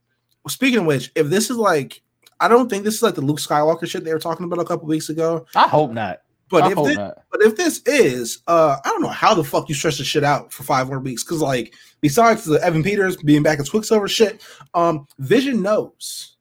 speaking 0.48 0.80
of 0.80 0.86
which, 0.86 1.12
if 1.16 1.28
this 1.28 1.50
is 1.50 1.58
like, 1.58 2.02
I 2.40 2.48
don't 2.48 2.70
think 2.70 2.84
this 2.84 2.96
is 2.96 3.02
like 3.02 3.16
the 3.16 3.22
Luke 3.22 3.40
Skywalker 3.40 3.88
shit 3.88 4.04
they 4.04 4.14
were 4.14 4.20
talking 4.20 4.46
about 4.46 4.60
a 4.60 4.66
couple 4.66 4.88
weeks 4.88 5.10
ago. 5.10 5.46
I 5.56 5.68
hope 5.68 5.92
not. 5.92 6.20
But 6.50 6.64
I 6.64 6.72
if 6.72 6.78
this, 6.78 6.98
not. 6.98 7.18
but 7.32 7.42
if 7.42 7.56
this 7.56 7.82
is, 7.86 8.40
uh, 8.48 8.78
I 8.84 8.90
don't 8.90 9.04
know 9.04 9.10
how 9.10 9.36
the 9.36 9.44
fuck 9.44 9.70
you 9.70 9.76
stretch 9.76 10.00
this 10.00 10.08
shit 10.08 10.24
out 10.24 10.52
for 10.52 10.64
five 10.64 10.88
more 10.88 11.00
weeks. 11.00 11.24
Cause 11.24 11.42
like, 11.42 11.76
besides 12.02 12.44
the 12.44 12.64
Evan 12.64 12.82
Peters 12.82 13.18
being 13.18 13.44
back 13.44 13.60
as 13.60 13.70
Quicksilver 13.70 14.08
shit, 14.08 14.44
um, 14.74 15.08
Vision 15.20 15.62
knows. 15.62 16.38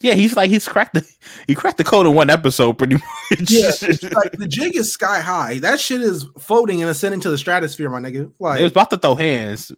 Yeah, 0.00 0.14
he's 0.14 0.36
like 0.36 0.50
he's 0.50 0.68
cracked 0.68 0.94
the 0.94 1.08
he 1.46 1.54
cracked 1.54 1.78
the 1.78 1.84
code 1.84 2.06
in 2.06 2.14
one 2.14 2.30
episode 2.30 2.78
pretty 2.78 2.94
much. 3.30 3.50
Yeah, 3.50 3.70
like 4.14 4.32
the 4.32 4.46
jig 4.48 4.76
is 4.76 4.92
sky 4.92 5.20
high. 5.20 5.58
That 5.58 5.80
shit 5.80 6.00
is 6.00 6.26
floating 6.38 6.82
and 6.82 6.90
ascending 6.90 7.20
to 7.22 7.30
the 7.30 7.38
stratosphere, 7.38 7.90
my 7.90 8.00
nigga. 8.00 8.32
Like, 8.38 8.60
it 8.60 8.62
was 8.62 8.72
about 8.72 8.90
to 8.90 8.98
throw 8.98 9.16
hands. 9.16 9.72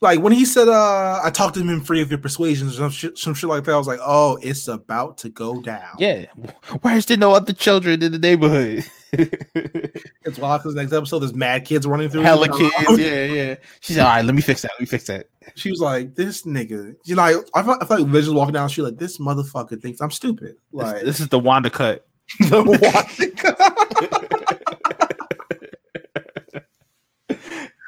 Like 0.00 0.20
when 0.20 0.32
he 0.32 0.44
said 0.44 0.68
uh 0.68 1.20
I 1.22 1.30
talked 1.30 1.54
to 1.54 1.60
him 1.60 1.70
in 1.70 1.80
free 1.80 2.00
of 2.00 2.10
your 2.10 2.18
persuasions 2.18 2.74
or 2.74 2.82
some 2.82 2.90
shit, 2.90 3.18
some 3.18 3.34
shit 3.34 3.48
like 3.48 3.64
that, 3.64 3.72
I 3.72 3.78
was 3.78 3.86
like, 3.86 4.00
oh, 4.02 4.38
it's 4.42 4.68
about 4.68 5.18
to 5.18 5.28
go 5.28 5.60
down. 5.60 5.96
Yeah. 5.98 6.26
Where's 6.82 7.06
there 7.06 7.16
no 7.16 7.32
other 7.32 7.52
children 7.52 8.02
in 8.02 8.12
the 8.12 8.18
neighborhood? 8.18 8.84
It's 10.28 10.38
wild 10.38 10.60
because 10.60 10.74
next 10.74 10.92
episode 10.92 11.20
there's 11.20 11.32
mad 11.32 11.64
kids 11.64 11.86
running 11.86 12.10
through. 12.10 12.20
Hella 12.20 12.48
kids. 12.48 12.98
Yeah, 12.98 13.24
yeah. 13.24 13.54
She's 13.80 13.96
said, 13.96 14.04
All 14.04 14.14
right, 14.14 14.24
let 14.24 14.34
me 14.34 14.42
fix 14.42 14.60
that. 14.60 14.72
Let 14.74 14.80
me 14.80 14.86
fix 14.86 15.06
that. 15.06 15.26
She 15.54 15.70
was 15.70 15.80
like, 15.80 16.14
this 16.14 16.42
nigga. 16.42 16.94
You 17.04 17.16
know, 17.16 17.22
I, 17.22 17.36
I, 17.54 17.62
felt, 17.62 17.82
I 17.82 17.86
felt 17.86 18.00
like 18.00 18.10
Vision's 18.10 18.34
walking 18.34 18.52
down. 18.52 18.68
She 18.68 18.82
like, 18.82 18.98
this 18.98 19.16
motherfucker 19.16 19.80
thinks 19.80 20.02
I'm 20.02 20.10
stupid. 20.10 20.56
Like 20.70 20.96
This, 20.96 21.04
this 21.04 21.20
is 21.20 21.28
the 21.28 21.38
Wanda 21.38 21.70
cut. 21.70 22.06
the 22.40 22.62
Wanda. 22.62 22.88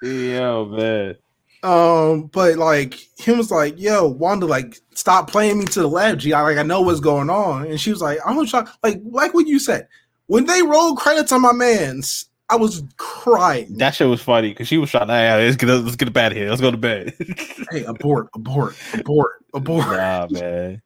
Yo, 0.02 0.64
man. 0.64 1.16
Um, 1.62 2.26
but 2.32 2.56
like 2.56 2.94
him 3.18 3.38
was 3.38 3.50
like, 3.50 3.78
"Yo, 3.78 4.08
Wanda, 4.08 4.46
like, 4.46 4.78
stop 4.94 5.30
playing 5.30 5.58
me 5.58 5.66
to 5.66 5.80
the 5.80 5.88
left, 5.88 6.20
G. 6.20 6.32
I 6.32 6.42
like, 6.42 6.58
I 6.58 6.62
know 6.62 6.80
what's 6.80 7.00
going 7.00 7.28
on." 7.28 7.66
And 7.66 7.80
she 7.80 7.90
was 7.90 8.00
like, 8.00 8.18
"I'm 8.24 8.44
shocked." 8.46 8.78
Like, 8.82 9.00
like 9.04 9.34
what 9.34 9.46
you 9.46 9.58
said 9.58 9.86
when 10.30 10.46
they 10.46 10.62
rolled 10.62 10.96
credits 10.96 11.32
on 11.32 11.42
my 11.42 11.52
man's, 11.52 12.26
I 12.48 12.54
was 12.54 12.84
crying. 12.98 13.76
That 13.78 13.96
shit 13.96 14.06
was 14.06 14.22
funny 14.22 14.50
because 14.50 14.68
she 14.68 14.78
was 14.78 14.88
trying 14.88 15.08
to, 15.08 15.12
hey, 15.12 15.44
let's 15.44 15.56
get 15.56 15.68
let's 15.68 15.96
get 15.96 16.16
out 16.16 16.30
of 16.30 16.38
here. 16.38 16.48
Let's 16.48 16.60
go 16.60 16.70
to 16.70 16.76
bed. 16.76 17.14
hey, 17.72 17.82
abort, 17.82 18.28
abort, 18.32 18.76
abort, 18.94 19.44
abort. 19.54 19.86
nah, 19.88 20.28
man. 20.30 20.80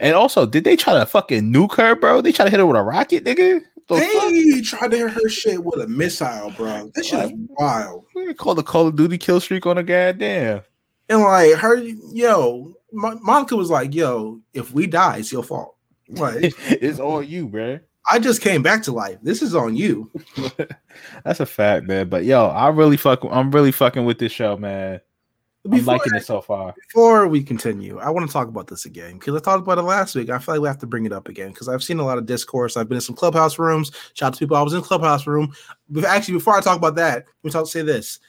And 0.00 0.16
also, 0.16 0.46
did 0.46 0.64
they 0.64 0.74
try 0.74 0.94
to 0.98 1.06
fucking 1.06 1.52
nuke 1.52 1.76
her, 1.76 1.94
bro? 1.94 2.20
They 2.20 2.32
try 2.32 2.44
to 2.44 2.50
hit 2.50 2.58
her 2.58 2.66
with 2.66 2.76
a 2.76 2.82
rocket, 2.82 3.24
nigga. 3.24 3.62
The 3.88 4.00
fuck? 4.00 4.78
Tried 4.78 4.90
to 4.90 4.96
hit 4.98 5.10
her 5.10 5.28
shit 5.28 5.64
with 5.64 5.80
a 5.80 5.88
missile, 5.88 6.52
bro. 6.56 6.90
That 6.94 7.04
shit 7.04 7.24
is 7.24 7.32
wild. 7.58 8.04
We 8.14 8.34
call 8.34 8.54
the 8.54 8.62
Call 8.62 8.86
of 8.86 8.96
Duty 8.96 9.16
kill 9.18 9.40
streak 9.40 9.66
on 9.66 9.78
a 9.78 9.82
goddamn. 9.82 10.60
And 11.08 11.22
like 11.22 11.54
her, 11.54 11.76
yo, 11.76 12.74
Monica 12.92 13.56
was 13.56 13.70
like, 13.70 13.94
"Yo, 13.94 14.40
if 14.52 14.72
we 14.72 14.86
die, 14.86 15.18
it's 15.18 15.32
your 15.32 15.42
fault." 15.42 15.74
Like, 16.08 16.54
it's 16.68 17.00
on 17.00 17.26
you, 17.26 17.48
bro. 17.48 17.80
I 18.10 18.18
just 18.18 18.40
came 18.40 18.62
back 18.62 18.82
to 18.84 18.92
life. 18.92 19.18
This 19.22 19.42
is 19.42 19.54
on 19.54 19.76
you. 19.76 20.10
That's 21.24 21.40
a 21.40 21.46
fact, 21.46 21.86
man. 21.86 22.08
But 22.08 22.24
yo, 22.24 22.46
I 22.46 22.68
really 22.68 22.96
fuck. 22.96 23.20
I'm 23.30 23.50
really 23.50 23.72
fucking 23.72 24.04
with 24.04 24.18
this 24.18 24.32
show, 24.32 24.56
man. 24.56 25.00
I'm 25.64 25.72
Before- 25.72 25.94
liking 25.94 26.14
it 26.14 26.24
so 26.24 26.40
far. 26.40 26.74
Before 26.88 27.26
we 27.28 27.42
continue, 27.42 27.98
I 27.98 28.10
want 28.10 28.26
to 28.26 28.32
talk 28.32 28.48
about 28.48 28.68
this 28.68 28.84
again 28.86 29.14
because 29.14 29.34
I 29.34 29.40
talked 29.40 29.62
about 29.62 29.76
it 29.78 29.82
last 29.82 30.14
week. 30.14 30.30
I 30.30 30.38
feel 30.38 30.54
like 30.54 30.62
we 30.62 30.68
have 30.68 30.78
to 30.78 30.86
bring 30.86 31.04
it 31.04 31.12
up 31.12 31.28
again 31.28 31.48
because 31.50 31.68
I've 31.68 31.82
seen 31.82 31.98
a 31.98 32.04
lot 32.04 32.16
of 32.16 32.26
discourse. 32.26 32.76
I've 32.76 32.88
been 32.88 32.96
in 32.96 33.02
some 33.02 33.16
clubhouse 33.16 33.58
rooms. 33.58 33.90
Shout 34.14 34.28
out 34.28 34.34
to 34.34 34.38
people. 34.38 34.56
I 34.56 34.62
was 34.62 34.72
in 34.72 34.80
clubhouse 34.82 35.26
room. 35.26 35.52
Actually, 36.06 36.34
before 36.34 36.54
I 36.54 36.60
talk 36.60 36.78
about 36.78 36.94
that, 36.96 37.24
we 37.42 37.50
talk 37.50 37.66
say 37.66 37.82
this. 37.82 38.20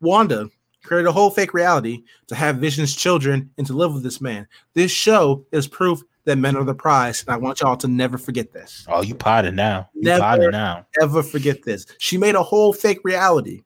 Wanda, 0.00 0.48
created 0.82 1.06
a 1.08 1.12
whole 1.12 1.30
fake 1.30 1.52
reality 1.54 2.02
to 2.28 2.34
have 2.34 2.56
Vision's 2.56 2.96
children 2.96 3.50
and 3.58 3.66
to 3.66 3.74
live 3.74 3.92
with 3.92 4.02
this 4.02 4.20
man. 4.20 4.48
This 4.74 4.90
show 4.90 5.44
is 5.52 5.68
proof 5.68 6.00
that 6.24 6.36
men 6.38 6.56
are 6.56 6.64
the 6.64 6.74
prize, 6.74 7.22
and 7.22 7.34
I 7.34 7.36
want 7.36 7.60
y'all 7.60 7.76
to 7.76 7.88
never 7.88 8.16
forget 8.18 8.52
this. 8.52 8.86
Oh, 8.88 9.02
you 9.02 9.14
potted 9.14 9.54
now. 9.54 9.88
You 9.94 10.02
Never. 10.04 10.20
potted 10.22 10.52
now. 10.52 10.86
Ever 11.00 11.22
forget 11.22 11.62
this? 11.62 11.86
She 11.98 12.16
made 12.18 12.34
a 12.34 12.42
whole 12.42 12.72
fake 12.72 13.00
reality. 13.04 13.62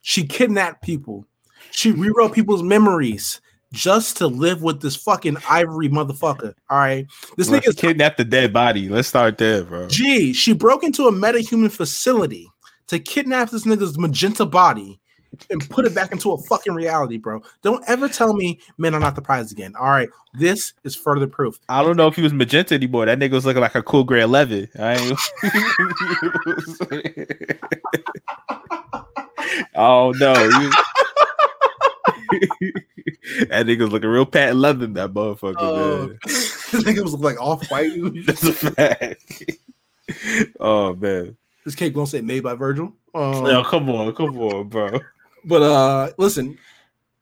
She 0.00 0.26
kidnapped 0.26 0.82
people. 0.82 1.26
She 1.74 1.90
rewrote 1.90 2.32
people's 2.32 2.62
memories 2.62 3.40
just 3.72 4.16
to 4.18 4.28
live 4.28 4.62
with 4.62 4.80
this 4.80 4.94
fucking 4.94 5.38
ivory 5.48 5.88
motherfucker. 5.88 6.54
All 6.70 6.78
right, 6.78 7.06
this 7.36 7.48
Let's 7.48 7.66
nigga's 7.66 7.74
kidnapped 7.74 8.16
the 8.16 8.24
dead 8.24 8.52
body. 8.52 8.88
Let's 8.88 9.08
start 9.08 9.38
there, 9.38 9.64
bro. 9.64 9.88
Gee, 9.88 10.32
she 10.32 10.52
broke 10.52 10.84
into 10.84 11.08
a 11.08 11.12
metahuman 11.12 11.72
facility 11.72 12.48
to 12.86 13.00
kidnap 13.00 13.50
this 13.50 13.64
nigga's 13.64 13.98
magenta 13.98 14.46
body 14.46 15.00
and 15.50 15.68
put 15.68 15.84
it 15.84 15.96
back 15.96 16.12
into 16.12 16.30
a 16.30 16.38
fucking 16.38 16.74
reality, 16.74 17.18
bro. 17.18 17.42
Don't 17.62 17.82
ever 17.88 18.08
tell 18.08 18.34
me 18.34 18.60
men 18.78 18.94
are 18.94 19.00
not 19.00 19.16
the 19.16 19.22
prize 19.22 19.50
again. 19.50 19.74
All 19.74 19.90
right, 19.90 20.08
this 20.32 20.74
is 20.84 20.94
further 20.94 21.26
proof. 21.26 21.58
I 21.68 21.82
don't 21.82 21.96
know 21.96 22.06
if 22.06 22.14
he 22.14 22.22
was 22.22 22.32
magenta 22.32 22.74
anymore. 22.74 23.06
That 23.06 23.18
nigga 23.18 23.32
was 23.32 23.44
looking 23.44 23.62
like 23.62 23.74
a 23.74 23.82
cool 23.82 24.04
gray 24.04 24.20
11. 24.20 24.68
I 24.78 25.16
oh 29.74 30.12
no. 30.12 30.70
that 33.48 33.66
nigga 33.66 33.80
was 33.80 33.92
looking 33.92 34.08
real 34.10 34.26
Pat 34.26 34.50
11, 34.50 34.94
that 34.94 35.12
motherfucker, 35.12 35.54
Oh, 35.58 36.06
man. 36.08 36.18
this 36.24 36.82
nigga 36.84 37.02
was 37.02 37.14
like 37.14 37.40
off 37.40 37.68
white. 37.70 37.92
That's 38.26 38.42
a 38.44 38.52
fact. 38.52 39.52
oh 40.60 40.94
man. 40.94 41.36
this 41.64 41.74
cake 41.74 41.96
won't 41.96 42.08
say 42.08 42.20
made 42.20 42.42
by 42.42 42.54
Virgil. 42.54 42.92
Um, 43.14 43.46
Yo, 43.46 43.62
come 43.64 43.88
on, 43.90 44.14
come 44.14 44.38
on, 44.38 44.68
bro. 44.68 45.00
But 45.44 45.62
uh, 45.62 46.10
listen, 46.18 46.58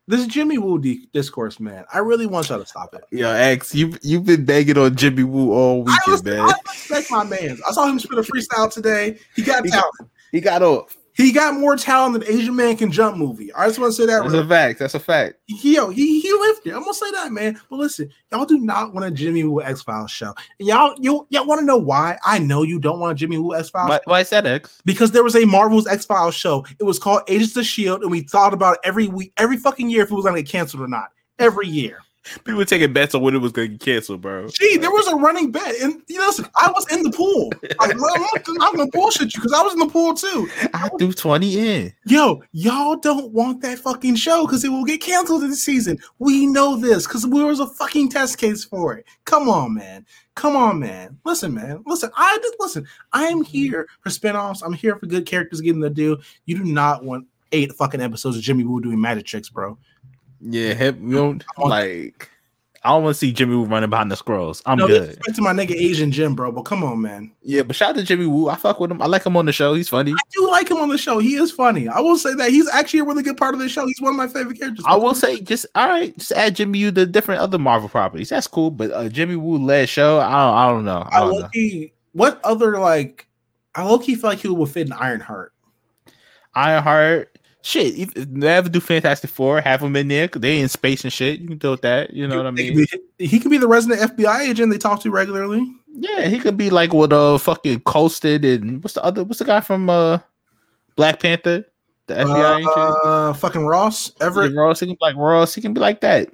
this 0.08 0.26
Jimmy 0.26 0.58
Woo 0.58 0.78
di- 0.80 1.06
discourse, 1.12 1.60
man. 1.60 1.84
I 1.92 1.98
really 1.98 2.26
want 2.26 2.48
y'all 2.48 2.58
to 2.58 2.66
stop 2.66 2.94
it. 2.94 3.02
Yo, 3.10 3.30
X, 3.30 3.74
you 3.74 3.94
you've 4.02 4.24
been 4.24 4.44
banging 4.44 4.78
on 4.78 4.96
Jimmy 4.96 5.22
Woo 5.22 5.52
all 5.52 5.84
I, 5.88 5.98
was, 6.08 6.22
weekend, 6.22 6.40
I 6.40 6.46
man. 6.46 6.54
respect 6.66 7.10
my 7.10 7.24
man. 7.24 7.58
I 7.68 7.72
saw 7.72 7.86
him 7.86 7.98
spit 7.98 8.18
a 8.18 8.22
freestyle 8.22 8.72
today. 8.72 9.18
He 9.36 9.42
got 9.42 9.64
He- 9.64 9.70
talent. 9.70 10.10
He 10.32 10.40
got 10.40 10.62
off. 10.62 10.96
He 11.14 11.30
got 11.30 11.54
more 11.54 11.76
talent 11.76 12.14
than 12.14 12.32
Asian 12.32 12.56
Man 12.56 12.76
Can 12.76 12.90
Jump 12.90 13.18
movie. 13.18 13.52
I 13.52 13.66
just 13.66 13.78
want 13.78 13.92
to 13.92 13.96
say 13.96 14.06
that. 14.06 14.22
That's 14.22 14.32
real 14.32 14.42
a 14.42 14.48
fact. 14.48 14.78
That's 14.78 14.94
a 14.94 15.00
fact. 15.00 15.36
he, 15.46 15.74
yo, 15.74 15.90
he 15.90 16.20
he 16.20 16.32
lifted. 16.32 16.72
I'm 16.72 16.80
gonna 16.80 16.94
say 16.94 17.10
that, 17.10 17.32
man. 17.32 17.60
But 17.68 17.76
listen, 17.76 18.10
y'all 18.30 18.46
do 18.46 18.58
not 18.58 18.94
want 18.94 19.06
a 19.06 19.10
Jimmy 19.10 19.44
Woo 19.44 19.60
X 19.60 19.82
Files 19.82 20.10
show. 20.10 20.34
And 20.58 20.68
y'all, 20.68 20.94
you 20.98 21.26
y'all 21.30 21.46
want 21.46 21.60
to 21.60 21.66
know 21.66 21.76
why? 21.76 22.18
I 22.24 22.38
know 22.38 22.62
you 22.62 22.78
don't 22.78 22.98
want 22.98 23.12
a 23.12 23.14
Jimmy 23.14 23.36
Woo 23.38 23.54
X 23.54 23.68
Files 23.70 23.90
Why, 23.90 24.00
why 24.04 24.20
is 24.20 24.30
that 24.30 24.46
X? 24.46 24.80
because 24.84 25.10
there 25.12 25.22
was 25.22 25.36
a 25.36 25.44
Marvel's 25.44 25.86
X 25.86 26.04
Files 26.06 26.34
show. 26.34 26.64
It 26.80 26.84
was 26.84 26.98
called 26.98 27.22
Agents 27.28 27.56
of 27.56 27.66
Shield, 27.66 28.02
and 28.02 28.10
we 28.10 28.22
thought 28.22 28.54
about 28.54 28.74
it 28.74 28.80
every 28.84 29.08
week, 29.08 29.32
every 29.36 29.58
fucking 29.58 29.90
year 29.90 30.02
if 30.04 30.10
it 30.10 30.14
was 30.14 30.24
gonna 30.24 30.42
get 30.42 30.50
canceled 30.50 30.82
or 30.82 30.88
not. 30.88 31.10
Every 31.38 31.68
year. 31.68 31.98
People 32.44 32.56
were 32.56 32.64
taking 32.64 32.92
bets 32.92 33.14
on 33.14 33.22
when 33.22 33.34
it 33.34 33.38
was 33.38 33.52
going 33.52 33.68
to 33.68 33.76
get 33.76 33.84
canceled, 33.84 34.20
bro. 34.20 34.48
Gee, 34.48 34.76
there 34.76 34.90
was 34.90 35.08
a 35.08 35.16
running 35.16 35.50
bet, 35.50 35.74
and 35.80 36.02
you 36.08 36.18
know, 36.18 36.26
listen, 36.26 36.46
I 36.56 36.70
was 36.70 36.90
in 36.92 37.02
the 37.02 37.10
pool. 37.10 37.52
Like, 37.80 37.90
I'm 37.90 37.98
not, 37.98 38.46
I'm 38.60 38.76
gonna 38.76 38.90
bullshit 38.90 39.34
you 39.34 39.40
because 39.40 39.52
I 39.52 39.62
was 39.62 39.72
in 39.72 39.80
the 39.80 39.86
pool 39.86 40.14
too. 40.14 40.48
I 40.74 40.88
threw 40.98 41.12
20 41.12 41.58
in. 41.58 41.92
Yo, 42.04 42.42
y'all 42.52 42.96
don't 42.96 43.32
want 43.32 43.60
that 43.62 43.78
fucking 43.78 44.14
show 44.16 44.46
because 44.46 44.64
it 44.64 44.68
will 44.68 44.84
get 44.84 45.00
canceled 45.00 45.42
this 45.42 45.64
season. 45.64 45.98
We 46.18 46.46
know 46.46 46.76
this 46.76 47.06
because 47.06 47.28
there 47.28 47.46
was 47.46 47.60
a 47.60 47.66
fucking 47.66 48.10
test 48.10 48.38
case 48.38 48.64
for 48.64 48.94
it. 48.94 49.06
Come 49.24 49.48
on, 49.48 49.74
man. 49.74 50.06
Come 50.34 50.56
on, 50.56 50.78
man. 50.78 51.18
Listen, 51.24 51.52
man. 51.54 51.82
Listen, 51.86 52.10
I 52.16 52.38
just 52.40 52.54
listen. 52.60 52.86
I 53.12 53.24
am 53.24 53.42
here 53.42 53.88
for 54.00 54.10
spinoffs. 54.10 54.62
I'm 54.64 54.72
here 54.72 54.96
for 54.96 55.06
good 55.06 55.26
characters 55.26 55.60
getting 55.60 55.80
their 55.80 55.90
due. 55.90 56.18
You 56.46 56.58
do 56.58 56.64
not 56.64 57.04
want 57.04 57.26
eight 57.52 57.72
fucking 57.72 58.00
episodes 58.00 58.36
of 58.36 58.42
Jimmy 58.42 58.64
Woo 58.64 58.80
doing 58.80 59.00
magic 59.00 59.26
tricks, 59.26 59.50
bro. 59.50 59.78
Yeah, 60.42 60.74
him, 60.74 61.08
you 61.08 61.14
know, 61.14 61.38
like, 61.64 62.28
I 62.84 62.90
don't 62.90 63.04
want 63.04 63.14
to 63.14 63.18
see 63.18 63.32
Jimmy 63.32 63.54
Woo 63.54 63.64
running 63.64 63.90
behind 63.90 64.10
the 64.10 64.16
scrolls. 64.16 64.60
I'm 64.66 64.78
no 64.78 64.88
good. 64.88 65.20
to 65.22 65.42
my 65.42 65.52
nigga 65.52 65.70
Asian 65.70 66.10
Jim, 66.10 66.34
bro. 66.34 66.50
But 66.50 66.62
come 66.62 66.82
on, 66.82 67.00
man. 67.00 67.30
Yeah, 67.42 67.62
but 67.62 67.76
shout 67.76 67.90
out 67.90 67.96
to 67.96 68.02
Jimmy 68.02 68.26
Woo. 68.26 68.48
I 68.48 68.56
fuck 68.56 68.80
with 68.80 68.90
him. 68.90 69.00
I 69.00 69.06
like 69.06 69.24
him 69.24 69.36
on 69.36 69.46
the 69.46 69.52
show. 69.52 69.74
He's 69.74 69.88
funny. 69.88 70.10
I 70.10 70.20
do 70.32 70.50
like 70.50 70.68
him 70.68 70.78
on 70.78 70.88
the 70.88 70.98
show. 70.98 71.20
He 71.20 71.36
is 71.36 71.52
funny. 71.52 71.86
I 71.86 72.00
will 72.00 72.18
say 72.18 72.34
that 72.34 72.50
he's 72.50 72.68
actually 72.68 73.00
a 73.00 73.04
really 73.04 73.22
good 73.22 73.36
part 73.36 73.54
of 73.54 73.60
the 73.60 73.68
show. 73.68 73.86
He's 73.86 74.00
one 74.00 74.14
of 74.14 74.16
my 74.16 74.26
favorite 74.26 74.58
characters. 74.58 74.84
I 74.88 74.96
will 74.96 75.14
say, 75.14 75.40
just 75.40 75.66
all 75.76 75.86
right, 75.86 76.16
just 76.18 76.32
add 76.32 76.56
Jimmy 76.56 76.84
Woo 76.84 76.90
to 76.90 77.06
different 77.06 77.40
other 77.40 77.58
Marvel 77.58 77.88
properties. 77.88 78.30
That's 78.30 78.48
cool. 78.48 78.72
But 78.72 78.90
uh, 78.90 79.08
Jimmy 79.08 79.36
Woo 79.36 79.58
led 79.58 79.88
show, 79.88 80.18
I 80.18 80.30
don't, 80.30 80.56
I 80.56 80.68
don't 80.68 80.84
know. 80.84 81.08
I 81.08 81.18
I 81.18 81.20
don't 81.20 81.40
know. 81.40 81.48
key, 81.50 81.92
what 82.12 82.40
other 82.42 82.78
like 82.78 83.28
I 83.74 83.84
low 83.84 83.98
key 83.98 84.16
feel 84.16 84.30
like 84.30 84.40
he 84.40 84.48
would 84.48 84.68
fit 84.68 84.86
in 84.86 84.92
Ironheart. 84.92 85.52
Ironheart, 86.54 87.31
shit. 87.62 87.94
If 87.98 88.16
if 88.16 88.28
they 88.30 88.48
ever 88.48 88.68
do 88.68 88.80
Fantastic 88.80 89.30
Four, 89.30 89.60
have 89.60 89.80
them 89.80 89.96
in 89.96 90.08
there. 90.08 90.26
They 90.28 90.60
in 90.60 90.68
space 90.68 91.04
and 91.04 91.12
shit. 91.12 91.40
You 91.40 91.48
can 91.48 91.58
do 91.58 91.70
with 91.72 91.82
that. 91.82 92.12
You 92.12 92.28
know 92.28 92.36
what 92.36 92.46
I 92.46 92.50
He 92.50 92.70
mean? 92.74 92.86
could 92.86 93.00
be- 93.18 93.26
He 93.26 93.38
could 93.40 93.50
be 93.50 93.58
the 93.58 93.68
resident 93.68 94.00
FBI 94.16 94.40
agent 94.48 94.70
they 94.72 94.78
talk 94.78 95.00
to 95.02 95.10
regularly. 95.10 95.66
Yeah, 95.94 96.26
he 96.28 96.38
could 96.38 96.56
be 96.56 96.70
like 96.70 96.92
with 96.92 97.12
uh 97.12 97.38
fucking 97.38 97.80
Coulson 97.80 98.44
and 98.44 98.82
what's 98.82 98.94
the 98.94 99.04
other? 99.04 99.24
What's 99.24 99.38
the 99.40 99.44
guy 99.44 99.60
from 99.60 99.88
uh 99.90 100.18
Black 100.96 101.20
Panther? 101.20 101.64
The 102.08 102.14
FBI 102.14 102.58
agent. 102.58 102.72
Uh, 103.04 103.32
fucking 103.34 103.64
Ross 103.64 104.12
Everett. 104.20 104.52
Yeah, 104.52 104.60
Ross, 104.60 104.80
he 104.80 104.86
can 104.86 104.94
be 104.94 104.98
like 105.00 105.16
Ross. 105.16 105.54
He 105.54 105.60
can 105.60 105.72
be 105.72 105.80
like 105.80 106.00
that. 106.00 106.28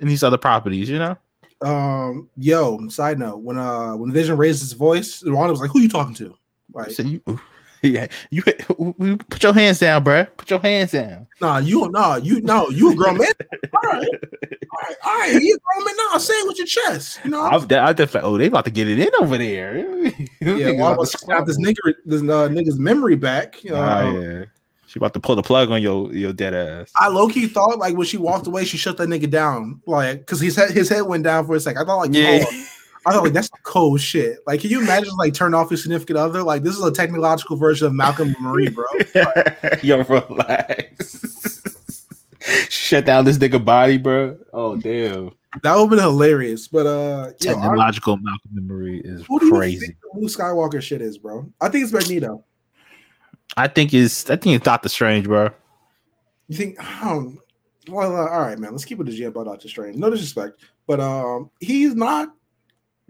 And 0.00 0.10
these 0.10 0.22
other 0.22 0.36
properties, 0.38 0.90
you 0.90 0.98
know. 0.98 1.16
Um, 1.62 2.28
yo, 2.36 2.86
side 2.88 3.18
note, 3.18 3.38
when 3.38 3.56
uh 3.56 3.96
when 3.96 4.12
Vision 4.12 4.36
raised 4.36 4.60
his 4.60 4.72
voice, 4.74 5.22
Wanda 5.24 5.52
was 5.52 5.60
like, 5.60 5.70
"Who 5.70 5.78
are 5.78 5.82
you 5.82 5.88
talking 5.88 6.14
to?" 6.16 6.34
Like, 6.74 6.90
So 6.90 7.02
you, 7.02 7.22
yeah, 7.94 8.06
you 8.30 8.42
put 9.30 9.42
your 9.42 9.52
hands 9.54 9.78
down, 9.78 10.04
bruh. 10.04 10.28
Put 10.36 10.50
your 10.50 10.60
hands 10.60 10.92
down. 10.92 11.26
nah, 11.40 11.58
you 11.58 11.88
nah, 11.90 12.16
you 12.16 12.40
no, 12.40 12.68
you 12.70 12.92
a 12.92 12.94
grown 12.94 13.18
man. 13.18 13.28
all 13.72 13.80
right, 13.90 14.08
all 14.08 14.80
right, 14.82 14.96
all 15.04 15.18
right, 15.18 15.42
you 15.42 15.56
a 15.56 15.58
grown 15.74 15.84
man. 15.86 15.94
Nah, 16.12 16.18
say 16.18 16.34
it 16.34 16.46
with 16.46 16.58
your 16.58 16.66
chest. 16.66 17.20
You 17.24 17.30
know, 17.30 17.42
I 17.42 17.54
was, 17.54 17.70
I 17.70 17.92
was 17.92 18.14
like, 18.14 18.24
oh, 18.24 18.38
they 18.38 18.46
about 18.46 18.64
to 18.66 18.70
get 18.70 18.88
it 18.88 18.98
in 18.98 19.10
over 19.20 19.38
there. 19.38 19.76
yeah, 20.40 20.72
Wanda 20.72 20.98
was 20.98 21.14
got 21.14 21.46
this 21.46 21.58
nigga, 21.58 21.94
this 22.04 22.22
uh, 22.22 22.48
nigga's 22.48 22.78
memory 22.78 23.16
back. 23.16 23.62
You 23.64 23.70
know, 23.70 23.76
Oh, 23.82 24.20
yeah. 24.20 24.44
She 24.88 24.98
about 25.00 25.14
to 25.14 25.20
pull 25.20 25.34
the 25.36 25.42
plug 25.42 25.70
on 25.70 25.82
your 25.82 26.12
your 26.14 26.32
dead 26.32 26.54
ass. 26.54 26.92
I 26.96 27.08
low 27.08 27.28
key 27.28 27.48
thought 27.48 27.78
like 27.78 27.96
when 27.96 28.06
she 28.06 28.16
walked 28.16 28.46
away, 28.46 28.64
she 28.64 28.76
shut 28.76 28.96
that 28.98 29.08
nigga 29.08 29.28
down, 29.28 29.82
like 29.86 30.20
because 30.20 30.40
his 30.40 30.54
head 30.56 30.70
his 30.70 30.88
head 30.88 31.02
went 31.02 31.24
down 31.24 31.44
for 31.46 31.56
a 31.56 31.60
second. 31.60 31.82
I 31.82 31.84
thought 31.84 31.96
like, 31.98 32.14
Yeah. 32.14 32.44
oh, 32.46 32.66
I 33.06 33.12
thought 33.12 33.22
like 33.24 33.32
that's 33.32 33.48
cold 33.62 34.00
shit. 34.00 34.38
Like, 34.46 34.60
can 34.60 34.70
you 34.70 34.80
imagine 34.80 35.14
like 35.16 35.32
turn 35.32 35.54
off 35.54 35.70
your 35.70 35.78
significant 35.78 36.18
other? 36.18 36.42
Like, 36.42 36.64
this 36.64 36.76
is 36.76 36.82
a 36.82 36.90
technological 36.92 37.56
version 37.56 37.86
of 37.86 37.94
Malcolm 37.94 38.34
and 38.34 38.40
Marie, 38.40 38.68
bro. 38.68 38.84
Yo, 39.82 40.02
relax. 40.02 41.62
Shut 42.68 43.04
down 43.04 43.24
this 43.24 43.38
nigga 43.38 43.64
body, 43.64 43.96
bro. 43.98 44.36
Oh 44.52 44.76
damn. 44.76 45.30
That 45.62 45.74
would 45.74 45.80
have 45.82 45.90
been 45.90 45.98
hilarious. 46.00 46.68
But 46.68 46.86
uh, 46.86 47.32
yo, 47.40 47.52
I- 47.52 47.54
Technological 47.54 48.16
Malcolm 48.18 48.50
and 48.56 48.66
Marie 48.68 49.00
is 49.04 49.24
who 49.26 49.38
do 49.40 49.46
you 49.46 49.52
crazy. 49.52 49.86
think 49.86 49.96
the 50.12 50.20
Luke 50.20 50.30
Skywalker 50.30 50.80
shit 50.82 51.00
is, 51.00 51.18
bro? 51.18 51.50
I 51.60 51.68
think 51.68 51.84
it's 51.84 51.92
Magneto. 51.92 52.44
I 53.56 53.68
think 53.68 53.94
it's 53.94 54.28
I 54.28 54.36
think 54.36 54.56
it's 54.56 54.64
Doctor 54.64 54.88
Strange, 54.88 55.26
bro. 55.26 55.50
You 56.48 56.56
think? 56.56 57.02
Um, 57.04 57.38
well, 57.88 58.14
uh, 58.14 58.28
all 58.28 58.40
right, 58.42 58.58
man. 58.58 58.72
Let's 58.72 58.84
keep 58.84 59.00
it 59.00 59.04
to 59.04 59.10
a 59.10 59.14
G 59.14 59.24
about 59.24 59.46
Doctor 59.46 59.68
Strange. 59.68 59.96
No 59.96 60.10
disrespect, 60.10 60.60
but 60.86 61.00
um, 61.00 61.50
he's 61.60 61.94
not 61.94 62.32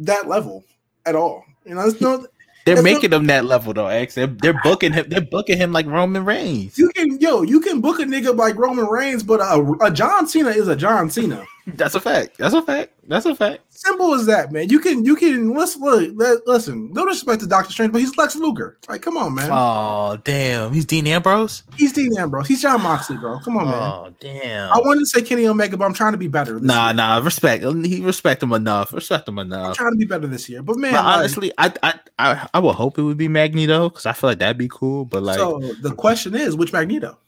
that 0.00 0.28
level 0.28 0.64
at 1.04 1.14
all. 1.14 1.44
You 1.64 1.74
know, 1.74 1.86
it's 1.86 2.00
not. 2.00 2.20
They're 2.66 2.82
making 2.82 3.12
him 3.12 3.28
that 3.28 3.44
level 3.44 3.72
though, 3.72 3.86
X. 3.86 4.16
They're, 4.16 4.26
they're 4.26 4.60
booking 4.64 4.92
him. 4.92 5.08
They're 5.08 5.20
booking 5.20 5.56
him 5.56 5.70
like 5.70 5.86
Roman 5.86 6.24
Reigns. 6.24 6.76
You 6.76 6.88
can, 6.88 7.20
yo, 7.20 7.42
you 7.42 7.60
can 7.60 7.80
book 7.80 8.00
a 8.00 8.02
nigga 8.02 8.36
like 8.36 8.56
Roman 8.56 8.86
Reigns, 8.86 9.22
but 9.22 9.38
a, 9.38 9.62
a 9.82 9.90
John 9.92 10.26
Cena 10.26 10.50
is 10.50 10.66
a 10.66 10.74
John 10.74 11.08
Cena. 11.08 11.44
That's 11.68 11.94
a 11.94 12.00
fact. 12.00 12.38
That's 12.38 12.54
a 12.54 12.62
fact. 12.62 12.92
That's 13.08 13.24
a 13.26 13.34
fact. 13.34 13.60
Simple 13.68 14.14
as 14.14 14.26
that, 14.26 14.50
man. 14.52 14.68
You 14.68 14.80
can, 14.80 15.04
you 15.04 15.14
can. 15.16 15.54
Let's 15.54 15.76
look. 15.76 16.10
Let, 16.14 16.46
listen. 16.46 16.92
No 16.92 17.04
disrespect 17.06 17.40
to 17.42 17.46
Doctor 17.46 17.72
Strange, 17.72 17.92
but 17.92 18.00
he's 18.00 18.16
Lex 18.16 18.34
Luger. 18.36 18.78
Like, 18.88 19.02
come 19.02 19.16
on, 19.16 19.34
man. 19.34 19.48
Oh 19.52 20.18
damn, 20.24 20.72
he's 20.72 20.84
Dean 20.84 21.06
Ambrose. 21.06 21.62
he's 21.76 21.92
Dean 21.92 22.16
Ambrose. 22.18 22.48
He's 22.48 22.62
Jon 22.62 22.82
Moxley, 22.82 23.16
bro. 23.16 23.38
Come 23.40 23.56
on, 23.58 23.66
man. 23.66 23.74
Oh 23.74 24.14
damn. 24.18 24.72
I 24.72 24.78
wanted 24.78 25.00
to 25.00 25.06
say 25.06 25.22
Kenny 25.22 25.46
Omega, 25.46 25.76
but 25.76 25.84
I'm 25.84 25.94
trying 25.94 26.12
to 26.12 26.18
be 26.18 26.28
better. 26.28 26.54
This 26.54 26.62
Nah, 26.62 26.86
year. 26.86 26.94
nah. 26.94 27.18
Respect. 27.18 27.62
He 27.84 28.00
respect 28.02 28.42
him 28.42 28.52
enough. 28.52 28.92
Respect 28.92 29.28
him 29.28 29.38
enough. 29.38 29.68
I'm 29.68 29.74
trying 29.74 29.92
to 29.92 29.98
be 29.98 30.04
better 30.06 30.26
this 30.26 30.48
year. 30.48 30.62
But 30.62 30.76
man, 30.78 30.92
But 30.92 31.04
like, 31.04 31.16
honestly, 31.18 31.52
I, 31.58 31.72
I 31.82 31.94
I 32.18 32.48
I 32.54 32.58
would 32.58 32.74
hope 32.74 32.98
it 32.98 33.02
would 33.02 33.18
be 33.18 33.28
Magneto 33.28 33.88
because 33.88 34.06
I 34.06 34.12
feel 34.14 34.30
like 34.30 34.38
that'd 34.40 34.58
be 34.58 34.68
cool. 34.68 35.04
But 35.04 35.22
like, 35.22 35.38
so 35.38 35.58
the 35.82 35.94
question 35.94 36.34
is, 36.34 36.56
which 36.56 36.72
Magneto? 36.72 37.18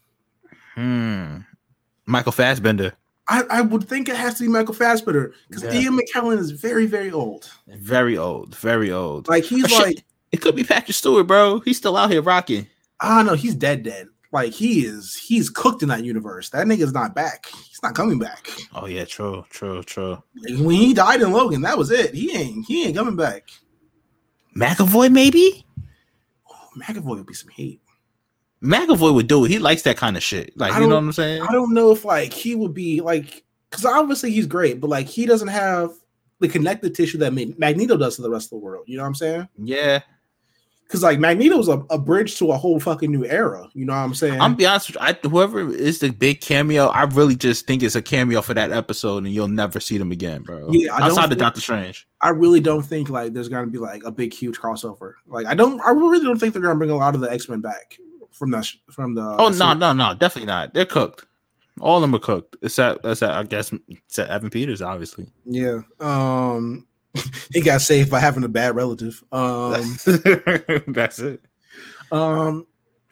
hmm, 0.75 1.39
Michael 2.07 2.33
Fassbender, 2.33 2.95
I, 3.29 3.43
I 3.51 3.61
would 3.61 3.87
think 3.89 4.09
it 4.09 4.17
has 4.17 4.35
to 4.39 4.45
be 4.45 4.49
Michael 4.49 4.75
Fassbender 4.75 5.35
because 5.49 5.63
Yeah. 5.63 5.75
Ian 5.81 5.99
McKellen 5.99 6.39
is 6.39 6.51
very, 6.51 6.87
very 6.87 7.11
old. 7.13 7.51
very 7.67 8.17
old, 8.17 8.55
very 8.57 8.91
old. 8.91 9.29
Like 9.29 9.45
he's 9.45 9.65
Oh, 9.65 9.69
shit. 9.69 9.79
like, 9.97 10.05
It 10.33 10.39
could 10.39 10.57
be 10.57 10.65
Patrick 10.65 10.95
Stewart, 10.95 11.27
bro. 11.27 11.61
He's 11.61 11.77
still 11.77 11.97
out 11.97 12.11
here 12.11 12.23
rocking. 12.23 12.67
I 13.01 13.17
don't 13.19 13.27
know, 13.27 13.35
he's 13.35 13.55
dead, 13.55 13.83
dead. 13.83 14.09
Like 14.33 14.53
he 14.53 14.85
is, 14.85 15.15
he's 15.15 15.49
cooked 15.51 15.83
in 15.83 15.89
that 15.89 16.05
universe. 16.05 16.51
That 16.51 16.67
nigga's 16.67 16.93
not 16.93 17.15
back. 17.15 17.47
He's 17.67 17.83
not 17.83 17.95
coming 17.95 18.19
back. 18.19 18.49
Oh 18.75 18.87
yeah, 18.87 19.05
true, 19.05 19.45
true, 19.51 19.83
true. 19.83 20.23
Like, 20.37 20.59
when 20.59 20.77
he 20.77 20.93
died 20.95 21.21
in 21.23 21.33
Logan, 21.33 21.63
that 21.63 21.79
was 21.79 21.91
it. 21.91 22.15
He 22.15 22.35
ain't, 22.37 22.67
he 22.67 22.87
ain't 22.87 22.97
coming 22.97 23.17
back. 23.17 23.49
McAvoy, 24.57 25.11
maybe. 25.13 25.65
Oh, 26.51 26.69
McAvoy 26.83 27.17
would 27.17 27.27
be 27.27 27.35
some 27.35 27.49
heat. 27.51 27.81
McAvoy 28.63 29.15
would 29.15 29.29
do 29.29 29.45
it. 29.45 29.51
He 29.51 29.59
likes 29.59 29.83
that 29.83 29.97
kind 29.97 30.17
of 30.17 30.23
shit. 30.23 30.57
Like, 30.57 30.73
I 30.73 30.81
you 30.81 30.87
know 30.87 30.97
what 30.97 31.05
I'm 31.05 31.13
saying? 31.13 31.43
I 31.43 31.53
don't 31.53 31.73
know 31.73 31.93
if 31.93 32.05
like 32.05 32.33
he 32.33 32.55
would 32.55 32.75
be 32.75 33.01
like 33.01 33.45
because 33.71 33.85
obviously 33.85 34.31
he's 34.31 34.47
great, 34.47 34.81
but 34.81 34.91
like 34.91 35.07
he 35.07 35.27
doesn't 35.27 35.49
have 35.49 35.93
the 36.41 36.49
connective 36.49 36.93
tissue 36.93 37.19
that 37.19 37.33
Magneto 37.33 37.97
does 37.97 38.17
to 38.17 38.23
the 38.23 38.31
rest 38.31 38.47
of 38.47 38.51
the 38.51 38.65
world. 38.65 38.85
You 38.87 38.97
know 38.97 39.03
what 39.03 39.09
I'm 39.09 39.15
saying? 39.15 39.49
Yeah. 39.57 40.01
Because 40.85 41.03
like 41.03 41.19
Magneto's 41.19 41.69
a, 41.69 41.85
a 41.91 41.99
bridge 41.99 42.39
to 42.39 42.51
a 42.51 42.57
whole 42.57 42.81
fucking 42.81 43.13
new 43.13 43.27
era. 43.27 43.69
You 43.75 43.85
know 43.85 43.93
what 43.93 43.99
I'm 43.99 44.15
saying? 44.15 44.41
I'm 44.41 44.55
be 44.55 44.65
honest 44.65 44.89
with 44.89 44.97
you. 44.97 45.03
I, 45.03 45.29
whoever 45.29 45.71
is 45.71 45.99
the 45.99 46.11
big 46.11 46.41
cameo, 46.41 46.87
I 46.87 47.03
really 47.03 47.37
just 47.37 47.67
think 47.67 47.83
it's 47.83 47.95
a 47.95 48.01
cameo 48.01 48.41
for 48.41 48.55
that 48.55 48.73
episode, 48.73 49.25
and 49.25 49.33
you'll 49.35 49.49
never 49.49 49.81
see 49.81 49.99
them 49.99 50.13
again, 50.13 50.43
bro. 50.43 50.71
Yeah, 50.71 50.95
I 50.95 51.03
outside 51.03 51.31
of 51.31 51.37
Doctor 51.37 51.61
Strange. 51.61 52.09
I 52.23 52.31
really 52.31 52.61
don't 52.61 52.83
think 52.83 53.11
like 53.11 53.35
there's 53.35 53.51
gonna 53.51 53.67
be 53.67 53.77
like 53.77 54.03
a 54.05 54.11
big 54.11 54.33
huge 54.33 54.57
crossover. 54.57 55.13
Like 55.27 55.45
I 55.45 55.55
don't, 55.55 55.79
I 55.83 55.91
really 55.91 56.21
don't 56.21 56.39
think 56.39 56.55
they're 56.55 56.63
gonna 56.63 56.77
bring 56.77 56.89
a 56.89 56.97
lot 56.97 57.15
of 57.15 57.21
the 57.21 57.31
X 57.31 57.51
Men 57.51 57.61
back 57.61 57.99
from 58.33 58.51
the 58.51 58.69
from 58.91 59.15
the. 59.15 59.23
Oh 59.39 59.49
no, 59.51 59.75
no, 59.75 59.93
no, 59.93 60.15
definitely 60.15 60.47
not. 60.47 60.75
They're 60.75 60.85
cooked. 60.87 61.25
All 61.81 61.97
of 61.97 62.03
them 62.03 62.15
are 62.15 62.19
cooked. 62.19 62.57
Except, 62.63 63.05
except 63.05 63.33
I 63.33 63.43
guess, 63.45 63.73
except 63.89 64.31
Evan 64.31 64.51
Peters, 64.51 64.83
obviously. 64.83 65.29
Yeah. 65.45 65.81
Um, 66.01 66.87
he 67.53 67.61
got 67.61 67.81
saved 67.83 68.11
by 68.11 68.19
having 68.21 68.43
a 68.45 68.49
bad 68.49 68.75
relative. 68.75 69.23
Um, 69.33 69.97
That's 70.89 71.19
it. 71.21 71.41
um, 72.13 72.67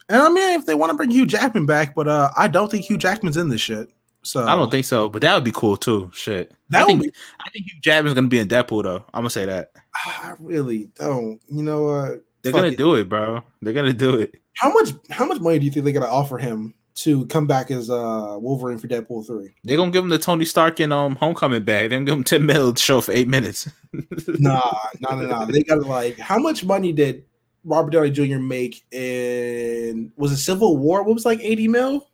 and 0.08 0.22
I 0.22 0.28
mean, 0.28 0.58
if 0.58 0.66
they 0.66 0.74
want 0.74 0.90
to 0.90 0.96
bring 0.96 1.10
Hugh 1.10 1.26
Jackman 1.26 1.66
back, 1.66 1.94
but 1.94 2.08
uh, 2.08 2.30
I 2.36 2.48
don't 2.48 2.70
think 2.70 2.84
Hugh 2.84 2.98
Jackman's 2.98 3.36
in 3.36 3.48
this 3.48 3.60
shit. 3.60 3.88
So 4.22 4.44
I 4.44 4.56
don't 4.56 4.70
think 4.72 4.84
so, 4.86 5.08
but 5.08 5.22
that 5.22 5.34
would 5.34 5.44
be 5.44 5.52
cool 5.52 5.76
too. 5.76 6.10
Shit, 6.12 6.52
That 6.70 6.82
I 6.82 6.84
would 6.86 7.00
think 7.00 7.02
be- 7.04 7.18
I 7.46 7.50
think 7.50 7.66
Hugh 7.66 7.80
Jackman's 7.80 8.14
gonna 8.14 8.26
be 8.26 8.40
in 8.40 8.48
Deadpool 8.48 8.82
though. 8.82 9.04
I'm 9.14 9.20
gonna 9.20 9.30
say 9.30 9.44
that 9.46 9.70
I 10.04 10.34
really 10.40 10.88
don't. 10.96 11.40
You 11.48 11.62
know 11.62 11.82
what? 11.84 12.24
They're 12.46 12.52
Fuck 12.52 12.60
gonna 12.62 12.72
it. 12.72 12.78
do 12.78 12.94
it, 12.94 13.08
bro. 13.08 13.42
They're 13.60 13.72
gonna 13.72 13.92
do 13.92 14.14
it. 14.20 14.36
How 14.54 14.72
much? 14.72 14.90
How 15.10 15.26
much 15.26 15.40
money 15.40 15.58
do 15.58 15.64
you 15.64 15.70
think 15.72 15.84
they're 15.84 15.92
gonna 15.92 16.06
offer 16.06 16.38
him 16.38 16.74
to 16.96 17.26
come 17.26 17.46
back 17.46 17.70
as 17.72 17.90
uh 17.90 18.36
Wolverine 18.40 18.78
for 18.78 18.86
Deadpool 18.86 19.26
three? 19.26 19.52
They're 19.64 19.76
gonna 19.76 19.90
give 19.90 20.04
him 20.04 20.10
the 20.10 20.18
Tony 20.18 20.44
Stark 20.44 20.78
and 20.80 20.92
um 20.92 21.16
Homecoming 21.16 21.64
bag. 21.64 21.90
They're 21.90 21.98
gonna 21.98 22.04
give 22.06 22.16
him 22.18 22.24
ten 22.24 22.46
mil 22.46 22.72
to 22.72 22.80
show 22.82 23.00
for 23.00 23.12
eight 23.12 23.28
minutes. 23.28 23.68
Nah, 24.38 24.60
no, 25.00 25.16
no, 25.16 25.26
no. 25.26 25.46
They 25.46 25.62
got 25.62 25.76
to 25.76 25.80
like. 25.80 26.18
How 26.18 26.38
much 26.38 26.62
money 26.64 26.92
did 26.92 27.24
Robert 27.64 27.90
Downey 27.92 28.10
Jr. 28.10 28.38
make 28.38 28.84
in? 28.92 30.12
Was 30.16 30.32
it 30.32 30.36
Civil 30.36 30.76
War? 30.76 31.02
What 31.02 31.14
was 31.14 31.24
like 31.24 31.40
eighty 31.40 31.66
mil? 31.66 32.06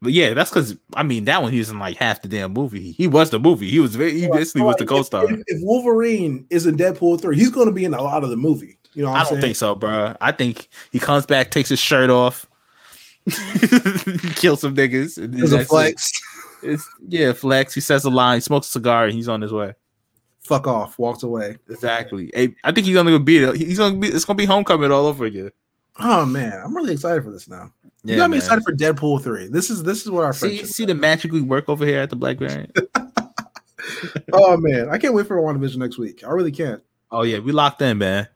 But 0.00 0.12
yeah, 0.12 0.32
that's 0.32 0.48
because 0.48 0.76
I 0.94 1.02
mean 1.02 1.24
that 1.24 1.42
one 1.42 1.52
he 1.52 1.58
was 1.58 1.70
in 1.70 1.78
like 1.78 1.96
half 1.96 2.22
the 2.22 2.28
damn 2.28 2.52
movie. 2.52 2.92
He 2.92 3.06
was 3.08 3.30
the 3.30 3.38
movie. 3.40 3.68
He 3.68 3.80
was 3.80 3.96
very 3.96 4.18
he 4.20 4.28
basically 4.28 4.62
was 4.62 4.76
the 4.76 4.86
co-star. 4.86 5.24
If, 5.30 5.40
if 5.46 5.58
Wolverine 5.62 6.46
is 6.50 6.66
in 6.66 6.76
Deadpool 6.76 7.20
three, 7.20 7.36
he's 7.36 7.50
going 7.50 7.66
to 7.66 7.72
be 7.74 7.84
in 7.84 7.92
a 7.94 8.00
lot 8.00 8.22
of 8.22 8.30
the 8.30 8.36
movie. 8.36 8.77
You 8.98 9.04
know, 9.04 9.10
what 9.10 9.16
I 9.16 9.20
I'm 9.20 9.24
don't 9.26 9.30
saying? 9.34 9.42
think 9.42 9.56
so, 9.56 9.74
bro. 9.76 10.16
I 10.20 10.32
think 10.32 10.68
he 10.90 10.98
comes 10.98 11.24
back, 11.24 11.52
takes 11.52 11.68
his 11.68 11.78
shirt 11.78 12.10
off, 12.10 12.46
kills 14.34 14.60
some 14.62 14.74
niggas. 14.74 15.18
and 15.22 15.32
then 15.34 15.44
a 15.44 15.46
that's 15.46 15.62
it. 15.62 15.68
flex. 15.68 16.12
It's 16.64 16.88
yeah, 17.06 17.32
flex. 17.32 17.74
He 17.74 17.80
says 17.80 18.04
a 18.04 18.10
line, 18.10 18.40
smokes 18.40 18.66
a 18.68 18.72
cigar, 18.72 19.04
and 19.04 19.14
he's 19.14 19.28
on 19.28 19.40
his 19.40 19.52
way. 19.52 19.74
Fuck 20.40 20.66
off. 20.66 20.98
Walks 20.98 21.22
away. 21.22 21.58
Exactly. 21.70 22.32
Hey, 22.34 22.56
I 22.64 22.72
think 22.72 22.86
he's 22.88 22.96
gonna 22.96 23.16
be 23.20 23.38
there. 23.38 23.54
He's 23.54 23.78
gonna 23.78 23.96
be. 23.98 24.08
It's 24.08 24.24
gonna 24.24 24.36
be 24.36 24.46
homecoming 24.46 24.90
all 24.90 25.06
over 25.06 25.26
again. 25.26 25.52
Oh 26.00 26.26
man, 26.26 26.60
I'm 26.64 26.74
really 26.74 26.94
excited 26.94 27.22
for 27.22 27.30
this 27.30 27.48
now. 27.48 27.70
Yeah, 28.02 28.14
you 28.14 28.16
got 28.16 28.30
me 28.30 28.38
man. 28.38 28.44
excited 28.44 28.64
for 28.64 28.72
Deadpool 28.72 29.22
three. 29.22 29.46
This 29.46 29.70
is 29.70 29.84
this 29.84 30.02
is 30.02 30.10
what 30.10 30.24
our 30.24 30.32
See, 30.32 30.38
friendship. 30.40 30.66
see 30.66 30.84
the 30.86 30.94
magically 30.96 31.40
work 31.42 31.68
over 31.68 31.86
here 31.86 32.00
at 32.00 32.10
the 32.10 32.16
Black 32.16 32.38
Variant. 32.38 32.76
oh 34.32 34.56
man, 34.56 34.88
I 34.88 34.98
can't 34.98 35.14
wait 35.14 35.26
for 35.28 35.36
WandaVision 35.40 35.76
next 35.76 35.98
week. 35.98 36.24
I 36.24 36.30
really 36.30 36.52
can't. 36.52 36.82
oh 37.12 37.22
yeah, 37.22 37.38
we 37.38 37.52
locked 37.52 37.80
in, 37.82 37.98
man. 37.98 38.26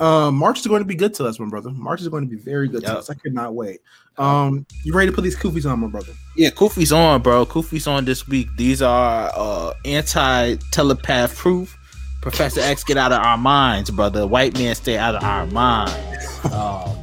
Um, 0.00 0.36
March 0.36 0.60
is 0.60 0.66
going 0.66 0.80
to 0.80 0.86
be 0.86 0.94
good 0.94 1.14
to 1.14 1.26
us, 1.26 1.38
my 1.38 1.48
brother. 1.48 1.70
March 1.70 2.00
is 2.00 2.08
going 2.08 2.28
to 2.28 2.30
be 2.30 2.40
very 2.40 2.68
good 2.68 2.82
to 2.84 2.98
us. 2.98 3.10
I 3.10 3.14
could 3.14 3.34
not 3.34 3.54
wait. 3.54 3.80
Um, 4.16 4.66
you 4.84 4.94
ready 4.94 5.10
to 5.10 5.14
put 5.14 5.22
these 5.22 5.36
koofies 5.36 5.70
on, 5.70 5.80
my 5.80 5.88
brother? 5.88 6.12
Yeah, 6.36 6.50
Kofi's 6.50 6.92
on, 6.92 7.22
bro. 7.22 7.44
Kofi's 7.46 7.86
on 7.86 8.04
this 8.04 8.28
week. 8.28 8.48
These 8.56 8.82
are 8.82 9.30
uh 9.34 9.72
anti-telepath 9.84 11.36
proof. 11.36 11.76
Professor 12.22 12.60
X, 12.60 12.84
get 12.84 12.96
out 12.96 13.12
of 13.12 13.20
our 13.20 13.36
minds, 13.36 13.90
brother. 13.90 14.26
White 14.26 14.54
man, 14.58 14.74
stay 14.74 14.96
out 14.96 15.14
of 15.14 15.22
our 15.22 15.46
minds. 15.46 16.44
Um, 16.46 16.96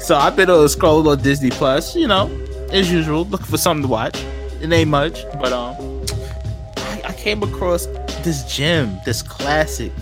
so 0.00 0.16
I've 0.16 0.34
been 0.34 0.50
on 0.50 0.68
scroll 0.68 1.08
on 1.08 1.22
Disney 1.22 1.50
Plus, 1.50 1.94
you 1.94 2.08
know, 2.08 2.28
as 2.72 2.90
usual, 2.90 3.24
looking 3.26 3.46
for 3.46 3.58
something 3.58 3.82
to 3.82 3.88
watch. 3.88 4.18
It 4.60 4.72
ain't 4.72 4.90
much, 4.90 5.24
but 5.34 5.52
um, 5.52 5.76
I, 6.78 7.02
I 7.04 7.12
came 7.12 7.42
across 7.42 7.86
this 8.22 8.44
gem, 8.52 8.98
this 9.04 9.22
classic 9.22 9.92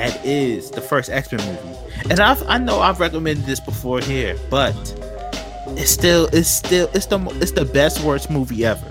that 0.00 0.24
is 0.24 0.70
the 0.70 0.80
first 0.80 1.10
X 1.10 1.30
Men 1.30 1.44
movie, 1.44 1.78
and 2.08 2.20
I've 2.20 2.42
I 2.48 2.56
know 2.56 2.80
I've 2.80 3.00
recommended 3.00 3.44
this 3.44 3.60
before 3.60 4.00
here, 4.00 4.34
but 4.48 4.74
it's 5.76 5.90
still 5.90 6.26
it's 6.32 6.48
still 6.48 6.88
it's 6.94 7.04
the 7.04 7.18
it's 7.40 7.52
the 7.52 7.66
best 7.66 8.00
worst 8.00 8.30
movie 8.30 8.64
ever. 8.64 8.90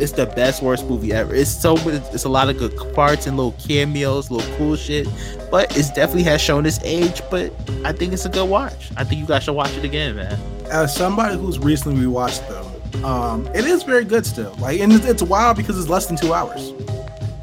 It's 0.00 0.12
the 0.12 0.26
best 0.26 0.60
worst 0.60 0.86
movie 0.86 1.12
ever. 1.12 1.34
It's 1.36 1.50
so 1.50 1.76
it's 1.76 2.24
a 2.24 2.28
lot 2.28 2.48
of 2.48 2.58
good 2.58 2.76
parts 2.94 3.28
and 3.28 3.36
little 3.36 3.52
cameos, 3.52 4.28
little 4.28 4.56
cool 4.56 4.74
shit, 4.74 5.06
but 5.52 5.74
it's 5.76 5.90
definitely 5.90 6.24
has 6.24 6.40
shown 6.40 6.66
its 6.66 6.80
age. 6.82 7.22
But 7.30 7.52
I 7.84 7.92
think 7.92 8.12
it's 8.12 8.24
a 8.24 8.28
good 8.28 8.50
watch. 8.50 8.90
I 8.96 9.04
think 9.04 9.20
you 9.20 9.26
guys 9.26 9.44
should 9.44 9.54
watch 9.54 9.74
it 9.76 9.84
again, 9.84 10.16
man. 10.16 10.36
As 10.68 10.94
somebody 10.96 11.38
who's 11.38 11.60
recently 11.60 12.04
rewatched 12.04 12.46
them, 12.48 13.04
um, 13.04 13.46
it 13.54 13.64
is 13.64 13.84
very 13.84 14.04
good 14.04 14.26
still. 14.26 14.52
Like, 14.58 14.80
and 14.80 14.92
it's, 14.92 15.06
it's 15.06 15.22
wild 15.22 15.56
because 15.56 15.78
it's 15.78 15.88
less 15.88 16.06
than 16.06 16.16
two 16.16 16.34
hours. 16.34 16.72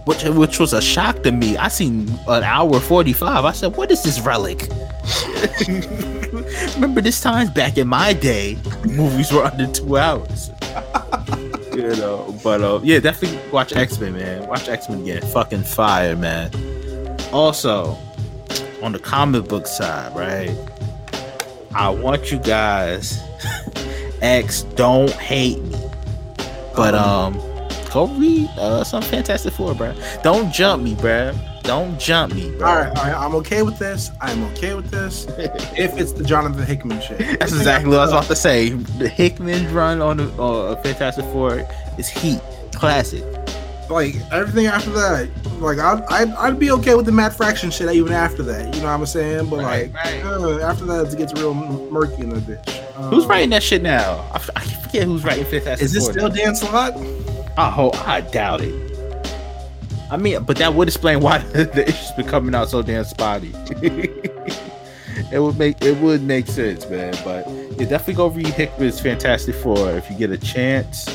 Which 0.06 0.24
which 0.24 0.60
was 0.60 0.74
a 0.74 0.82
shock 0.82 1.24
to 1.24 1.32
me. 1.32 1.56
I 1.56 1.70
seen 1.70 2.10
an 2.28 2.44
hour 2.44 2.80
forty 2.80 3.14
five. 3.14 3.46
I 3.46 3.54
said, 3.54 3.76
"What 3.78 3.90
is 3.92 4.04
this 4.04 4.20
relic?" 4.20 4.68
Remember 6.76 7.00
this 7.00 7.22
time 7.22 7.54
back 7.54 7.78
in 7.78 7.88
my 7.88 8.14
day, 8.14 8.58
movies 8.86 9.32
were 9.32 9.44
under 9.44 9.68
two 9.68 9.98
hours. 9.98 10.52
you 11.74 11.96
know, 11.96 12.38
but 12.44 12.62
uh, 12.62 12.80
yeah, 12.84 13.00
definitely 13.00 13.40
watch 13.52 13.74
X 13.76 14.00
Men, 14.00 14.14
man. 14.14 14.48
Watch 14.48 14.68
X 14.68 14.90
Men 14.90 15.02
again. 15.02 15.22
Fucking 15.22 15.64
fire, 15.64 16.16
man. 16.16 16.52
Also, 17.32 17.98
on 18.82 18.92
the 18.92 19.00
comic 19.00 19.48
book 19.48 19.68
side, 19.68 20.14
right? 20.16 20.56
I 21.74 21.90
want 21.90 22.32
you 22.32 22.40
guys. 22.40 23.20
X, 24.22 24.64
don't 24.76 25.12
hate 25.12 25.62
me, 25.62 25.78
but 26.76 26.94
um, 26.96 27.34
go 27.94 28.08
read 28.08 28.50
uh 28.58 28.84
some 28.84 29.02
Fantastic 29.04 29.54
Four, 29.54 29.74
bro. 29.76 29.94
Don't 30.24 30.52
jump 30.54 30.84
me, 30.84 30.96
bro. 30.96 31.34
Don't 31.62 31.98
jump 32.00 32.34
me, 32.34 32.52
bro. 32.58 32.68
All 32.68 32.76
right, 32.76 32.88
all 32.98 33.04
right, 33.06 33.16
I'm 33.16 33.36
okay 33.36 33.62
with 33.62 33.80
this. 33.80 34.12
I'm 34.20 34.44
okay 34.52 34.74
with 34.74 34.90
this. 34.92 35.26
if 35.78 35.98
it's 35.98 36.12
the 36.12 36.24
Jonathan 36.24 36.66
Hickman 36.66 37.00
shit, 37.02 37.20
That's 37.40 37.54
exactly 37.54 37.90
what 37.92 38.00
I 38.00 38.04
was 38.04 38.12
about 38.12 38.26
to 38.26 38.36
say. 38.36 38.70
The 38.70 39.08
Hickman 39.08 39.74
run 39.74 40.02
on 40.02 40.18
the 40.18 40.30
uh, 40.42 40.76
Fantastic 40.82 41.24
Four 41.26 41.66
is 41.98 42.10
heat, 42.10 42.42
classic. 42.74 43.24
like 43.90 44.16
everything 44.32 44.66
after 44.66 44.90
that. 44.92 45.30
Like 45.60 45.78
I'd, 45.80 46.04
I'd, 46.10 46.30
I'd 46.32 46.60
be 46.60 46.72
okay 46.72 46.96
with 46.96 47.06
the 47.06 47.12
Matt 47.14 47.34
Fraction 47.34 47.72
shit 47.72 47.90
even 47.94 48.12
after 48.12 48.44
that. 48.44 48.74
You 48.76 48.82
know 48.82 48.88
what 48.88 49.00
I'm 49.00 49.06
saying? 49.06 49.50
But 49.50 49.60
Right, 49.60 49.94
like 49.94 50.04
right. 50.04 50.24
uh, 50.26 50.60
after 50.60 50.84
that, 50.86 51.14
it 51.14 51.18
gets 51.18 51.32
real 51.34 51.54
murky 51.54 52.24
in 52.24 52.30
the 52.30 52.40
bitch. 52.42 52.98
Um, 52.98 53.10
Who's 53.14 53.26
writing 53.26 53.52
that 53.52 53.64
shit 53.64 53.82
now? 53.82 54.28
I, 54.34 54.40
forget 54.40 55.04
who's 55.06 55.24
writing 55.24 55.46
Fantastic 55.46 55.86
Is 55.86 55.94
this 55.94 56.08
still. 56.08 56.30
Dan 56.30 56.56
Slott? 56.56 56.94
I 57.58 57.70
hope 57.70 57.96
I 58.08 58.22
doubt 58.22 58.62
it. 58.62 58.94
I 60.10 60.18
mean, 60.18 60.44
but 60.44 60.58
that 60.58 60.74
would 60.74 60.88
explain 60.88 61.22
why 61.22 61.38
the 61.54 61.88
issue's 61.88 62.12
been 62.12 62.28
coming 62.28 62.54
out 62.56 62.70
so 62.70 62.82
damn 62.82 63.04
spotty. 63.04 63.52
it 65.32 65.42
would 65.42 65.58
make 65.58 65.82
it 65.84 65.98
would 66.00 66.22
make 66.22 66.48
sense, 66.48 66.88
man. 66.90 67.16
But 67.24 67.48
yeah, 67.50 67.88
definitely 67.88 68.14
go 68.16 68.28
read 68.28 68.48
Hickman's 68.48 69.00
Fantastic 69.00 69.56
Four 69.56 69.92
if 69.92 70.10
you 70.10 70.18
get 70.18 70.32
a 70.32 70.38
chance. 70.38 71.08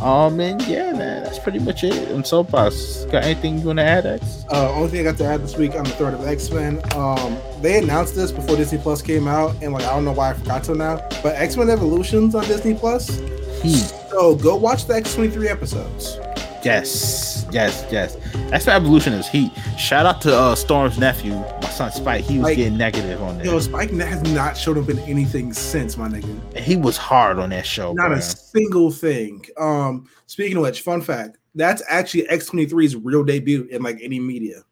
Um, 0.00 0.40
and 0.40 0.60
yeah, 0.62 0.92
man, 0.92 1.22
that's 1.22 1.38
pretty 1.38 1.60
much 1.60 1.84
it. 1.84 2.10
I'm 2.10 2.24
so 2.24 2.42
boss. 2.42 3.04
Got 3.06 3.22
anything 3.22 3.60
you 3.60 3.66
want 3.66 3.78
to 3.78 3.84
add, 3.84 4.06
X? 4.06 4.44
Uh, 4.50 4.72
only 4.72 4.88
thing 4.88 5.00
I 5.00 5.04
got 5.04 5.18
to 5.18 5.24
add 5.24 5.40
this 5.40 5.56
week 5.56 5.76
on 5.76 5.84
the 5.84 5.90
third 5.90 6.14
of 6.14 6.26
X 6.26 6.50
Men. 6.50 6.80
Um, 6.94 7.36
they 7.60 7.78
announced 7.78 8.16
this 8.16 8.32
before 8.32 8.56
Disney 8.56 8.78
Plus 8.78 9.02
came 9.02 9.28
out, 9.28 9.54
and 9.62 9.72
like 9.72 9.84
I 9.84 9.94
don't 9.94 10.04
know 10.04 10.12
why 10.12 10.30
I 10.30 10.34
forgot 10.34 10.64
till 10.64 10.74
now. 10.74 10.96
But 11.22 11.36
X 11.36 11.56
Men 11.56 11.70
Evolutions 11.70 12.34
on 12.34 12.44
Disney 12.44 12.74
Plus. 12.74 13.20
Heat. 13.62 13.92
So 14.14 14.36
go 14.36 14.54
watch 14.54 14.86
the 14.86 14.94
X 14.94 15.12
twenty 15.16 15.28
three 15.30 15.48
episodes. 15.48 16.18
Yes, 16.64 17.44
yes, 17.50 17.84
yes. 17.90 18.16
X 18.52 18.64
Men 18.66 18.76
Evolution 18.76 19.12
is 19.12 19.26
heat. 19.26 19.50
Shout 19.76 20.06
out 20.06 20.20
to 20.22 20.32
uh, 20.34 20.54
Storm's 20.54 20.98
nephew, 20.98 21.32
my 21.34 21.60
son 21.62 21.90
Spike. 21.90 22.24
He 22.24 22.38
was 22.38 22.44
Like, 22.44 22.56
getting 22.56 22.78
negative 22.78 23.20
on 23.20 23.44
Yo, 23.44 23.56
that. 23.56 23.62
Spike 23.62 23.90
has 23.90 24.22
not 24.32 24.56
showed 24.56 24.78
up 24.78 24.88
in 24.88 25.00
anything 25.00 25.52
since, 25.52 25.96
my 25.96 26.06
nigga. 26.08 26.30
And 26.54 26.64
he 26.64 26.76
was 26.76 26.96
hard 26.96 27.40
on 27.40 27.50
that 27.50 27.66
show, 27.66 27.92
Not 27.94 28.08
bro. 28.10 28.18
a 28.18 28.22
single 28.22 28.92
thing. 28.92 29.44
Um, 29.58 30.08
speaking 30.26 30.56
of 30.58 30.62
which, 30.62 30.82
fun 30.82 31.02
fact: 31.02 31.36
that's 31.56 31.82
actually 31.88 32.28
X 32.28 32.48
23's 32.50 32.94
real 32.94 33.24
debut 33.24 33.64
in 33.64 33.82
like 33.82 33.98
any 34.00 34.20
media. 34.20 34.62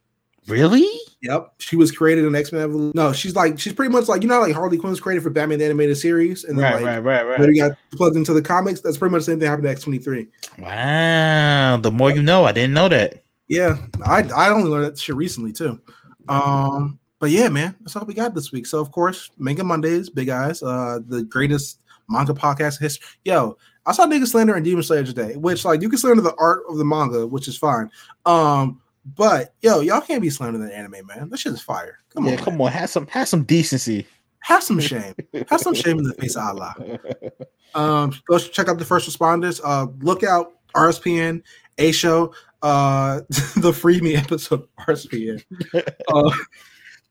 Really? 0.48 0.88
Yep, 1.22 1.54
she 1.58 1.76
was 1.76 1.92
created 1.92 2.24
in 2.24 2.34
X 2.34 2.50
Men 2.50 2.62
Evolution. 2.62 2.92
No, 2.96 3.12
she's 3.12 3.36
like 3.36 3.58
she's 3.58 3.72
pretty 3.72 3.92
much 3.92 4.08
like 4.08 4.22
you 4.22 4.28
know 4.28 4.40
like 4.40 4.54
Harley 4.54 4.76
Quinn 4.76 4.90
was 4.90 5.00
created 5.00 5.22
for 5.22 5.30
Batman 5.30 5.60
the 5.60 5.64
animated 5.64 5.96
series, 5.96 6.42
and 6.44 6.58
then 6.58 6.64
Right, 6.64 6.74
like 6.74 6.84
right, 6.84 6.98
right, 6.98 7.26
right. 7.26 7.40
when 7.40 7.54
got 7.54 7.78
plugged 7.92 8.16
into 8.16 8.32
the 8.32 8.42
comics. 8.42 8.80
That's 8.80 8.96
pretty 8.96 9.12
much 9.12 9.20
the 9.20 9.32
same 9.32 9.38
thing 9.38 9.48
happened 9.48 9.64
to 9.64 9.70
X 9.70 9.82
23. 9.82 10.26
Wow. 10.58 11.76
The 11.76 11.92
more 11.92 12.10
you 12.10 12.22
know, 12.22 12.44
I 12.44 12.52
didn't 12.52 12.74
know 12.74 12.88
that. 12.88 13.22
Yeah, 13.46 13.76
I 14.04 14.22
I 14.34 14.48
only 14.48 14.68
learned 14.68 14.86
that 14.86 14.98
shit 14.98 15.14
recently 15.14 15.52
too. 15.52 15.80
Um, 16.28 16.98
but 17.20 17.30
yeah, 17.30 17.48
man, 17.48 17.76
that's 17.80 17.94
all 17.94 18.04
we 18.04 18.14
got 18.14 18.34
this 18.34 18.50
week. 18.50 18.66
So 18.66 18.80
of 18.80 18.90
course, 18.90 19.30
Manga 19.38 19.62
Mondays, 19.62 20.10
Big 20.10 20.28
Eyes, 20.28 20.60
uh, 20.62 20.98
the 21.06 21.22
greatest 21.22 21.78
manga 22.08 22.34
podcast 22.34 22.80
in 22.80 22.86
history. 22.86 23.06
Yo, 23.24 23.56
I 23.86 23.92
saw 23.92 24.06
niggas 24.06 24.28
slander 24.28 24.54
and 24.54 24.64
Demon 24.64 24.82
Slayer 24.82 25.04
today, 25.04 25.36
which 25.36 25.64
like 25.64 25.82
you 25.82 25.88
can 25.88 25.98
slander 25.98 26.22
the 26.22 26.34
art 26.36 26.64
of 26.68 26.78
the 26.78 26.84
manga, 26.84 27.26
which 27.28 27.46
is 27.46 27.56
fine. 27.56 27.90
Um, 28.26 28.80
but 29.04 29.54
yo, 29.62 29.80
y'all 29.80 30.00
can't 30.00 30.22
be 30.22 30.30
slandering 30.30 30.64
the 30.64 30.76
anime, 30.76 31.06
man. 31.06 31.28
That 31.28 31.38
shit 31.38 31.52
is 31.52 31.60
fire. 31.62 31.98
Come 32.14 32.26
yeah, 32.26 32.32
on, 32.32 32.38
come 32.38 32.56
man. 32.58 32.66
on, 32.68 32.72
have 32.72 32.90
some 32.90 33.06
have 33.08 33.28
some 33.28 33.44
decency. 33.44 34.06
have 34.40 34.62
some 34.62 34.78
shame. 34.80 35.14
have 35.48 35.60
some 35.60 35.74
shame 35.74 35.98
in 35.98 36.04
the 36.04 36.14
face 36.14 36.36
of 36.36 36.42
Allah. 36.44 36.74
Um, 37.74 38.12
go 38.28 38.38
check 38.38 38.68
out 38.68 38.76
the 38.78 38.84
first 38.84 39.08
responders. 39.08 39.58
Uh, 39.64 39.86
look 40.00 40.22
out 40.22 40.52
RSPN, 40.74 41.42
A 41.78 41.90
Show, 41.90 42.34
uh, 42.60 43.22
the 43.56 43.72
Free 43.72 43.98
Me 44.02 44.14
episode 44.14 44.64
of 44.78 44.86
RSPN. 44.86 45.42
Uh, 46.08 46.30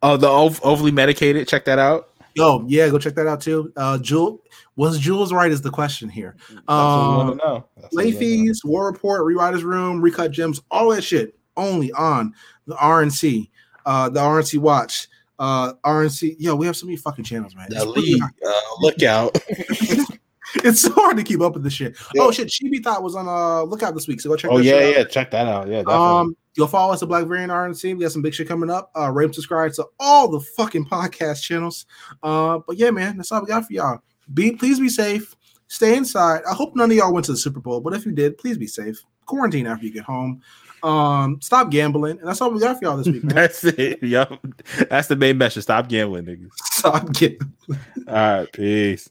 Oh, 0.04 0.18
the 0.18 0.28
ov- 0.28 0.60
overly 0.64 0.92
medicated. 0.92 1.48
Check 1.48 1.66
that 1.66 1.78
out. 1.80 2.10
yo, 2.36 2.64
yeah, 2.68 2.90
go 2.90 3.00
check 3.00 3.16
that 3.16 3.26
out 3.28 3.42
too. 3.42 3.72
Uh, 3.76 3.98
Jewel 3.98 4.42
was 4.76 5.00
Jules 5.00 5.32
right? 5.34 5.52
Is 5.52 5.62
the 5.62 5.70
question 5.72 6.10
here. 6.10 6.36
That's 6.50 6.62
what 6.68 6.74
Um, 6.76 7.28
to 7.32 7.36
know. 7.38 7.66
That's 7.78 7.96
what 7.96 8.06
we 8.06 8.12
wanna 8.14 8.20
know. 8.20 8.20
Layfies, 8.20 8.64
War 8.66 8.86
Report, 8.86 9.22
Rewriters 9.26 9.64
Room, 9.64 10.00
Recut 10.00 10.32
Gems, 10.32 10.62
all 10.70 10.90
that 10.90 11.04
shit 11.04 11.36
only 11.62 11.92
on 11.94 12.34
the 12.68 12.76
RNC, 12.76 13.50
uh, 13.86 14.10
the 14.10 14.20
RNC 14.20 14.60
Watch, 14.60 15.08
uh, 15.40 15.74
RNC. 15.86 16.36
Yo, 16.40 16.56
we 16.56 16.66
have 16.66 16.76
so 16.76 16.86
many 16.86 16.98
fucking 16.98 17.26
channels, 17.26 17.56
man. 17.56 17.68
The 17.70 17.86
league. 17.86 18.22
Uh, 18.46 18.62
look 18.80 19.02
out. 19.04 19.38
It's 20.56 20.82
so 20.82 20.92
hard 20.92 21.18
to 21.18 21.24
keep 21.24 21.42
up 21.42 21.54
with 21.54 21.64
this 21.64 21.74
shit. 21.74 21.96
Yeah. 22.14 22.24
Oh 22.24 22.32
shit, 22.32 22.50
Chibi 22.50 22.84
Thought 22.84 23.04
was 23.04 23.16
on 23.16 23.28
uh 23.28 23.64
lookout 23.64 23.94
this 23.94 24.08
week, 24.08 24.20
so 24.22 24.30
go 24.30 24.36
check. 24.36 24.52
oh 24.52 24.58
that 24.58 24.64
yeah, 24.66 24.90
yeah. 24.90 25.04
Check 25.04 25.32
that 25.32 25.48
out. 25.48 25.68
Yeah, 25.68 25.78
definitely. 25.78 25.94
Um, 25.96 26.36
you'll 26.56 26.68
follow 26.68 26.94
us 26.94 27.02
at 27.02 27.08
Black 27.08 27.26
Variant 27.26 27.52
RNC. 27.52 27.96
We 27.96 28.02
got 28.02 28.12
some 28.12 28.22
big 28.22 28.34
shit 28.34 28.48
coming 28.48 28.70
up. 28.70 28.92
Uh, 28.98 29.10
rate 29.12 29.26
and 29.26 29.36
subscribe 29.36 29.74
to 29.74 29.86
all 30.00 30.28
the 30.28 30.40
fucking 30.40 30.86
podcast 30.86 31.42
channels. 31.42 31.86
Uh, 32.22 32.60
but 32.68 32.78
yeah, 32.78 32.92
man, 32.92 33.18
that's 33.18 33.32
all 33.32 33.42
we 33.42 33.48
got 33.48 33.66
for 33.66 33.74
y'all. 33.74 34.02
Be 34.34 34.52
please 34.52 34.80
be 34.80 34.90
safe. 34.90 35.36
Stay 35.68 35.96
inside. 35.96 36.42
I 36.50 36.54
hope 36.54 36.76
none 36.76 36.92
of 36.92 36.98
y'all 36.98 37.14
went 37.14 37.26
to 37.28 37.32
the 37.32 37.38
Super 37.38 37.62
Bowl, 37.62 37.80
but 37.80 37.94
if 37.94 38.06
you 38.06 38.12
did, 38.12 38.38
please 38.38 38.58
be 38.58 38.68
safe. 38.68 39.02
Quarantine 39.26 39.68
after 39.68 39.86
you 39.86 39.94
get 39.94 40.04
home. 40.04 40.42
Um, 40.84 41.40
stop 41.42 41.70
gambling, 41.70 42.20
and 42.20 42.28
that's 42.28 42.42
all 42.42 42.52
we 42.52 42.60
got 42.60 42.80
for 42.80 42.86
y'all 42.86 42.98
this 42.98 43.08
week. 43.08 43.24
Man. 43.24 43.36
That's 43.36 43.64
it. 43.64 44.02
Yep, 44.02 44.40
That's 44.90 45.08
the 45.08 45.16
main 45.16 45.38
message. 45.38 45.64
Stop 45.64 45.88
gambling, 45.90 46.26
niggas. 46.26 46.50
stop 46.56 47.12
gambling. 47.14 47.54
All 48.08 48.14
right. 48.14 48.52
Peace. 48.52 49.10